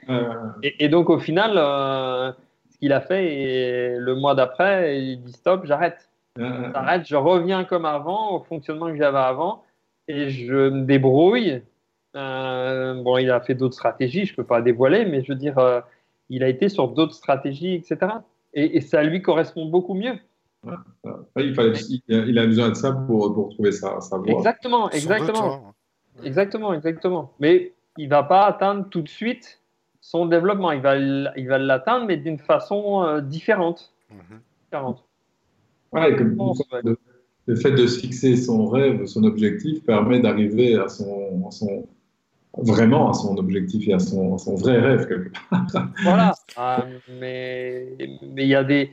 Et, 0.62 0.90
donc 0.90 1.10
au 1.10 1.20
final, 1.20 1.54
euh, 1.56 2.34
ce 2.70 2.78
qu'il 2.80 2.92
a 2.92 3.00
fait, 3.00 3.34
et 3.34 3.96
le 3.96 4.16
mois 4.16 4.36
d'après, 4.36 5.02
il 5.02 5.22
dit 5.22 5.32
stop, 5.32 5.66
j'arrête, 5.66 6.10
j'arrête, 6.38 7.08
je 7.08 7.16
reviens 7.16 7.64
comme 7.64 7.86
avant 7.86 8.36
au 8.36 8.40
fonctionnement 8.44 8.88
que 8.88 8.98
j'avais 8.98 9.20
avant 9.20 9.64
et 10.10 10.30
je 10.30 10.70
me 10.70 10.84
débrouille. 10.84 11.62
bon, 12.14 13.18
il 13.18 13.32
a 13.32 13.40
fait 13.40 13.56
d'autres 13.56 13.76
stratégies, 13.76 14.26
je 14.26 14.36
peux 14.36 14.44
pas 14.44 14.62
dévoiler, 14.62 15.06
mais 15.06 15.24
je 15.24 15.32
veux 15.32 15.40
dire, 15.40 15.56
il 16.30 16.44
a 16.44 16.50
été 16.50 16.68
sur 16.68 16.90
d'autres 16.90 17.14
stratégies, 17.14 17.76
etc 17.76 18.10
et, 18.54 18.82
ça 18.82 19.04
lui 19.04 19.22
correspond 19.22 19.66
beaucoup 19.66 19.94
mieux. 19.94 20.16
il, 21.38 21.56
fallait, 21.56 21.80
il, 22.08 22.38
a 22.40 22.46
besoin 22.46 22.70
de 22.70 22.76
ça 22.76 22.92
pour, 22.92 23.34
pour 23.34 23.50
trouver 23.50 23.72
sa, 23.72 24.00
sa 24.02 24.18
voie. 24.18 24.32
Exactement, 24.32 24.90
exactement. 24.92 25.74
Exactement, 26.24 26.74
exactement. 26.74 27.34
Mais 27.40 27.74
il 27.98 28.06
ne 28.06 28.10
va 28.10 28.24
pas 28.24 28.46
atteindre 28.46 28.88
tout 28.90 29.02
de 29.02 29.10
suite 29.10 29.60
son 30.02 30.26
développement. 30.26 30.72
Il 30.72 30.82
va, 30.82 30.98
il 30.98 31.48
va 31.48 31.58
l'atteindre, 31.58 32.06
mais 32.06 32.18
d'une 32.18 32.40
façon 32.40 33.04
euh, 33.04 33.22
différente. 33.22 33.94
Mhm. 34.12 34.40
différente. 34.64 35.04
Ouais, 35.92 36.16
le, 37.48 37.56
fait 37.56 37.72
de 37.72 37.86
se 37.86 38.00
fixer 38.00 38.36
son 38.38 38.68
rêve, 38.68 39.06
son 39.06 39.24
objectif, 39.24 39.84
permet 39.84 40.20
d'arriver 40.20 40.76
à 40.76 40.88
son, 40.88 41.46
à 41.48 41.52
son, 41.52 41.86
vraiment 42.58 43.10
à 43.10 43.14
son 43.14 43.38
objectif 43.38 43.88
et 43.88 43.94
à 43.94 44.00
son, 44.00 44.38
son 44.38 44.56
vrai 44.56 44.78
rêve 44.78 45.08
quelque 45.08 45.32
part. 45.50 45.66
voilà, 46.04 46.34
ah, 46.58 46.86
mais 47.20 47.88
mais 48.22 48.44
il 48.44 48.50
y 48.50 48.56
a 48.56 48.64
des 48.64 48.92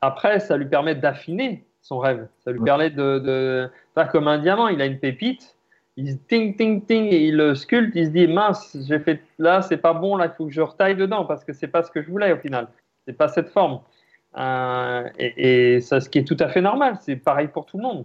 après 0.00 0.40
ça 0.40 0.56
lui 0.56 0.66
permet 0.66 0.94
d'affiner 0.94 1.64
son 1.82 1.98
rêve, 1.98 2.26
ça 2.44 2.50
lui 2.50 2.60
permet 2.60 2.90
de, 2.90 3.18
de, 3.18 3.70
faire 3.94 4.10
comme 4.10 4.26
un 4.26 4.38
diamant, 4.38 4.68
il 4.68 4.80
a 4.80 4.86
une 4.86 4.98
pépite, 4.98 5.56
il 5.96 6.18
ting 6.18 6.56
ting 6.56 6.84
ting 6.84 7.06
et 7.06 7.26
il 7.26 7.36
le 7.36 7.54
sculpte, 7.54 7.94
il 7.94 8.06
se 8.06 8.10
dit 8.10 8.26
mince, 8.26 8.76
j'ai 8.88 8.98
fait 8.98 9.20
là 9.38 9.60
c'est 9.60 9.76
pas 9.76 9.92
bon 9.92 10.16
là, 10.16 10.26
il 10.26 10.36
faut 10.36 10.46
que 10.46 10.52
je 10.52 10.62
retaille 10.62 10.96
dedans 10.96 11.26
parce 11.26 11.44
que 11.44 11.52
c'est 11.52 11.68
pas 11.68 11.82
ce 11.82 11.90
que 11.90 12.02
je 12.02 12.10
voulais 12.10 12.32
au 12.32 12.38
final, 12.38 12.68
c'est 13.06 13.16
pas 13.16 13.28
cette 13.28 13.50
forme. 13.50 13.80
Euh, 14.36 15.08
et, 15.18 15.76
et 15.76 15.80
ça, 15.80 16.00
ce 16.00 16.08
qui 16.08 16.18
est 16.18 16.24
tout 16.24 16.36
à 16.40 16.48
fait 16.48 16.60
normal, 16.60 16.98
c'est 17.00 17.16
pareil 17.16 17.48
pour 17.48 17.66
tout 17.66 17.76
le 17.76 17.84
monde. 17.84 18.04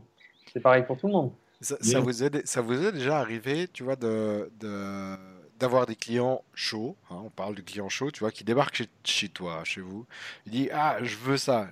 C'est 0.53 0.59
pareil 0.59 0.83
pour 0.83 0.97
tout 0.97 1.07
le 1.07 1.13
monde. 1.13 1.31
Ça, 1.61 1.99
vous 1.99 2.23
est, 2.23 2.47
ça 2.47 2.61
vous 2.61 2.85
est 2.85 2.91
déjà 2.93 3.19
arrivé, 3.19 3.67
tu 3.67 3.83
vois, 3.83 3.95
de, 3.97 4.49
de 4.59 5.17
d'avoir 5.59 5.85
des 5.85 5.95
clients 5.95 6.43
chauds, 6.53 6.95
hein, 7.09 7.21
on 7.25 7.29
parle 7.29 7.53
de 7.53 7.61
clients 7.61 7.89
chauds, 7.89 8.11
tu 8.11 8.21
vois, 8.21 8.31
qui 8.31 8.43
débarquent 8.45 8.75
chez, 8.75 8.87
chez 9.03 9.29
toi, 9.29 9.61
chez 9.65 9.81
vous. 9.81 10.05
Il 10.45 10.53
dit 10.53 10.69
ah 10.71 10.97
je 11.01 11.17
veux 11.17 11.37
ça, 11.37 11.67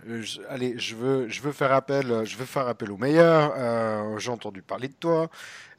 allez 0.49 0.77
je 0.77 0.95
veux 0.95 1.29
je 1.29 1.41
veux 1.41 1.53
faire 1.53 1.71
appel, 1.71 2.25
je 2.25 2.35
veux 2.38 2.45
faire 2.45 2.67
appel 2.67 2.91
au 2.91 2.97
meilleur. 2.97 3.53
Euh, 3.55 4.17
j'ai 4.19 4.29
entendu 4.31 4.61
parler 4.61 4.89
de 4.89 4.93
toi. 4.93 5.29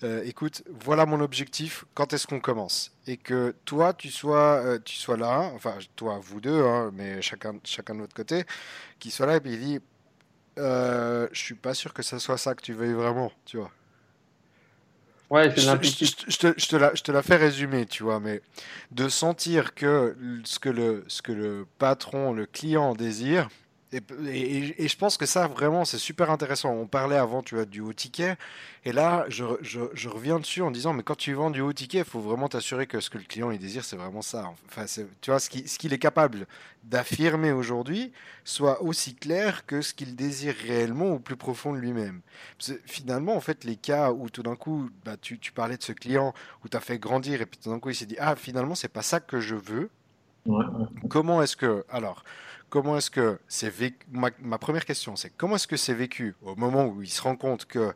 Euh, 0.05 0.23
écoute, 0.25 0.63
voilà 0.81 1.05
mon 1.07 1.21
objectif. 1.21 1.85
Quand 1.95 2.13
est-ce 2.13 2.27
qu'on 2.27 2.41
commence? 2.41 2.93
Et 3.07 3.17
que 3.19 3.55
toi 3.65 3.93
tu 3.93 4.11
sois 4.11 4.63
euh, 4.65 4.79
tu 4.85 4.97
sois 4.97 5.17
là, 5.19 5.51
enfin 5.55 5.77
toi 5.97 6.19
vous 6.23 6.41
deux, 6.41 6.63
hein, 6.65 6.91
mais 6.95 7.21
chacun 7.23 7.59
chacun 7.65 7.95
de 7.95 8.01
votre 8.01 8.15
côté, 8.17 8.45
qui 9.01 9.11
soit 9.11 9.27
là 9.27 9.37
et 9.37 9.41
puis 9.41 9.53
il 9.55 9.61
dit 9.61 9.81
je 10.57 11.29
suis 11.35 11.55
pas 11.55 11.75
sûr 11.75 11.93
que 11.95 12.03
ça 12.03 12.19
soit 12.19 12.39
ça 12.39 12.55
que 12.55 12.63
tu 12.63 12.73
veuilles 12.73 12.93
vraiment, 12.95 13.31
tu 13.45 13.59
vois. 13.59 13.71
Ouais, 15.31 15.51
je, 15.55 15.61
je, 15.61 16.37
te, 16.39 16.55
je, 16.57 16.69
te 16.69 16.77
la, 16.77 16.95
je 16.95 17.03
te 17.03 17.13
la 17.13 17.23
fais 17.23 17.37
résumer, 17.37 17.85
tu 17.85 18.03
vois, 18.03 18.19
mais 18.19 18.41
de 18.93 19.11
sentir 19.11 19.75
que 19.75 20.17
ce 20.45 20.59
que 20.59 20.71
le, 20.71 21.05
ce 21.09 21.21
que 21.21 21.33
le 21.33 21.67
patron, 21.79 22.33
le 22.33 22.47
client 22.47 22.95
désire, 22.95 23.49
et, 23.93 24.85
et, 24.85 24.89
je 24.89 24.97
pense 24.99 25.17
que 25.17 25.25
ça, 25.25 25.47
vraiment, 25.47 25.87
c'est 25.87 25.99
super 25.99 26.31
intéressant. 26.31 26.71
On 26.73 26.87
parlait 26.87 27.17
avant, 27.17 27.43
tu 27.43 27.55
vois, 27.55 27.65
du 27.65 27.81
haut 27.81 27.95
ticket. 27.95 28.37
Et 28.85 28.93
là, 28.93 29.25
je, 29.29 29.45
je, 29.63 29.81
je, 29.95 30.09
reviens 30.11 30.39
dessus 30.39 30.61
en 30.61 30.71
disant, 30.71 30.93
mais 30.93 31.03
quand 31.03 31.17
tu 31.17 31.33
vends 31.33 31.51
du 31.51 31.63
haut 31.63 31.73
ticket, 31.73 31.99
il 31.99 32.05
faut 32.05 32.21
vraiment 32.21 32.49
t'assurer 32.49 32.87
que 32.87 33.01
ce 33.01 33.09
que 33.09 33.17
le 33.17 33.25
client 33.25 33.51
il 33.51 33.59
désire, 33.59 33.85
c'est 33.85 33.97
vraiment 33.97 34.21
ça. 34.21 34.53
Enfin, 34.67 34.85
tu 35.23 35.31
vois, 35.31 35.41
ce 35.41 35.49
qu'il 35.49 35.93
est 35.93 35.99
capable 35.99 36.47
d'affirmer 36.85 37.53
aujourd'hui 37.53 38.13
soit 38.45 38.83
aussi 38.83 39.15
clair 39.15 39.65
que 39.67 39.81
ce 39.81 39.95
qu'il 39.95 40.17
désire 40.17 40.55
réellement 40.67 41.13
au 41.13 41.19
plus 41.19 41.37
profond 41.37 41.73
de 41.73 41.79
lui-même. 41.79 42.21
Finalement, 42.85 43.37
en 43.37 43.41
fait, 43.41 43.65
les 43.65 43.77
cas 43.77 44.13
où 44.13 44.29
tout 44.29 44.43
d'un 44.43 44.57
coup, 44.57 44.91
bah, 45.05 45.17
tu, 45.21 45.39
tu, 45.39 45.51
parlais 45.53 45.77
de 45.79 45.83
ce 45.83 45.93
client 45.93 46.35
où 46.65 46.69
tu 46.69 46.77
as 46.77 46.81
fait 46.81 46.99
grandir 46.99 47.41
et 47.41 47.47
puis 47.47 47.59
tout 47.59 47.71
d'un 47.71 47.79
coup, 47.79 47.89
il 47.89 47.95
s'est 47.95 48.07
dit, 48.07 48.17
ah, 48.19 48.37
finalement, 48.37 48.75
c'est 48.75 48.89
pas 48.89 49.03
ça 49.03 49.21
que 49.21 49.41
je 49.41 49.55
veux. 49.55 49.91
Comment 51.09 51.43
est-ce 51.43 51.57
que... 51.57 51.85
Alors 51.91 52.25
comment 52.69 52.97
est-ce 52.97 53.11
que 53.11 53.39
c'est 53.49 53.71
vécu 53.71 54.07
ma, 54.11 54.59
première 54.59 54.85
question, 54.85 55.17
c'est 55.17 55.31
comment 55.31 55.57
est-ce 55.57 55.67
que 55.67 55.77
c'est 55.77 55.95
vécu 55.95 56.35
au 56.43 56.57
moment 56.57 56.87
où 56.87 57.03
il 57.03 57.11
se 57.11 57.23
rend 57.23 57.37
compte 57.37 57.65
que 57.67 57.93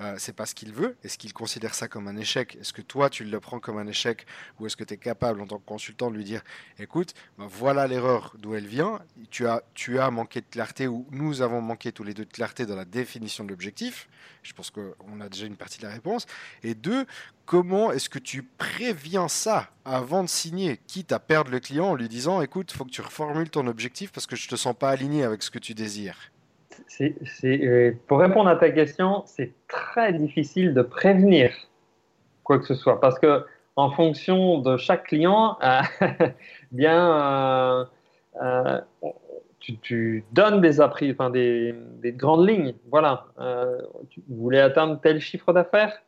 euh, 0.00 0.14
c'est 0.18 0.32
pas 0.32 0.46
ce 0.46 0.54
qu'il 0.54 0.72
veut. 0.72 0.96
Est-ce 1.04 1.18
qu'il 1.18 1.32
considère 1.32 1.74
ça 1.74 1.86
comme 1.88 2.08
un 2.08 2.16
échec? 2.16 2.56
Est-ce 2.60 2.72
que 2.72 2.80
toi, 2.82 3.10
tu 3.10 3.24
le 3.24 3.40
prends 3.40 3.60
comme 3.60 3.78
un 3.78 3.86
échec? 3.86 4.26
Ou 4.58 4.66
est-ce 4.66 4.76
que 4.76 4.84
tu 4.84 4.94
es 4.94 4.96
capable, 4.96 5.40
en 5.40 5.46
tant 5.46 5.58
que 5.58 5.66
consultant, 5.66 6.10
de 6.10 6.16
lui 6.16 6.24
dire 6.24 6.42
écoute, 6.78 7.14
ben 7.38 7.46
voilà 7.46 7.86
l'erreur 7.86 8.34
d'où 8.38 8.54
elle 8.54 8.66
vient, 8.66 9.00
tu 9.30 9.46
as, 9.46 9.62
tu 9.74 9.98
as 9.98 10.10
manqué 10.10 10.40
de 10.40 10.46
clarté, 10.50 10.88
ou 10.88 11.06
nous 11.10 11.42
avons 11.42 11.60
manqué 11.60 11.92
tous 11.92 12.04
les 12.04 12.14
deux 12.14 12.24
de 12.24 12.32
clarté 12.32 12.64
dans 12.64 12.76
la 12.76 12.84
définition 12.86 13.44
de 13.44 13.50
l'objectif. 13.50 14.08
Je 14.42 14.54
pense 14.54 14.70
qu'on 14.70 15.20
a 15.20 15.28
déjà 15.28 15.46
une 15.46 15.56
partie 15.56 15.78
de 15.78 15.86
la 15.86 15.92
réponse. 15.92 16.26
Et 16.62 16.74
deux, 16.74 17.04
comment 17.44 17.92
est-ce 17.92 18.08
que 18.08 18.18
tu 18.18 18.42
préviens 18.42 19.28
ça 19.28 19.70
avant 19.84 20.22
de 20.22 20.28
signer, 20.28 20.80
quitte 20.86 21.12
à 21.12 21.18
perdre 21.18 21.50
le 21.50 21.60
client 21.60 21.88
en 21.88 21.94
lui 21.94 22.08
disant 22.08 22.40
écoute, 22.40 22.72
faut 22.72 22.84
que 22.84 22.90
tu 22.90 23.02
reformules 23.02 23.50
ton 23.50 23.66
objectif 23.66 24.12
parce 24.12 24.26
que 24.26 24.36
je 24.36 24.48
te 24.48 24.56
sens 24.56 24.74
pas 24.78 24.90
aligné 24.90 25.24
avec 25.24 25.42
ce 25.42 25.50
que 25.50 25.58
tu 25.58 25.74
désires 25.74 26.30
euh, 27.44 27.92
pour 28.06 28.18
répondre 28.18 28.48
à 28.48 28.56
ta 28.56 28.70
question, 28.70 29.22
c'est 29.26 29.52
très 29.68 30.12
difficile 30.12 30.74
de 30.74 30.82
prévenir 30.82 31.52
quoi 32.44 32.58
que 32.58 32.64
ce 32.64 32.74
soit 32.74 33.00
parce 33.00 33.18
que 33.18 33.44
en 33.76 33.90
fonction 33.90 34.58
de 34.58 34.76
chaque 34.76 35.04
client, 35.04 35.56
euh, 35.62 35.80
bien, 36.72 37.88
euh, 38.42 38.80
tu, 39.60 40.24
donnes 40.32 40.60
des 40.60 42.12
grandes 42.12 42.48
lignes. 42.48 42.74
Voilà, 42.90 43.26
vous 44.28 44.36
voulez 44.42 44.58
atteindre 44.58 45.00
tel 45.00 45.20
chiffre 45.20 45.52
d'affaires? 45.52 46.02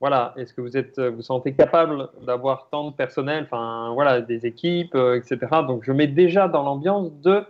Voilà, 0.00 0.32
est-ce 0.36 0.54
que 0.54 0.60
vous 0.60 0.76
êtes, 0.76 0.98
vous 1.00 1.22
sentez 1.22 1.54
capable 1.54 2.08
d'avoir 2.22 2.68
tant 2.70 2.90
de 2.90 2.94
personnel, 2.94 3.44
enfin 3.44 3.90
voilà, 3.94 4.20
des 4.20 4.46
équipes, 4.46 4.94
etc. 4.94 5.38
Donc 5.66 5.82
je 5.84 5.90
mets 5.90 6.06
déjà 6.06 6.46
dans 6.46 6.62
l'ambiance 6.62 7.12
de 7.20 7.44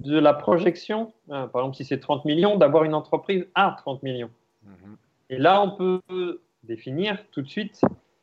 de 0.00 0.18
la 0.18 0.34
projection, 0.34 1.12
euh, 1.30 1.46
par 1.46 1.62
exemple 1.62 1.76
si 1.76 1.84
c'est 1.84 2.00
30 2.00 2.24
millions, 2.24 2.56
d'avoir 2.56 2.84
une 2.84 2.94
entreprise 2.94 3.46
à 3.54 3.74
30 3.78 4.02
millions. 4.02 4.30
Mhm. 4.64 4.96
Et 5.30 5.38
là, 5.38 5.62
on 5.62 5.70
peut 5.70 6.40
définir 6.62 7.18
tout 7.30 7.42
de 7.42 7.48
suite 7.48 7.80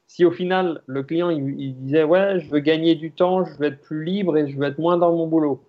si 0.07 0.26
au 0.26 0.32
final 0.32 0.82
le 0.86 1.01
client 1.01 1.30
il, 1.30 1.59
il 1.59 1.76
disait 1.76 2.03
ouais, 2.03 2.39
je 2.39 2.49
veux 2.49 2.59
gagner 2.59 2.95
du 2.95 3.11
temps, 3.11 3.45
je 3.45 3.57
veux 3.57 3.65
être 3.65 3.82
plus 3.82 4.03
libre 4.03 4.38
et 4.38 4.47
je 4.47 4.57
veux 4.57 4.67
être 4.67 4.80
moins 4.80 4.97
dans 4.97 5.11
mon 5.11 5.28
boulot. 5.28 5.63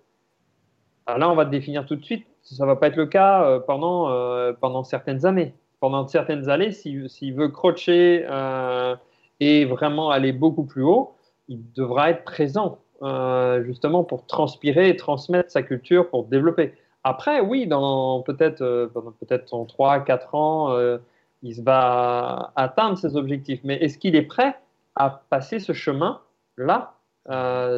Alors 1.06 1.18
là, 1.18 1.30
on 1.30 1.34
va 1.34 1.44
définir 1.44 1.86
tout 1.86 1.96
de 1.96 2.04
suite. 2.04 2.26
Ça 2.42 2.66
va 2.66 2.76
pas 2.76 2.88
être 2.88 2.96
le 2.96 3.06
cas 3.06 3.44
euh, 3.44 3.60
pendant, 3.60 4.10
euh, 4.10 4.52
pendant 4.52 4.84
certaines 4.84 5.26
années. 5.26 5.54
Pendant 5.80 6.06
certaines 6.06 6.48
années, 6.48 6.72
s'il 6.72 7.10
s'il 7.10 7.34
veut 7.34 7.48
crocher 7.48 8.24
euh, 8.28 8.96
et 9.40 9.64
vraiment 9.64 10.10
aller 10.10 10.32
beaucoup 10.32 10.64
plus 10.64 10.82
haut, 10.82 11.16
il 11.48 11.60
devra 11.72 12.10
être 12.10 12.24
présent 12.24 12.78
euh, 13.04 13.62
justement 13.64 14.02
pour 14.02 14.26
transpirer 14.26 14.88
et 14.88 14.96
transmettre 14.96 15.50
sa 15.50 15.62
culture 15.62 16.08
pour 16.10 16.24
développer. 16.24 16.74
Après, 17.04 17.40
oui, 17.40 17.66
dans 17.66 18.22
peut-être 18.22 18.62
euh, 18.62 18.88
peut-être 19.20 19.52
en 19.54 19.64
3-4 19.66 20.34
ans, 20.34 20.70
euh, 20.72 20.98
il 21.42 21.62
va 21.62 22.52
atteindre 22.56 22.96
ses 22.98 23.14
objectifs. 23.16 23.60
Mais 23.62 23.76
est-ce 23.76 23.98
qu'il 23.98 24.16
est 24.16 24.22
prêt 24.22 24.56
à 24.96 25.22
passer 25.28 25.58
ce 25.60 25.72
chemin-là, 25.74 26.94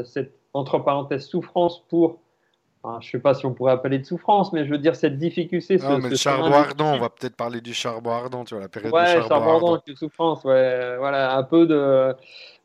cette 0.04 0.34
entre 0.54 0.78
parenthèses 0.78 1.26
souffrance 1.26 1.82
pour, 1.88 2.18
enfin, 2.82 2.98
je 3.02 3.08
ne 3.08 3.10
sais 3.12 3.18
pas 3.18 3.34
si 3.34 3.44
on 3.44 3.52
pourrait 3.52 3.72
appeler 3.72 3.98
de 3.98 4.04
souffrance, 4.04 4.52
mais 4.54 4.64
je 4.64 4.70
veux 4.70 4.78
dire 4.78 4.96
cette 4.96 5.18
difficulté. 5.18 5.78
Ah, 5.82 5.96
ce- 5.96 6.02
mais 6.02 6.10
le 6.10 6.16
charbon 6.16 6.52
ardent, 6.52 6.94
on 6.94 6.98
va 6.98 7.10
peut-être 7.10 7.36
parler 7.36 7.60
du 7.60 7.74
charbon 7.74 8.10
ardent, 8.12 8.44
tu 8.44 8.54
vois, 8.54 8.62
la 8.62 8.68
période 8.68 8.92
Ouais, 8.94 9.00
du 9.04 9.06
charbon 9.12 9.28
charbon 9.28 9.50
ardent. 9.50 9.66
ardent, 9.74 9.82
de 9.86 9.94
souffrance, 9.94 10.44
ouais. 10.44 10.96
Voilà, 10.98 11.36
un 11.36 11.42
peu 11.42 11.66
de, 11.66 12.14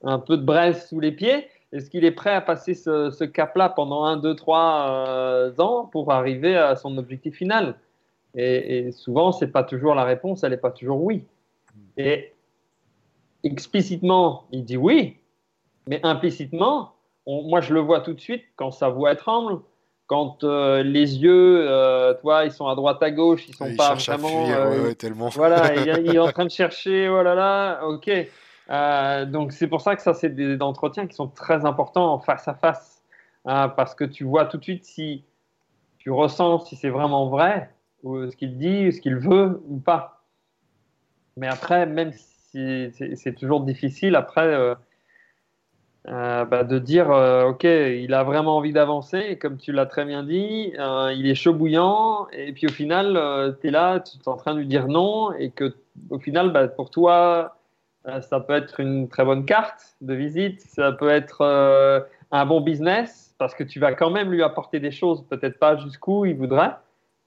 un 0.03 0.20
peu 0.20 0.38
de 0.38 0.43
braise 0.43 0.88
sous 0.88 0.99
les 0.99 1.12
pieds. 1.12 1.47
Est-ce 1.74 1.90
qu'il 1.90 2.04
est 2.04 2.12
prêt 2.12 2.34
à 2.34 2.42
passer 2.42 2.74
ce, 2.74 3.12
ce 3.12 3.24
cap-là 3.24 3.70
pendant 3.70 4.04
1, 4.06 4.18
2, 4.18 4.36
3 4.36 5.52
ans 5.60 5.86
pour 5.86 6.12
arriver 6.12 6.56
à 6.58 6.76
son 6.76 6.98
objectif 6.98 7.36
final? 7.36 7.76
Et, 8.36 8.78
et 8.88 8.92
souvent, 8.92 9.32
c'est 9.32 9.48
pas 9.48 9.64
toujours 9.64 9.96
la 9.96 10.04
réponse, 10.04 10.44
elle 10.44 10.52
n'est 10.52 10.58
pas 10.58 10.72
toujours 10.72 11.02
oui. 11.04 11.26
Et 11.98 12.34
explicitement, 13.44 14.46
il 14.52 14.64
dit 14.64 14.78
oui, 14.78 15.18
mais 15.88 16.00
implicitement, 16.04 16.94
on- 17.26 17.44
moi 17.44 17.62
je 17.62 17.74
le 17.74 17.80
vois 17.80 18.02
tout 18.02 18.14
de 18.14 18.20
suite 18.20 18.44
quand 18.56 18.72
sa 18.72 18.90
voix 18.90 19.16
tremble, 19.16 19.62
quand 20.08 20.44
euh, 20.44 20.84
les 20.84 21.18
yeux, 21.20 21.66
euh, 21.70 22.14
toi, 22.16 22.46
ils 22.46 22.52
sont 22.52 22.68
à 22.68 22.76
droite 22.76 23.02
à 23.02 23.12
gauche, 23.12 23.48
ils 23.48 23.56
sont 23.56 23.68
Il 23.70 23.78
pas 23.78 23.92
à 23.92 23.96
vraiment. 23.96 24.28
fuir, 24.28 24.58
euh, 24.60 24.70
ouais, 24.70 24.88
ouais, 24.90 24.96
tellement. 24.96 25.30
voilà, 25.30 25.76
il, 26.00 26.06
il 26.06 26.16
est 26.16 26.20
en 26.20 26.28
train 26.32 26.46
de 26.46 26.52
chercher, 26.52 27.08
oh 27.10 27.24
là 27.24 27.34
là, 27.34 27.82
ok. 27.88 28.10
Euh, 28.72 29.26
donc 29.26 29.52
c'est 29.52 29.68
pour 29.68 29.82
ça 29.82 29.96
que 29.96 30.02
ça, 30.02 30.14
c'est 30.14 30.30
des 30.30 30.62
entretiens 30.62 31.08
qui 31.08 31.16
sont 31.16 31.28
très 31.28 31.66
importants 31.66 32.20
face 32.20 32.48
à 32.48 32.54
face, 32.54 33.04
hein, 33.46 33.70
parce 33.70 33.96
que 33.96 34.06
tu 34.06 34.24
vois 34.24 34.46
tout 34.46 34.58
de 34.58 34.64
suite 34.64 34.86
si 34.86 35.24
tu 35.98 36.10
ressens 36.10 36.60
si 36.60 36.76
c'est 36.76 36.90
vraiment 36.90 37.28
vrai, 37.28 37.70
ou 38.04 38.30
ce 38.30 38.36
qu'il 38.36 38.58
dit, 38.58 38.92
ce 38.92 39.02
qu'il 39.02 39.16
veut 39.16 39.62
ou 39.68 39.78
pas. 39.78 40.24
Mais 41.38 41.48
après, 41.48 41.86
même 41.86 42.14
si 42.14 42.92
c'est 42.92 43.36
toujours 43.36 43.62
difficile, 43.62 44.16
après, 44.16 44.48
euh, 44.48 44.76
euh, 46.08 46.46
bah, 46.46 46.64
de 46.64 46.80
dire, 46.80 47.10
ok, 47.10 47.64
il 47.64 48.14
a 48.14 48.24
vraiment 48.24 48.58
envie 48.58 48.74
d'avancer, 48.74 49.38
comme 49.38 49.58
tu 49.58 49.72
l'as 49.72 49.86
très 49.86 50.06
bien 50.06 50.24
dit, 50.24 50.74
il 50.76 51.28
est 51.28 51.36
chaud 51.36 51.54
bouillant, 51.54 52.28
et 52.32 52.52
puis 52.54 52.68
au 52.68 52.72
final, 52.72 53.56
tu 53.62 53.68
es 53.68 53.72
là, 53.72 54.00
tu 54.00 54.18
es 54.18 54.28
en 54.28 54.38
train 54.38 54.54
de 54.54 54.60
lui 54.60 54.68
dire 54.68 54.88
non, 54.88 55.34
et 55.34 55.52
que 55.52 55.76
au 56.10 56.20
final, 56.20 56.52
bah, 56.52 56.68
pour 56.68 56.90
toi, 56.90 57.61
ça 58.06 58.39
peut 58.39 58.54
être 58.54 58.80
une 58.80 59.08
très 59.10 59.24
bonne 59.26 59.45
carte 59.45 59.95
de 60.02 60.14
visite, 60.14 60.62
ça 60.62 60.91
peut 60.91 61.10
être 61.10 61.41
euh, 61.41 61.99
un 62.32 62.45
bon 62.45 62.62
business, 62.62 63.34
parce 63.38 63.54
que 63.56 63.64
tu 63.64 63.80
vas 63.80 63.93
quand 63.93 64.10
même 64.10 64.32
lui 64.32 64.43
apporter 64.43 64.80
des 64.80 64.91
choses, 64.91 65.24
peut-être 65.30 65.60
pas 65.60 65.78
jusqu'où 65.78 66.26
il 66.26 66.36
voudrait. 66.36 66.76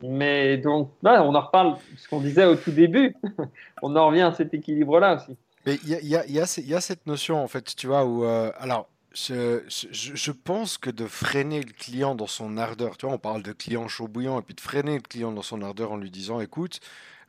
Mais 0.03 0.59
donc, 0.59 0.91
là, 1.03 1.23
on 1.25 1.35
en 1.35 1.41
reparle, 1.41 1.77
ce 1.97 2.09
qu'on 2.09 2.21
disait 2.21 2.45
au 2.45 2.57
tout 2.57 2.73
début, 2.73 3.15
on 3.83 3.95
en 3.97 4.09
revient 4.09 4.23
à 4.23 4.33
cet 4.33 4.53
équilibre-là 4.53 5.17
aussi. 5.17 5.37
Mais 5.67 5.77
il 5.85 6.07
y 6.07 6.75
a, 6.75 6.81
cette 6.81 7.07
notion, 7.07 7.43
en 7.43 7.49
fait, 7.49 7.75
tu 7.75 7.87
vois, 7.87 8.05
où... 8.05 8.25
euh, 8.25 8.51
alors, 8.59 8.89
je- 9.15 9.63
je 9.69 10.31
pense 10.33 10.77
que 10.77 10.91
de 10.91 11.07
freiner 11.07 11.61
le 11.63 11.73
client 11.73 12.15
dans 12.17 12.27
son 12.27 12.59
ardeur, 12.59 12.97
tu 12.97 13.07
vois, 13.07 13.15
on 13.15 13.19
parle 13.19 13.43
de 13.43 13.53
client 13.53 13.87
chaud 13.89 14.09
bouillant, 14.09 14.41
et 14.41 14.43
puis 14.43 14.55
de 14.55 14.61
freiner 14.61 14.97
le 14.97 15.03
client 15.03 15.33
dans 15.33 15.43
son 15.43 15.63
ardeur 15.63 15.93
en 15.93 15.97
lui 15.97 16.11
disant, 16.11 16.41
écoute, 16.41 16.81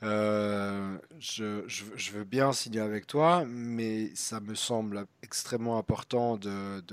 euh, 0.04 0.98
je, 1.20 2.12
veux 2.12 2.24
bien 2.24 2.52
signer 2.54 2.82
avec 2.82 3.08
toi, 3.08 3.46
mais 3.48 4.12
ça 4.16 4.40
me 4.40 4.56
semble 4.56 5.06
extrêmement 5.24 5.78
important 5.78 6.38
de, 6.38 6.84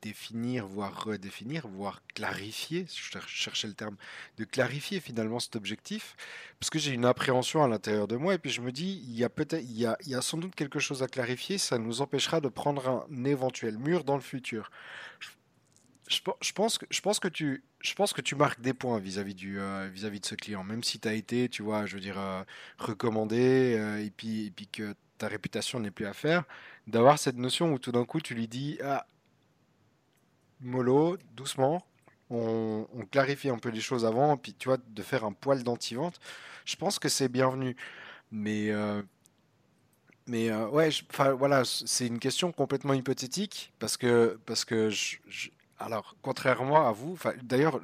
définir, 0.00 0.66
voire 0.66 1.04
redéfinir, 1.04 1.68
voire 1.68 2.02
clarifier, 2.12 2.86
je 2.92 3.12
cher- 3.12 3.28
cherchais 3.28 3.68
le 3.68 3.74
terme, 3.74 3.96
de 4.36 4.44
clarifier 4.44 4.98
finalement 4.98 5.38
cet 5.38 5.54
objectif 5.54 6.16
parce 6.58 6.70
que 6.70 6.80
j'ai 6.80 6.90
une 6.90 7.04
appréhension 7.04 7.62
à 7.62 7.68
l'intérieur 7.68 8.08
de 8.08 8.16
moi 8.16 8.34
et 8.34 8.38
puis 8.38 8.50
je 8.50 8.62
me 8.62 8.72
dis, 8.72 9.00
il 9.06 9.16
y 9.16 9.22
a 9.22 9.28
peut-être, 9.28 9.62
il 9.62 9.78
y 9.78 9.86
a, 9.86 10.20
sans 10.20 10.38
doute 10.38 10.56
quelque 10.56 10.80
chose 10.80 11.04
à 11.04 11.06
clarifier, 11.06 11.56
ça 11.56 11.78
nous 11.78 12.00
empêchera 12.00 12.40
de 12.40 12.48
prendre 12.48 13.06
un 13.08 13.24
éventuel 13.24 13.78
mur 13.78 14.02
dans 14.02 14.16
le 14.16 14.22
futur. 14.22 14.72
Je 16.08 16.52
pense 16.52 17.20
que 17.20 17.28
tu, 17.28 17.62
je 17.82 17.94
pense 17.94 18.12
que 18.12 18.20
tu 18.20 18.36
marques 18.36 18.60
des 18.60 18.74
points 18.74 18.98
vis-à-vis 18.98 19.34
du, 19.34 19.60
euh, 19.60 19.88
vis-à-vis 19.92 20.20
de 20.20 20.26
ce 20.26 20.34
client, 20.36 20.64
même 20.64 20.82
si 20.84 21.00
tu 21.00 21.08
as 21.08 21.14
été, 21.14 21.48
tu 21.48 21.62
vois, 21.62 21.84
je 21.86 21.94
veux 21.96 22.00
dire, 22.00 22.18
euh, 22.18 22.42
recommandé 22.78 23.76
euh, 23.76 24.04
et 24.04 24.10
puis, 24.10 24.46
et 24.46 24.50
puis 24.50 24.68
que 24.68 24.94
ta 25.18 25.28
réputation 25.28 25.80
n'est 25.80 25.90
plus 25.90 26.06
à 26.06 26.14
faire, 26.14 26.44
d'avoir 26.86 27.18
cette 27.18 27.36
notion 27.36 27.72
où 27.72 27.78
tout 27.78 27.92
d'un 27.92 28.04
coup 28.04 28.20
tu 28.20 28.34
lui 28.34 28.48
dis, 28.48 28.78
ah, 28.84 29.06
mollo, 30.60 31.18
doucement. 31.34 31.84
On, 32.30 32.86
clarifie 33.10 33.50
un 33.50 33.58
peu 33.58 33.68
les 33.68 33.80
choses 33.82 34.06
avant, 34.06 34.38
puis 34.38 34.54
tu 34.54 34.68
vois, 34.68 34.78
de 34.78 35.02
faire 35.02 35.24
un 35.24 35.32
poil 35.32 35.62
d'anti-vente, 35.62 36.18
je 36.64 36.76
pense 36.76 36.98
que 36.98 37.10
c'est 37.10 37.28
bienvenu. 37.28 37.76
Mais, 38.30 38.70
mais 40.26 40.50
ouais, 40.50 40.88
voilà, 41.36 41.62
c'est 41.64 42.06
une 42.06 42.18
question 42.18 42.50
complètement 42.50 42.94
hypothétique 42.94 43.74
parce 43.78 43.98
que, 43.98 44.38
parce 44.46 44.64
que 44.64 44.88
je- 44.88 45.18
alors, 45.84 46.16
contrairement 46.22 46.86
à 46.86 46.92
vous, 46.92 47.18
d'ailleurs, 47.42 47.80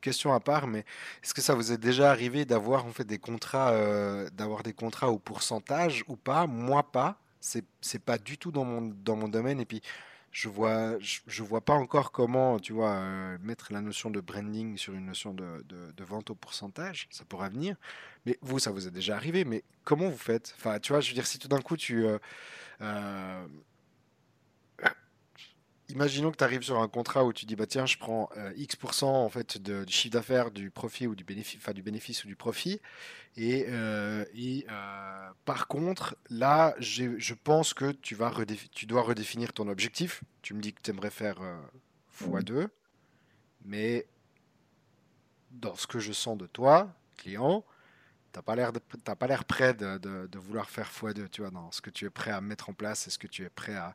question 0.00 0.32
à 0.32 0.40
part, 0.40 0.66
mais 0.66 0.84
est-ce 1.22 1.34
que 1.34 1.40
ça 1.40 1.54
vous 1.54 1.72
est 1.72 1.78
déjà 1.78 2.10
arrivé 2.10 2.44
d'avoir 2.44 2.86
en 2.86 2.92
fait 2.92 3.04
des 3.04 3.18
contrats, 3.18 3.70
euh, 3.72 4.28
d'avoir 4.30 4.62
des 4.62 4.72
contrats 4.72 5.10
au 5.10 5.18
pourcentage 5.18 6.04
ou 6.08 6.16
pas? 6.16 6.46
Moi, 6.46 6.82
pas. 6.82 7.18
C'est, 7.40 7.64
c'est 7.80 8.02
pas 8.02 8.18
du 8.18 8.36
tout 8.36 8.50
dans 8.50 8.64
mon, 8.64 8.82
dans 8.82 9.16
mon 9.16 9.28
domaine. 9.28 9.60
Et 9.60 9.64
puis, 9.64 9.80
je 10.32 10.48
vois, 10.48 10.98
je, 11.00 11.42
vois 11.42 11.60
pas 11.60 11.72
encore 11.74 12.12
comment, 12.12 12.58
tu 12.60 12.72
vois, 12.72 12.92
euh, 12.92 13.38
mettre 13.42 13.72
la 13.72 13.80
notion 13.80 14.10
de 14.10 14.20
branding 14.20 14.76
sur 14.76 14.94
une 14.94 15.06
notion 15.06 15.34
de, 15.34 15.64
de, 15.68 16.04
vente 16.04 16.30
au 16.30 16.34
pourcentage. 16.34 17.08
Ça 17.10 17.24
pourra 17.24 17.48
venir. 17.48 17.76
Mais 18.26 18.38
vous, 18.42 18.58
ça 18.58 18.70
vous 18.70 18.86
est 18.86 18.90
déjà 18.90 19.16
arrivé. 19.16 19.44
Mais 19.44 19.64
comment 19.84 20.08
vous 20.08 20.18
faites? 20.18 20.54
Enfin, 20.58 20.78
tu 20.78 20.92
vois, 20.92 21.00
je 21.00 21.08
veux 21.08 21.14
dire, 21.14 21.26
si 21.26 21.38
tout 21.38 21.48
d'un 21.48 21.60
coup, 21.60 21.76
tu, 21.76 22.04
euh, 22.80 23.46
Imaginons 25.90 26.30
que 26.30 26.36
tu 26.36 26.44
arrives 26.44 26.62
sur 26.62 26.78
un 26.80 26.88
contrat 26.88 27.24
où 27.24 27.32
tu 27.32 27.46
dis 27.46 27.56
bah 27.56 27.66
tiens 27.66 27.86
je 27.86 27.96
prends 27.98 28.28
euh, 28.36 28.52
X% 28.56 29.24
en 29.24 29.28
fait 29.28 29.58
de- 29.58 29.84
du 29.84 29.92
chiffre 29.92 30.12
d'affaires, 30.12 30.50
du 30.50 30.70
profit 30.70 31.06
ou 31.06 31.14
du 31.14 31.24
bénéfice, 31.24 31.58
enfin 31.60 31.72
du 31.72 31.82
bénéfice 31.82 32.24
ou 32.24 32.28
du 32.28 32.36
profit 32.36 32.80
et, 33.36 33.66
euh, 33.68 34.24
et, 34.34 34.66
euh, 34.70 35.30
par 35.46 35.68
contre 35.68 36.16
là 36.30 36.74
je 36.80 37.34
pense 37.34 37.74
que 37.74 37.92
tu 37.92 38.14
vas 38.14 38.32
tu 38.72 38.86
dois 38.86 39.02
redéfinir 39.02 39.52
ton 39.52 39.68
objectif. 39.68 40.22
Tu 40.42 40.54
me 40.54 40.60
dis 40.62 40.72
que 40.74 40.82
tu 40.82 40.90
aimerais 40.90 41.10
faire 41.10 41.40
euh, 41.42 41.58
x2 42.20 42.68
mais 43.64 44.06
dans 45.50 45.74
ce 45.76 45.86
que 45.86 45.98
je 45.98 46.12
sens 46.12 46.36
de 46.38 46.46
toi 46.46 46.92
client 47.16 47.64
T'as 48.32 48.42
pas 48.42 48.56
l'air 48.56 48.72
t'as 49.04 49.16
pas 49.16 49.26
l'air 49.28 49.44
prêt 49.44 49.74
de, 49.74 49.98
de- 49.98 50.28
de 50.28 50.38
vouloir 50.38 50.70
faire 50.70 50.90
x2, 50.90 51.28
tu 51.30 51.42
vois, 51.42 51.50
dans 51.50 51.72
ce 51.72 51.80
que 51.82 51.90
tu 51.90 52.06
es 52.06 52.10
prêt 52.10 52.30
à 52.32 52.40
mettre 52.42 52.70
en 52.70 52.74
place 52.74 53.06
et 53.08 53.10
ce 53.10 53.18
que 53.18 53.26
tu 53.28 53.44
es 53.44 53.50
prêt 53.50 53.74
à 53.74 53.94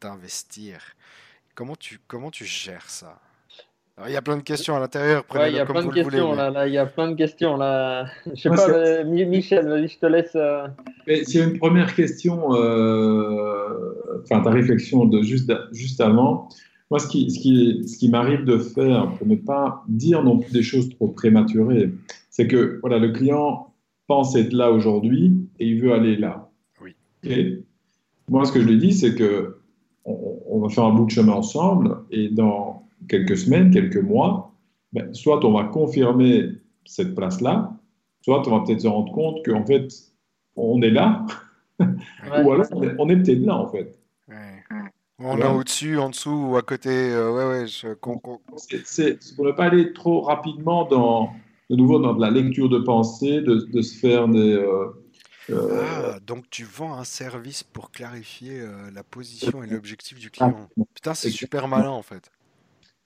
t'investir. 0.00 0.94
Comment 1.56 1.74
tu, 1.74 1.98
comment 2.06 2.30
tu 2.30 2.44
gères 2.44 2.88
ça? 2.88 3.18
Alors, 3.96 4.10
il 4.10 4.12
y 4.12 4.16
a 4.16 4.20
plein 4.20 4.36
de 4.36 4.42
questions 4.42 4.76
à 4.76 4.78
l'intérieur, 4.80 5.24
Ouais, 5.34 5.50
il 5.50 5.56
y 5.56 5.58
a 5.58 5.64
comme 5.64 5.76
plein 5.76 5.86
de 5.86 5.92
questions 5.94 6.32
mais- 6.32 6.36
là, 6.36 6.50
là, 6.50 6.66
il 6.68 6.74
y 6.74 6.76
a 6.76 6.84
plein 6.84 7.10
de 7.10 7.16
questions 7.16 7.56
là. 7.56 8.06
Je 8.26 8.38
sais 8.42 8.48
Moi, 8.50 8.56
pas, 8.58 8.66
c'est- 8.66 8.72
euh, 9.00 9.04
Mi- 9.04 9.24
Michel, 9.24 9.66
vas-y, 9.66 9.88
je 9.88 9.98
te 9.98 10.04
laisse. 10.04 10.32
euh, 10.36 10.68
c'est 11.06 11.38
une 11.42 11.58
première 11.58 11.94
question, 11.94 12.54
euh, 12.54 13.94
enfin 14.22 14.42
ta 14.42 14.50
réflexion 14.50 15.06
de 15.06 15.22
juste, 15.22 15.50
juste 15.72 16.00
avant. 16.02 16.50
Moi, 16.90 17.00
ce 17.00 17.08
qui, 17.08 17.30
ce 17.30 17.40
qui, 17.40 17.88
ce 17.88 17.96
qui 17.96 18.10
m'arrive 18.10 18.44
de 18.44 18.58
faire 18.58 19.14
pour 19.16 19.26
ne 19.26 19.34
pas 19.36 19.82
dire 19.88 20.22
non 20.22 20.38
plus 20.38 20.52
des 20.52 20.62
choses 20.62 20.90
trop 20.90 21.08
prématurées, 21.08 21.90
c'est 22.28 22.46
que 22.46 22.78
voilà, 22.82 22.98
le 22.98 23.12
client 23.12 23.72
pense 24.08 24.36
être 24.36 24.52
là 24.52 24.70
aujourd'hui 24.70 25.32
et 25.58 25.66
il 25.66 25.80
veut 25.80 25.94
aller 25.94 26.16
là. 26.16 26.50
Oui. 26.82 26.94
Ok? 27.24 27.32
Moi, 28.28 28.44
ce 28.44 28.52
que 28.52 28.60
je 28.60 28.66
lui 28.68 28.76
dis, 28.76 28.92
c'est 28.92 29.14
que 29.14 29.56
on, 30.04 30.35
on 30.48 30.60
va 30.60 30.68
faire 30.68 30.84
un 30.84 30.94
bout 30.94 31.06
de 31.06 31.10
chemin 31.10 31.34
ensemble 31.34 31.98
et 32.10 32.28
dans 32.28 32.86
quelques 33.08 33.36
semaines, 33.36 33.70
quelques 33.70 33.96
mois, 33.96 34.52
ben, 34.92 35.12
soit 35.14 35.44
on 35.44 35.52
va 35.52 35.64
confirmer 35.64 36.50
cette 36.84 37.14
place-là, 37.14 37.72
soit 38.22 38.46
on 38.48 38.58
va 38.58 38.64
peut-être 38.64 38.80
se 38.80 38.88
rendre 38.88 39.12
compte 39.12 39.44
qu'en 39.44 39.64
fait, 39.64 39.88
on 40.56 40.80
est 40.82 40.90
là, 40.90 41.26
ouais. 41.80 41.86
ou 42.44 42.52
alors 42.52 42.66
on 42.98 43.08
est, 43.08 43.16
peut-être 43.16 43.44
là, 43.44 43.56
en 43.56 43.68
fait. 43.68 43.98
Ouais. 44.28 44.62
On 45.18 45.38
est 45.38 45.46
au-dessus, 45.46 45.98
en 45.98 46.10
dessous 46.10 46.48
ou 46.50 46.56
à 46.56 46.62
côté. 46.62 46.90
Euh, 46.90 47.32
ouais, 47.32 47.60
ouais, 47.60 47.66
je 47.66 47.88
C'est 48.84 49.34
pour 49.34 49.46
ne 49.46 49.52
pas 49.52 49.64
aller 49.64 49.94
trop 49.94 50.20
rapidement 50.20 50.86
dans, 50.86 51.30
de 51.70 51.76
nouveau, 51.76 51.98
dans 51.98 52.12
de 52.14 52.20
la 52.20 52.30
lecture 52.30 52.68
de 52.68 52.78
pensée, 52.78 53.40
de, 53.40 53.66
de 53.72 53.80
se 53.80 53.98
faire 53.98 54.28
des. 54.28 54.52
Euh, 54.52 54.88
ah, 55.52 56.18
donc 56.26 56.44
tu 56.50 56.64
vends 56.64 56.94
un 56.94 57.04
service 57.04 57.62
pour 57.62 57.90
clarifier 57.90 58.62
la 58.94 59.02
position 59.02 59.62
et 59.62 59.66
l'objectif 59.66 60.18
du 60.18 60.30
client. 60.30 60.68
Putain, 60.94 61.14
c'est 61.14 61.30
super 61.30 61.68
malin 61.68 61.90
en 61.90 62.02
fait. 62.02 62.30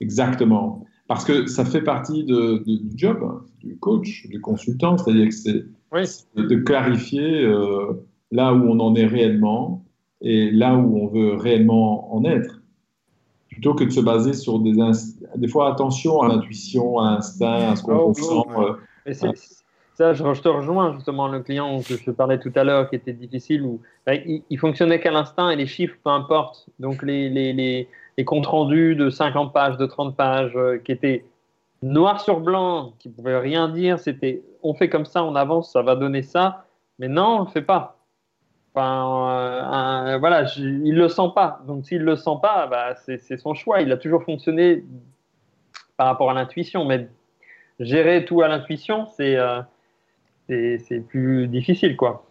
Exactement. 0.00 0.86
Parce 1.06 1.24
que 1.24 1.46
ça 1.46 1.64
fait 1.64 1.82
partie 1.82 2.24
de, 2.24 2.62
du 2.66 2.96
job, 2.96 3.18
hein, 3.22 3.44
du 3.62 3.76
coach, 3.76 4.26
du 4.28 4.40
consultant, 4.40 4.96
c'est-à-dire 4.96 5.28
que 5.28 5.34
c'est 5.34 5.64
de, 6.36 6.56
clarifier 6.56 7.46
là 8.30 8.54
où 8.54 8.70
on 8.70 8.80
en 8.80 8.94
est 8.94 9.06
réellement 9.06 9.84
et 10.20 10.50
là 10.50 10.76
où 10.76 10.98
on 10.98 11.06
veut 11.08 11.34
réellement 11.34 12.14
en 12.14 12.24
être, 12.24 12.60
plutôt 13.48 13.74
que 13.74 13.84
de 13.84 13.90
se 13.90 14.00
baser 14.00 14.34
sur 14.34 14.60
des, 14.60 14.74
des 15.36 15.48
fois 15.48 15.72
attention 15.72 16.20
à 16.22 16.28
l'intuition, 16.28 16.98
à 16.98 17.14
l'instinct, 17.14 17.70
à 17.70 17.76
ce 17.76 17.82
qu'on 17.82 17.96
oh, 17.96 18.08
ressent. 18.08 18.46
Euh, 18.58 19.32
je, 20.00 20.40
te 20.40 20.48
rejoins 20.48 20.94
justement 20.94 21.28
le 21.28 21.40
client 21.40 21.80
que 21.80 21.96
je 21.96 22.10
parlais 22.10 22.38
tout 22.38 22.52
à 22.54 22.64
l'heure 22.64 22.88
qui 22.88 22.96
était 22.96 23.12
difficile 23.12 23.62
où 23.62 23.80
bah, 24.06 24.14
il, 24.14 24.58
fonctionnait 24.58 25.00
qu'à 25.00 25.10
l'instinct 25.10 25.50
et 25.50 25.56
les 25.56 25.66
chiffres, 25.66 25.96
peu 26.02 26.10
importe. 26.10 26.66
Donc 26.78 27.02
les, 27.02 27.28
les, 27.28 27.52
les, 27.52 27.88
les 28.16 28.24
comptes 28.24 28.46
rendus 28.46 28.96
de 28.96 29.10
50 29.10 29.52
pages, 29.52 29.76
de 29.76 29.86
30 29.86 30.16
pages 30.16 30.56
euh, 30.56 30.78
qui 30.78 30.92
étaient 30.92 31.24
noir 31.82 32.20
sur 32.20 32.40
blanc, 32.40 32.94
qui 32.98 33.08
pouvaient 33.08 33.38
rien 33.38 33.68
dire, 33.68 33.98
c'était 33.98 34.42
on 34.62 34.74
fait 34.74 34.88
comme 34.88 35.06
ça, 35.06 35.24
on 35.24 35.34
avance, 35.34 35.72
ça 35.72 35.82
va 35.82 35.96
donner 35.96 36.22
ça. 36.22 36.64
Mais 36.98 37.08
non, 37.08 37.40
on 37.40 37.44
ne 37.44 37.50
fait 37.50 37.62
pas. 37.62 37.98
Enfin, 38.74 40.06
euh, 40.06 40.18
voilà, 40.18 40.44
il 40.56 40.94
le 40.94 41.08
sent 41.08 41.30
pas. 41.34 41.60
Donc 41.66 41.86
s'il 41.86 42.02
le 42.02 42.16
sent 42.16 42.38
pas, 42.42 42.66
bah, 42.66 42.94
c'est 42.94 43.36
son 43.36 43.54
choix. 43.54 43.80
Il 43.80 43.90
a 43.92 43.96
toujours 43.96 44.22
fonctionné 44.22 44.84
par 45.96 46.06
rapport 46.06 46.30
à 46.30 46.34
l'intuition, 46.34 46.84
mais 46.84 47.08
gérer 47.80 48.24
tout 48.24 48.42
à 48.42 48.48
l'intuition, 48.48 49.06
c'est 49.06 49.36
euh, 49.36 49.60
c'est 50.50 51.00
plus 51.08 51.46
difficile, 51.48 51.96
quoi. 51.96 52.24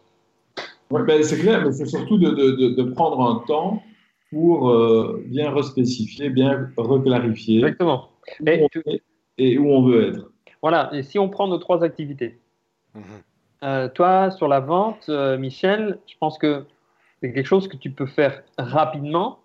Ben, 0.92 1.24
c'est 1.24 1.40
clair, 1.40 1.64
mais 1.64 1.72
c'est 1.72 1.86
surtout 1.86 2.18
de, 2.18 2.32
de, 2.32 2.70
de, 2.70 2.84
prendre 2.84 3.22
un 3.22 3.46
temps 3.46 3.84
pour 4.32 4.70
euh, 4.70 5.24
bien 5.28 5.52
respécifier, 5.52 6.30
bien 6.30 6.72
reclarifier. 6.78 7.60
Exactement. 7.60 8.10
Et, 8.46 8.68
et, 9.38 9.58
où 9.58 9.70
on 9.70 9.84
veut 9.84 10.10
être. 10.10 10.32
Voilà. 10.62 10.90
Et 10.94 11.04
si 11.04 11.20
on 11.20 11.30
prend 11.30 11.48
nos 11.48 11.60
trois 11.60 11.84
activités. 11.84 12.40
Mhm. 12.96 13.04
Euh, 13.64 13.90
toi, 13.90 14.32
sur 14.32 14.48
la 14.48 14.62
vente, 14.62 15.06
euh, 15.10 15.38
Michel, 15.38 16.00
je 16.08 16.16
pense 16.20 16.38
que 16.38 16.66
c'est 17.22 17.34
quelque 17.34 17.46
chose 17.46 17.68
que 17.68 17.78
tu 17.78 17.92
peux 17.92 18.06
faire 18.06 18.42
rapidement 18.58 19.40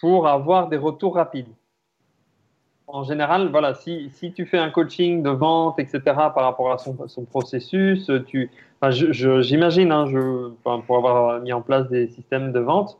pour 0.00 0.26
avoir 0.26 0.68
des 0.68 0.76
retours 0.76 1.14
rapides. 1.14 1.48
En 2.88 3.02
général, 3.02 3.48
voilà, 3.50 3.74
si, 3.74 4.10
si 4.10 4.32
tu 4.32 4.46
fais 4.46 4.58
un 4.58 4.70
coaching 4.70 5.22
de 5.22 5.30
vente, 5.30 5.78
etc., 5.78 6.00
par 6.04 6.44
rapport 6.44 6.70
à 6.72 6.78
son, 6.78 6.96
son 7.08 7.24
processus, 7.24 8.10
tu, 8.26 8.50
j'imagine, 8.90 9.90
hein, 9.90 10.06
je, 10.06 10.50
pour 10.62 10.96
avoir 10.96 11.40
mis 11.40 11.52
en 11.52 11.62
place 11.62 11.88
des 11.88 12.06
systèmes 12.06 12.52
de 12.52 12.60
vente, 12.60 12.96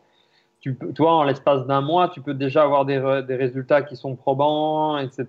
tu 0.60 0.74
peux, 0.74 0.92
toi, 0.92 1.12
en 1.12 1.22
l'espace 1.22 1.66
d'un 1.66 1.80
mois, 1.82 2.08
tu 2.08 2.20
peux 2.20 2.34
déjà 2.34 2.64
avoir 2.64 2.84
des, 2.84 3.22
des 3.28 3.36
résultats 3.36 3.82
qui 3.82 3.94
sont 3.94 4.16
probants, 4.16 4.98
etc. 4.98 5.26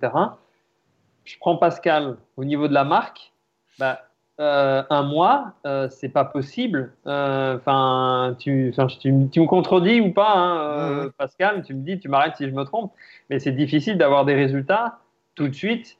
Je 1.24 1.38
prends 1.38 1.56
Pascal 1.56 2.16
au 2.36 2.44
niveau 2.44 2.66
de 2.66 2.74
la 2.74 2.84
marque. 2.84 3.32
Bah, 3.78 4.07
euh, 4.40 4.84
un 4.88 5.02
mois, 5.02 5.54
euh, 5.66 5.88
c'est 5.90 6.10
pas 6.10 6.24
possible. 6.24 6.92
Euh, 7.08 7.56
enfin, 7.56 8.36
tu, 8.38 8.72
tu, 9.00 9.10
me 9.12 9.46
contredis 9.46 10.00
ou 10.00 10.12
pas, 10.12 10.32
hein, 10.36 11.10
Pascal 11.18 11.64
Tu 11.64 11.74
me 11.74 11.82
dis, 11.82 11.98
tu 11.98 12.08
m'arrêtes 12.08 12.36
si 12.36 12.48
je 12.48 12.54
me 12.54 12.62
trompe. 12.62 12.92
Mais 13.30 13.40
c'est 13.40 13.52
difficile 13.52 13.98
d'avoir 13.98 14.24
des 14.24 14.34
résultats 14.34 15.00
tout 15.34 15.48
de 15.48 15.54
suite. 15.54 15.98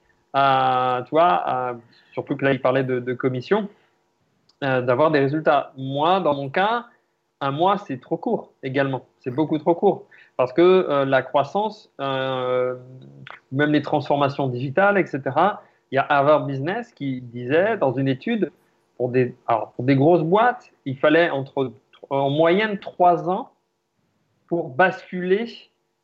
surtout 2.13 2.37
que 2.37 2.45
là, 2.45 2.53
il 2.53 2.61
parlait 2.61 2.85
de, 2.85 3.13
commission, 3.15 3.69
d'avoir 4.63 5.11
des 5.11 5.19
résultats. 5.19 5.73
Moi, 5.77 6.21
dans 6.21 6.35
mon 6.35 6.49
cas, 6.49 6.87
un 7.41 7.51
mois, 7.51 7.79
c'est 7.79 8.01
trop 8.01 8.17
court 8.17 8.53
également. 8.63 9.07
C'est 9.19 9.33
beaucoup 9.33 9.59
trop 9.59 9.75
court. 9.75 10.07
Parce 10.37 10.53
que 10.53 11.05
la 11.05 11.23
croissance, 11.23 11.91
même 11.99 13.73
les 13.73 13.83
transformations 13.83 14.47
digitales, 14.47 14.97
etc., 14.97 15.23
il 15.91 15.97
y 15.97 15.99
a 15.99 16.07
Harvard 16.09 16.47
Business 16.47 16.93
qui 16.93 17.21
disait 17.21 17.77
dans 17.77 17.93
une 17.93 18.09
étude, 18.09 18.51
pour 18.97 19.09
des, 19.09 19.35
pour 19.47 19.85
des 19.85 19.97
grosses 19.97 20.25
boîtes, 20.25 20.71
il 20.85 20.99
fallait 20.99 21.31
entre, 21.31 21.73
en 22.11 22.31
moyenne 22.31 22.79
trois 22.79 23.31
ans 23.31 23.53
pour 24.49 24.71
basculer 24.71 25.47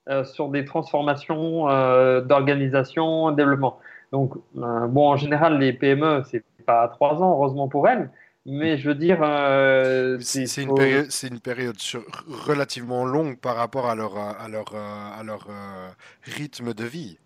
euh, 0.09 0.23
sur 0.25 0.49
des 0.49 0.65
transformations 0.65 1.69
euh, 1.69 2.21
d'organisation, 2.21 3.33
développement. 3.33 3.81
Donc, 4.13 4.35
euh, 4.57 4.87
bon, 4.87 5.09
en 5.09 5.17
général, 5.17 5.59
les 5.59 5.73
PME, 5.73 6.23
c'est 6.31 6.45
pas 6.67 6.89
trois 6.89 7.23
ans, 7.23 7.33
heureusement 7.33 7.69
pour 7.69 7.89
elles, 7.89 8.11
mais 8.47 8.79
je 8.79 8.89
veux 8.89 8.95
dire. 8.95 9.19
c'est 10.21 10.63
une, 10.63 10.75
période, 10.75 11.09
une 11.23 11.41
période 11.41 11.77
relativement 12.29 13.05
longue 13.05 13.39
par 13.39 13.57
rapport 13.57 13.87
à 13.89 13.95
leur, 13.95 14.17
à 14.17 14.47
leur, 14.49 14.75
à 14.77 15.23
leur 15.25 15.49
rythme 16.23 16.75
de 16.75 16.85
vie. 16.85 17.19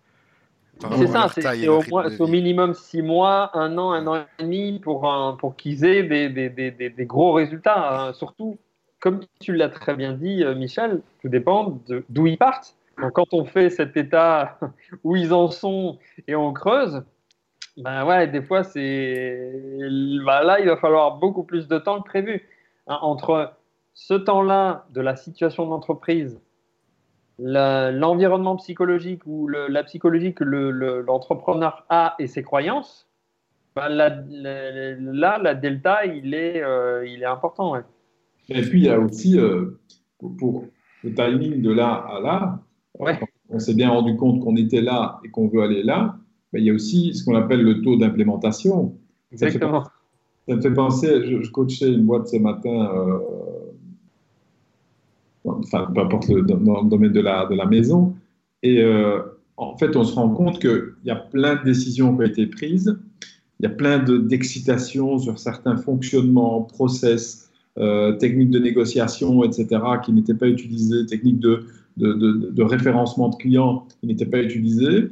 C'est 0.97 1.07
ça, 1.07 1.27
c'est 1.27 1.67
au, 1.67 1.81
au, 2.19 2.27
minimum 2.27 2.73
six 2.73 3.01
mois, 3.01 3.51
un 3.57 3.77
an, 3.77 3.91
un 3.91 4.07
an 4.07 4.15
et 4.15 4.43
demi 4.43 4.79
pour, 4.79 5.37
pour 5.39 5.55
qu'ils 5.55 5.83
aient 5.83 6.03
des, 6.03 6.29
des, 6.29 6.49
des, 6.49 6.71
des, 6.71 7.05
gros 7.05 7.33
résultats. 7.33 8.07
Hein. 8.07 8.13
Surtout, 8.13 8.57
comme 8.99 9.21
tu 9.39 9.53
l'as 9.53 9.69
très 9.69 9.95
bien 9.95 10.13
dit, 10.13 10.43
euh, 10.43 10.55
Michel, 10.55 11.01
tout 11.21 11.29
dépend 11.29 11.79
d'où 12.09 12.27
ils 12.27 12.37
partent. 12.37 12.75
quand 13.13 13.33
on 13.33 13.43
fait 13.43 13.69
cet 13.69 13.97
état 13.97 14.57
où 15.03 15.15
ils 15.15 15.33
en 15.33 15.49
sont 15.49 15.99
et 16.27 16.35
on 16.35 16.53
creuse, 16.53 17.03
ben 17.77 18.05
ouais, 18.05 18.27
des 18.27 18.41
fois, 18.41 18.63
c'est 18.63 19.51
ben 19.79 20.43
là, 20.43 20.59
il 20.59 20.67
va 20.67 20.77
falloir 20.77 21.17
beaucoup 21.17 21.43
plus 21.43 21.67
de 21.67 21.77
temps 21.77 22.01
que 22.01 22.07
prévu. 22.07 22.47
Hein, 22.87 22.99
entre 23.01 23.53
ce 23.93 24.13
temps-là 24.13 24.87
de 24.91 25.01
la 25.01 25.15
situation 25.15 25.67
d'entreprise 25.67 26.39
l'environnement 27.39 28.55
psychologique 28.57 29.21
ou 29.25 29.47
la 29.47 29.83
psychologie 29.83 30.33
que 30.33 30.43
l'entrepreneur 30.43 31.85
a 31.89 32.15
et 32.19 32.27
ses 32.27 32.43
croyances, 32.43 33.09
bah, 33.75 33.87
là, 33.87 35.37
la 35.41 35.55
delta, 35.55 36.05
il 36.05 36.33
est, 36.33 36.61
euh, 36.61 37.05
il 37.07 37.21
est 37.21 37.25
important. 37.25 37.75
Et 38.49 38.61
puis, 38.61 38.79
il 38.79 38.85
y 38.85 38.89
a 38.89 38.99
aussi, 38.99 39.39
euh, 39.39 39.79
pour, 40.37 40.65
le 41.03 41.13
timing 41.13 41.61
de 41.61 41.71
là 41.71 41.93
à 41.93 42.19
là, 42.19 42.59
on 43.49 43.59
s'est 43.59 43.73
bien 43.73 43.89
rendu 43.89 44.17
compte 44.17 44.41
qu'on 44.41 44.57
était 44.57 44.81
là 44.81 45.19
et 45.23 45.29
qu'on 45.29 45.47
veut 45.47 45.61
aller 45.61 45.83
là, 45.83 46.17
mais 46.51 46.59
il 46.59 46.65
y 46.65 46.69
a 46.69 46.73
aussi 46.73 47.13
ce 47.13 47.23
qu'on 47.23 47.35
appelle 47.35 47.63
le 47.63 47.81
taux 47.81 47.95
d'implémentation. 47.95 48.95
Exactement. 49.31 49.85
Ça 50.47 50.55
me 50.55 50.61
fait 50.61 50.73
penser, 50.73 51.41
je, 51.41 51.49
coachais 51.51 51.87
une 51.87 52.05
boîte 52.05 52.27
ce 52.27 52.37
matin 52.37 52.91
euh, 52.93 53.19
enfin, 55.45 55.89
peu 55.93 56.01
importe 56.01 56.29
le, 56.29 56.41
dans 56.41 56.81
le 56.81 56.89
domaine 56.89 57.13
de 57.13 57.21
la, 57.21 57.45
de 57.45 57.55
la 57.55 57.65
maison. 57.65 58.15
Et 58.63 58.81
euh, 58.81 59.21
en 59.57 59.77
fait, 59.77 59.95
on 59.95 60.03
se 60.03 60.13
rend 60.13 60.29
compte 60.29 60.59
qu'il 60.59 60.93
y 61.05 61.11
a 61.11 61.15
plein 61.15 61.55
de 61.55 61.63
décisions 61.63 62.15
qui 62.15 62.21
ont 62.21 62.25
été 62.25 62.45
prises, 62.47 62.97
il 63.59 63.63
y 63.63 63.65
a 63.65 63.75
plein 63.75 63.99
d'excitation 63.99 65.19
sur 65.19 65.37
certains 65.37 65.75
fonctionnements, 65.75 66.61
process, 66.61 67.49
euh, 67.77 68.13
techniques 68.13 68.51
de 68.51 68.59
négociation, 68.59 69.43
etc., 69.43 69.81
qui 70.03 70.13
n'étaient 70.13 70.33
pas 70.33 70.47
utilisées, 70.47 71.05
techniques 71.05 71.39
de, 71.39 71.65
de, 71.97 72.13
de, 72.13 72.63
référencement 72.63 73.29
de 73.29 73.35
clients 73.35 73.85
qui 73.99 74.07
n'étaient 74.07 74.25
pas 74.25 74.41
utilisées. 74.41 75.09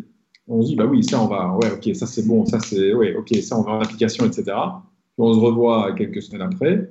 On 0.47 0.61
se 0.61 0.69
dit, 0.69 0.75
bah 0.77 0.85
oui, 0.85 1.03
ça, 1.03 1.21
on 1.21 1.27
va, 1.27 1.57
ouais, 1.57 1.71
ok, 1.71 1.93
ça 1.93 2.07
c'est 2.07 2.25
bon, 2.25 2.45
ça 2.45 2.59
c'est, 2.59 2.93
ouais, 2.93 3.15
ok, 3.15 3.35
ça, 3.41 3.59
on 3.59 3.63
va 3.63 3.73
en 3.73 3.81
application, 3.81 4.25
etc. 4.25 4.43
Puis 4.45 5.17
on 5.17 5.33
se 5.33 5.39
revoit 5.39 5.91
quelques 5.93 6.21
semaines 6.21 6.41
après. 6.41 6.89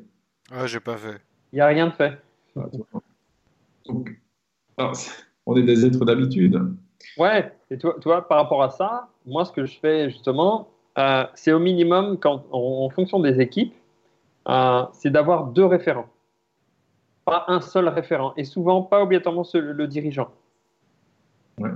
Ah, 0.51 0.67
j'ai 0.67 0.81
pas 0.81 0.97
fait. 0.97 1.21
Il 1.53 1.57
n'y 1.57 1.61
a 1.63 1.67
rien 1.67 1.87
de 1.87 1.93
fait. 1.93 2.19
Donc, 3.89 4.11
on 5.47 5.57
est 5.57 5.63
des 5.63 5.87
êtres 5.87 6.05
d'habitude. 6.05 6.61
Ouais, 7.19 7.53
et 7.71 7.79
toi, 7.79 7.97
toi, 8.01 8.27
par 8.27 8.39
rapport 8.39 8.63
à 8.63 8.71
ça, 8.71 9.09
moi, 9.25 9.45
ce 9.45 9.53
que 9.53 9.65
je 9.65 9.79
fais 9.79 10.11
justement, 10.11 10.69
euh, 10.99 11.25
c'est 11.35 11.53
au 11.53 11.59
minimum, 11.59 12.19
quand, 12.19 12.45
en, 12.51 12.89
fonction 12.91 13.21
des 13.21 13.41
équipes, 13.41 13.75
euh, 14.49 14.83
c'est 14.93 15.11
d'avoir 15.11 15.47
deux 15.47 15.65
référents. 15.65 16.09
Pas 17.25 17.45
un 17.49 17.61
seul 17.61 17.89
référent. 17.89 18.33
Et 18.37 18.45
souvent, 18.45 18.83
pas 18.83 19.03
obligatoirement 19.03 19.45
le 19.55 19.87
dirigeant. 19.87 20.31
Ouais. 21.59 21.71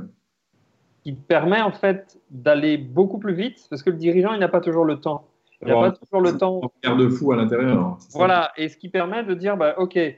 Qui 1.03 1.13
permet 1.13 1.61
en 1.61 1.73
fait 1.73 2.21
d'aller 2.31 2.77
beaucoup 2.77 3.19
plus 3.19 3.35
vite, 3.35 3.67
parce 3.69 3.83
que 3.83 3.91
le 3.91 3.97
dirigeant, 3.97 4.35
il 4.35 4.41
n'a 4.41 4.49
pas 4.49 4.61
toujours 4.61 4.85
le 4.85 5.01
temps. 5.01 5.27
Il 5.63 5.69
n'a 5.69 5.75
pas 5.75 5.93
toujours 5.93 6.21
le 6.21 6.39
temps. 6.39 6.61
de 6.83 7.09
fou 7.09 7.33
à 7.33 7.37
l'intérieur. 7.37 7.99
Voilà, 8.13 8.53
et 8.57 8.69
ce 8.69 8.77
qui 8.77 8.89
permet 8.89 9.25
de 9.25 9.35
dire, 9.35 9.57
bah, 9.57 9.75
OK, 9.79 9.97
ne 9.97 10.13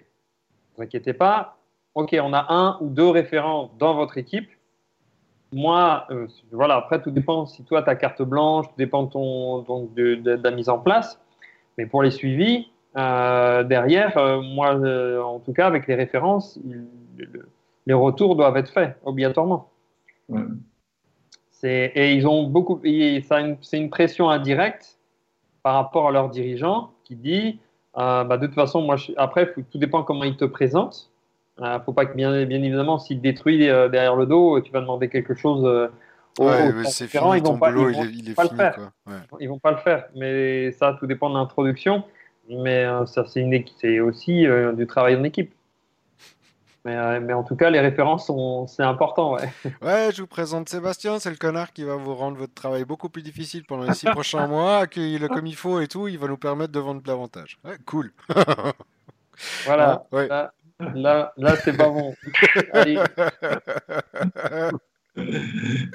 vous 0.77 0.83
inquiétez 0.83 1.13
pas, 1.13 1.57
OK, 1.95 2.17
on 2.23 2.33
a 2.33 2.47
un 2.49 2.79
ou 2.81 2.89
deux 2.89 3.09
référents 3.09 3.71
dans 3.79 3.95
votre 3.95 4.19
équipe. 4.19 4.49
Moi, 5.53 6.07
euh, 6.11 6.27
voilà, 6.51 6.77
après, 6.77 7.03
tout 7.03 7.11
dépend 7.11 7.45
si 7.45 7.63
toi, 7.65 7.83
ta 7.83 7.95
carte 7.95 8.23
blanche, 8.23 8.67
tout 8.69 8.75
dépend 8.79 9.07
ton, 9.07 9.61
donc 9.63 9.93
de, 9.95 10.41
la 10.43 10.51
mise 10.51 10.71
en 10.71 10.79
place. 10.79 11.21
Mais 11.77 11.85
pour 11.87 12.03
les 12.03 12.11
suivis, 12.11 12.69
euh, 12.97 13.63
derrière, 13.63 14.17
euh, 14.17 14.41
moi, 14.41 14.75
en 15.23 15.41
tout 15.41 15.53
cas, 15.53 15.67
avec 15.67 15.87
les 15.87 15.95
références, 15.95 16.59
les 17.87 17.95
retours 17.95 18.37
doivent 18.37 18.57
être 18.57 18.71
faits 18.71 18.97
obligatoirement. 19.05 19.69
Ouais. 20.31 20.41
C'est- 21.51 21.93
Et 21.95 22.15
ils 22.15 22.27
ont 22.27 22.45
beaucoup. 22.45 22.81
et 22.85 23.21
ça 23.21 23.37
a 23.37 23.41
une- 23.41 23.59
C'est 23.61 23.79
une 23.79 23.91
pression 23.91 24.31
indirecte 24.31 24.99
par 25.63 25.75
rapport 25.75 26.09
à 26.09 26.13
leur 26.13 26.31
dirigeant 26.31 26.93
qui 27.05 27.17
dit 27.17 27.61
bah, 27.95 28.25
de 28.39 28.47
toute 28.47 28.55
façon, 28.55 28.81
moi, 28.81 28.97
je- 28.97 29.13
après, 29.19 29.53
tout 29.53 29.79
dépend 29.79 30.03
comment 30.03 30.25
ils 30.25 30.37
te 30.37 30.47
présentent. 30.47 31.12
Euh, 31.63 31.79
faut 31.81 31.93
pas 31.93 32.07
que, 32.07 32.15
bien, 32.17 32.45
bien 32.45 32.63
évidemment, 32.63 32.99
s'ils 32.99 33.19
te 33.19 33.23
détruisent 33.23 33.69
euh, 33.69 33.89
derrière 33.89 34.17
le 34.17 34.27
dos, 34.27 34.61
tu 34.61 34.73
vas 34.73 34.81
demander 34.81 35.09
quelque 35.09 35.35
chose 35.35 35.65
euh, 35.65 35.89
aux, 36.41 36.49
Ouais, 36.49 36.69
aux 36.69 36.73
mais 36.73 36.85
c'est 36.85 37.07
fini, 37.07 37.23
ils 37.37 37.43
vont 37.43 37.53
ton 37.53 37.59
pas, 37.59 37.71
boulot, 37.71 37.91
ils 37.91 37.97
il 37.97 38.01
est, 38.01 38.13
il 38.25 38.31
est 38.31 38.35
pas 38.35 38.45
le 38.45 38.49
faire. 38.57 38.75
quoi. 38.75 38.93
Ouais. 39.07 39.19
ils 39.41 39.49
vont 39.49 39.59
pas 39.59 39.71
le 39.71 39.77
faire. 39.79 40.07
Mais 40.17 40.73
ça, 40.73 40.97
tout 40.99 41.07
dépend 41.07 41.31
de 41.31 41.35
l'introduction. 41.37 42.05
Mais 42.49 42.85
euh, 42.85 43.07
ça, 43.07 43.25
c'est 43.27 43.41
une 43.41 43.53
équi- 43.53 43.75
c'est 43.81 44.01
aussi 44.01 44.47
euh, 44.47 44.73
du 44.73 44.87
travail 44.87 45.15
en 45.15 45.23
équipe. 45.23 45.55
Mais, 46.85 46.97
euh, 46.97 47.21
mais 47.21 47.33
en 47.33 47.45
tout 47.45 47.55
cas, 47.55 47.71
les 47.71 47.79
références, 47.79 48.27
sont- 48.27 48.67
c'est 48.67 48.83
important. 48.83 49.35
Ouais. 49.35 49.49
Ouais, 49.83 50.09
je 50.13 50.23
vous 50.23 50.27
présente 50.27 50.69
Sébastien, 50.69 51.21
c'est 51.21 51.31
le 51.31 51.37
connard 51.37 51.73
qui 51.73 51.85
va 51.85 51.95
vous 51.95 52.17
rendre 52.17 52.37
votre 52.39 52.55
travail 52.55 52.85
beaucoup 52.85 53.09
plus 53.09 53.23
difficile 53.23 53.63
pendant 53.65 53.85
les 53.85 53.95
six 53.95 54.07
prochains 54.11 54.49
mois, 54.49 54.79
accueillez-le 54.79 55.29
comme 55.29 55.47
il 55.47 55.55
faut 55.55 55.79
et 55.81 55.87
tout, 55.87 56.09
il 56.09 56.19
va 56.19 56.27
nous 56.27 56.37
permettre 56.39 56.73
de 56.73 56.81
vendre 56.81 57.03
davantage. 57.03 57.59
Ouais, 57.65 57.77
cool. 57.87 58.11
Voilà. 59.65 60.05
Ah, 60.13 60.17
ouais. 60.17 60.29
Là, 60.29 60.53
là, 60.95 61.33
là, 61.37 61.57
c'est 61.57 61.77
pas 61.77 61.89
bon. 61.89 62.15
Allez. 62.73 62.99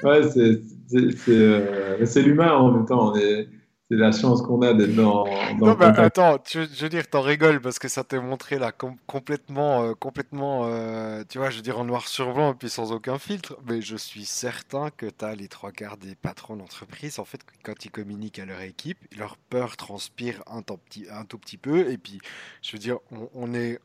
Ouais, 0.02 0.22
c'est 0.30 0.62
c'est- 0.86 1.10
c'est, 1.18 1.30
euh, 1.30 2.22
l'humain 2.22 2.52
en 2.52 2.70
même 2.72 2.86
temps. 2.86 3.12
on 3.12 3.16
est- 3.16 3.48
C'est 3.90 3.96
la 3.96 4.12
chance 4.12 4.42
qu'on 4.42 4.60
a 4.60 4.74
d'être 4.74 4.94
dans, 4.94 5.24
dans 5.58 5.66
Non, 5.68 5.72
le 5.72 5.76
mais 5.78 5.98
attends, 5.98 6.36
tu- 6.38 6.66
je 6.70 6.82
veux 6.82 6.90
dire, 6.90 7.08
t'en 7.08 7.22
rigoles 7.22 7.58
parce 7.62 7.78
que 7.78 7.88
ça 7.88 8.04
t'est 8.04 8.20
montré 8.20 8.58
là 8.58 8.70
com- 8.70 8.96
complètement, 9.06 9.82
euh, 9.82 9.94
complètement, 9.94 10.66
euh, 10.66 11.22
tu 11.26 11.38
vois, 11.38 11.48
je 11.48 11.56
veux 11.56 11.62
dire 11.62 11.78
en 11.80 11.84
noir 11.86 12.06
sur 12.06 12.34
blanc 12.34 12.52
et 12.52 12.54
puis 12.54 12.68
sans 12.68 12.92
aucun 12.92 13.18
filtre. 13.18 13.56
Mais 13.66 13.80
je 13.80 13.96
suis 13.96 14.26
certain 14.26 14.90
que 14.90 15.06
t'as 15.06 15.34
les 15.34 15.48
trois 15.48 15.72
quarts 15.72 15.96
des 15.96 16.14
patrons 16.14 16.54
d'entreprise, 16.56 17.18
en 17.18 17.24
fait, 17.24 17.40
quand 17.62 17.82
ils 17.86 17.90
communiquent 17.90 18.38
à 18.40 18.44
leur 18.44 18.60
équipe, 18.60 18.98
leur 19.16 19.38
peur 19.38 19.78
transpire 19.78 20.42
un, 20.52 20.60
temps 20.60 20.76
petit, 20.76 21.06
un 21.10 21.24
tout 21.24 21.38
petit 21.38 21.56
peu. 21.56 21.90
Et 21.90 21.96
puis, 21.96 22.20
je 22.62 22.72
veux 22.72 22.78
dire, 22.78 22.98
on, 23.10 23.30
on 23.34 23.54
est, 23.54 23.78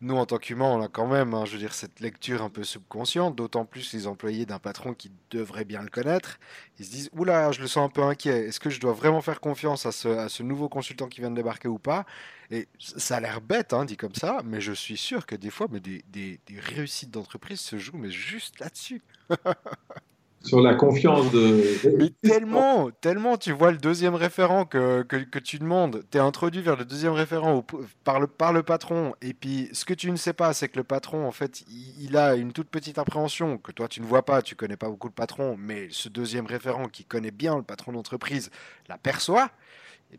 nous 0.00 0.16
en 0.16 0.26
tant 0.26 0.38
qu'humains, 0.38 0.66
on 0.66 0.80
a 0.82 0.88
quand 0.88 1.06
même, 1.06 1.34
hein, 1.34 1.44
je 1.44 1.52
veux 1.52 1.58
dire, 1.58 1.74
cette 1.74 2.00
lecture 2.00 2.42
un 2.42 2.50
peu 2.50 2.62
subconsciente, 2.64 3.34
d'autant 3.36 3.64
plus 3.64 3.92
les 3.92 4.06
employés 4.06 4.46
d'un 4.46 4.58
patron 4.58 4.94
qui 4.94 5.10
devrait 5.30 5.64
bien 5.64 5.82
le 5.82 5.88
connaître. 5.90 6.38
Ils 6.78 6.84
se 6.86 6.90
disent, 6.90 7.10
oula, 7.12 7.50
je 7.52 7.60
le 7.60 7.66
sens 7.66 7.86
un 7.86 7.88
peu 7.92 8.02
inquiet. 8.02 8.46
Est-ce 8.46 8.60
que 8.60 8.70
je 8.70 8.80
dois 8.80 8.92
vraiment 8.92 9.20
faire 9.20 9.40
confiance 9.40 9.86
à 9.86 9.92
ce, 9.92 10.42
nouveau 10.42 10.68
consultant 10.68 11.08
qui 11.08 11.20
vient 11.20 11.30
de 11.30 11.36
débarquer 11.36 11.68
ou 11.68 11.78
pas? 11.78 12.06
Et 12.50 12.68
ça 12.78 13.16
a 13.16 13.20
l'air 13.20 13.40
bête, 13.40 13.72
hein, 13.72 13.84
dit 13.84 13.96
comme 13.96 14.14
ça, 14.14 14.40
mais 14.44 14.60
je 14.60 14.72
suis 14.72 14.96
sûr 14.96 15.26
que 15.26 15.34
des 15.36 15.50
fois, 15.50 15.66
mais 15.70 15.80
des, 15.80 16.04
des- 16.08 16.40
des 16.46 16.60
réussites 16.60 17.10
d'entreprise 17.10 17.60
se 17.60 17.78
jouent, 17.78 17.98
mais 17.98 18.10
juste 18.10 18.60
là-dessus. 18.60 19.02
Sur 20.42 20.60
la 20.60 20.74
confiance 20.74 21.30
de. 21.32 21.96
Mais 21.98 22.10
tellement, 22.22 22.90
tellement, 23.00 23.36
tu 23.36 23.52
vois 23.52 23.72
le 23.72 23.78
deuxième 23.78 24.14
référent 24.14 24.64
que, 24.64 25.02
que, 25.02 25.16
que 25.16 25.38
tu 25.38 25.58
demandes, 25.58 26.04
t'es 26.10 26.20
introduit 26.20 26.62
vers 26.62 26.76
le 26.76 26.84
deuxième 26.84 27.12
référent 27.12 27.64
par, 28.04 28.20
le, 28.20 28.26
par 28.28 28.52
le 28.52 28.62
patron, 28.62 29.14
et 29.20 29.34
puis 29.34 29.68
ce 29.72 29.84
que 29.84 29.94
tu 29.94 30.10
ne 30.10 30.16
sais 30.16 30.32
pas, 30.32 30.52
c'est 30.52 30.68
que 30.68 30.76
le 30.76 30.84
patron, 30.84 31.26
en 31.26 31.32
fait, 31.32 31.62
il, 31.68 32.04
il 32.04 32.16
a 32.16 32.36
une 32.36 32.52
toute 32.52 32.68
petite 32.68 32.98
appréhension 32.98 33.58
que 33.58 33.72
toi 33.72 33.88
tu 33.88 34.00
ne 34.00 34.06
vois 34.06 34.24
pas, 34.24 34.40
tu 34.40 34.54
connais 34.54 34.76
pas 34.76 34.88
beaucoup 34.88 35.08
le 35.08 35.12
patron, 35.12 35.56
mais 35.58 35.88
ce 35.90 36.08
deuxième 36.08 36.46
référent 36.46 36.88
qui 36.88 37.04
connaît 37.04 37.32
bien 37.32 37.56
le 37.56 37.64
patron 37.64 37.92
d'entreprise 37.92 38.50
l'aperçoit, 38.88 39.50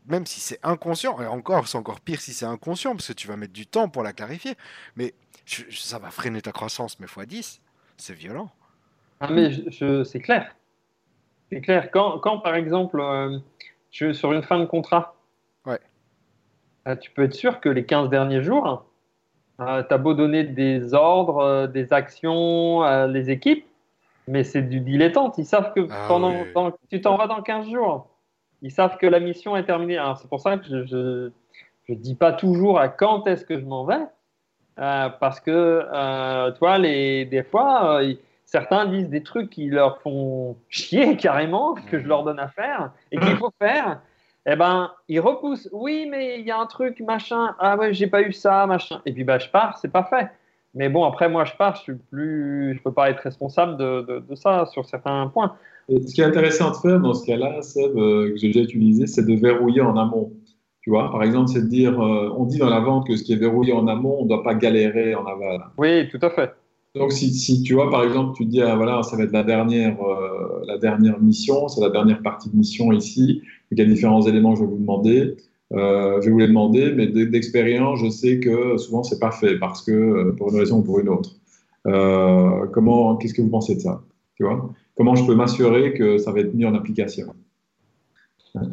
même 0.07 0.25
si 0.25 0.39
c'est 0.39 0.59
inconscient, 0.63 1.19
et 1.21 1.27
encore, 1.27 1.67
c'est 1.67 1.77
encore 1.77 2.01
pire 2.01 2.21
si 2.21 2.33
c'est 2.33 2.45
inconscient, 2.45 2.91
parce 2.91 3.07
que 3.07 3.13
tu 3.13 3.27
vas 3.27 3.37
mettre 3.37 3.53
du 3.53 3.65
temps 3.67 3.89
pour 3.89 4.03
la 4.03 4.13
clarifier, 4.13 4.55
mais 4.95 5.13
ça 5.45 5.97
va 5.97 6.11
freiner 6.11 6.41
ta 6.41 6.51
croissance, 6.51 6.99
mais 6.99 7.07
x 7.07 7.27
10, 7.27 7.61
c'est 7.97 8.13
violent. 8.13 8.51
Ah, 9.19 9.27
mais 9.31 9.51
je, 9.51 9.69
je- 9.69 10.03
c'est 10.03 10.19
clair. 10.19 10.55
C'est 11.51 11.61
clair. 11.61 11.91
Quand, 11.91 12.19
quand 12.19 12.39
par 12.39 12.55
exemple, 12.55 12.99
euh, 13.01 13.37
je, 13.91 14.13
sur 14.13 14.31
une 14.33 14.43
fin 14.43 14.59
de 14.59 14.65
contrat, 14.65 15.15
Ouais. 15.65 15.79
euh, 16.87 16.95
tu 16.95 17.11
peux 17.11 17.23
être 17.23 17.33
sûr 17.33 17.59
que 17.59 17.69
les 17.69 17.85
15 17.85 18.09
derniers 18.09 18.41
jours, 18.43 18.85
tu 19.57 19.65
as 19.65 19.97
beau 19.97 20.13
donner 20.13 20.43
des 20.45 20.93
ordres, 20.93 21.39
euh, 21.39 21.67
des 21.67 21.91
actions 21.91 22.81
à 22.81 23.07
les 23.07 23.29
équipes, 23.29 23.65
mais 24.27 24.43
c'est 24.45 24.61
du 24.61 24.79
dilettante. 24.79 25.37
Ils 25.37 25.45
savent 25.45 25.73
que 25.73 25.87
Ah 25.91 26.05
pendant, 26.07 26.45
dans- 26.55 26.71
tu 26.89 27.01
t'en 27.01 27.17
vas 27.17 27.27
dans 27.27 27.41
15 27.41 27.67
jours. 27.69 28.07
Ils 28.61 28.71
savent 28.71 28.97
que 28.97 29.07
la 29.07 29.19
mission 29.19 29.57
est 29.57 29.65
terminée. 29.65 29.97
Alors, 29.97 30.17
c'est 30.17 30.29
pour 30.29 30.39
ça 30.39 30.57
que 30.57 30.65
je 30.65 31.31
ne 31.89 31.95
dis 31.95 32.15
pas 32.15 32.31
toujours 32.31 32.79
à 32.79 32.87
quand 32.87 33.27
est-ce 33.27 33.43
que 33.43 33.59
je 33.59 33.65
m'en 33.65 33.83
vais, 33.85 33.99
euh, 34.79 35.09
parce 35.19 35.39
que, 35.41 35.51
euh, 35.91 36.51
tu 36.53 36.59
vois, 36.59 36.77
les, 36.77 37.25
des 37.25 37.43
fois, 37.43 37.95
euh, 37.97 38.03
ils- 38.03 38.19
certains 38.49 38.87
disent 38.87 39.09
des 39.09 39.21
trucs 39.21 39.49
qui 39.49 39.69
leur 39.69 40.01
font 40.01 40.57
chier 40.69 41.15
carrément, 41.17 41.75
que 41.89 41.99
je 41.99 42.07
leur 42.07 42.23
donne 42.23 42.39
à 42.39 42.47
faire 42.47 42.91
et 43.11 43.17
qu'il 43.17 43.37
faut 43.37 43.51
faire. 43.61 44.01
Eh 44.45 44.55
ben, 44.55 44.91
ils 45.07 45.19
repoussent. 45.19 45.69
Oui, 45.71 46.07
mais 46.09 46.39
il 46.39 46.45
y 46.45 46.51
a 46.51 46.59
un 46.59 46.65
truc, 46.65 46.99
machin. 47.01 47.53
Ah 47.59 47.77
ouais, 47.77 47.93
j'ai 47.93 48.07
pas 48.07 48.21
eu 48.21 48.33
ça, 48.33 48.65
machin. 48.65 49.01
Et 49.05 49.13
puis, 49.13 49.23
bah, 49.23 49.37
je 49.37 49.47
pars, 49.49 49.77
c'est 49.77 49.91
pas 49.91 50.03
fait. 50.03 50.29
Mais 50.73 50.89
bon, 50.89 51.03
après, 51.03 51.29
moi, 51.29 51.45
je 51.45 51.53
pars, 51.53 51.75
je 51.75 51.81
suis 51.81 51.93
plus, 51.93 52.75
je 52.75 52.81
peux 52.81 52.93
pas 52.93 53.09
être 53.09 53.19
responsable 53.19 53.77
de, 53.77 54.01
de, 54.01 54.19
de 54.19 54.35
ça 54.35 54.65
sur 54.67 54.85
certains 54.85 55.27
points. 55.27 55.55
Et 55.87 56.01
ce 56.01 56.13
qui 56.13 56.21
est 56.21 56.25
intéressant 56.25 56.71
de 56.71 56.75
faire 56.77 56.99
dans 56.99 57.13
ce 57.13 57.25
cas-là, 57.25 57.61
Seb, 57.61 57.97
euh, 57.97 58.31
que 58.31 58.37
j'ai 58.37 58.47
déjà 58.47 58.61
utilisé, 58.61 59.07
c'est 59.07 59.25
de 59.25 59.33
verrouiller 59.35 59.81
en 59.81 59.97
amont. 59.97 60.31
Tu 60.81 60.89
vois, 60.89 61.11
par 61.11 61.23
exemple, 61.23 61.49
c'est 61.49 61.61
de 61.61 61.67
dire, 61.67 61.99
euh, 62.01 62.33
on 62.37 62.45
dit 62.45 62.57
dans 62.57 62.69
la 62.69 62.79
vente 62.79 63.05
que 63.07 63.15
ce 63.15 63.23
qui 63.23 63.33
est 63.33 63.37
verrouillé 63.37 63.73
en 63.73 63.87
amont, 63.87 64.17
on 64.19 64.23
ne 64.23 64.29
doit 64.29 64.43
pas 64.43 64.55
galérer 64.55 65.13
en 65.13 65.25
aval. 65.25 65.65
Oui, 65.77 66.07
tout 66.09 66.19
à 66.21 66.29
fait. 66.29 66.53
Donc, 66.95 67.11
si, 67.13 67.61
tu 67.61 67.75
vois, 67.75 67.89
par 67.91 68.03
exemple, 68.03 68.35
tu 68.35 68.45
te 68.45 68.49
dis, 68.49 68.61
ah, 68.61 68.75
voilà, 68.75 69.03
ça 69.03 69.15
va 69.15 69.23
être 69.23 69.31
la 69.31 69.43
dernière, 69.43 70.01
euh, 70.01 70.63
la 70.65 70.77
dernière 70.79 71.19
mission, 71.19 71.67
c'est 71.67 71.81
la 71.81 71.89
dernière 71.89 72.21
partie 72.23 72.49
de 72.49 72.55
mission 72.55 72.91
ici, 72.91 73.43
il 73.71 73.77
y 73.77 73.81
a 73.81 73.85
différents 73.85 74.23
éléments 74.23 74.53
que 74.53 74.59
je 74.59 74.63
vais 74.63 74.71
vous 74.71 74.79
demander. 74.79 75.35
Euh, 75.71 76.19
je 76.19 76.25
vais 76.25 76.31
vous 76.31 76.39
les 76.39 76.47
demander, 76.47 76.91
mais 76.93 77.07
d'expérience, 77.07 77.99
je 77.99 78.09
sais 78.09 78.39
que 78.39 78.77
souvent, 78.77 79.03
c'est 79.03 79.19
pas 79.19 79.31
fait 79.31 79.59
parce 79.59 79.83
que, 79.83 79.91
euh, 79.91 80.31
pour 80.35 80.51
une 80.51 80.59
raison 80.59 80.79
ou 80.79 80.83
pour 80.83 80.99
une 80.99 81.09
autre. 81.09 81.35
Comment, 82.73 83.17
qu'est-ce 83.17 83.33
que 83.33 83.41
vous 83.41 83.49
pensez 83.49 83.75
de 83.75 83.81
ça? 83.81 84.01
Tu 84.35 84.43
vois? 84.43 84.73
Comment 84.95 85.15
je 85.15 85.25
peux 85.25 85.35
m'assurer 85.35 85.93
que 85.93 86.17
ça 86.17 86.31
va 86.31 86.39
être 86.41 86.53
mis 86.53 86.65
en 86.65 86.73
application? 86.75 87.33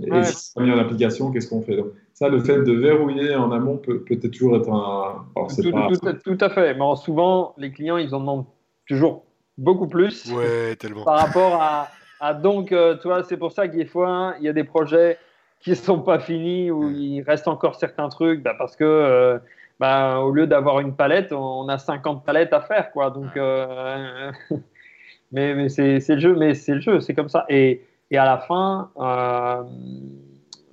Et 0.05 0.11
Ouais. 0.11 0.25
si 0.25 0.35
c'est 0.37 0.55
pas 0.55 0.63
mis 0.63 0.71
en 0.73 0.79
application, 0.79 1.31
qu'est-ce 1.31 1.49
qu'on 1.49 1.63
fait? 1.63 1.77
Donc, 1.77 1.89
ça, 2.15 2.29
le 2.29 2.41
fait 2.41 2.63
de 2.63 2.73
verrouiller 2.73 3.35
en 3.37 3.53
amont 3.53 3.77
peut 3.77 4.01
peut-être 4.01 4.31
toujours 4.31 4.57
être 4.57 4.71
un. 4.71 5.27
alors, 5.37 5.49
Tout, 5.55 5.71
pas- 5.71 6.13
tout- 6.15 6.37
tout 6.37 6.45
à 6.45 6.49
fait. 6.49 6.75
Mais 6.75 6.81
en- 6.81 6.97
souvent, 6.97 7.55
les 7.59 7.71
clients, 7.73 7.99
ils 7.99 8.15
en 8.15 8.21
demandent 8.21 8.47
toujours 8.89 9.25
beaucoup 9.59 9.87
plus. 9.87 10.33
Ouais, 10.33 10.77
tellement. 10.77 11.05
par 11.05 11.17
rapport 11.19 11.61
à, 11.61 11.91
à 12.21 12.33
donc, 12.35 12.73
euh, 12.73 12.97
tu 12.97 13.09
vois, 13.09 13.23
c'est 13.23 13.37
pour 13.37 13.53
ça 13.53 13.69
qu'il 13.69 13.87
fois, 13.87 14.35
il 14.39 14.45
y 14.45 14.49
a 14.49 14.53
des 14.53 14.65
projets 14.65 15.19
qui 15.61 15.71
ne 15.71 15.75
sont 15.75 16.01
pas 16.01 16.19
finis 16.21 16.71
où 16.71 16.91
il 16.91 17.23
reste 17.23 17.49
encore 17.49 17.75
certains 17.75 18.09
trucs 18.09 18.43
bah, 18.43 18.55
parce 18.57 18.77
que 18.77 18.85
euh, 18.85 19.39
bah, 19.81 20.21
au 20.21 20.31
lieu 20.31 20.47
d'avoir 20.47 20.81
une 20.81 20.95
palette, 20.95 21.33
on 21.33 21.69
a 21.69 21.77
50 21.79 22.25
palettes 22.25 22.53
à 22.53 22.61
faire, 22.61 22.93
quoi. 22.93 23.11
Donc, 23.11 23.37
euh, 23.37 24.31
mais, 25.33 25.55
mais 25.55 25.69
c'est 25.69 26.01
c'est 26.01 26.15
le 26.15 26.21
jeu, 26.21 26.35
mais 26.37 26.55
c'est 26.55 26.75
le 26.75 26.81
jeu, 26.81 27.01
c'est 27.01 27.15
comme 27.15 27.29
ça. 27.29 27.45
Et, 27.49 27.83
et 28.11 28.19
à 28.19 28.25
la 28.25 28.39
fin, 28.39 28.91
euh, 28.99 29.63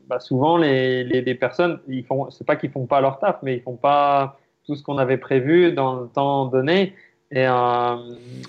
bah, 0.07 0.19
souvent 0.19 0.57
les, 0.57 1.03
les, 1.03 1.21
les 1.21 1.35
personnes, 1.35 1.79
ils 1.87 2.05
font, 2.05 2.29
c'est 2.29 2.45
pas 2.45 2.55
qu'ils 2.55 2.71
font 2.71 2.85
pas 2.85 3.01
leur 3.01 3.19
taf, 3.19 3.37
mais 3.41 3.55
ils 3.57 3.61
font 3.61 3.75
pas 3.75 4.37
tout 4.65 4.75
ce 4.75 4.83
qu'on 4.83 4.97
avait 4.97 5.17
prévu 5.17 5.73
dans 5.73 6.01
le 6.01 6.07
temps 6.07 6.45
donné. 6.45 6.93
Et, 7.31 7.47
euh, 7.47 7.95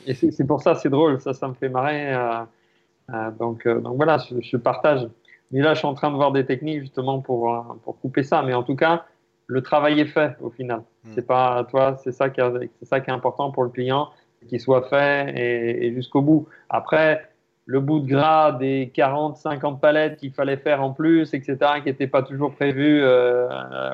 et 0.07 0.15
c'est 0.15 0.47
pour 0.47 0.61
ça, 0.61 0.75
c'est 0.75 0.91
drôle, 0.91 1.21
ça, 1.21 1.33
ça 1.33 1.49
me 1.49 1.55
fait 1.55 1.69
marrer. 1.69 2.15
euh, 2.15 3.31
donc, 3.39 3.67
donc 3.67 3.97
voilà, 3.97 4.19
je, 4.19 4.41
je 4.41 4.57
partage. 4.57 5.09
Mais 5.51 5.61
là, 5.61 5.75
je 5.75 5.79
suis 5.79 5.89
en 5.89 5.95
train 5.95 6.11
de 6.11 6.17
voir 6.17 6.33
des 6.33 6.45
techniques 6.45 6.81
justement 6.81 7.21
pour, 7.21 7.79
pour 7.85 8.01
couper 8.01 8.23
ça. 8.23 8.43
Mais 8.43 8.55
en 8.55 8.63
tout 8.63 8.77
cas, 8.77 9.05
le 9.47 9.63
travail 9.63 10.01
est 10.01 10.07
fait 10.07 10.37
au 10.41 10.51
final. 10.51 10.83
Mm. 11.05 11.11
C'est 11.15 11.27
pas 11.27 11.65
toi, 11.71 11.97
c'est 12.03 12.13
ça 12.13 12.31
qui 12.31 12.41
c'est 12.79 12.85
ça 12.87 13.01
qui 13.01 13.11
est 13.11 13.13
important 13.13 13.51
pour 13.51 13.63
le 13.63 13.71
client, 13.71 14.09
qu'il 14.49 14.61
soit 14.61 14.83
fait 14.89 15.33
et, 15.37 15.87
et 15.87 15.95
jusqu'au 15.95 16.23
bout. 16.23 16.49
Après, 16.69 17.29
le 17.67 17.81
bout 17.81 18.01
de 18.01 18.09
gras 18.09 18.53
des 18.53 18.91
40, 18.95 19.37
50 19.39 19.81
palettes 19.81 20.19
qu'il 20.19 20.33
fallait 20.33 20.57
faire 20.59 20.83
en 20.83 20.93
plus, 20.93 21.33
etc., 21.35 21.57
qui 21.83 21.87
n'étaient 21.87 22.07
pas 22.07 22.23
toujours 22.23 22.55
prévus 22.55 23.01
euh, 23.03 23.49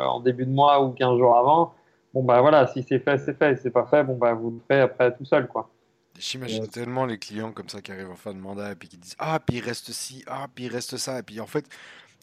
en 0.06 0.20
début 0.20 0.46
de 0.46 0.50
mois 0.50 0.82
ou 0.84 0.90
15 0.92 1.18
jours 1.18 1.36
avant. 1.36 1.74
Bon, 2.14 2.24
bah 2.24 2.40
voilà, 2.40 2.66
si 2.66 2.82
c'est 2.82 2.98
fait, 2.98 3.18
c'est 3.18 3.38
fait. 3.38 3.56
Si 3.56 3.62
c'est 3.64 3.70
pas 3.70 3.86
fait, 3.86 4.02
bon, 4.04 4.16
bah 4.16 4.34
vous 4.34 4.50
le 4.50 4.60
ferez 4.68 4.80
après 4.80 5.14
tout 5.16 5.24
seul, 5.24 5.46
quoi. 5.46 5.70
J'imagine 6.18 6.62
Ouais. 6.62 6.66
tellement 6.66 7.06
les 7.06 7.18
clients 7.18 7.52
comme 7.52 7.68
ça 7.68 7.80
qui 7.80 7.92
arrivent 7.92 8.10
en 8.10 8.16
fin 8.16 8.34
de 8.34 8.38
mandat 8.40 8.72
et 8.72 8.74
puis 8.74 8.88
qui 8.88 8.98
disent 8.98 9.16
Ah, 9.18 9.38
puis 9.44 9.56
il 9.58 9.64
reste 9.64 9.90
ci, 9.92 10.22
ah, 10.26 10.46
puis 10.54 10.64
il 10.66 10.72
reste 10.72 10.96
ça. 10.96 11.18
Et 11.20 11.22
puis 11.22 11.40
en 11.40 11.46
fait, 11.46 11.64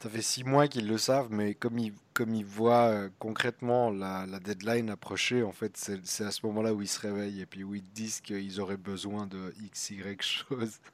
ça 0.01 0.09
fait 0.09 0.21
six 0.21 0.43
mois 0.43 0.67
qu'ils 0.67 0.87
le 0.87 0.97
savent, 0.97 1.29
mais 1.31 1.53
comme 1.55 1.77
ils, 1.79 1.93
comme 2.13 2.33
ils 2.35 2.45
voient 2.45 2.87
euh, 2.89 3.09
concrètement 3.19 3.89
la, 3.89 4.25
la 4.27 4.39
deadline 4.39 4.89
approcher, 4.89 5.43
en 5.43 5.51
fait, 5.51 5.75
c'est 5.75 6.23
à 6.23 6.31
ce 6.31 6.45
moment-là 6.45 6.73
où 6.73 6.81
ils 6.81 6.87
se 6.87 6.99
réveillent 6.99 7.41
et 7.41 7.45
puis 7.45 7.63
où 7.63 7.75
ils 7.75 7.89
disent 7.93 8.21
qu'ils 8.21 8.59
auraient 8.61 8.77
besoin 8.77 9.25
de 9.27 9.53
X, 9.63 9.89
Y 9.91 10.21
chose. 10.21 10.79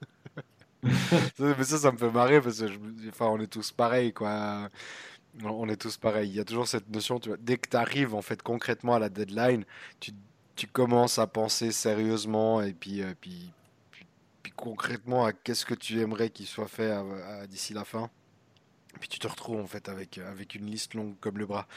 Ça, 1.38 1.56
mais 1.58 1.64
ça, 1.64 1.78
ça 1.78 1.92
me 1.94 1.98
fait 1.98 2.12
marrer 2.12 2.42
parce 2.42 2.60
que 2.60 2.66
enfin, 3.08 3.28
on 3.28 3.40
est 3.40 3.48
tous 3.48 3.72
pareils, 3.72 4.12
quoi. 4.12 4.70
On 5.44 5.70
est 5.70 5.78
tous 5.82 5.96
pareils. 5.98 6.30
Il 6.30 6.36
y 6.36 6.42
a 6.42 6.44
toujours 6.46 6.68
cette 6.68 6.90
notion, 6.90 7.20
tu 7.20 7.30
vois, 7.30 7.38
dès 7.40 7.58
que 7.58 7.70
tu 7.70 7.78
arrives 7.78 8.14
en 8.14 8.22
fait 8.22 8.42
concrètement 8.42 8.96
à 8.96 9.00
la 9.00 9.08
deadline, 9.10 9.64
tu 10.02 10.12
tu 10.56 10.68
commences 10.68 11.20
à 11.20 11.28
penser 11.28 11.72
sérieusement 11.72 12.62
et 12.62 12.74
puis, 12.74 13.02
euh, 13.02 13.14
puis, 13.20 13.52
concrètement 14.56 15.26
à 15.26 15.34
qu'est-ce 15.34 15.66
que 15.66 15.74
tu 15.74 16.00
aimerais 16.00 16.30
qu'il 16.30 16.46
soit 16.46 16.68
fait 16.68 16.94
d'ici 17.48 17.74
la 17.74 17.84
fin. 17.84 18.10
Puis 19.00 19.10
tu 19.10 19.20
te 19.20 19.28
retrouves 19.28 19.60
en 19.60 19.68
fait 19.68 19.90
avec, 19.90 20.18
avec 20.18 20.56
une 20.56 20.66
liste 20.66 20.94
longue 20.94 21.16
comme 21.20 21.38
le 21.38 21.46
bras 21.46 21.68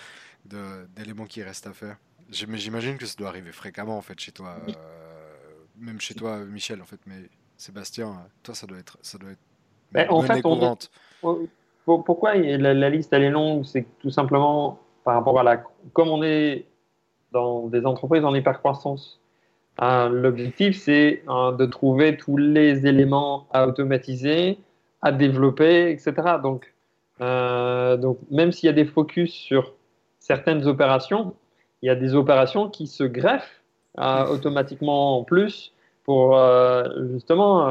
d'éléments 0.44 1.24
qui 1.26 1.42
restent 1.42 1.66
à 1.66 1.72
faire. 1.72 1.96
J'imagine 2.30 2.98
que 2.98 3.06
ça 3.06 3.14
doit 3.18 3.28
arriver 3.28 3.52
fréquemment 3.52 3.96
en 3.98 4.02
fait 4.02 4.18
chez 4.18 4.32
toi, 4.32 4.56
euh, 4.68 4.72
même 5.78 6.00
chez 6.00 6.14
toi 6.14 6.38
Michel 6.44 6.80
en 6.82 6.84
fait, 6.86 7.00
mais 7.06 7.28
Sébastien, 7.56 8.08
euh, 8.08 8.28
toi 8.42 8.54
ça 8.54 8.66
doit 8.66 8.78
être, 8.78 8.98
ça 9.02 9.18
doit 9.18 9.30
être 9.30 9.40
Ben, 9.92 10.08
en 10.10 10.20
fait, 10.22 10.44
on 10.44 10.56
courante. 10.56 10.90
Pour- 11.84 12.04
Pourquoi 12.04 12.34
la, 12.34 12.74
la 12.74 12.90
liste 12.90 13.12
elle 13.12 13.22
est 13.22 13.30
longue? 13.30 13.64
C'est 13.64 13.86
tout 14.00 14.10
simplement 14.10 14.80
par 15.04 15.14
rapport 15.14 15.38
à 15.38 15.42
la. 15.44 15.62
Comme 15.92 16.08
on 16.08 16.22
est 16.22 16.66
dans 17.32 17.68
des 17.68 17.86
entreprises 17.86 18.24
en 18.24 18.34
hypercroissance, 18.34 19.20
hein, 19.78 20.08
l'objectif 20.08 20.76
c'est 20.80 21.22
hein, 21.28 21.52
de 21.52 21.64
trouver 21.66 22.16
tous 22.16 22.36
les 22.36 22.86
éléments 22.86 23.46
à 23.52 23.66
automatiser, 23.68 24.58
à 25.00 25.12
développer, 25.12 25.90
etc. 25.92 26.12
Donc, 26.42 26.72
euh, 27.20 27.96
donc 27.96 28.18
même 28.30 28.52
s'il 28.52 28.66
y 28.66 28.70
a 28.70 28.74
des 28.74 28.84
focus 28.84 29.32
sur 29.32 29.74
certaines 30.18 30.66
opérations, 30.66 31.34
il 31.82 31.86
y 31.86 31.90
a 31.90 31.94
des 31.94 32.14
opérations 32.14 32.68
qui 32.68 32.86
se 32.86 33.04
greffent 33.04 33.62
euh, 33.98 34.26
automatiquement 34.26 35.18
en 35.18 35.24
plus 35.24 35.72
pour 36.04 36.36
euh, 36.36 36.84
justement 37.12 37.66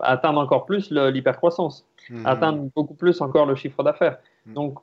atteindre 0.00 0.40
encore 0.40 0.66
plus 0.66 0.90
l'hypercroissance 0.90 1.86
Mhm. 2.10 2.26
atteindre 2.26 2.68
beaucoup 2.74 2.94
plus 2.94 3.20
encore 3.20 3.46
le 3.46 3.54
chiffre 3.54 3.84
d'affaires. 3.84 4.18
Mm. 4.46 4.54
Donc, 4.54 4.80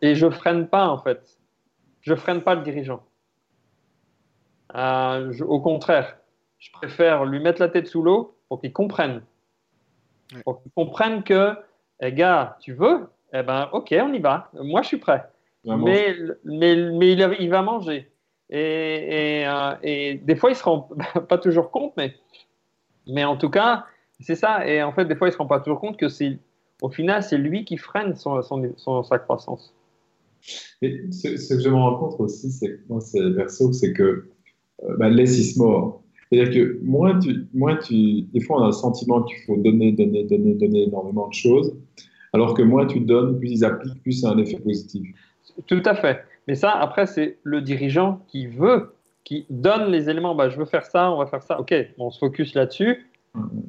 et 0.00 0.14
je 0.14 0.30
freine 0.30 0.68
pas 0.68 0.88
en 0.88 0.96
fait. 0.96 1.38
Je 2.00 2.14
freine 2.14 2.40
pas 2.40 2.54
le 2.54 2.62
dirigeant. 2.62 3.02
Je- 4.74 5.44
au 5.44 5.60
contraire, 5.60 6.16
je 6.58 6.70
préfère 6.72 7.26
lui 7.26 7.40
mettre 7.40 7.60
la 7.60 7.68
tête 7.68 7.86
sous 7.86 8.02
l'eau 8.02 8.34
pour 8.48 8.60
qu'il 8.60 8.72
comprenne. 8.72 9.22
Ouais. 10.32 10.42
Pour 10.44 10.62
qu'il 10.62 10.72
comprenne 10.72 11.22
que, 11.22 11.54
eh 12.00 12.12
gars, 12.12 12.56
tu 12.60 12.72
veux 12.72 13.06
Eh 13.32 13.42
ben, 13.42 13.68
ok, 13.72 13.94
on 14.02 14.12
y 14.12 14.18
va. 14.18 14.50
Moi, 14.54 14.82
je 14.82 14.88
suis 14.88 14.96
prêt. 14.98 15.24
Mais, 15.64 16.14
mais, 16.44 16.76
mais 16.92 17.12
il, 17.12 17.50
va 17.50 17.62
manger. 17.62 18.08
Et, 18.50 19.40
et, 19.40 19.46
euh, 19.46 19.74
et 19.82 20.14
des 20.14 20.36
fois, 20.36 20.50
il 20.50 20.56
se 20.56 20.62
rend 20.62 20.88
pas 21.28 21.38
toujours 21.38 21.70
compte, 21.70 21.92
mais, 21.96 22.14
mais 23.08 23.24
en 23.24 23.36
tout 23.36 23.50
cas, 23.50 23.86
c'est 24.20 24.36
ça. 24.36 24.66
Et 24.66 24.82
en 24.82 24.92
fait, 24.92 25.06
des 25.06 25.16
fois, 25.16 25.28
il 25.28 25.32
se 25.32 25.38
rend 25.38 25.46
pas 25.46 25.60
toujours 25.60 25.80
compte 25.80 25.96
que 25.96 26.08
c'est, 26.08 26.38
au 26.82 26.88
final, 26.88 27.22
c'est 27.22 27.38
lui 27.38 27.64
qui 27.64 27.76
freine 27.76 28.14
son, 28.14 28.40
son, 28.42 28.72
son- 28.76 29.02
sa 29.02 29.18
croissance. 29.18 29.74
Et 30.82 31.10
ce, 31.10 31.36
ce 31.36 31.54
que 31.54 31.60
je 31.60 31.68
me 31.68 31.74
rends 31.74 31.96
compte 31.96 32.20
aussi, 32.20 32.50
c'est 32.50 32.68
que 32.68 32.80
moi, 32.88 33.00
c'est 33.00 33.18
c'est 33.72 33.92
que 33.92 34.28
euh, 34.84 34.96
bah, 34.98 35.08
more. 35.56 36.02
C'est-à-dire 36.30 36.52
que 36.52 36.80
moins 36.82 37.18
tu, 37.18 37.46
moins 37.54 37.76
tu, 37.76 38.22
des 38.22 38.40
fois, 38.40 38.60
on 38.60 38.64
a 38.64 38.66
le 38.66 38.72
sentiment 38.72 39.22
qu'il 39.22 39.38
faut 39.46 39.56
donner, 39.56 39.92
donner, 39.92 40.24
donner, 40.24 40.54
donner 40.54 40.82
énormément 40.84 41.28
de 41.28 41.34
choses, 41.34 41.76
alors 42.36 42.52
que 42.52 42.62
moins 42.62 42.86
tu 42.86 43.00
donnes, 43.00 43.38
plus 43.38 43.50
ils 43.50 43.64
appliquent, 43.64 44.02
plus 44.02 44.12
c'est 44.12 44.26
un 44.26 44.36
effet 44.36 44.58
positif. 44.58 45.08
Tout 45.66 45.82
à 45.86 45.94
fait. 45.94 46.22
Mais 46.46 46.54
ça, 46.54 46.70
après, 46.70 47.06
c'est 47.06 47.38
le 47.44 47.62
dirigeant 47.62 48.20
qui 48.28 48.46
veut, 48.46 48.94
qui 49.24 49.46
donne 49.48 49.90
les 49.90 50.10
éléments. 50.10 50.34
Bah, 50.34 50.50
je 50.50 50.56
veux 50.58 50.66
faire 50.66 50.84
ça, 50.84 51.10
on 51.10 51.16
va 51.16 51.26
faire 51.26 51.42
ça. 51.42 51.58
Ok, 51.58 51.74
on 51.98 52.10
se 52.10 52.18
focus 52.18 52.54
là-dessus. 52.54 53.08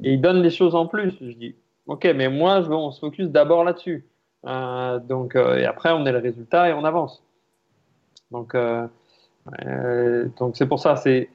Et 0.03 0.13
il 0.13 0.21
donne 0.21 0.41
les 0.41 0.49
choses 0.49 0.75
en 0.75 0.85
plus. 0.85 1.13
Je 1.21 1.31
dis, 1.31 1.55
ok, 1.87 2.05
mais 2.13 2.27
moi, 2.27 2.61
je 2.61 2.67
veux, 2.67 2.75
on 2.75 2.91
se 2.91 2.99
focus 2.99 3.29
d'abord 3.29 3.63
là-dessus. 3.63 4.05
Euh, 4.45 4.99
donc, 4.99 5.35
euh, 5.37 5.57
et 5.57 5.65
après, 5.65 5.91
on 5.93 6.05
a 6.05 6.11
le 6.11 6.19
résultat 6.19 6.69
et 6.69 6.73
on 6.73 6.83
avance. 6.83 7.23
Donc, 8.31 8.53
euh, 8.53 8.85
donc 10.37 10.57
c'est 10.57 10.67
pour 10.67 10.79
ça. 10.79 10.97
C'est, 10.97 11.29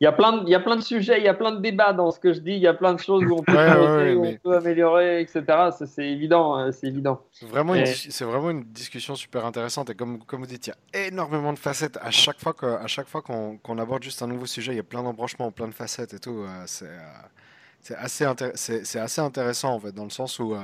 il 0.00 0.04
y 0.04 0.06
a 0.06 0.12
plein, 0.12 0.32
de, 0.38 0.42
il 0.44 0.50
y 0.50 0.54
a 0.54 0.60
plein 0.60 0.76
de 0.76 0.82
sujets, 0.82 1.18
il 1.18 1.24
y 1.24 1.28
a 1.28 1.34
plein 1.34 1.52
de 1.52 1.60
débats 1.60 1.92
dans 1.94 2.10
ce 2.10 2.20
que 2.20 2.32
je 2.32 2.40
dis. 2.40 2.52
Il 2.52 2.58
y 2.60 2.66
a 2.66 2.74
plein 2.74 2.92
de 2.94 2.98
choses 3.00 3.24
où 3.24 3.34
on 3.34 3.42
peut, 3.42 3.52
Ouais, 3.52 3.66
ouais, 3.66 3.70
creuser, 3.74 3.96
ouais, 4.10 4.14
où 4.14 4.22
mais- 4.22 4.40
on 4.44 4.50
peut 4.50 4.56
améliorer, 4.56 5.20
etc. 5.22 5.42
Ça, 5.46 5.86
c'est 5.86 6.04
évident, 6.06 6.58
euh, 6.58 6.70
c'est 6.72 6.86
évident. 6.88 7.22
C'est 7.32 7.46
vraiment, 7.46 7.74
une, 7.74 7.82
Et- 7.86 8.24
vraiment 8.24 8.50
une 8.50 8.64
discussion 8.64 9.14
super 9.16 9.46
intéressante. 9.46 9.88
Et 9.90 9.94
comme, 9.94 10.22
comme 10.24 10.40
vous 10.40 10.46
dites, 10.46 10.66
il 10.66 10.70
y 10.70 10.98
a 10.98 11.06
énormément 11.06 11.52
de 11.52 11.58
facettes. 11.58 11.98
À 12.02 12.10
chaque 12.10 12.38
fois 12.38 12.52
qu'on 12.52 13.56
qu'on 13.58 13.78
aborde 13.78 14.02
juste 14.02 14.20
un 14.22 14.26
nouveau 14.26 14.46
sujet, 14.46 14.72
il 14.72 14.76
y 14.76 14.80
a 14.80 14.82
plein 14.84 15.02
d'embranchements, 15.02 15.50
plein 15.50 15.68
de 15.68 15.74
facettes 15.74 16.12
et 16.14 16.18
tout. 16.18 16.40
euh, 16.40 16.62
c'est 16.66 16.84
euh, 16.86 16.98
c'est 17.80 17.94
assez, 17.94 18.26
c'est 18.84 18.98
assez 18.98 19.20
intéressant 19.20 19.72
en 19.74 19.78
fait, 19.80 19.92
dans 19.92 20.04
le 20.04 20.10
sens 20.10 20.38
où 20.40 20.56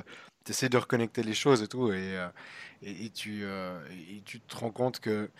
tu 0.44 0.50
essaies 0.50 0.68
de 0.68 0.76
reconnecter 0.76 1.22
les 1.22 1.34
choses 1.34 1.62
et 1.62 1.68
tout. 1.68 1.92
Et, 1.92 2.16
euh, 2.18 2.26
et, 2.82 3.06
et 3.06 3.10
tu, 3.10 3.42
euh, 3.44 3.78
et 4.10 4.20
tu 4.24 4.40
te 4.40 4.56
rends 4.56 4.72
compte 4.72 4.98
que 4.98 5.30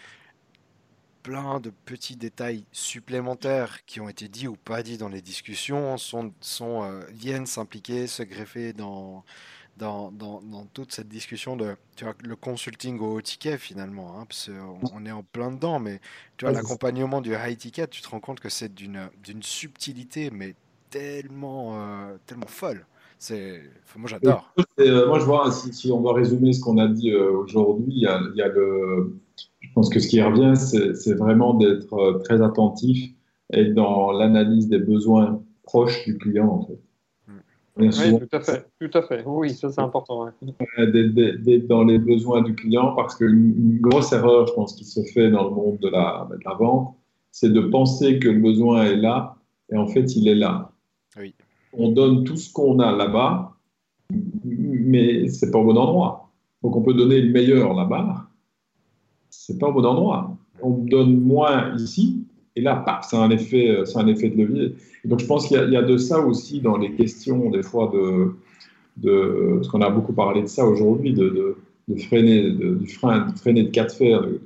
plein 1.23 1.61
de 1.61 1.71
petits 1.85 2.17
détails 2.17 2.65
supplémentaires 2.73 3.85
qui 3.87 4.01
ont 4.01 4.09
été 4.09 4.29
dits 4.29 4.49
ou 4.49 4.57
pas 4.57 4.83
dits 4.83 4.99
dans 4.99 5.09
les 5.09 5.23
discussions 5.23 5.97
sont, 5.99 6.33
sont, 6.41 6.83
euh, 6.85 7.01
viennent 7.11 7.47
s'impliquer, 7.47 8.07
se 8.07 8.23
greffer 8.23 8.73
dans, 8.73 9.25
dans, 9.77 10.11
dans, 10.13 10.43
dans 10.43 10.67
toute 10.67 10.93
cette 10.93 11.09
discussion 11.09 11.57
de 11.57 11.77
tu 11.97 12.05
vois, 12.05 12.15
le 12.23 12.37
consulting 12.37 12.99
au 13.01 13.15
haut 13.17 13.21
ticket 13.23 13.59
finalement. 13.59 14.19
hein, 14.19 14.27
parce 14.29 14.51
qu'on 14.51 14.81
on 14.95 15.07
est 15.07 15.13
en 15.13 15.23
plein 15.23 15.51
dedans, 15.53 15.79
mais 15.79 16.01
tu 16.37 16.45
vois, 16.45 16.53
l'accompagnement 16.53 17.21
du 17.21 17.35
high 17.35 17.57
ticket, 17.57 17.87
tu 17.89 18.03
te 18.03 18.09
rends 18.09 18.21
compte 18.21 18.41
que 18.41 18.49
c'est 18.49 18.75
d'une 18.75 19.09
d'une 19.23 19.43
subtilité, 19.43 20.31
mais 20.31 20.55
tellement, 20.93 21.75
euh, 21.77 22.17
tellement 22.27 22.47
folle. 22.47 22.87
C'est, 23.19 23.63
enfin, 23.85 24.01
moi 24.01 24.09
j'adore. 24.09 24.53
Et, 24.79 24.83
euh, 24.83 25.07
moi, 25.07 25.19
je 25.21 25.25
vois, 25.25 25.51
si, 25.53 25.73
si 25.73 25.91
on 25.93 26.01
doit 26.01 26.15
résumer 26.15 26.53
ce 26.53 26.61
qu'on 26.61 26.79
a 26.79 26.89
dit 26.89 27.11
euh, 27.13 27.31
aujourd'hui, 27.31 27.87
il 27.89 28.01
y 28.03 28.07
a, 28.07 28.21
il 28.35 28.37
y 28.37 28.43
a 28.43 28.49
le, 28.49 29.17
je 29.73 29.75
pense 29.75 29.89
que 29.89 30.01
ce 30.01 30.07
qui 30.09 30.21
revient, 30.21 30.53
c'est 30.55 31.15
vraiment 31.15 31.55
d'être 31.55 31.95
euh, 31.95 32.19
très 32.19 32.43
attentif 32.43 33.11
et 33.55 33.65
dans 33.65 34.13
l'analyse 34.13 34.69
des 34.69 34.79
besoins 34.79 35.43
proches 35.63 36.05
du 36.05 36.19
client, 36.19 36.47
en 36.47 36.67
fait. 36.67 36.79
Mm. 37.27 37.33
Bien 37.79 37.87
Oui, 37.89 37.93
souvent, 37.95 38.19
tout 38.19 38.37
à 38.37 38.41
fait. 38.41 38.67
Tout 38.79 38.99
à 38.99 39.01
fait. 39.03 39.23
Oui, 39.25 39.49
ça, 39.55 39.71
c'est 39.73 39.81
important. 39.81 40.25
ouais. 40.27 40.31
euh, 40.79 40.93
d'être- 40.93 41.67
dans 41.69 41.85
les 41.85 41.99
besoins 41.99 42.43
du 42.43 42.55
client 42.55 42.95
parce 42.95 43.15
qu'une 43.15 43.55
une 43.57 43.81
grosse 43.81 44.13
erreur, 44.13 44.47
je 44.47 44.53
pense, 44.53 44.75
qui 44.75 44.85
se 44.85 45.01
fait 45.15 45.31
dans 45.31 45.45
le 45.45 45.55
monde 45.55 45.79
de 45.81 45.89
la, 45.89 46.29
de 46.31 46.37
la 46.45 46.53
vente, 46.53 46.95
c'est 47.31 47.51
de 47.51 47.63
penser 47.63 48.19
que 48.19 48.29
le 48.29 48.41
besoin 48.41 48.85
est 48.85 48.97
là 48.97 49.37
et 49.73 49.77
en 49.79 49.87
fait, 49.87 50.15
il 50.17 50.29
est 50.29 50.35
là. 50.35 50.71
Oui. 51.19 51.35
On 51.73 51.89
donne 51.93 52.25
tout 52.25 52.37
ce 52.37 52.53
qu'on 52.53 52.79
a 52.79 52.93
là-bas, 52.95 53.55
mais 54.45 55.29
c'est 55.29 55.51
pas 55.51 55.59
au 55.61 55.65
bon 55.65 55.79
endroit. 55.79 56.29
Donc, 56.63 56.77
on 56.77 56.83
peut 56.83 56.93
donner 56.93 57.23
le 57.23 57.33
meilleur 57.33 57.73
là-bas, 57.73 58.22
c'est 59.33 59.59
pas 59.59 59.69
au 59.69 59.73
bon 59.73 59.85
endroit. 59.85 60.37
On 60.63 60.71
donne 60.71 61.19
moins 61.19 61.75
ici, 61.77 62.23
et 62.55 62.61
là, 62.61 62.77
paf, 62.77 63.07
c'est 63.09 63.17
un 63.17 63.31
effet, 63.31 63.69
euh, 63.71 63.85
c'est 63.85 63.99
un 63.99 64.07
effet 64.07 64.29
de 64.29 64.37
levier. 64.37 64.75
Donc, 65.05 65.21
je 65.21 65.27
pense 65.27 65.49
qu'il 65.49 65.57
y, 65.57 65.77
a- 65.77 65.83
de 65.83 65.97
ça 65.97 66.21
aussi 66.21 66.61
dans 66.61 66.77
les 66.77 66.93
questions, 66.93 67.51
des 67.51 67.63
fois, 67.63 67.91
de, 67.93 68.35
de 68.99 69.55
parce 69.57 69.69
qu'on 69.69 69.81
a 69.81 69.91
beaucoup 69.91 70.13
parlé 70.13 70.43
de 70.43 70.47
ça 70.47 70.67
aujourd'hui, 70.67 71.13
de, 71.15 71.29
de, 71.31 71.57
de 71.89 72.01
freiner, 72.01 72.51
de, 72.53 72.79
frein, 72.87 73.27
freiner 73.37 73.65
de 73.65 73.71
cas 73.71 73.87
de 73.87 74.41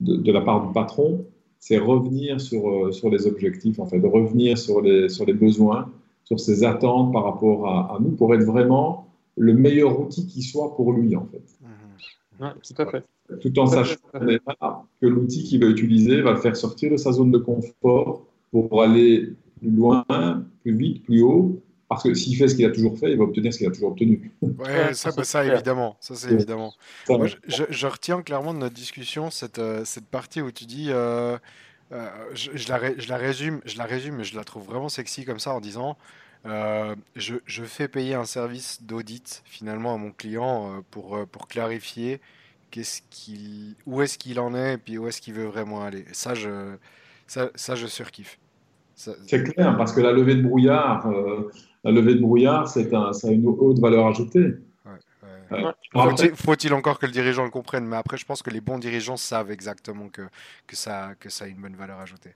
de, 0.00 0.32
la 0.32 0.40
part 0.40 0.66
du 0.66 0.72
patron, 0.72 1.24
c'est 1.60 1.78
revenir 1.78 2.40
sur, 2.40 2.68
euh, 2.68 2.90
sur 2.90 3.10
les 3.10 3.26
objectifs, 3.26 3.78
en 3.78 3.86
fait, 3.86 4.00
de 4.00 4.06
revenir 4.06 4.58
sur 4.58 4.80
les, 4.80 5.08
sur 5.08 5.24
les 5.26 5.34
besoins, 5.34 5.88
sur 6.24 6.40
ses 6.40 6.64
attentes 6.64 7.12
par 7.12 7.24
rapport 7.24 7.68
à, 7.68 7.94
à 7.94 7.98
nous, 8.00 8.10
pour 8.10 8.34
être 8.34 8.44
vraiment 8.44 9.06
le 9.36 9.54
meilleur 9.54 10.00
outil 10.00 10.26
qui 10.26 10.42
soit 10.42 10.74
pour 10.74 10.92
lui, 10.92 11.14
en 11.16 11.26
fait. 11.30 11.42
Ouais, 12.40 12.48
tout 12.62 12.82
à 12.82 12.90
fait. 12.90 13.04
Tout 13.40 13.58
en 13.58 13.66
Tout 13.66 13.72
sachant 13.72 13.96
fait, 14.12 14.38
tout 14.38 14.66
que 15.00 15.06
l'outil 15.06 15.44
qu'il 15.44 15.62
va 15.62 15.70
utiliser 15.70 16.22
va 16.22 16.32
le 16.32 16.38
faire 16.38 16.56
sortir 16.56 16.90
de 16.90 16.96
sa 16.96 17.12
zone 17.12 17.30
de 17.30 17.38
confort 17.38 18.26
pour 18.50 18.82
aller 18.82 19.34
plus 19.60 19.70
loin, 19.70 20.04
plus 20.62 20.74
vite, 20.74 21.04
plus 21.04 21.22
haut. 21.22 21.60
Parce 21.88 22.04
que 22.04 22.14
s'il 22.14 22.36
fait 22.36 22.46
ce 22.46 22.54
qu'il 22.54 22.64
a 22.64 22.70
toujours 22.70 22.96
fait, 22.96 23.10
il 23.10 23.18
va 23.18 23.24
obtenir 23.24 23.52
ce 23.52 23.58
qu'il 23.58 23.66
a 23.66 23.70
toujours 23.70 23.90
obtenu. 23.90 24.32
Ouais, 24.42 24.94
ça, 24.94 25.10
ça, 25.10 25.10
bah, 25.10 25.24
ça 25.24 25.44
évidemment, 25.44 25.96
ça 25.98 26.14
c'est 26.14 26.30
évidemment. 26.30 26.72
Moi, 27.08 27.26
je, 27.26 27.86
retiens 27.86 28.22
clairement 28.22 28.54
de 28.54 28.60
notre 28.60 28.76
discussion 28.76 29.30
cette, 29.30 29.58
euh, 29.58 29.84
cette 29.84 30.06
partie 30.06 30.40
où 30.40 30.52
tu 30.52 30.66
dis, 30.66 30.90
euh, 30.90 31.36
euh, 31.90 32.08
je, 32.32 32.52
je 32.54 32.68
la, 32.68 32.96
je 32.96 33.08
la 33.08 33.16
résume, 33.16 33.60
je 33.64 33.76
la 33.76 33.86
résume, 33.86 34.18
mais 34.18 34.24
je 34.24 34.36
la 34.36 34.44
trouve 34.44 34.64
vraiment 34.66 34.88
sexy 34.88 35.24
comme 35.24 35.40
ça 35.40 35.52
en 35.52 35.60
disant, 35.60 35.96
euh, 36.46 36.94
je, 37.16 37.36
je 37.46 37.64
fais 37.64 37.88
payer 37.88 38.14
un 38.14 38.24
service 38.24 38.82
d'audit 38.82 39.42
finalement 39.44 39.94
à 39.94 39.98
mon 39.98 40.10
client 40.12 40.78
euh, 40.78 40.80
pour, 40.90 41.16
euh, 41.16 41.26
pour 41.26 41.48
clarifier 41.48 42.20
qu'est-ce 42.70 43.02
qu'il, 43.10 43.74
où 43.86 44.00
est-ce 44.02 44.16
qu'il 44.18 44.40
en 44.40 44.54
est 44.54 44.74
et 44.74 44.78
puis 44.78 44.96
où 44.98 45.06
est-ce 45.08 45.20
qu'il 45.20 45.34
veut 45.34 45.44
vraiment 45.46 45.82
aller. 45.82 46.00
Et 46.10 46.14
ça, 46.14 46.34
je, 46.34 46.76
ça, 47.26 47.50
ça, 47.54 47.74
je 47.74 47.86
surkiffe. 47.86 48.38
Ça- 48.94 49.14
C'est 49.26 49.42
clair, 49.44 49.76
parce 49.76 49.92
que 49.92 50.00
la 50.00 50.12
levée 50.12 50.34
de 50.36 50.42
brouillard, 50.42 51.06
euh, 51.06 51.50
la 51.84 51.90
levée 51.90 52.14
de 52.14 52.20
brouillard, 52.20 52.68
c'est 52.68 52.92
un, 52.94 53.12
ça 53.12 53.28
a 53.28 53.30
une 53.30 53.46
haute 53.46 53.78
valeur 53.78 54.06
ajoutée. 54.06 54.40
ouais, 54.84 54.92
ouais. 55.22 55.28
Euh, 55.52 55.72
Faut-il 55.92 56.28
après, 56.30 56.36
faut-il 56.36 56.74
encore 56.74 56.98
que 56.98 57.06
le 57.06 57.12
dirigeant 57.12 57.44
le 57.44 57.50
comprenne, 57.50 57.86
mais 57.86 57.96
après, 57.96 58.16
je 58.18 58.24
pense 58.26 58.42
que 58.42 58.50
les 58.50 58.60
bons 58.60 58.78
dirigeants 58.78 59.16
savent 59.16 59.50
exactement 59.50 60.08
que, 60.08 60.22
que 60.66 60.76
ça, 60.76 61.14
que 61.18 61.28
ça 61.28 61.44
a 61.46 61.48
une 61.48 61.60
bonne 61.60 61.76
valeur 61.76 61.98
ajoutée. 61.98 62.34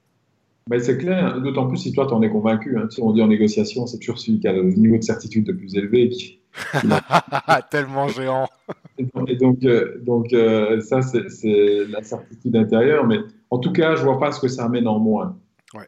Ben, 0.68 0.80
c'est 0.80 0.96
clair, 0.96 1.40
d'autant 1.42 1.66
plus 1.68 1.76
si 1.76 1.92
toi, 1.92 2.06
tu 2.06 2.14
en 2.14 2.22
es 2.22 2.30
convaincu. 2.30 2.78
Hein. 2.78 2.88
Si 2.88 3.02
on 3.02 3.12
dit 3.12 3.20
en 3.20 3.28
négociation, 3.28 3.86
c'est 3.86 3.98
toujours 3.98 4.18
celui 4.18 4.40
qui 4.40 4.48
a 4.48 4.52
le 4.52 4.62
niveau 4.62 4.96
de 4.96 5.02
certitude 5.02 5.46
le 5.46 5.56
plus 5.56 5.76
élevé. 5.76 6.08
Qui... 6.08 6.40
Tellement 7.70 8.08
géant. 8.08 8.48
Et 8.96 9.04
donc, 9.04 9.30
et 9.30 9.36
donc, 9.36 9.64
euh, 9.64 10.00
donc, 10.02 10.32
euh, 10.32 10.80
ça, 10.80 11.02
c'est 11.02 11.28
c'est 11.28 11.84
la 11.88 12.02
certitude 12.02 12.56
intérieure. 12.56 13.06
Mais 13.06 13.18
en 13.50 13.58
tout 13.58 13.72
cas, 13.72 13.94
je 13.96 14.02
vois 14.02 14.18
pas 14.18 14.32
ce 14.32 14.40
que 14.40 14.48
ça 14.48 14.64
amène 14.64 14.88
en 14.88 14.98
moins. 14.98 15.36
Ouais. 15.74 15.86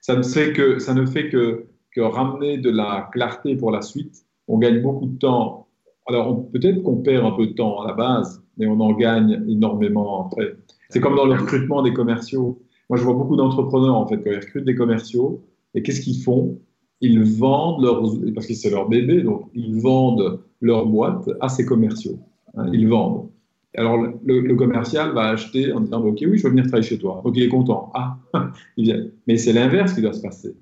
ça 0.00 0.16
ne 0.16 0.22
fait 0.22 0.54
que, 0.54 0.78
ça 0.78 0.94
ne 0.94 1.04
fait 1.04 1.28
que, 1.28 1.66
que 1.94 2.00
ramener 2.00 2.56
de 2.56 2.70
la 2.70 3.10
clarté 3.12 3.56
pour 3.56 3.70
la 3.70 3.82
suite. 3.82 4.24
On 4.46 4.56
gagne 4.58 4.80
beaucoup 4.80 5.06
de 5.06 5.18
temps. 5.18 5.68
Alors, 6.06 6.48
peut-être 6.50 6.82
qu'on 6.82 6.96
perd 7.02 7.26
un 7.26 7.32
peu 7.32 7.48
de 7.48 7.52
temps 7.52 7.82
à 7.82 7.88
la 7.88 7.92
base, 7.92 8.42
mais 8.56 8.66
on 8.66 8.80
en 8.80 8.92
gagne 8.94 9.44
énormément 9.48 10.24
après. 10.26 10.56
C'est 10.88 11.00
comme 11.00 11.16
dans 11.16 11.26
le 11.26 11.34
recrutement 11.34 11.82
des 11.82 11.92
commerciaux. 11.92 12.58
Moi, 12.88 12.98
je 12.98 13.04
vois 13.04 13.14
beaucoup 13.14 13.36
d'entrepreneurs, 13.36 13.96
en 13.96 14.06
fait, 14.06 14.18
quand 14.18 14.30
ils 14.30 14.36
recrutent 14.36 14.64
des 14.64 14.74
commerciaux, 14.74 15.44
et 15.74 15.82
qu'est-ce 15.82 16.00
qu'ils 16.00 16.22
font? 16.22 16.58
Ils 17.00 17.22
vendent 17.22 17.82
leur, 17.82 18.02
parce 18.34 18.46
que 18.46 18.54
c'est 18.54 18.70
leur 18.70 18.88
bébé, 18.88 19.22
donc 19.22 19.48
ils 19.54 19.80
vendent 19.80 20.40
leur 20.60 20.86
boîte 20.86 21.30
à 21.40 21.48
ces 21.48 21.64
commerciaux. 21.64 22.18
Hein, 22.56 22.70
ils 22.72 22.88
vendent. 22.88 23.28
Alors, 23.76 23.98
le, 24.24 24.54
commercial 24.54 25.12
va 25.12 25.28
acheter 25.28 25.72
en 25.72 25.80
disant 25.80 26.02
Ok, 26.02 26.24
oui, 26.26 26.38
je 26.38 26.42
veux 26.42 26.50
venir 26.50 26.64
travailler 26.64 26.88
chez 26.88 26.98
toi. 26.98 27.20
Donc, 27.24 27.36
il 27.36 27.42
est 27.44 27.48
content. 27.48 27.92
Ah, 27.94 28.18
il 28.76 28.84
vient. 28.84 29.06
Mais 29.26 29.36
c'est 29.36 29.52
l'inverse 29.52 29.92
qui 29.92 30.02
doit 30.02 30.14
se 30.14 30.22
passer. 30.22 30.56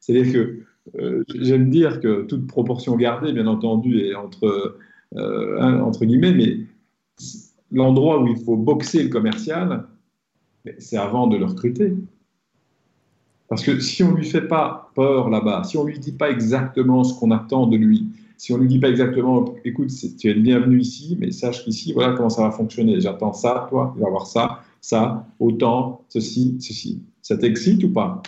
C'est-à-dire 0.00 0.32
que 0.32 0.60
euh, 0.98 1.24
j'aime 1.34 1.70
dire 1.70 2.00
que 2.00 2.22
toute 2.22 2.46
proportion 2.46 2.96
gardée, 2.96 3.32
bien 3.32 3.46
entendu, 3.46 4.00
est 4.00 4.14
entre, 4.14 4.78
euh, 5.16 5.80
entre 5.80 6.04
guillemets, 6.04 6.32
mais 6.32 6.58
l'endroit 7.70 8.22
où 8.22 8.26
il 8.28 8.36
faut 8.36 8.56
boxer 8.56 9.02
le 9.02 9.08
commercial, 9.08 9.86
c'est 10.78 10.96
avant 10.96 11.26
de 11.26 11.36
le 11.36 11.44
recruter. 11.44 11.94
Parce 13.48 13.62
que 13.62 13.78
si 13.78 14.02
on 14.02 14.12
ne 14.12 14.16
lui 14.16 14.26
fait 14.26 14.48
pas 14.48 14.90
peur 14.94 15.30
là-bas, 15.30 15.62
si 15.64 15.76
on 15.76 15.84
ne 15.84 15.90
lui 15.90 15.98
dit 15.98 16.12
pas 16.12 16.30
exactement 16.30 17.04
ce 17.04 17.18
qu'on 17.18 17.30
attend 17.30 17.66
de 17.66 17.76
lui, 17.76 18.08
si 18.36 18.52
on 18.52 18.56
ne 18.56 18.62
lui 18.62 18.68
dit 18.68 18.78
pas 18.78 18.88
exactement, 18.88 19.54
écoute, 19.64 19.90
tu 20.18 20.28
es 20.28 20.34
le 20.34 20.40
bienvenu 20.40 20.80
ici, 20.80 21.16
mais 21.18 21.30
sache 21.30 21.64
qu'ici, 21.64 21.92
voilà 21.92 22.14
comment 22.14 22.28
ça 22.28 22.42
va 22.42 22.50
fonctionner. 22.50 23.00
J'attends 23.00 23.32
ça, 23.32 23.66
toi, 23.70 23.94
il 23.96 24.02
va 24.02 24.08
avoir 24.08 24.26
ça, 24.26 24.60
ça, 24.80 25.26
autant, 25.38 26.04
ceci, 26.08 26.56
ceci. 26.60 27.02
Ça 27.22 27.36
t'excite 27.36 27.82
ou 27.84 27.92
pas? 27.92 28.22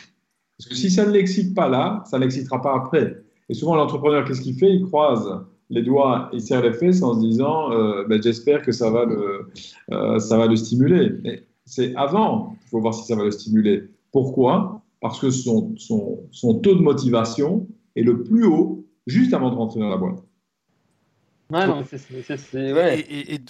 Parce 0.56 0.70
que 0.70 0.74
si 0.74 0.90
ça 0.90 1.04
ne 1.06 1.12
l'excite 1.12 1.54
pas 1.54 1.68
là, 1.68 2.02
ça 2.06 2.18
ne 2.18 2.22
l'excitera 2.22 2.62
pas 2.62 2.74
après. 2.74 3.22
Et 3.48 3.54
souvent, 3.54 3.76
l'entrepreneur, 3.76 4.24
qu'est-ce 4.24 4.40
qu'il 4.40 4.54
fait? 4.54 4.72
Il 4.72 4.84
croise 4.84 5.28
les 5.70 5.82
doigts, 5.82 6.30
il 6.32 6.40
serre 6.40 6.62
les 6.62 6.72
fesses 6.72 7.02
en 7.02 7.14
se 7.14 7.20
disant 7.20 7.70
euh, 7.72 8.04
ben, 8.08 8.22
j'espère 8.22 8.62
que 8.62 8.72
ça 8.72 8.90
va 8.90 9.04
le, 9.04 9.50
euh, 9.92 10.18
ça 10.18 10.38
va 10.38 10.46
le 10.46 10.56
stimuler. 10.56 11.12
Mais 11.22 11.42
c'est 11.68 11.94
avant, 11.96 12.56
il 12.64 12.68
faut 12.70 12.80
voir 12.80 12.94
si 12.94 13.06
ça 13.06 13.14
va 13.14 13.24
le 13.24 13.30
stimuler. 13.30 13.84
Pourquoi? 14.10 14.82
Parce 15.00 15.20
que 15.20 15.30
son, 15.30 15.74
son, 15.76 16.20
son, 16.30 16.54
taux 16.54 16.74
de 16.74 16.80
motivation 16.80 17.66
est 17.94 18.02
le 18.02 18.22
plus 18.22 18.46
haut 18.46 18.86
juste 19.06 19.34
avant 19.34 19.50
de 19.50 19.54
rentrer 19.54 19.80
dans 19.80 19.90
la 19.90 19.98
boîte. 19.98 20.24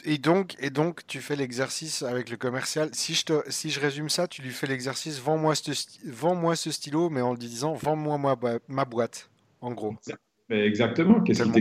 et, 0.04 0.18
donc, 0.18 0.56
et 0.60 0.70
donc, 0.70 1.06
tu 1.06 1.20
fais 1.20 1.36
l'exercice 1.36 2.02
avec 2.02 2.30
le 2.30 2.36
commercial. 2.36 2.90
Si 2.92 3.14
je, 3.14 3.24
te, 3.24 3.32
si 3.48 3.70
je 3.70 3.80
résume 3.80 4.08
ça, 4.08 4.28
tu 4.28 4.42
lui 4.42 4.50
fais 4.50 4.66
l'exercice 4.66 5.20
vends-moi 5.20 5.54
ce, 5.54 5.72
vends 6.06 6.54
ce 6.54 6.70
stylo, 6.70 7.10
mais 7.10 7.20
en 7.20 7.32
lui 7.32 7.40
disant 7.40 7.74
vends-moi 7.74 8.18
ma, 8.18 8.36
ma 8.68 8.84
boîte, 8.84 9.30
en 9.60 9.72
gros. 9.72 9.94
Mais 10.48 10.64
exactement. 10.64 11.20
Qu'est-ce 11.22 11.42
qui 11.42 11.52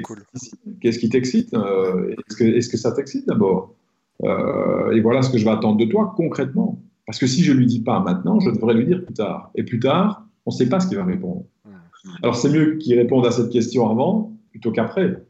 t'excite 1.10 1.50
t'excite 1.50 1.54
euh, 1.54 2.10
Est-ce 2.10 2.38
que, 2.38 2.44
est 2.44 2.72
que, 2.72 2.78
ça 2.78 2.92
t'excite 2.92 3.28
d'abord? 3.28 3.76
Euh, 4.24 4.92
Et 4.92 5.02
voilà 5.02 5.22
ce 5.22 5.30
que 5.30 5.38
je 5.38 5.46
vais 5.46 5.52
attendre 5.52 5.78
de 5.78 5.86
toi 5.86 6.14
concrètement. 6.16 6.82
Parce 7.06 7.20
que 7.20 7.28
si 7.28 7.44
je 7.44 7.54
ne 7.54 7.58
lui 7.58 7.66
dis 7.66 7.82
pas 7.82 8.00
maintenant, 8.00 8.40
je 8.40 8.50
devrais 8.50 8.74
lui 8.74 8.86
dire 8.86 9.04
plus 9.04 9.14
tard. 9.14 9.52
Et 9.56 9.64
plus 9.64 9.80
tard, 9.80 10.26
on 10.46 10.52
ne 10.52 10.56
sait 10.56 10.70
pas 10.70 10.80
ce 10.80 10.88
qu'il 10.88 10.98
va 10.98 11.06
répondre. 11.06 11.46
Alors 12.22 12.36
c'est 12.36 12.50
mieux 12.50 12.76
qu'il 12.78 12.98
réponde 12.98 13.26
à 13.26 13.32
cette 13.32 13.50
question 13.50 13.90
avant 13.90 14.34
plutôt 14.52 14.72
qu'après. 14.72 15.24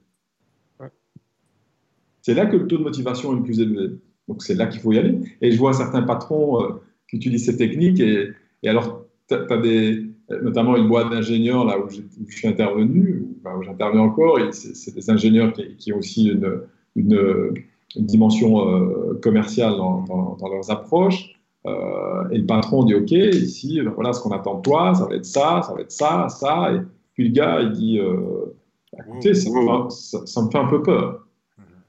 C'est 2.22 2.34
là 2.34 2.45
que 2.45 2.57
le 2.57 2.68
taux 2.68 2.77
de 2.77 2.84
motivation 2.84 3.31
est 3.34 3.38
le 3.38 3.43
plus 3.43 3.59
élevé. 3.59 3.95
Donc 4.27 4.43
c'est 4.43 4.55
là 4.55 4.68
qu'il 4.68 4.81
faut 4.81 4.91
y 4.91 4.97
aller. 4.97 5.19
Et 5.41 5.51
je 5.51 5.57
vois 5.57 5.73
certains 5.73 6.01
patrons 6.01 6.61
euh, 6.61 6.81
qui 7.09 7.18
utilisent 7.18 7.45
ces 7.45 7.57
techniques 7.57 7.99
et, 7.99 8.31
et 8.64 8.69
alors 8.69 9.05
tu 9.30 9.35
as 9.35 9.57
des, 9.57 10.07
notamment 10.41 10.76
une 10.76 10.88
boîte 10.88 11.09
d'ingénieurs 11.09 11.65
là 11.65 11.80
où, 11.80 11.89
je 11.89 12.35
suis 12.35 12.47
intervenu, 12.47 13.26
où 13.45 13.64
j'interviens 13.64 14.01
encore, 14.01 14.39
c'est 14.51 14.93
des 14.93 15.09
ingénieurs 15.09 15.53
qui, 15.53 15.93
ont 15.93 15.97
aussi 15.97 16.27
une, 16.27 16.61
une, 16.95 17.53
dimension 17.95 18.69
euh, 18.69 19.19
commerciale 19.22 19.76
dans, 19.77 20.03
dans, 20.03 20.47
leurs 20.49 20.69
approches. 20.69 21.34
Euh, 21.65 22.30
et 22.31 22.38
le 22.38 22.45
patron 22.45 22.84
dit 22.84 22.95
OK, 22.95 23.11
ici, 23.11 23.81
ben 23.81 23.91
voilà 23.91 24.14
ce 24.14 24.22
qu'on 24.22 24.31
attend 24.31 24.55
de 24.55 24.61
toi, 24.61 24.93
ça 24.95 25.05
va 25.05 25.15
être 25.15 25.26
ça, 25.26 25.61
ça 25.64 25.73
va 25.73 25.81
être 25.81 25.91
ça, 25.91 26.27
ça. 26.30 26.73
Et 26.73 26.80
puis 27.14 27.27
le 27.30 27.34
gars, 27.34 27.61
il 27.61 27.72
dit 27.72 27.99
euh, 27.99 28.55
écoutez, 28.97 29.34
ça 29.34 29.49
me, 29.49 29.89
ça, 29.89 30.41
me, 30.41 30.49
fait 30.49 30.57
un 30.57 30.68
peu 30.68 30.81
peur, 30.81 31.27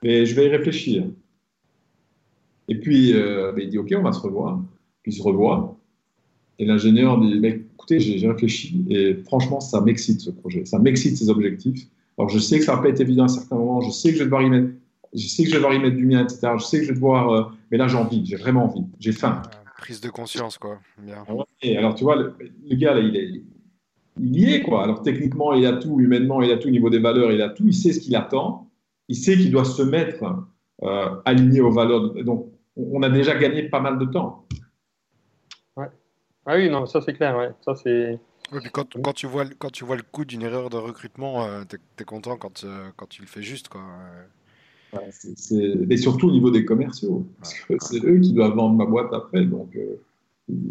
mais 0.03 0.27
je 0.27 0.35
vais 0.35 0.47
y 0.47 0.49
réfléchir. 0.49 1.05
Et 2.69 2.81
puis 2.81 3.13
ben, 3.13 3.55
il 3.59 3.69
dit 3.69 3.79
OK, 3.79 3.95
on 3.97 4.03
va 4.03 4.13
se 4.13 4.21
revoir. 4.21 4.61
Puis 5.03 5.13
il 5.13 5.17
se 5.17 5.23
revoit. 5.23 5.77
Et 6.59 6.65
l'ingénieur 6.65 7.21
dit 7.21 7.41
écoutez, 7.45 8.01
j'ai 8.01 8.27
réfléchi 8.27 8.85
et 8.91 9.15
franchement, 9.27 9.61
ça 9.61 9.81
m'excite 9.81 10.21
ce 10.21 10.31
projet, 10.31 10.65
ça 10.65 10.79
m'excite 10.79 11.17
ces 11.17 11.31
objectifs. 11.31 11.87
Alors, 12.19 12.29
je 12.31 12.41
sais 12.41 12.59
que 12.59 12.65
ça 12.65 12.75
va 12.75 12.83
pas 12.83 12.89
être 12.89 13.01
évident 13.01 13.25
à 13.25 13.29
certains 13.29 13.57
moments, 13.57 13.81
je 13.81 13.91
sais 13.91 14.11
que 14.11 14.17
je 14.17 14.21
vais 14.21 14.25
devoir 14.25 14.43
y 14.43 14.51
mettre, 14.51 14.71
je 15.15 15.27
sais 15.27 15.45
que 15.45 15.49
je 15.49 15.55
vais 15.55 15.59
devoir 15.59 15.75
y 15.75 15.79
mettre 15.79 15.97
du 15.97 16.07
mien, 16.07 16.23
etc. 16.23 16.53
Je 16.59 16.65
sais 16.65 16.79
que 16.79 16.85
je 16.85 16.89
vais 16.89 16.95
devoir, 16.95 17.31
euh, 17.31 17.45
mais 17.71 17.79
là, 17.79 17.89
j'ai 17.89 17.97
envie, 17.97 18.25
j'ai 18.27 18.37
vraiment 18.37 18.65
envie, 18.65 18.85
j'ai 18.99 19.13
faim. 19.13 19.43
Prise 19.79 20.01
de 20.01 20.11
conscience, 20.11 20.59
quoi. 20.59 20.79
Bien. 20.99 21.25
Et 21.63 21.77
alors, 21.77 21.95
tu 21.95 22.05
vois, 22.05 22.17
le, 22.17 22.35
gars, 22.73 22.95
là, 22.95 23.01
il, 23.01 23.17
est, 23.17 23.43
il 24.19 24.37
y 24.37 24.53
est, 24.53 24.63
quoi. 24.63 24.83
Alors, 24.83 25.03
techniquement, 25.03 25.53
il 25.53 25.67
a 25.67 25.75
tout, 25.75 26.01
humainement, 26.01 26.43
il 26.43 26.51
a 26.51 26.59
tout, 26.59 26.69
au 26.69 26.73
niveau 26.73 26.91
des 26.91 26.99
valeurs, 26.99 27.31
il 27.33 27.41
a 27.41 27.51
tout, 27.51 27.65
il 27.67 27.75
sait 27.75 27.93
ce 27.93 28.01
qu'il 28.01 28.17
attend, 28.17 28.71
il 29.09 29.17
sait 29.17 29.37
qu'il 29.37 29.51
doit 29.51 29.65
se 29.65 29.83
mettre 29.83 30.25
euh, 30.83 31.09
aligné 31.25 31.61
aux 31.61 31.71
valeurs. 31.71 32.13
Donc, 32.25 32.53
on 32.77 33.03
a 33.03 33.09
déjà 33.09 33.37
gagné 33.37 33.65
pas 33.65 33.81
mal 33.81 33.99
de 33.99 34.05
temps. 34.05 34.47
Ah 36.51 36.57
oui, 36.57 36.71
non, 36.71 36.87
ça 36.87 37.03
c'est 37.03 37.13
clair, 37.13 37.37
ouais. 37.37 37.51
Ça 37.61 37.75
c'est. 37.75 38.19
quand, 38.73 38.95
quand, 39.03 39.13
tu 39.13 39.27
vois, 39.27 39.45
quand 39.59 39.71
tu 39.71 39.85
vois 39.85 39.97
le 39.97 40.03
coût 40.03 40.25
d'une 40.25 40.43
erreur 40.43 40.71
de 40.71 40.79
recrutement, 40.79 41.45
euh, 41.45 41.65
tu 41.69 41.77
es, 41.99 42.05
content 42.05 42.39
quand, 42.39 42.65
euh, 42.65 42.89
quand 42.97 43.07
tu 43.07 43.21
le 43.21 43.29
fais 43.29 43.43
juste. 43.43 43.69
Quoi. 43.69 43.83
Et 45.91 45.97
surtout 45.97 46.29
au 46.29 46.33
niveau 46.33 46.51
des 46.51 46.65
commerciaux, 46.65 47.27
parce 47.39 47.55
que 47.55 47.75
c'est 47.81 48.05
eux 48.05 48.19
qui 48.19 48.33
doivent 48.33 48.55
vendre 48.55 48.77
ma 48.77 48.87
boîte 48.87 49.13
après. 49.13 49.45
Donc, 49.45 49.77
euh, 49.77 49.97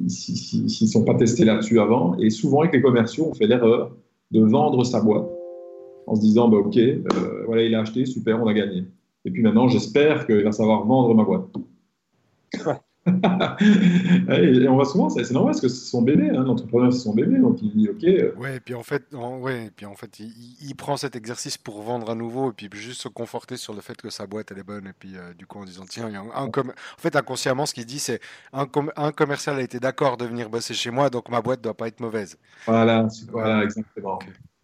s'ils 0.08 0.64
ne 0.64 0.88
sont 0.88 1.04
pas 1.04 1.16
testés 1.16 1.46
là-dessus 1.46 1.80
avant, 1.80 2.18
et 2.18 2.30
souvent 2.30 2.62
avec 2.62 2.74
les 2.74 2.82
commerciaux, 2.82 3.28
on 3.30 3.34
fait 3.34 3.48
l'erreur 3.48 3.96
de 4.32 4.42
vendre 4.42 4.84
sa 4.84 5.02
boîte 5.02 5.28
en 6.08 6.16
se 6.16 6.22
disant 6.22 6.48
bah, 6.48 6.58
Ok, 6.58 6.78
voilà, 7.46 7.64
il 7.64 7.76
a 7.76 7.82
acheté, 7.82 8.06
super, 8.06 8.42
on 8.42 8.48
a 8.48 8.54
gagné. 8.54 8.86
Et 9.26 9.32
puis 9.32 9.42
maintenant, 9.42 9.68
j'espère 9.68 10.26
qu'il 10.26 10.44
va 10.44 10.52
savoir 10.52 10.86
vendre 10.86 11.14
ma 11.14 11.24
boîte. 11.24 11.46
et 14.30 14.68
on 14.68 14.76
voit 14.76 14.86
souvent, 14.86 15.10
c'est 15.10 15.30
normal 15.32 15.52
parce 15.52 15.62
que 15.62 15.68
c'est 15.68 15.90
son 15.90 16.02
bébé, 16.02 16.30
hein, 16.30 16.44
l'entrepreneur 16.44 16.92
c'est 16.92 17.00
son 17.00 17.14
bébé, 17.14 17.38
donc 17.40 17.62
il 17.62 17.72
dit 17.72 17.90
ok. 17.90 18.04
Euh. 18.04 18.36
Ouais, 18.38 18.58
et 18.58 18.60
puis 18.60 18.74
en 18.74 18.84
fait, 18.84 19.04
ouais, 19.14 19.66
et 19.66 19.72
puis 19.72 19.86
en 19.86 19.96
fait, 19.96 20.20
il, 20.20 20.76
prend 20.76 20.98
cet 20.98 21.16
exercice 21.16 21.58
pour 21.58 21.82
vendre 21.82 22.12
à 22.12 22.16
nouveau 22.16 22.52
et 22.52 22.54
puis 22.54 22.70
juste 22.74 23.02
se 23.02 23.08
conforter 23.08 23.58
sur 23.58 23.74
le 23.74 23.82
fait 23.82 24.00
que 24.00 24.10
sa 24.10 24.28
boîte 24.28 24.52
elle 24.52 24.60
est 24.60 24.64
bonne 24.64 24.86
et 24.86 24.94
puis 24.98 25.18
euh, 25.18 25.34
du 25.34 25.48
coup 25.48 25.60
en 25.60 25.66
disant 25.66 25.86
tiens, 25.90 26.08
il 26.08 26.14
y 26.14 26.16
a 26.16 26.22
un, 26.22 26.48
en 26.48 26.52
fait 26.98 27.16
inconsciemment 27.16 27.66
ce 27.66 27.74
qu'il 27.74 27.86
dit 27.86 28.00
c'est 28.00 28.20
un, 28.54 28.68
un 28.96 29.12
commercial 29.12 29.58
a 29.58 29.62
été 29.62 29.80
d'accord 29.80 30.18
de 30.18 30.26
venir 30.26 30.50
bosser 30.50 30.76
chez 30.76 30.92
moi 30.92 31.10
donc 31.10 31.30
ma 31.30 31.42
boîte 31.42 31.62
doit 31.62 31.74
pas 31.74 31.88
être 31.88 32.00
mauvaise. 32.00 32.38
Voilà, 32.68 33.08
voilà 33.32 33.64
exactement, 33.64 34.20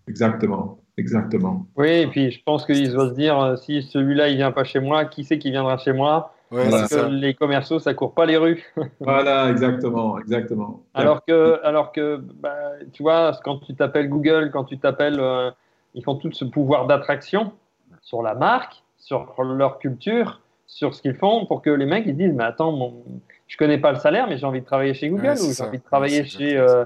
exactement. 0.07 0.83
Exactement. 0.97 1.65
Oui, 1.75 1.89
et 1.89 2.07
puis 2.07 2.31
je 2.31 2.43
pense 2.43 2.65
qu'il 2.65 2.91
doit 2.91 3.09
se 3.09 3.15
dire 3.15 3.39
euh, 3.39 3.55
si 3.55 3.81
celui-là 3.81 4.29
il 4.29 4.35
vient 4.35 4.51
pas 4.51 4.63
chez 4.63 4.79
moi, 4.79 5.05
qui 5.05 5.23
c'est 5.23 5.39
qui 5.39 5.49
viendra 5.49 5.77
chez 5.77 5.93
moi? 5.93 6.32
Parce 6.53 6.89
que 6.89 7.09
les 7.09 7.33
commerciaux, 7.33 7.79
ça 7.79 7.93
court 7.93 8.13
pas 8.13 8.25
les 8.25 8.37
rues. 8.37 8.63
voilà, 8.99 9.49
exactement, 9.49 10.19
exactement. 10.19 10.83
Alors 10.93 11.23
que, 11.25 11.59
alors 11.63 11.91
que 11.91 12.17
bah, 12.17 12.55
tu 12.91 13.03
vois, 13.03 13.31
quand 13.43 13.59
tu 13.59 13.75
t'appelles 13.75 14.09
Google, 14.09 14.51
quand 14.51 14.63
tu 14.63 14.77
t'appelles, 14.77 15.19
euh, 15.19 15.51
ils 15.93 16.03
font 16.03 16.15
tout 16.15 16.31
ce 16.31 16.45
pouvoir 16.45 16.87
d'attraction 16.87 17.53
sur 18.01 18.21
la 18.21 18.35
marque, 18.35 18.83
sur 18.97 19.33
leur 19.43 19.79
culture, 19.79 20.41
sur 20.67 20.93
ce 20.93 21.01
qu'ils 21.01 21.15
font, 21.15 21.45
pour 21.45 21.61
que 21.61 21.69
les 21.69 21.85
mecs 21.85 22.05
ils 22.07 22.15
disent, 22.15 22.33
mais 22.33 22.43
attends, 22.43 22.71
mon... 22.71 23.03
je 23.47 23.57
connais 23.57 23.77
pas 23.77 23.91
le 23.91 23.99
salaire, 23.99 24.27
mais 24.27 24.37
j'ai 24.37 24.45
envie 24.45 24.61
de 24.61 24.65
travailler 24.65 24.93
chez 24.93 25.09
Google 25.09 25.35
ou 25.41 25.53
j'ai 25.53 25.63
envie 25.63 25.77
de 25.77 25.83
travailler 25.83 26.25
chez 26.25 26.57
euh, 26.57 26.85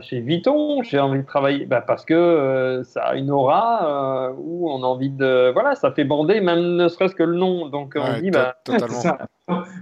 chez 0.00 0.20
Vuitton, 0.20 0.82
j'ai 0.82 0.98
envie 0.98 1.20
de 1.20 1.26
travailler 1.26 1.66
bah, 1.66 1.82
parce 1.82 2.04
que 2.04 2.14
euh, 2.14 2.82
ça 2.84 3.02
a 3.02 3.16
une 3.16 3.30
aura 3.30 4.30
euh, 4.30 4.34
où 4.38 4.70
on 4.70 4.82
a 4.82 4.86
envie 4.86 5.10
de. 5.10 5.52
Voilà, 5.52 5.74
ça 5.74 5.92
fait 5.92 6.04
bander, 6.04 6.40
même 6.40 6.76
ne 6.76 6.88
serait-ce 6.88 7.14
que 7.14 7.22
le 7.22 7.36
nom. 7.36 7.68
Donc 7.68 7.94
on 7.96 8.20
dit. 8.20 8.30
Bah, 8.30 8.56
totalement. 8.64 9.00
Ça. 9.00 9.18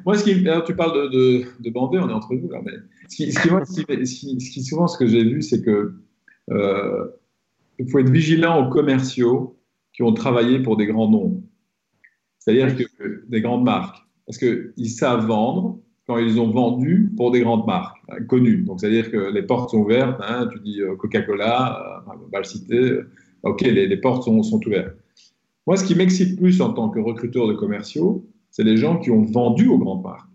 Moi, 0.05 0.19
ce 0.19 0.25
qui, 0.25 0.45
tu 0.67 0.77
parles 0.77 0.95
de, 0.95 1.09
de, 1.09 1.45
de, 1.61 1.71
bander, 1.71 1.99
on 1.99 2.09
est 2.09 2.13
entre 2.13 2.35
nous 2.35 2.51
là, 2.51 2.61
mais 2.65 2.73
ce 3.09 3.17
qui, 3.17 3.33
ce 3.33 3.41
qui, 3.41 3.51
moi, 3.51 3.65
ce 3.65 3.83
qui, 3.83 4.65
souvent, 4.65 4.89
ce 4.89 4.99
que 4.99 5.07
j'ai 5.07 5.25
vu, 5.25 5.43
c'est 5.43 5.63
que 5.63 5.95
il 7.79 7.91
faut 7.91 7.99
être 7.99 8.11
vigilant 8.11 8.67
aux 8.67 8.71
commerciaux 8.71 9.59
qui 9.93 10.03
ont 10.03 10.13
travaillé 10.13 10.59
pour 10.59 10.77
des 10.77 10.87
grands 10.87 11.09
noms. 11.09 11.43
C'est-à-dire 12.39 12.77
que 12.77 13.25
des 13.29 13.41
grandes 13.41 13.65
marques. 13.65 13.99
Parce 14.27 14.39
qu'ils 14.39 14.91
savent 14.91 15.27
vendre, 15.27 15.79
quand 16.07 16.19
ils 16.19 16.39
ont 16.39 16.51
vendu 16.51 17.11
pour 17.17 17.31
des 17.31 17.41
grandes 17.41 17.67
marques 17.67 17.99
hein, 18.09 18.23
connues. 18.29 18.63
Donc, 18.63 18.81
c'est-à-dire 18.81 19.11
que 19.11 19.33
les 19.33 19.43
portes 19.43 19.71
sont 19.71 19.79
ouvertes. 19.79 20.21
Hein, 20.21 20.49
tu 20.53 20.61
dis 20.61 20.81
euh, 20.81 20.97
Coca-Cola, 20.97 22.05
euh, 22.07 22.13
on 22.27 22.31
va 22.31 22.39
le 22.39 22.45
citer. 22.45 22.79
Euh, 22.79 23.11
OK, 23.43 23.63
les, 23.63 23.97
portes 23.97 24.25
sont, 24.25 24.43
sont, 24.43 24.61
ouvertes. 24.67 24.95
Moi, 25.67 25.77
ce 25.77 25.85
qui 25.85 25.95
m'excite 25.95 26.39
plus 26.39 26.61
en 26.61 26.73
tant 26.73 26.89
que 26.91 26.99
recruteur 26.99 27.47
de 27.47 27.55
commerciaux, 27.55 28.25
c'est 28.51 28.65
les 28.65 28.77
gens 28.77 28.99
qui 28.99 29.11
ont 29.11 29.23
vendu 29.23 29.69
aux 29.69 29.79
grandes 29.79 30.03
marques. 30.03 30.29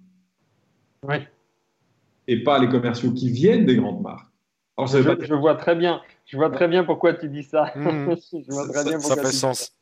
Oui. 1.08 1.16
Et 2.28 2.44
pas 2.44 2.60
les 2.60 2.68
commerciaux 2.68 3.12
qui 3.12 3.32
viennent 3.32 3.66
des 3.66 3.76
grandes 3.76 4.02
marques. 4.02 4.28
Alors, 4.78 4.88
je, 4.88 5.00
je, 5.00 5.34
vois 5.34 5.56
très 5.56 5.76
bien, 5.76 6.02
je 6.26 6.38
vois 6.38 6.50
très 6.50 6.68
bien 6.68 6.84
pourquoi 6.84 7.14
tu 7.14 7.28
dis 7.30 7.44
ça. 7.44 7.72
Mmh. 7.76 8.16
je 8.32 8.52
vois 8.52 8.68
très 8.68 8.84
ça, 8.84 8.90
bien 8.90 9.00
ça 9.00 9.08
pourquoi 9.08 9.30
fait 9.30 9.36
sens. 9.36 9.60
ça. 9.60 9.74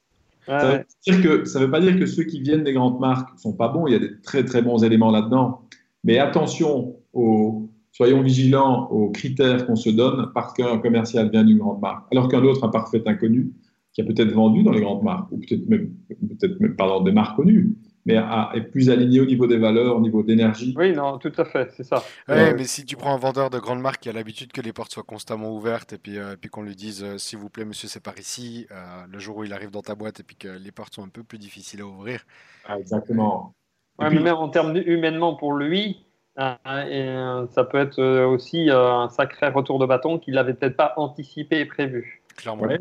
Ouais, 0.47 0.85
veut, 1.07 1.71
pas 1.71 1.81
dire 1.81 1.99
que 1.99 2.05
ceux 2.05 2.23
qui 2.23 2.39
viennent 2.39 2.63
des 2.63 2.71
grandes 2.71 2.99
marques 2.99 3.37
sont 3.37 3.51
pas 3.51 3.67
bons. 3.67 3.85
Il 3.87 3.93
y 3.93 3.95
a 3.95 3.99
des 3.99 4.21
très 4.21 4.45
très 4.45 4.61
bons 4.61 4.83
éléments 4.83 5.11
là-dedans. 5.11 5.66
Mais 6.07 6.19
attention, 6.19 6.97
aux, 7.13 7.69
soyons 7.91 8.21
vigilants 8.23 8.87
aux 8.89 9.11
critères 9.11 9.67
qu'on 9.67 9.75
se 9.75 9.89
donne 9.91 10.31
parce 10.33 10.53
qu'un 10.53 10.79
commercial 10.79 11.29
vient 11.31 11.43
d'une 11.43 11.59
grande 11.59 11.81
marque, 11.81 12.07
alors 12.11 12.29
qu'un 12.29 12.43
autre, 12.43 12.63
un 12.65 12.69
parfait 12.69 13.03
inconnu, 13.05 13.51
qui 13.93 14.01
a 14.01 14.05
peut-être 14.05 14.31
vendu 14.31 14.63
dans 14.63 14.71
les 14.71 14.81
grandes 14.81 15.03
marques, 15.03 15.31
ou 15.31 15.37
peut-être 15.37 15.67
même, 15.69 15.91
peut-être 16.07 16.59
même 16.61 16.75
dans 16.77 17.01
des 17.01 17.11
marques 17.11 17.35
connues, 17.35 17.75
mais 18.05 18.17
a- 18.17 18.51
est 18.55 18.61
plus 18.61 18.89
aligné 18.89 19.19
au 19.21 19.25
niveau 19.25 19.47
des 19.47 19.57
valeurs, 19.57 19.97
au 19.97 20.01
niveau 20.01 20.23
d'énergie. 20.23 20.75
Oui, 20.77 20.93
non, 20.93 21.17
tout 21.17 21.33
à 21.37 21.45
fait, 21.45 21.71
c'est 21.75 21.83
ça. 21.83 22.03
Ouais, 22.29 22.53
Euh, 22.53 22.57
mais 22.57 22.65
si 22.65 22.85
tu 22.85 22.95
prends 22.95 23.13
un 23.13 23.17
vendeur 23.17 23.49
de 23.49 23.59
grande 23.59 23.81
marque 23.81 24.01
qui 24.03 24.09
a 24.09 24.13
l'habitude 24.13 24.51
que 24.53 24.61
les 24.61 24.73
portes 24.73 24.93
soient 24.93 25.03
constamment 25.03 25.53
ouvertes 25.55 25.93
et 25.93 25.97
puis, 25.97 26.17
euh, 26.19 26.33
et 26.33 26.37
puis 26.37 26.49
qu'on 26.49 26.63
lui 26.63 26.75
dise 26.75 27.03
euh, 27.03 27.17
s'il 27.17 27.39
vous 27.39 27.49
plaît 27.49 27.65
monsieur 27.65 27.87
c'est 27.87 27.99
par 27.99 28.17
ici, 28.19 28.67
euh, 28.71 29.05
le 29.09 29.19
jour 29.19 29.37
où 29.37 29.43
il 29.43 29.53
arrive 29.53 29.71
dans 29.71 29.81
ta 29.81 29.95
boîte 29.95 30.19
et 30.19 30.23
puis 30.23 30.35
que 30.35 30.47
les 30.49 30.71
portes 30.71 30.95
sont 30.95 31.03
un 31.03 31.09
peu 31.09 31.23
plus 31.23 31.39
difficiles 31.39 31.81
à 31.81 31.85
ouvrir. 31.85 32.25
Ah, 32.63 32.77
exactement. 32.79 33.55
Et 33.99 34.03
Ouais, 34.03 34.09
puis- 34.09 34.17
mais 34.17 34.23
même 34.25 34.35
en 34.35 34.49
termes 34.49 34.73
de- 34.73 34.81
humainement 34.81 35.35
pour 35.35 35.53
lui, 35.53 36.05
euh, 36.39 36.53
et, 36.65 37.01
euh, 37.09 37.47
ça 37.47 37.63
peut 37.63 37.77
être 37.79 37.99
euh, 37.99 38.27
aussi 38.27 38.69
euh, 38.69 38.91
un 38.93 39.09
sacré 39.09 39.47
retour 39.49 39.79
de 39.79 39.85
bâton 39.85 40.19
qu'il 40.19 40.35
n'avait 40.35 40.53
peut-être 40.53 40.77
pas 40.77 40.93
anticipé 40.97 41.59
et 41.59 41.65
prévu. 41.65 42.21
Ouais. 42.59 42.77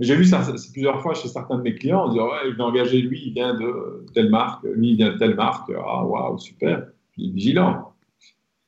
J'ai 0.00 0.16
vu 0.16 0.24
ça, 0.24 0.42
ça- 0.42 0.52
plusieurs 0.72 1.02
fois 1.02 1.12
chez 1.12 1.28
certains 1.28 1.58
de 1.58 1.62
mes 1.62 1.74
clients, 1.74 2.04
en 2.04 2.08
disant 2.08 2.28
ouais, 2.28 2.50
je 2.50 2.56
vais 2.56 2.62
engager 2.62 3.02
lui, 3.02 3.22
il 3.26 3.34
vient 3.34 3.52
de 3.54 4.06
telle 4.14 4.30
marque, 4.30 4.64
lui, 4.64 4.92
il 4.92 4.96
vient 4.96 5.12
de 5.12 5.18
telle 5.18 5.34
marque. 5.34 5.70
Ah, 5.76 6.04
waouh, 6.04 6.38
super. 6.38 6.86
Il 7.18 7.28
est 7.28 7.32
vigilant. 7.34 7.92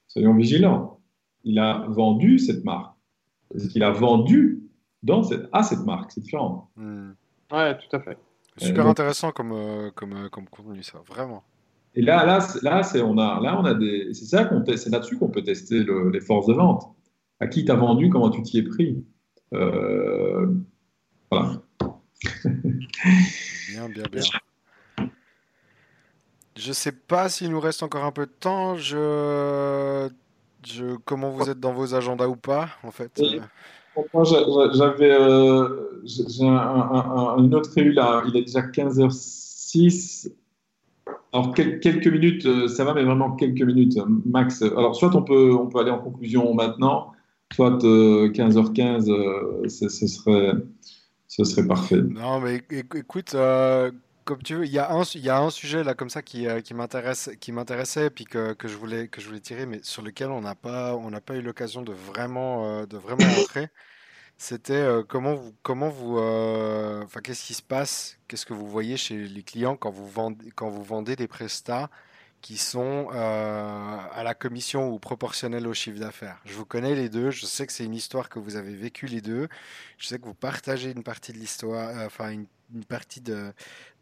Soyons 0.09 0.35
vigilants. 0.35 1.01
Il 1.44 1.59
a 1.59 1.85
vendu 1.89 2.39
cette 2.39 2.64
marque. 2.64 2.94
Est-ce 3.55 3.68
qu'il 3.68 3.82
a 3.82 3.90
vendu 3.90 4.60
dans 5.02 5.23
cette, 5.23 5.48
à 5.52 5.62
cette 5.62 5.85
marque 5.86 6.10
C'est 6.12 6.20
différent. 6.20 6.68
Hmm. 6.77 7.12
Ouais, 7.51 7.78
tout 7.78 7.97
à 7.97 8.01
fait. 8.01 8.18
Super 8.59 8.86
intéressant 8.86 9.31
comme, 9.32 9.52
euh, 9.52 9.90
comme, 9.94 10.12
euh, 10.12 10.28
comme 10.28 10.47
contenu 10.48 10.82
ça, 10.82 10.98
vraiment. 11.09 11.43
Et 11.97 12.02
là, 12.02 12.24
là, 12.27 12.40
c'est- 12.40 12.62
là, 12.62 12.82
c'est 12.82 13.01
on 13.01 13.16
a, 13.18 13.40
là, 13.40 13.59
on 13.59 13.64
a 13.64 13.74
des, 13.74 14.12
c'est 14.12 14.27
ça 14.27 14.44
qu'on, 14.44 14.62
c'est 14.77 14.90
là-dessus 14.90 15.16
qu'on 15.18 15.28
peut 15.31 15.43
tester 15.43 15.82
le- 15.82 16.10
les 16.10 16.20
forces 16.20 16.47
de 16.47 16.52
vente. 16.52 16.85
À 17.40 17.47
qui 17.47 17.64
t'as 17.64 17.74
vendu, 17.74 18.09
comment 18.10 18.31
tu 18.31 18.43
t'y 18.43 18.59
es 18.59 18.62
pris. 18.62 19.05
Euh, 19.55 20.47
voilà. 21.31 21.62
Bien, 23.70 23.89
bien, 23.89 24.05
bien. 24.10 24.23
Je 26.56 26.73
sais 26.73 26.93
pas 26.93 27.28
s'il 27.28 27.51
nous 27.51 27.60
reste 27.60 27.82
encore 27.82 28.05
un 28.05 28.12
peu 28.12 28.24
de 28.27 28.31
temps. 28.32 28.77
Je, 28.77 30.09
je, 30.66 30.97
comment 31.05 31.31
vous 31.31 31.51
êtes 31.51 31.60
dans 31.60 31.73
vos 31.74 31.94
agendas 31.94 32.27
ou 32.28 32.36
pas, 32.36 32.70
en 32.82 32.90
fait? 32.90 33.10
Oui. 33.18 33.40
euh, 33.98 34.02
Moi, 34.14 34.24
j'a- 34.24 34.44
j'a- 34.44 34.73
j'avais 34.73 35.12
euh, 35.12 36.01
j'ai 36.05 36.47
un- 36.47 36.55
un- 36.56 37.36
un- 37.36 37.44
une 37.44 37.55
autre 37.55 37.70
réunion 37.74 37.94
là. 37.94 38.23
Il 38.27 38.36
est 38.36 38.43
déjà 38.44 38.62
15h06. 38.62 40.31
Alors, 41.36 41.54
quel- 41.54 41.80
quelques 41.80 42.06
minutes, 42.06 42.46
euh, 42.46 42.66
ça 42.66 42.84
va, 42.84 42.94
mais 42.94 43.04
vraiment 43.04 43.32
quelques 43.36 43.60
minutes, 43.60 43.98
euh, 43.98 44.06
max. 44.24 44.62
Alors, 44.62 44.96
soit 44.96 45.14
on 45.14 45.22
peut, 45.22 45.54
on 45.54 45.66
peut 45.66 45.80
aller 45.80 45.90
en 45.90 45.98
conclusion 45.98 46.54
maintenant, 46.54 47.12
soit 47.52 47.84
euh, 47.84 48.30
15h15, 48.30 49.10
euh, 49.10 49.68
ce, 49.68 49.88
serait, 49.88 50.52
ce 51.28 51.44
serait 51.44 51.66
parfait. 51.66 52.00
Non, 52.00 52.40
mais 52.40 52.58
éc- 52.70 52.96
écoute, 52.98 53.34
comme 54.24 54.42
tu 54.42 54.54
veux, 54.54 54.64
il 54.64 54.72
y 54.72 54.78
a 54.78 54.90
un, 54.92 55.02
y 55.14 55.28
a 55.28 55.38
un 55.40 55.50
sujet 55.50 55.84
là 55.84 55.94
comme 55.94 56.10
ça 56.10 56.22
qui, 56.22 56.46
qui 56.64 56.74
m'intéressait, 56.74 58.10
puis 58.10 58.24
que, 58.24 58.54
que 58.54 58.66
je 58.68 58.76
voulais, 58.76 59.08
que 59.08 59.20
je 59.20 59.26
voulais 59.26 59.40
tirer, 59.40 59.66
mais 59.66 59.80
sur 59.82 60.02
lequel 60.02 60.30
on 60.30 60.40
n'a 60.40 60.54
pas, 60.54 60.98
pas 61.24 61.36
eu 61.36 61.42
l'occasion 61.42 61.82
de 61.82 61.92
vraiment, 61.92 62.86
de 62.86 62.96
vraiment 62.96 63.30
rentrer. 63.30 63.68
C'était 64.38 64.74
euh, 64.74 65.02
comment 65.02 65.34
vous, 65.34 65.54
comment 65.62 65.88
vous, 65.88 66.18
euh, 66.18 67.02
enfin, 67.02 67.20
qu'est-ce 67.20 67.46
qui 67.46 67.54
se 67.54 67.62
passe, 67.62 68.18
qu'est-ce 68.28 68.44
que 68.44 68.52
vous 68.52 68.66
voyez 68.68 68.98
chez 68.98 69.16
les 69.16 69.42
clients 69.42 69.76
quand 69.76 69.90
vous 69.90 70.06
vendez, 70.06 70.50
quand 70.54 70.68
vous 70.68 70.84
vendez 70.84 71.16
des 71.16 71.26
prestats 71.26 71.88
qui 72.42 72.58
sont 72.58 73.08
euh, 73.14 73.98
à 74.12 74.22
la 74.22 74.34
commission 74.34 74.90
ou 74.90 74.98
proportionnels 74.98 75.66
au 75.66 75.72
chiffre 75.72 75.98
d'affaires? 75.98 76.38
Je 76.44 76.52
vous 76.52 76.66
connais 76.66 76.94
les 76.94 77.08
deux, 77.08 77.30
je 77.30 77.46
sais 77.46 77.66
que 77.66 77.72
c'est 77.72 77.84
une 77.84 77.94
histoire 77.94 78.28
que 78.28 78.38
vous 78.38 78.56
avez 78.56 78.74
vécue 78.74 79.06
les 79.06 79.22
deux, 79.22 79.48
je 79.96 80.06
sais 80.06 80.18
que 80.18 80.26
vous 80.26 80.34
partagez 80.34 80.90
une 80.90 81.02
partie 81.02 81.32
de 81.32 81.38
l'histoire, 81.38 82.04
enfin 82.04 82.30
une, 82.30 82.46
partie 82.88 83.22
de, 83.22 83.52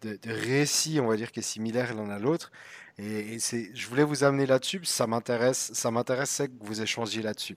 de, 0.02 0.18
récit, 0.26 0.98
on 1.00 1.06
va 1.06 1.16
dire, 1.16 1.30
qui 1.30 1.40
est 1.40 1.42
similaire 1.42 1.94
l'un 1.94 2.10
à 2.10 2.18
l'autre. 2.18 2.50
Et, 2.98 3.36
et 3.36 3.38
je 3.74 3.86
voulais 3.86 4.04
vous 4.04 4.24
amener 4.24 4.46
là-dessus, 4.46 4.84
ça 4.84 5.06
m'intéresse, 5.06 5.70
ça 5.74 5.92
m'intéressait 5.92 6.48
que 6.48 6.54
vous 6.60 6.82
échangiez 6.82 7.22
là-dessus. 7.22 7.56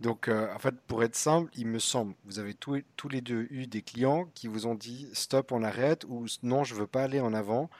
Donc, 0.00 0.28
euh, 0.28 0.52
en 0.54 0.58
fait, 0.58 0.74
pour 0.86 1.02
être 1.02 1.16
simple, 1.16 1.50
il 1.56 1.66
me 1.66 1.78
semble, 1.78 2.14
vous 2.24 2.38
avez 2.38 2.52
tous, 2.54 2.82
tous 2.96 3.08
les 3.08 3.22
deux 3.22 3.46
eu 3.50 3.66
des 3.66 3.80
clients 3.82 4.26
qui 4.34 4.46
vous 4.46 4.66
ont 4.66 4.74
dit 4.74 5.08
stop, 5.14 5.52
on 5.52 5.62
arrête, 5.62 6.04
ou 6.08 6.26
non, 6.42 6.64
je 6.64 6.74
veux 6.74 6.86
pas 6.86 7.02
aller 7.04 7.20
en 7.20 7.32
avant, 7.32 7.70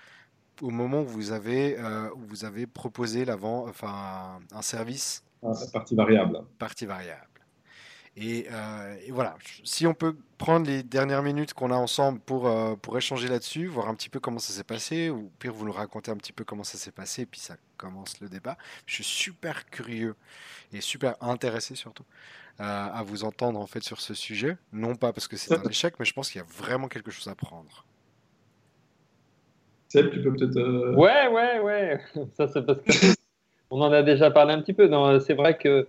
au 0.62 0.70
moment 0.70 1.02
où 1.02 1.06
vous 1.06 1.32
avez, 1.32 1.78
euh, 1.78 2.10
où 2.14 2.20
vous 2.26 2.44
avez 2.47 2.66
proposé 2.66 3.24
l'avant, 3.26 3.66
enfin, 3.68 4.40
un 4.52 4.62
service 4.62 5.24
Ah, 5.43 5.52
Partie 5.72 5.94
variable. 5.94 6.40
partie 6.59 6.86
variable. 6.86 7.22
Et, 8.16 8.47
euh, 8.51 8.97
et 9.06 9.10
voilà, 9.12 9.36
si 9.62 9.86
on 9.86 9.93
peut 9.93 10.16
prendre 10.38 10.66
les 10.66 10.82
dernières 10.82 11.22
minutes 11.22 11.52
qu'on 11.52 11.70
a 11.70 11.76
ensemble 11.76 12.18
pour, 12.20 12.47
euh, 12.48 12.74
pour 12.76 12.97
échanger 12.97 13.28
là-dessus, 13.28 13.66
voir 13.66 13.88
un 13.88 13.94
petit 13.94 14.09
peu 14.09 14.20
comment 14.20 14.38
ça 14.38 14.55
s'est 14.55 14.64
passé, 14.64 15.10
ou 15.10 15.30
pire, 15.38 15.52
vous 15.52 15.66
nous 15.66 15.72
racontez 15.72 16.10
un 16.10 16.16
petit 16.16 16.32
peu 16.32 16.44
comment 16.44 16.64
ça 16.64 16.78
s'est 16.78 16.93
passé, 16.93 17.22
et 17.22 17.26
puis 17.26 17.40
ça 17.40 17.56
commence 17.77 18.20
le 18.20 18.28
débat. 18.28 18.57
Je 18.86 18.94
suis 18.94 19.05
super 19.05 19.69
curieux 19.70 20.15
et 20.73 20.81
super 20.81 21.15
intéressé 21.23 21.74
surtout 21.74 22.05
euh, 22.61 22.65
à 22.65 23.03
vous 23.05 23.24
entendre 23.24 23.61
en 23.61 23.66
fait 23.66 23.82
sur 23.82 24.01
ce 24.01 24.15
sujet. 24.15 24.57
Non 24.73 24.94
pas 24.97 25.12
parce 25.12 25.28
que 25.28 25.36
c'est 25.36 25.55
un 25.55 25.62
échec, 25.70 25.94
mais 25.98 26.05
je 26.05 26.12
pense 26.15 26.31
qu'il 26.31 26.40
y 26.40 26.44
a 26.44 26.47
vraiment 26.62 26.89
quelque 26.89 27.11
chose 27.11 27.28
à 27.28 27.35
prendre. 27.35 27.85
Seb, 29.89 30.11
tu 30.11 30.20
peux 30.23 30.32
peut-être. 30.35 30.57
euh, 30.59 30.94
Ouais, 30.94 31.28
ouais, 31.28 31.61
ouais. 31.61 32.01
Ça, 32.36 32.48
c'est 32.48 32.65
parce 32.66 32.81
que 32.81 32.93
on 33.70 33.81
en 33.81 33.93
a 33.93 34.03
déjà 34.03 34.31
parlé 34.31 34.53
un 34.55 34.61
petit 34.61 34.73
peu. 34.74 34.89
Non, 34.89 35.20
C'est 35.20 35.35
vrai 35.35 35.57
que 35.57 35.89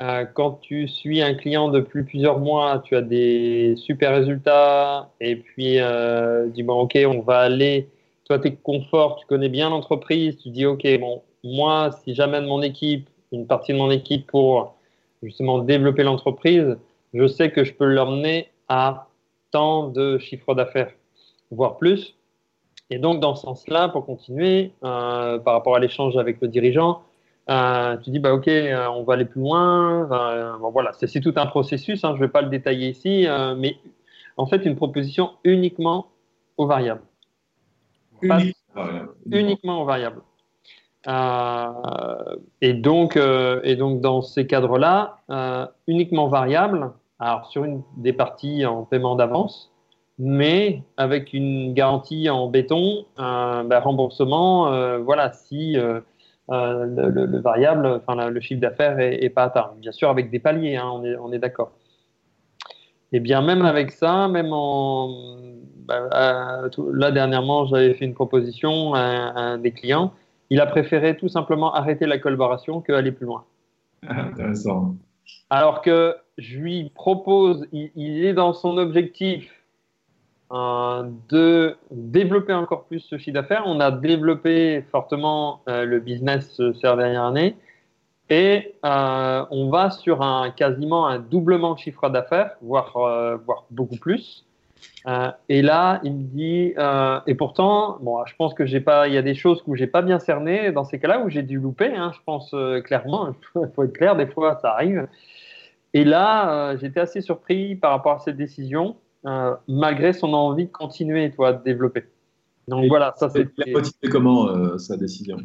euh, 0.00 0.24
quand 0.24 0.52
tu 0.62 0.88
suis 0.88 1.20
un 1.20 1.34
client 1.34 1.68
depuis 1.68 2.02
plusieurs 2.04 2.38
mois, 2.38 2.80
tu 2.84 2.96
as 2.96 3.02
des 3.02 3.74
super 3.76 4.12
résultats. 4.14 5.10
Et 5.20 5.36
puis, 5.36 5.78
euh, 5.80 6.46
dis 6.48 6.62
bon, 6.62 6.80
ok, 6.80 6.98
on 7.06 7.20
va 7.20 7.40
aller. 7.40 7.88
Toi, 8.30 8.38
tu 8.38 8.46
es 8.46 8.54
confort, 8.54 9.16
tu 9.16 9.26
connais 9.26 9.48
bien 9.48 9.70
l'entreprise. 9.70 10.36
Tu 10.36 10.50
dis, 10.50 10.64
ok, 10.64 10.86
bon, 11.00 11.20
moi, 11.42 11.90
si 11.90 12.14
j'amène 12.14 12.46
mon 12.46 12.62
équipe, 12.62 13.10
une 13.32 13.48
partie 13.48 13.72
de 13.72 13.76
mon 13.76 13.90
équipe 13.90 14.28
pour 14.28 14.76
justement 15.20 15.58
développer 15.58 16.04
l'entreprise, 16.04 16.78
je 17.12 17.26
sais 17.26 17.50
que 17.50 17.64
je 17.64 17.74
peux 17.74 17.86
l'emmener 17.86 18.46
à 18.68 19.08
tant 19.50 19.88
de 19.88 20.18
chiffre 20.18 20.54
d'affaires, 20.54 20.92
voire 21.50 21.76
plus. 21.76 22.14
Et 22.90 23.00
donc, 23.00 23.18
dans 23.18 23.34
ce 23.34 23.42
sens-là, 23.42 23.88
pour 23.88 24.06
continuer, 24.06 24.74
euh, 24.84 25.40
par 25.40 25.54
rapport 25.54 25.74
à 25.74 25.80
l'échange 25.80 26.16
avec 26.16 26.40
le 26.40 26.46
dirigeant, 26.46 27.02
euh, 27.48 27.96
tu 27.96 28.10
dis, 28.10 28.20
bah, 28.20 28.32
OK, 28.32 28.46
euh, 28.46 28.86
on 28.90 29.02
va 29.02 29.14
aller 29.14 29.24
plus 29.24 29.40
loin. 29.40 30.04
Voilà, 30.70 30.92
c'est 30.92 31.20
tout 31.20 31.34
un 31.34 31.46
processus, 31.46 32.04
hein, 32.04 32.10
je 32.10 32.20
ne 32.20 32.26
vais 32.26 32.30
pas 32.30 32.42
le 32.42 32.48
détailler 32.48 32.90
ici, 32.90 33.26
mais 33.56 33.76
en 34.36 34.46
fait, 34.46 34.64
une 34.66 34.76
proposition 34.76 35.30
uniquement 35.42 36.06
aux 36.56 36.68
variables. 36.68 37.02
Unique 38.22 38.56
uniquement 39.32 39.82
aux 39.82 39.84
variables. 39.84 40.22
Euh, 41.08 42.36
et, 42.60 42.74
donc, 42.74 43.16
euh, 43.16 43.60
et 43.64 43.76
donc, 43.76 44.00
dans 44.00 44.20
ces 44.22 44.46
cadres-là, 44.46 45.16
euh, 45.30 45.66
uniquement 45.86 46.28
variable, 46.28 46.92
alors 47.18 47.46
sur 47.46 47.64
une 47.64 47.82
des 47.96 48.12
parties 48.12 48.66
en 48.66 48.84
paiement 48.84 49.16
d'avance, 49.16 49.72
mais 50.18 50.82
avec 50.98 51.32
une 51.32 51.72
garantie 51.72 52.28
en 52.28 52.48
béton, 52.48 53.06
un 53.16 53.64
bah, 53.64 53.80
remboursement, 53.80 54.68
euh, 54.72 54.98
voilà, 54.98 55.32
si 55.32 55.78
euh, 55.78 56.00
euh, 56.50 56.84
le, 56.84 57.08
le- 57.08 57.26
le 57.26 57.40
variable, 57.40 57.86
enfin 58.06 58.28
le 58.28 58.40
chiffre 58.40 58.60
d'affaires 58.60 58.98
est, 58.98 59.24
est 59.24 59.30
pas 59.30 59.44
atteint. 59.44 59.70
Bien 59.78 59.92
sûr, 59.92 60.10
avec 60.10 60.30
des 60.30 60.38
paliers, 60.38 60.76
hein, 60.76 60.90
on 60.92 61.04
est, 61.04 61.16
on 61.16 61.32
est 61.32 61.38
d'accord. 61.38 61.70
Et 63.12 63.20
bien, 63.20 63.40
même 63.42 63.62
avec 63.62 63.90
ça, 63.92 64.28
même 64.28 64.50
en. 64.52 65.08
Bah, 65.90 66.08
euh, 66.64 66.68
tout- 66.68 66.92
là, 66.92 67.10
dernièrement, 67.10 67.66
j'avais 67.66 67.94
fait 67.94 68.04
une 68.04 68.14
proposition 68.14 68.94
à, 68.94 69.00
à 69.00 69.40
un 69.40 69.58
des 69.58 69.72
clients. 69.72 70.12
Il 70.50 70.60
a 70.60 70.66
préféré 70.66 71.16
tout 71.16 71.28
simplement 71.28 71.74
arrêter 71.74 72.06
la 72.06 72.18
collaboration 72.18 72.80
qu'aller 72.80 73.12
plus 73.12 73.26
loin. 73.26 73.44
Ah, 74.06 74.22
Intéressant. 74.22 74.94
Alors 75.50 75.82
que 75.82 76.16
je 76.38 76.58
lui 76.58 76.90
propose, 76.94 77.66
il, 77.72 77.90
il 77.96 78.24
est 78.24 78.34
dans 78.34 78.52
son 78.52 78.78
objectif 78.78 79.52
euh, 80.52 81.04
de 81.28 81.76
développer 81.90 82.52
encore 82.54 82.84
plus 82.84 83.00
ce 83.00 83.18
chiffre 83.18 83.34
d'affaires. 83.34 83.62
On 83.66 83.78
a 83.80 83.90
développé 83.90 84.82
fortement 84.90 85.60
euh, 85.68 85.84
le 85.84 86.00
business 86.00 86.58
euh, 86.60 86.72
ces 86.74 86.82
dernières 86.82 87.24
années 87.24 87.56
et 88.28 88.74
euh, 88.84 89.44
on 89.50 89.70
va 89.70 89.90
sur 89.90 90.22
un 90.22 90.50
quasiment 90.50 91.06
un 91.06 91.18
doublement 91.18 91.74
de 91.74 91.78
chiffre 91.80 92.08
d'affaires, 92.08 92.52
voire, 92.62 92.96
euh, 92.96 93.36
voire 93.44 93.64
beaucoup 93.70 93.96
plus. 93.96 94.44
Euh, 95.06 95.30
et 95.48 95.62
là, 95.62 96.00
il 96.04 96.12
me 96.14 96.22
dit, 96.22 96.74
euh, 96.76 97.20
et 97.26 97.34
pourtant, 97.34 97.98
bon, 98.02 98.24
je 98.26 98.34
pense 98.36 98.54
que 98.54 98.66
j'ai 98.66 98.80
pas, 98.80 99.08
il 99.08 99.14
y 99.14 99.16
a 99.16 99.22
des 99.22 99.34
choses 99.34 99.62
où 99.66 99.74
j'ai 99.74 99.86
pas 99.86 100.02
bien 100.02 100.18
cerné 100.18 100.72
dans 100.72 100.84
ces 100.84 100.98
cas-là 100.98 101.20
où 101.20 101.30
j'ai 101.30 101.42
dû 101.42 101.58
louper. 101.58 101.94
hein, 101.94 102.12
je 102.14 102.20
pense 102.24 102.52
euh, 102.52 102.80
clairement, 102.80 103.28
il 103.56 103.68
faut 103.74 103.82
être 103.84 103.92
clair, 103.92 104.16
des 104.16 104.26
fois 104.26 104.58
ça 104.60 104.72
arrive. 104.72 105.08
Et 105.92 106.04
là, 106.04 106.76
j'étais 106.76 107.00
assez 107.00 107.20
surpris 107.20 107.74
par 107.74 107.90
rapport 107.90 108.12
à 108.12 108.18
cette 108.20 108.36
décision, 108.36 108.94
malgré 109.66 110.12
son 110.12 110.32
envie 110.34 110.66
de 110.66 110.70
continuer, 110.70 111.32
toi, 111.32 111.52
de 111.52 111.64
développer. 111.64 112.04
Donc 112.68 112.86
voilà, 112.86 113.12
ça 113.16 113.28
c'est. 113.28 113.48
Il 113.58 113.64
a 113.64 113.72
motivé 113.72 114.08
comment 114.08 114.78
sa 114.78 114.96
décision? 114.96 115.38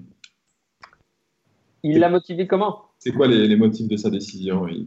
Il 1.82 1.98
l'a 1.98 2.10
motivé 2.10 2.46
comment? 2.46 2.82
C'est 3.00 3.12
quoi 3.12 3.26
les, 3.28 3.56
motifs 3.56 3.88
de 3.88 3.98
sa 3.98 4.12
décision? 4.12 4.68
Il, 4.68 4.86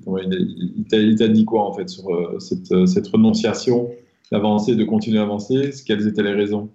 il, 0.93 1.17
t'a 1.17 1.27
dit 1.27 1.45
quoi 1.45 1.65
en 1.65 1.73
fait 1.73 1.89
sur 1.89 2.07
cette, 2.41 2.87
cette, 2.87 3.09
renonciation? 3.09 3.91
D'avancer, 4.31 4.77
de 4.77 4.85
continuer 4.85 5.19
à 5.19 5.23
avancer 5.23 5.71
Quelles 5.87 6.07
étaient 6.07 6.23
les 6.23 6.35
raisons? 6.35 6.71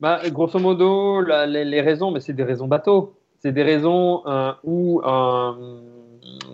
Bah, 0.00 0.20
Grosso 0.30 0.58
modo, 0.58 1.20
les, 1.20 1.80
raisons, 1.80 2.10
mais 2.10 2.20
c'est 2.20 2.32
des 2.32 2.44
raisons 2.44 2.66
bateau. 2.66 3.14
C'est 3.38 3.52
des 3.52 3.62
raisons 3.62 4.26
euh, 4.26 4.52
où, 4.64 5.00
euh, 5.00 5.52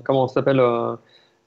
comment 0.04 0.24
on 0.24 0.28
s'appelle 0.28 0.60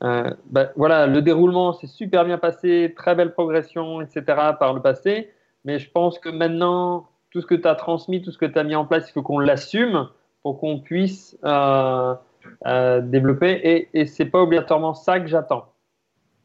bah, 0.02 0.72
voilà, 0.76 1.06
le 1.06 1.22
déroulement 1.22 1.73
s'est 1.73 1.85
super 1.85 2.26
bien 2.26 2.39
passé, 2.39 2.93
très 2.95 3.14
belle 3.14 3.34
progression, 3.34 4.02
etc. 4.02 4.23
par 4.60 4.73
le 4.73 4.81
passé. 4.81 5.30
Mais 5.64 5.77
je 5.77 5.91
pense 5.91 6.18
que 6.18 6.30
maintenant, 6.30 7.07
tout 7.30 7.41
ce 7.41 7.45
que 7.45 7.56
tu 7.56 7.68
as 7.68 7.76
transmis, 7.76 8.22
tout 8.22 8.31
ce 8.31 8.39
que 8.39 8.48
tu 8.48 8.57
as 8.57 8.64
mis 8.64 8.76
en 8.76 8.85
place, 8.85 9.10
il 9.10 9.11
faut 9.11 9.22
qu'on 9.22 9.38
l'assume 9.38 10.07
pour 10.41 10.60
qu'on 10.60 10.80
puisse 10.80 11.38
développer. 11.43 13.61
Et, 13.64 13.89
et 13.93 14.06
c'est 14.07 14.26
pas 14.26 14.41
obligatoirement 14.41 14.95
ça 14.95 15.19
que 15.19 15.27
j'attends. 15.27 15.72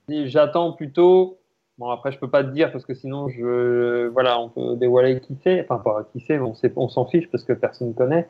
J'attends 0.08 0.72
plutôt. 0.72 1.38
Bon, 1.78 1.90
après, 1.90 2.10
je 2.10 2.18
peux 2.18 2.30
pas 2.30 2.42
te 2.42 2.50
dire 2.50 2.72
parce 2.72 2.86
que 2.86 2.94
sinon, 2.94 3.28
je, 3.28 4.06
voilà, 4.08 4.40
on 4.40 4.48
peut 4.48 4.76
dévoiler 4.76 5.20
qui 5.20 5.36
c'est. 5.42 5.66
Enfin, 5.68 5.78
pas 5.78 6.04
qui 6.12 6.20
c'est, 6.20 6.38
on, 6.38 6.54
on 6.76 6.88
s'en 6.88 7.04
fiche 7.04 7.30
parce 7.30 7.44
que 7.44 7.52
personne 7.52 7.88
ne 7.88 7.92
connaît, 7.92 8.28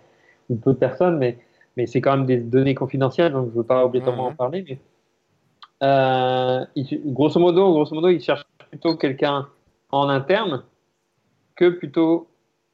ou 0.50 0.56
peu 0.56 0.72
de 0.72 0.78
personnes, 0.78 1.18
mais, 1.18 1.38
mais 1.76 1.86
c'est 1.86 2.00
quand 2.00 2.16
même 2.16 2.26
des 2.26 2.38
données 2.38 2.74
confidentielles, 2.74 3.32
donc 3.32 3.50
je 3.50 3.58
veux 3.58 3.64
pas 3.64 3.84
obligatoirement 3.84 4.26
en 4.26 4.30
mhm. 4.30 4.36
parler. 4.36 4.64
Mais, 4.68 4.78
euh, 5.84 6.64
grosso 7.06 7.38
modo, 7.38 7.72
grosso 7.72 7.94
modo, 7.94 8.08
il 8.08 8.20
cherche 8.20 8.42
plutôt 8.70 8.96
quelqu'un 8.96 9.46
en 9.92 10.08
interne 10.08 10.64
que 11.54 11.68
plutôt 11.68 12.28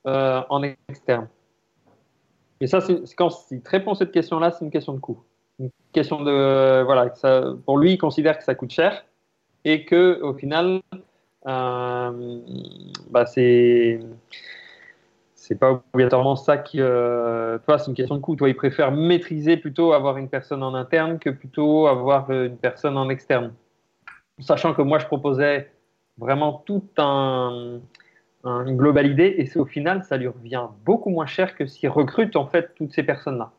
euh, 0.06 0.40
en 0.48 0.62
externe. 0.62 1.28
Mais 2.60 2.66
ça, 2.66 2.80
c'est 2.80 3.02
quand 3.14 3.28
il 3.50 3.60
te 3.60 3.68
répond 3.68 3.92
à 3.92 3.96
cette 3.96 4.12
question-là, 4.12 4.52
c'est 4.52 4.64
une 4.64 4.70
question 4.70 4.94
de 4.94 5.00
coût. 5.00 5.22
Une 5.58 5.70
question 5.92 6.22
de 6.22 6.82
voilà, 6.82 7.14
ça, 7.14 7.54
pour 7.66 7.76
lui, 7.76 7.92
il 7.92 7.98
considère 7.98 8.38
que 8.38 8.44
ça 8.44 8.54
coûte 8.54 8.70
cher 8.70 9.04
et 9.64 9.84
que 9.84 10.20
au 10.22 10.34
final, 10.34 10.80
euh, 11.46 12.40
bah 13.10 13.26
c'est 13.26 14.00
c'est 15.42 15.58
pas 15.58 15.82
obligatoirement 15.92 16.36
ça 16.36 16.56
qui, 16.56 16.80
euh, 16.80 17.58
toi, 17.66 17.76
c'est 17.76 17.88
une 17.88 17.96
question 17.96 18.14
de 18.14 18.20
coût. 18.20 18.36
Toi, 18.36 18.48
il 18.48 18.54
préfère 18.54 18.92
maîtriser 18.92 19.56
plutôt 19.56 19.92
avoir 19.92 20.16
une 20.16 20.28
personne 20.28 20.62
en 20.62 20.72
interne 20.72 21.18
que 21.18 21.30
plutôt 21.30 21.88
avoir 21.88 22.30
une 22.30 22.56
personne 22.56 22.96
en 22.96 23.08
externe. 23.08 23.52
Sachant 24.38 24.72
que 24.72 24.82
moi, 24.82 25.00
je 25.00 25.06
proposais 25.06 25.72
vraiment 26.16 26.62
tout 26.64 26.84
un, 26.96 27.80
une 28.44 28.76
globalité 28.76 29.42
et 29.42 29.58
au 29.58 29.64
final, 29.64 30.04
ça 30.04 30.16
lui 30.16 30.28
revient 30.28 30.66
beaucoup 30.84 31.10
moins 31.10 31.26
cher 31.26 31.56
que 31.56 31.66
s'il 31.66 31.88
recrute 31.88 32.36
en 32.36 32.46
fait 32.46 32.72
toutes 32.76 32.92
ces 32.92 33.02
personnes-là. 33.02 33.50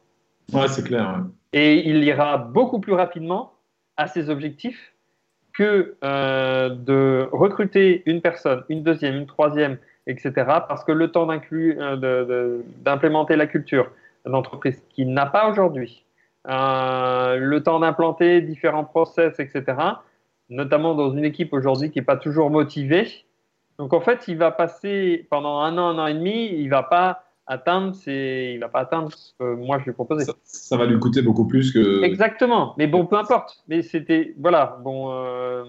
Ouais, 0.54 0.70
c'est 0.70 0.84
clair. 0.84 1.26
Et 1.52 1.90
il 1.90 2.02
ira 2.06 2.38
beaucoup 2.38 2.80
plus 2.80 2.94
rapidement 2.94 3.54
à 3.98 4.08
ses 4.08 4.30
objectifs 4.30 4.93
que 5.54 5.96
euh, 6.04 6.70
de 6.70 7.30
recruter 7.32 8.04
une 8.06 8.22
personne, 8.22 8.64
une 8.70 8.84
deuxième, 8.84 9.16
une 9.16 9.28
troisième, 9.28 9.78
etc. 10.08 10.32
Parce 10.68 10.84
que 10.84 10.92
le 10.92 11.12
temps 11.12 11.28
euh, 11.30 12.62
d'implémenter 12.84 13.36
la 13.36 13.48
culture 13.48 13.92
d'entreprise 14.26 14.82
qu'il 14.90 15.14
n'a 15.14 15.26
pas 15.26 15.50
aujourd'hui, 15.50 16.04
euh, 16.50 17.38
le 17.38 17.64
temps 17.64 17.80
d'implanter 17.80 18.42
différents 18.42 18.84
process, 18.84 19.40
etc. 19.40 19.64
Notamment 20.50 20.96
dans 20.96 21.12
une 21.12 21.26
équipe 21.26 21.54
aujourd'hui 21.54 21.92
qui 21.92 22.00
n'est 22.00 22.06
pas 22.06 22.18
toujours 22.18 22.50
motivée, 22.50 23.08
donc 23.80 23.94
en 23.94 24.02
fait, 24.02 24.28
il 24.28 24.38
va 24.38 24.52
passer 24.52 25.26
pendant 25.30 25.60
un 25.60 25.78
an, 25.78 25.90
un 25.90 26.00
an 26.00 26.08
et 26.08 26.14
demi, 26.14 26.48
il 26.54 26.70
va 26.70 26.84
pas 26.84 27.24
atteindre 27.48 27.96
il 28.08 28.60
va 28.60 28.70
pas 28.70 28.82
atteindre 28.82 29.12
ce 29.12 29.34
que 29.38 29.56
moi 29.56 29.80
je 29.80 29.86
lui 29.86 29.92
ai 29.92 29.94
proposé. 29.94 30.26
Ça, 30.44 30.78
va 30.78 30.86
lui 30.86 31.00
coûter 31.00 31.22
beaucoup 31.22 31.46
plus 31.46 31.72
que. 31.72 32.04
Exactement. 32.04 32.74
Mais 32.78 32.88
bon, 32.88 33.06
peu 33.06 33.18
importe. 33.18 33.64
Mais 33.68 33.82
c'était 33.82 34.36
voilà. 34.40 34.80
Bon. 34.84 35.12
Euh... 35.12 35.64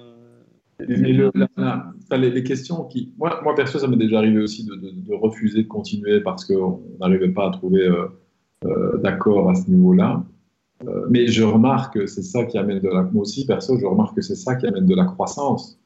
les, 0.81 2.43
questions 2.45 2.85
qui, 2.85 3.13
moi, 3.19 3.41
moi 3.43 3.55
perso, 3.55 3.79
ça 3.79 3.87
m'est 3.87 3.97
déjà 3.97 4.19
arrivé 4.19 4.41
aussi 4.41 4.65
de, 4.65 4.75
de, 4.75 5.15
refuser 5.15 5.63
de 5.63 5.69
continuer 5.69 6.21
parce 6.21 6.45
qu'on 6.45 6.81
n'arrivait 7.01 7.29
pas 7.29 7.49
à 7.49 7.51
trouver 7.51 7.87
euh, 7.87 8.07
euh, 8.65 8.99
d'accord 8.99 9.51
à 9.51 9.55
ce 9.55 9.71
niveau-là. 9.71 10.25
Euh, 10.87 11.07
mais 11.09 11.29
je 11.29 11.45
remarque 11.45 11.95
que 11.95 12.07
c'est 12.07 12.23
ça 12.23 12.45
qui 12.45 12.59
amène 12.59 12.81
de 12.81 12.89
la. 12.89 13.03
Moi 13.03 13.23
aussi, 13.23 13.47
perso, 13.47 13.79
je 13.79 13.87
remarque 13.87 14.17
que 14.17 14.23
c'est 14.23 14.35
ça 14.35 14.57
qui 14.57 14.67
amène 14.67 14.87
de 14.87 14.95
la 14.95 15.05
croissance 15.05 15.79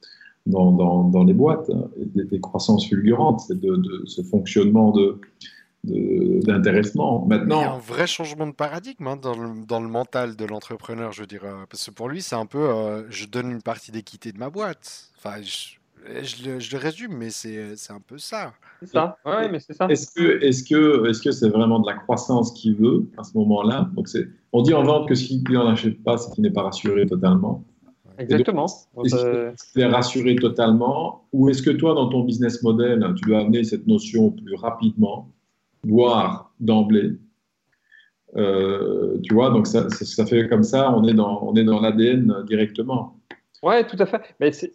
dans, 0.49 0.73
dans, 1.11 1.25
les 1.25 1.35
boîtes, 1.35 1.71
hein, 1.71 1.89
des, 2.15 2.41
croissances 2.41 2.87
fulgurantes, 2.89 3.41
c'est 3.41 3.61
de, 3.61 4.03
ce 4.07 4.23
fonctionnement 4.23 4.93
de, 4.93 5.21
d'intéressement. 5.85 7.25
Maintenant, 7.27 7.61
il 7.61 7.65
y 7.65 7.67
a 7.67 7.73
un 7.73 7.79
vrai 7.79 8.07
changement 8.07 8.47
de 8.47 8.53
paradigme 8.53 9.07
hein, 9.07 9.17
dans, 9.17 9.37
le, 9.37 9.65
dans, 9.67 9.81
le, 9.81 9.89
mental 9.89 10.37
de 10.37 10.45
l'entrepreneur, 10.45 11.13
je 11.13 11.25
dirais. 11.25 11.51
Parce 11.71 11.87
que 11.87 11.91
pour 11.91 12.09
lui, 12.09 12.23
c'est 12.23 12.37
un 12.37 12.47
peu 12.47 12.59
euh, 12.59 13.05
je 13.11 13.27
donne 13.27 13.51
une 13.51 13.63
partie 13.63 13.91
d'équité 13.91 14.33
de 14.33 14.39
ma 14.39 14.51
boîte. 14.51 15.11
Enfin, 15.17 15.37
je, 15.43 15.79
je, 16.23 16.73
le 16.73 16.79
résume, 16.79 17.17
mais 17.17 17.31
c'est 17.31 17.91
un 17.91 18.01
peu 18.07 18.19
ça. 18.19 18.53
C'est 18.81 18.91
ça, 18.91 19.17
ouais, 19.25 19.51
mais 19.51 19.61
c'est 19.61 19.75
ça. 19.75 19.87
Est-ce 19.89 20.13
que 20.13 20.41
c'est 20.41 20.51
-ce 20.51 20.69
que, 20.69 21.09
est 21.09 21.13
-ce 21.13 21.33
c'est 21.33 21.49
vraiment 21.49 21.81
de 21.81 21.87
la 21.87 21.95
croissance 21.95 22.53
qu'il 22.53 22.75
veut 22.77 23.07
à 23.17 23.25
ce 23.25 23.37
moment-là? 23.39 23.91
On 24.53 24.63
dit 24.63 24.75
en 24.75 24.85
vente 24.85 25.09
que 25.09 25.15
si 25.15 25.39
le 25.39 25.45
client 25.45 25.65
n'achète 25.65 26.03
pas, 26.03 26.17
c'est 26.17 26.31
qu'il 26.33 26.43
n'est 26.43 26.53
pas 26.53 26.63
rassuré 26.63 27.07
totalement. 27.07 27.65
Exactement. 28.19 28.67
Est-ce 29.05 29.17
que 29.17 29.55
tu 29.73 29.81
es 29.81 29.87
rassuré 29.87 30.35
totalement? 30.37 31.25
Ou 31.33 31.49
est-ce 31.51 31.63
que 31.63 31.71
toi, 31.71 31.95
dans 31.95 32.09
ton 32.09 32.25
business 32.25 32.63
model, 32.63 33.15
tu 33.17 33.29
dois 33.29 33.41
amener 33.41 33.63
cette 33.65 33.87
notion 33.87 34.31
plus 34.31 34.57
rapidement, 34.57 35.29
voire 35.85 36.53
d'emblée 36.61 37.13
euh, 38.37 39.19
Tu 39.23 39.35
vois, 39.35 39.51
donc 39.51 39.67
ça, 39.67 39.89
ça, 39.91 40.27
fait 40.27 40.49
comme 40.49 40.63
ça, 40.63 40.93
on 40.93 41.07
est 41.07 41.15
dans, 41.15 41.43
on 41.43 41.55
est 41.55 41.65
dans 41.65 41.81
l'ADN 41.81 42.45
directement. 42.47 43.19
Ouais, 43.63 43.87
tout 43.87 43.97
à 43.99 44.07
fait. 44.07 44.21
Mais 44.41 44.51
tu 44.51 44.71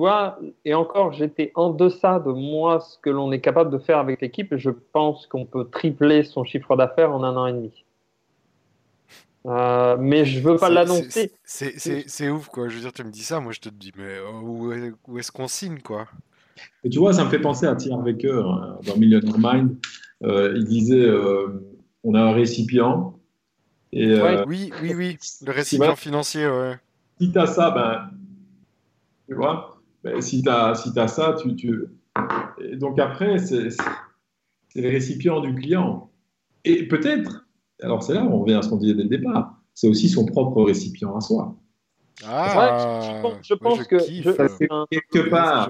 vois, 0.00 0.38
et 0.64 0.74
encore, 0.74 1.12
j'étais 1.12 1.52
en 1.54 1.70
deçà 1.70 2.18
de 2.18 2.32
moi 2.32 2.80
ce 2.80 2.98
que 2.98 3.10
l'on 3.10 3.30
est 3.30 3.40
capable 3.40 3.70
de 3.70 3.78
faire 3.78 3.98
avec 3.98 4.20
l'équipe. 4.20 4.56
Je 4.56 4.70
pense 4.70 5.26
qu'on 5.26 5.46
peut 5.46 5.68
tripler 5.70 6.24
son 6.24 6.44
chiffre 6.44 6.76
d'affaires 6.76 7.12
en 7.12 7.22
un 7.22 7.36
an 7.36 7.46
et 7.46 7.52
demi. 7.52 7.84
Euh, 9.46 9.96
mais 9.98 10.24
je 10.24 10.40
veux 10.40 10.56
pas 10.56 10.70
l'annoncer. 10.70 11.32
C'est 11.44 12.30
ouf, 12.30 12.48
quoi. 12.48 12.68
Je 12.68 12.76
veux 12.76 12.80
dire, 12.80 12.92
tu 12.92 13.04
me 13.04 13.10
dis 13.10 13.22
ça, 13.22 13.40
moi 13.40 13.52
je 13.52 13.60
te 13.60 13.68
dis, 13.68 13.92
mais 13.96 14.18
où, 14.42 14.72
où 15.06 15.18
est-ce 15.18 15.30
qu'on 15.30 15.48
signe, 15.48 15.78
quoi? 15.80 16.06
Et 16.82 16.90
tu 16.90 16.98
vois, 16.98 17.12
ça 17.12 17.24
me 17.24 17.30
fait 17.30 17.40
penser 17.40 17.66
à 17.66 17.74
Thierry 17.74 18.02
Becker 18.02 18.42
hein, 18.46 18.78
dans 18.86 18.96
Millionaire 18.96 19.38
Mind. 19.38 19.76
Euh, 20.24 20.54
il 20.56 20.64
disait 20.64 21.06
euh, 21.06 21.48
on 22.02 22.14
a 22.14 22.20
un 22.20 22.32
récipient. 22.32 23.18
Et, 23.92 24.20
oui, 24.46 24.72
oui, 24.82 24.92
oui, 24.96 25.18
le 25.46 25.52
récipient 25.52 25.94
financier, 25.94 26.48
ouais. 26.48 26.76
Si 27.20 27.30
tu 27.30 27.38
as 27.38 27.46
ça, 27.46 27.70
ben, 27.70 28.10
tu 29.28 29.34
vois, 29.34 29.80
ben, 30.02 30.20
si 30.20 30.42
tu 30.42 30.48
as, 30.48 30.74
si 30.74 30.98
as 30.98 31.08
ça, 31.08 31.36
tu. 31.40 31.54
tu... 31.54 31.84
Et 32.58 32.76
donc 32.76 32.98
après, 32.98 33.38
c'est 33.38 33.68
le 34.74 34.88
récipient 34.90 35.40
du 35.40 35.54
client. 35.54 36.10
Et 36.64 36.88
peut-être 36.88 37.44
alors 37.82 38.02
c'est 38.02 38.14
là 38.14 38.24
où 38.24 38.32
on 38.32 38.40
revient 38.40 38.54
à 38.54 38.62
ce 38.62 38.68
qu'on 38.68 38.76
disait 38.76 38.94
dès 38.94 39.02
le 39.02 39.08
départ. 39.08 39.54
C'est 39.74 39.88
aussi 39.88 40.08
son 40.08 40.24
propre 40.24 40.62
récipient 40.62 41.16
à 41.16 41.20
soi. 41.20 41.54
Ah, 42.24 43.20
je 43.42 43.54
pense, 43.54 43.86
que 43.86 43.96
quelque 44.88 45.28
part, 45.28 45.68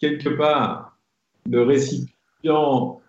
quelque, 0.00 0.28
part, 0.30 0.98
le 1.48 1.62
récipient, 1.62 3.00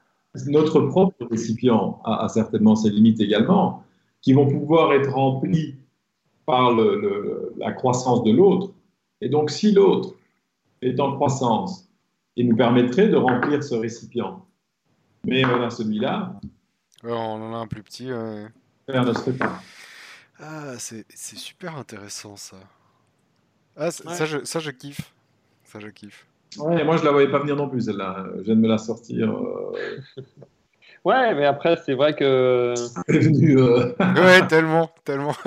notre 0.47 0.81
propre 0.81 1.25
récipient 1.29 2.01
a, 2.03 2.27
certainement 2.29 2.75
ses 2.75 2.89
limites 2.89 3.19
également, 3.19 3.83
qui 4.21 4.33
vont 4.33 4.47
pouvoir 4.47 4.93
être 4.93 5.11
remplies 5.11 5.75
par 6.45 6.71
la 6.71 7.71
croissance 7.71 8.23
de 8.23 8.31
l'autre. 8.31 8.71
Et 9.21 9.29
donc, 9.29 9.49
si 9.49 9.71
l'autre 9.71 10.15
est 10.81 10.99
en 10.99 11.13
croissance, 11.15 11.89
il 12.35 12.47
nous 12.47 12.55
permettrait 12.55 13.09
de 13.09 13.17
remplir 13.17 13.63
ce 13.63 13.75
récipient. 13.75 14.45
Mais 15.25 15.43
voilà, 15.43 15.69
celui-là, 15.69 16.39
on 17.03 17.11
en 17.11 17.53
a 17.53 17.57
un 17.57 17.67
plus 17.67 17.83
petit. 17.83 18.09
Ah, 20.39 20.75
c'est 20.77 21.05
super 21.37 21.75
intéressant 21.77 22.37
ça. 22.37 22.57
Ah, 23.75 23.91
ça, 23.91 24.25
je, 24.25 24.43
ça, 24.45 24.59
je 24.59 24.71
kiffe. 24.71 25.13
Ça, 25.63 25.79
je 25.79 25.87
kiffe. 25.87 26.28
Ouais, 26.57 26.83
moi, 26.83 26.97
je 26.97 27.03
la 27.03 27.11
voyais 27.11 27.29
pas 27.29 27.39
venir 27.39 27.55
non 27.55 27.69
plus, 27.69 27.81
celle-là. 27.81 28.25
Je 28.37 28.41
viens 28.41 28.55
de 28.55 28.61
me 28.61 28.67
la 28.67 28.77
sortir. 28.77 29.31
Euh. 29.31 29.71
Ouais, 31.05 31.33
mais 31.33 31.45
après, 31.45 31.77
c'est 31.85 31.93
vrai 31.93 32.13
que. 32.13 32.25
Euh. 32.25 32.75
ouais, 34.15 34.45
tellement, 34.47 34.91
tellement. 35.05 35.33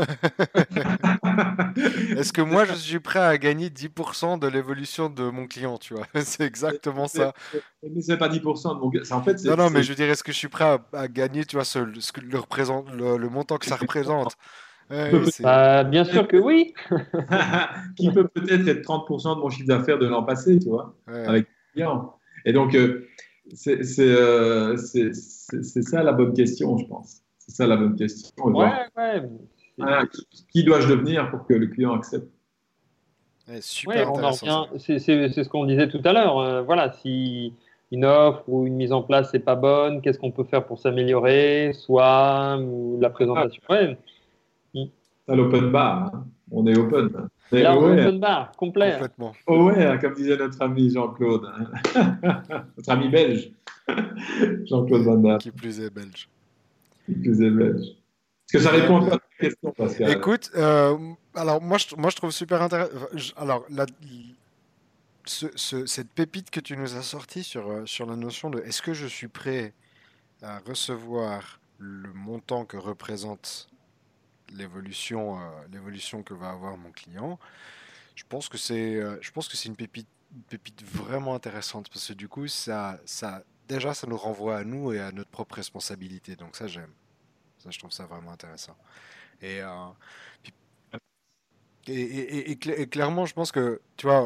Est-ce 2.16 2.32
que 2.32 2.40
moi, 2.40 2.64
je 2.64 2.72
suis 2.72 3.00
prêt 3.00 3.18
à 3.18 3.36
gagner 3.36 3.68
10% 3.68 4.38
de 4.38 4.46
l'évolution 4.46 5.10
de 5.10 5.24
mon 5.24 5.46
client, 5.46 5.76
tu 5.76 5.94
vois? 5.94 6.06
C'est 6.22 6.44
exactement 6.44 7.06
ça. 7.06 7.34
Mais 7.82 8.00
c'est 8.00 8.16
pas 8.16 8.28
10%. 8.28 8.80
Donc, 8.80 8.96
en 9.10 9.22
fait, 9.22 9.44
non, 9.44 9.56
non, 9.56 9.70
mais 9.70 9.82
je 9.82 9.90
veux 9.90 9.94
dire, 9.94 10.08
est-ce 10.08 10.24
que 10.24 10.32
je 10.32 10.38
suis 10.38 10.48
prêt 10.48 10.78
à, 10.94 11.08
gagner, 11.08 11.44
tu 11.44 11.56
vois, 11.56 11.64
ce, 11.64 11.80
le, 11.80 12.38
représente, 12.38 12.90
le, 12.90 13.28
montant 13.28 13.58
que 13.58 13.66
ça 13.66 13.76
représente? 13.76 14.36
Bah, 15.40 15.84
bien 15.84 16.04
sûr 16.04 16.28
que 16.28 16.36
oui. 16.36 16.74
qui 17.96 18.10
peut 18.10 18.28
peut-être 18.28 18.68
être 18.68 18.82
30% 18.82 19.36
de 19.36 19.40
mon 19.40 19.48
chiffre 19.50 19.68
d'affaires 19.68 19.98
de 19.98 20.06
l'an 20.06 20.22
passé, 20.22 20.58
tu 20.58 20.68
vois, 20.68 20.94
avec 21.06 21.46
les 21.46 21.72
clients. 21.72 22.14
Et 22.44 22.52
donc, 22.52 22.74
euh, 22.74 23.08
c'est 23.54 23.84
ça 23.84 24.02
la 26.02 26.12
bonne 26.12 26.34
question, 26.34 26.76
je 26.76 26.84
pense. 26.86 27.22
C'est 27.38 27.52
ça 27.52 27.66
la 27.66 27.76
bonne 27.76 27.96
question. 27.96 28.30
Ouais, 28.44 28.68
ouais. 28.96 29.22
qui 30.52 30.64
dois-je 30.64 30.88
devenir 30.88 31.30
pour 31.30 31.46
que 31.46 31.54
le 31.54 31.68
client 31.68 31.94
accepte? 31.94 32.28
Super 33.60 34.12
C'est 34.78 34.98
ce 34.98 35.48
qu'on 35.48 35.64
disait 35.64 35.88
tout 35.88 36.00
à 36.04 36.12
l'heure. 36.12 36.38
Euh, 36.38 36.62
voilà, 36.62 36.92
si 36.92 37.54
une 37.90 38.04
offre 38.04 38.44
ou 38.48 38.66
une 38.66 38.74
mise 38.74 38.92
en 38.92 39.02
place 39.02 39.32
n'est 39.32 39.40
pas 39.40 39.56
bonne, 39.56 40.00
qu'est-ce 40.00 40.18
qu'on 40.18 40.30
peut 40.30 40.44
faire 40.44 40.64
pour 40.64 40.78
s'améliorer, 40.78 41.72
soit 41.74 42.58
ou 42.58 42.98
la 43.00 43.10
présentation? 43.10 43.62
Ah. 43.68 43.88
Ouais. 45.32 45.42
l'open 45.42 45.70
bar, 45.70 46.14
hein. 46.14 46.24
on 46.50 46.66
est 46.66 46.76
open. 46.76 47.28
Là, 47.52 47.76
open 47.76 48.20
bar, 48.20 48.52
complet. 48.52 48.92
Complètement. 48.92 49.32
Oh 49.46 49.66
ouais, 49.66 49.84
hein, 49.84 49.98
comme 49.98 50.14
disait 50.14 50.36
notre 50.36 50.60
ami 50.62 50.90
Jean-Claude, 50.90 51.48
hein. 51.94 52.18
notre 52.76 52.90
ami 52.90 53.08
belge, 53.08 53.50
Jean-Claude 54.66 55.02
Van 55.02 55.38
Qui 55.38 55.50
plus 55.50 55.80
est 55.80 55.90
belge. 55.90 56.28
Qui 57.06 57.14
plus 57.14 57.42
est 57.42 57.50
belge. 57.50 57.82
Est-ce 57.82 58.52
que 58.52 58.58
ça 58.58 58.70
répond 58.70 59.06
à 59.06 59.10
ta 59.10 59.18
question, 59.38 59.72
Pascal? 59.72 60.10
Écoute, 60.10 60.50
euh, 60.56 60.96
alors 61.34 61.62
moi 61.62 61.78
je, 61.78 61.96
moi 61.96 62.10
je 62.10 62.16
trouve 62.16 62.30
super 62.30 62.60
intéressant. 62.60 62.94
Alors 63.36 63.64
la, 63.70 63.86
cette 65.24 66.10
pépite 66.12 66.50
que 66.50 66.60
tu 66.60 66.76
nous 66.76 66.96
as 66.96 67.02
sortie 67.02 67.42
sur, 67.42 67.70
euh, 67.70 67.86
sur 67.86 68.06
la 68.06 68.16
notion 68.16 68.50
de 68.50 68.60
est-ce 68.60 68.82
que 68.82 68.92
je 68.92 69.06
suis 69.06 69.28
prêt 69.28 69.72
à 70.42 70.58
recevoir 70.58 71.60
le 71.78 72.12
montant 72.12 72.64
que 72.64 72.76
représente 72.76 73.68
l'évolution 74.52 75.38
euh, 75.38 75.50
l'évolution 75.72 76.22
que 76.22 76.34
va 76.34 76.50
avoir 76.50 76.76
mon 76.76 76.90
client. 76.90 77.38
Je 78.14 78.24
pense 78.28 78.48
que 78.48 78.58
c'est 78.58 78.96
euh, 78.96 79.18
je 79.20 79.30
pense 79.30 79.48
que 79.48 79.56
c'est 79.56 79.68
une 79.68 79.76
pépite 79.76 80.08
pépite 80.48 80.82
vraiment 80.84 81.34
intéressante 81.34 81.88
parce 81.90 82.08
que 82.08 82.12
du 82.14 82.28
coup 82.28 82.48
ça 82.48 83.00
ça 83.04 83.42
déjà 83.68 83.94
ça 83.94 84.06
nous 84.06 84.16
renvoie 84.16 84.58
à 84.58 84.64
nous 84.64 84.92
et 84.92 85.00
à 85.00 85.12
notre 85.12 85.30
propre 85.30 85.56
responsabilité. 85.56 86.36
Donc 86.36 86.56
ça 86.56 86.66
j'aime. 86.66 86.92
Ça 87.58 87.70
je 87.70 87.78
trouve 87.78 87.92
ça 87.92 88.06
vraiment 88.06 88.32
intéressant. 88.32 88.76
Et, 89.40 89.60
et, 91.88 92.52
et, 92.52 92.86
clairement 92.86 93.26
je 93.26 93.34
pense 93.34 93.50
que 93.50 93.80
tu 93.96 94.06
vois 94.06 94.24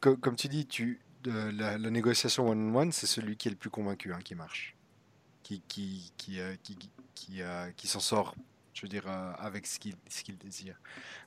comme 0.00 0.36
tu 0.36 0.48
dis, 0.48 0.66
tu, 0.66 1.00
la, 1.24 1.78
négociation 1.78 2.48
one-on-one, 2.48 2.92
c'est 2.92 3.06
celui 3.06 3.36
qui 3.36 3.48
est 3.48 3.50
le 3.50 3.56
plus 3.56 3.70
convaincu 3.70 4.12
hein, 4.12 4.20
qui 4.22 4.34
marche, 4.34 4.76
qui, 5.42 5.62
qui, 5.68 6.12
qui, 6.16 6.40
euh, 6.40 6.54
qui, 7.14 7.42
euh, 7.42 7.70
qui 7.76 7.88
s'en 7.88 8.00
sort, 8.00 8.34
je 8.78 8.82
veux 8.82 8.88
dire, 8.88 9.08
euh, 9.08 9.32
avec 9.38 9.66
ce 9.66 9.78
qu'il 9.78 10.38
désire. 10.38 10.80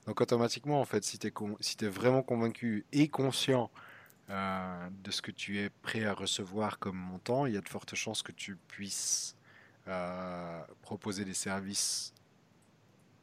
Donc 0.07 0.21
automatiquement, 0.21 0.79
en 0.79 0.85
fait, 0.85 1.03
si 1.03 1.19
tu 1.19 1.27
es, 1.27 1.33
si 1.59 1.75
es 1.81 1.87
vraiment 1.87 2.23
convaincu 2.23 2.85
et 2.91 3.07
conscient 3.07 3.69
de 4.29 5.11
ce 5.11 5.21
que 5.21 5.31
tu 5.31 5.59
es 5.59 5.69
prêt 5.69 6.05
à 6.05 6.13
recevoir 6.13 6.79
comme 6.79 6.95
montant, 6.95 7.47
il 7.47 7.53
y 7.53 7.57
a 7.57 7.59
de 7.59 7.67
fortes 7.67 7.95
chances 7.95 8.23
que 8.23 8.31
tu 8.31 8.55
puisses 8.55 9.35
proposer 10.81 11.25
des 11.25 11.33
services 11.33 12.13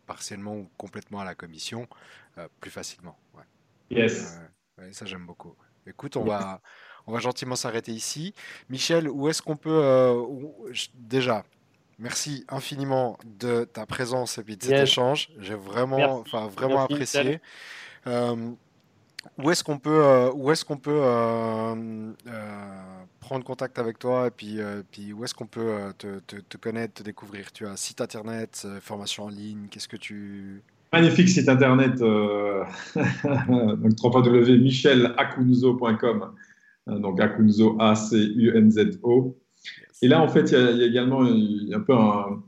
partiellement 0.04 0.54
ou 0.54 0.70
complètement 0.76 1.20
à 1.20 1.24
la 1.24 1.34
commission 1.34 1.88
plus 2.60 2.70
facilement. 2.70 3.18
Ouais. 3.34 3.44
Yes 3.88 4.38
ça 4.92 5.06
j'aime 5.06 5.26
beaucoup. 5.26 5.54
Écoute, 5.86 6.16
on 6.16 6.24
va, 6.24 6.60
on 7.06 7.12
va 7.12 7.20
gentiment 7.20 7.56
s'arrêter 7.56 7.92
ici. 7.92 8.34
Michel, 8.68 9.08
où 9.08 9.28
est-ce 9.28 9.40
qu'on 9.40 9.56
peut 9.56 9.70
euh, 9.82 10.22
déjà 10.94 11.44
Merci 11.98 12.44
infiniment 12.48 13.18
de 13.40 13.64
ta 13.64 13.86
présence 13.86 14.38
et 14.38 14.42
de 14.42 14.62
cet 14.62 14.82
échange. 14.82 15.30
J'ai 15.40 15.54
vraiment, 15.54 16.20
enfin 16.20 16.46
vraiment 16.46 16.84
apprécié. 16.84 17.40
Euh, 18.06 18.50
où 19.36 19.50
est-ce 19.50 19.64
qu'on 19.64 19.78
peut, 19.78 20.04
euh, 20.04 20.30
où 20.32 20.50
est-ce 20.52 20.64
qu'on 20.64 20.76
peut 20.76 21.00
prendre 23.20 23.44
contact 23.44 23.78
avec 23.78 23.98
toi 23.98 24.28
et 24.28 24.30
puis, 24.30 24.58
puis 24.90 25.12
où 25.12 25.24
est-ce 25.24 25.34
qu'on 25.34 25.46
peut 25.46 25.92
te, 25.98 26.20
te, 26.20 26.36
te, 26.36 26.56
connaître, 26.56 26.94
te 26.94 27.02
découvrir? 27.02 27.52
Tu 27.52 27.66
as 27.66 27.70
un 27.70 27.76
site 27.76 28.00
internet, 28.00 28.66
formation 28.80 29.24
en 29.24 29.28
ligne, 29.28 29.66
qu'est-ce 29.70 29.88
que 29.88 29.96
tu 29.96 30.62
Magnifique 30.92 31.28
site 31.28 31.48
internet, 31.50 32.00
euh, 32.00 32.64
donc 32.96 33.98
www.michelakunzo.com, 34.02 36.32
euh, 36.88 36.98
donc 36.98 37.20
Akunzo, 37.20 37.76
Et 40.02 40.08
là, 40.08 40.22
en 40.22 40.28
fait, 40.28 40.52
il 40.52 40.78
y, 40.78 40.82
a, 40.82 40.86
également 40.86 41.22
un, 41.22 41.80
peu 41.80 41.94
un, 41.94 42.42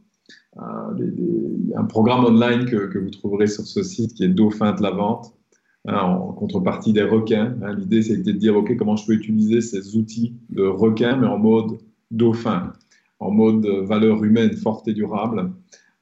un, 0.56 1.84
programme 1.84 2.24
online 2.24 2.64
que, 2.64 2.86
que, 2.86 2.98
vous 2.98 3.10
trouverez 3.10 3.46
sur 3.46 3.64
ce 3.64 3.82
site 3.82 4.14
qui 4.14 4.24
est 4.24 4.28
Dauphin 4.28 4.72
de 4.72 4.82
la 4.82 4.90
vente, 4.90 5.34
hein, 5.86 5.98
en 5.98 6.32
contrepartie 6.32 6.92
des 6.92 7.02
requins. 7.02 7.56
Hein. 7.62 7.74
L'idée, 7.74 8.02
c'était 8.02 8.32
de 8.32 8.38
dire, 8.38 8.56
OK, 8.56 8.76
comment 8.76 8.96
je 8.96 9.06
peux 9.06 9.14
utiliser 9.14 9.60
ces 9.60 9.96
outils 9.96 10.34
de 10.50 10.62
requins, 10.62 11.16
mais 11.16 11.26
en 11.26 11.38
mode 11.38 11.78
dauphin, 12.10 12.72
en 13.18 13.30
mode 13.30 13.66
valeur 13.66 14.22
humaine 14.22 14.52
forte 14.52 14.86
et 14.88 14.92
durable. 14.92 15.50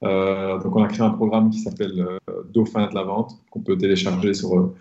Euh, 0.05 0.59
donc, 0.61 0.77
on 0.77 0.82
a 0.82 0.89
créé 0.89 1.03
un 1.03 1.11
programme 1.11 1.51
qui 1.51 1.59
s'appelle 1.59 2.01
euh, 2.01 2.43
Dauphin 2.53 2.89
de 2.89 2.95
la 2.95 3.03
vente, 3.03 3.32
qu'on 3.51 3.61
peut 3.61 3.77
télécharger 3.77 4.35
sur, 4.35 4.57
euh, 4.57 4.74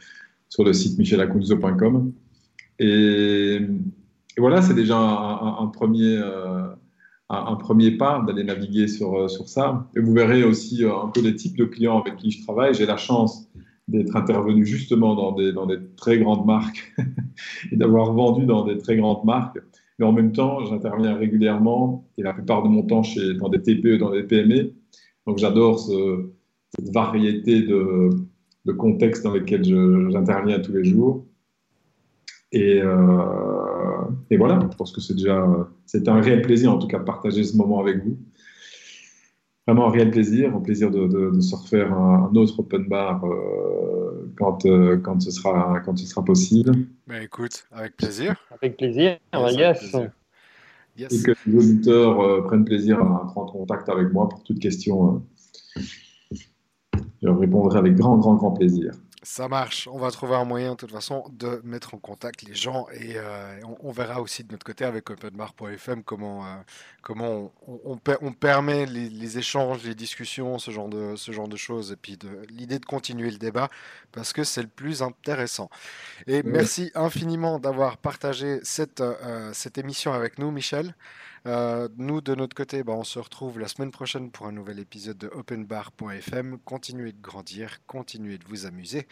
sur 0.50 0.64
le 0.64 0.74
site 0.74 0.98
michelacunzo.com. 0.98 2.12
Et, 2.80 3.60
et, 4.38 4.40
voilà, 4.40 4.62
c'est 4.62 4.76
déjà 4.76 4.98
un, 4.98 5.68
premier, 5.68 6.22
un, 7.30 7.56
premier 7.56 7.92
pas 7.92 8.24
d'aller 8.26 8.44
naviguer 8.44 8.88
sur, 8.88 9.30
sur 9.30 9.50
ça. 9.50 9.90
Et 9.96 10.00
vous 10.00 10.14
verrez 10.14 10.44
aussi 10.44 10.84
un 10.86 11.10
peu 11.10 11.22
les 11.22 11.36
types 11.36 11.58
de 11.58 11.66
clients 11.66 12.00
avec 12.02 12.18
qui 12.18 12.32
je 12.32 12.44
travaille. 12.44 12.74
J'ai 12.74 12.86
la 12.86 12.98
chance 12.98 13.50
d'être 13.88 14.16
intervenu 14.16 14.66
justement 14.66 15.16
dans 15.16 15.32
des, 15.32 15.54
dans 15.54 15.66
des 15.66 15.80
très 15.96 16.20
grandes 16.20 16.46
marques 16.46 16.94
et 17.72 17.78
d'avoir 17.78 18.14
vendu 18.14 18.46
dans 18.46 18.66
des 18.66 18.78
très 18.78 18.98
grandes 18.98 19.24
marques. 19.26 19.60
Mais 20.00 20.06
en 20.06 20.12
même 20.12 20.32
temps, 20.32 20.66
j'interviens 20.66 21.16
régulièrement 21.16 22.08
et 22.18 22.24
la 22.24 22.34
plupart 22.34 22.64
de 22.64 22.68
mon 22.68 22.84
temps 22.84 23.04
chez, 23.04 23.34
dans 23.34 23.50
des 23.50 23.62
TPE, 23.62 23.98
dans 23.98 24.12
des 24.12 24.24
PME. 24.24 24.74
Donc 25.26 25.38
j'adore 25.38 25.80
cette 25.80 26.94
variété 26.94 27.62
de, 27.62 28.10
contextes 28.78 29.24
dans 29.24 29.34
lesquels 29.34 29.64
j'interviens 30.12 30.60
tous 30.60 30.74
les 30.74 30.84
jours. 30.84 31.26
Et, 32.52 32.82
euh, 32.82 33.66
et, 34.30 34.38
voilà, 34.38 34.60
je 34.72 34.76
pense 34.76 34.92
que 34.92 35.02
c'est 35.02 35.14
déjà 35.14 35.46
c'est 35.86 36.08
un 36.08 36.22
réel 36.22 36.42
plaisir 36.42 36.72
en 36.72 36.78
tout 36.78 36.88
cas 36.88 37.00
de 37.00 37.04
partager 37.04 37.44
ce 37.44 37.56
moment 37.56 37.80
avec 37.80 38.04
vous. 38.04 38.18
Vraiment 39.68 39.88
un 39.88 39.92
réel 39.92 40.12
plaisir, 40.12 40.56
un 40.56 40.62
plaisir 40.62 40.90
de, 40.92 41.42
se 41.42 41.56
refaire 41.56 41.94
un, 41.94 42.32
autre 42.36 42.60
open 42.60 42.88
bar 42.88 43.26
euh, 43.26 44.34
quand, 44.38 44.66
euh, 44.66 44.98
quand, 44.98 45.22
ce 45.22 45.30
sera, 45.30 45.82
quand 45.84 45.98
ce 45.98 46.06
sera 46.06 46.24
possible. 46.24 46.72
Ben 47.06 47.22
écoute, 47.22 47.68
avec 47.72 47.98
plaisir. 47.98 48.36
Avec 48.52 48.78
plaisir, 48.78 49.18
yes. 50.98 51.12
Et 51.12 51.22
que 51.22 51.32
les 51.46 51.56
auditeurs 51.56 52.22
euh, 52.22 52.44
prennent 52.44 52.66
plaisir 52.66 53.00
à 53.00 53.28
prendre 53.28 53.52
contact 53.52 53.90
avec 53.90 54.12
moi 54.12 54.30
pour 54.30 54.44
toute 54.44 54.60
question. 54.60 55.24
Euh, 55.78 55.82
je 57.22 57.30
répondrai 57.30 57.78
avec 57.78 57.96
grand, 57.96 58.18
grand, 58.18 58.36
grand 58.36 58.52
plaisir. 58.52 58.94
Ça 59.30 59.49
marche. 59.49 59.90
On 59.91 59.98
va 59.98 60.10
trouver 60.10 60.36
un 60.36 60.45
moyen, 60.45 60.72
de 60.72 60.78
toute 60.78 60.91
façon, 60.94 61.26
de 61.34 61.60
mettre 61.66 61.94
en 61.94 61.98
contact 61.98 62.44
les 62.44 62.56
gens 62.56 62.88
et 62.94 63.18
euh, 63.18 63.60
on, 63.84 63.91
verra 63.91 64.22
aussi 64.22 64.45
de 64.45 64.54
notre 64.54 64.66
côté 64.66 64.86
avec 64.86 65.10
openbar.fm 65.10 66.02
comment, 66.04 66.45
euh, 66.45 66.56
comment 67.02 67.52
on, 67.68 67.99
on, 68.22 68.32
permet 68.32 68.86
les, 68.86 69.38
échanges, 69.38 69.84
les 69.84 69.95
discussions, 69.95 70.60
ce 70.60 70.72
genre 70.72 70.88
de, 70.88 71.18
ce 71.18 71.34
genre 71.34 71.49
de 71.49 71.58
choses 71.58 71.91
et 71.91 71.98
puis 71.98 72.18
l'idée 72.49 72.80
de 72.80 72.86
continuer 72.86 73.30
le 73.30 73.38
débat 73.38 73.68
parce 74.14 74.32
que 74.32 74.45
c'est 74.45 74.62
le 74.62 74.70
plus 74.70 75.04
intéressant. 75.04 75.70
Et 76.26 76.41
merci 76.41 76.90
infiniment 76.95 77.60
d'avoir 77.60 77.98
partagé 77.98 78.62
cette, 78.64 79.02
euh, 79.02 79.52
cette 79.52 79.78
émission 79.78 80.14
avec 80.14 80.40
nous, 80.40 80.52
Michel. 80.52 80.95
Euh, 81.48 81.88
nous, 81.98 82.22
de 82.22 82.36
notre 82.36 82.56
côté, 82.56 82.84
bah, 82.84 82.94
on 82.94 83.03
se 83.03 83.19
retrouve 83.19 83.60
la 83.60 83.68
semaine 83.68 83.91
prochaine 83.91 84.32
pour 84.32 84.48
un 84.48 84.52
nouvel 84.52 84.80
épisode 84.80 85.18
de 85.18 85.28
openbar.fm. 85.28 86.57
Continuez 86.65 87.14
de 87.14 87.22
grandir, 87.22 87.78
continuez 87.88 88.38
de 88.38 88.44
vous 88.48 88.65
amuser 88.65 89.07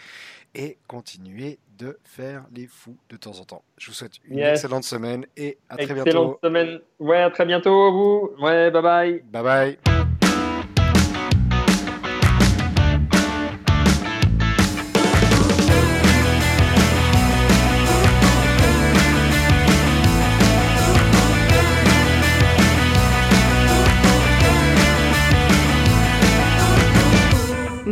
et 0.54 0.78
continuez 0.88 1.60
de 1.78 1.98
faire 2.04 2.46
les 2.54 2.68
fous 2.68 2.98
de 3.10 3.18
temps 3.18 3.40
en 3.40 3.46
temps. 3.46 3.64
Je 3.78 3.88
vous 3.88 3.94
souhaite 3.94 4.20
une 4.26 4.40
excellente 4.40 4.84
semaine 4.84 5.26
et 5.38 5.58
à 5.70 5.78
très 5.78 5.88
bientôt. 5.88 6.02
Excellente 6.10 6.40
semaine. 6.44 6.80
Ouais, 7.00 7.22
à 7.22 7.30
très 7.30 7.46
bientôt, 7.46 7.92
vous. 7.92 8.44
Ouais, 8.44 8.70
bye 8.70 8.82
bye. 8.82 9.24
Bye 9.32 9.44
bye. 9.44 10.05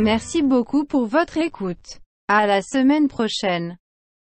Merci 0.04 0.42
beaucoup 0.42 0.84
pour 0.84 1.06
votre 1.06 1.38
écoute. 1.38 2.02
À 2.28 2.46
la 2.46 2.60
semaine 2.60 3.08
prochaine. 3.08 3.78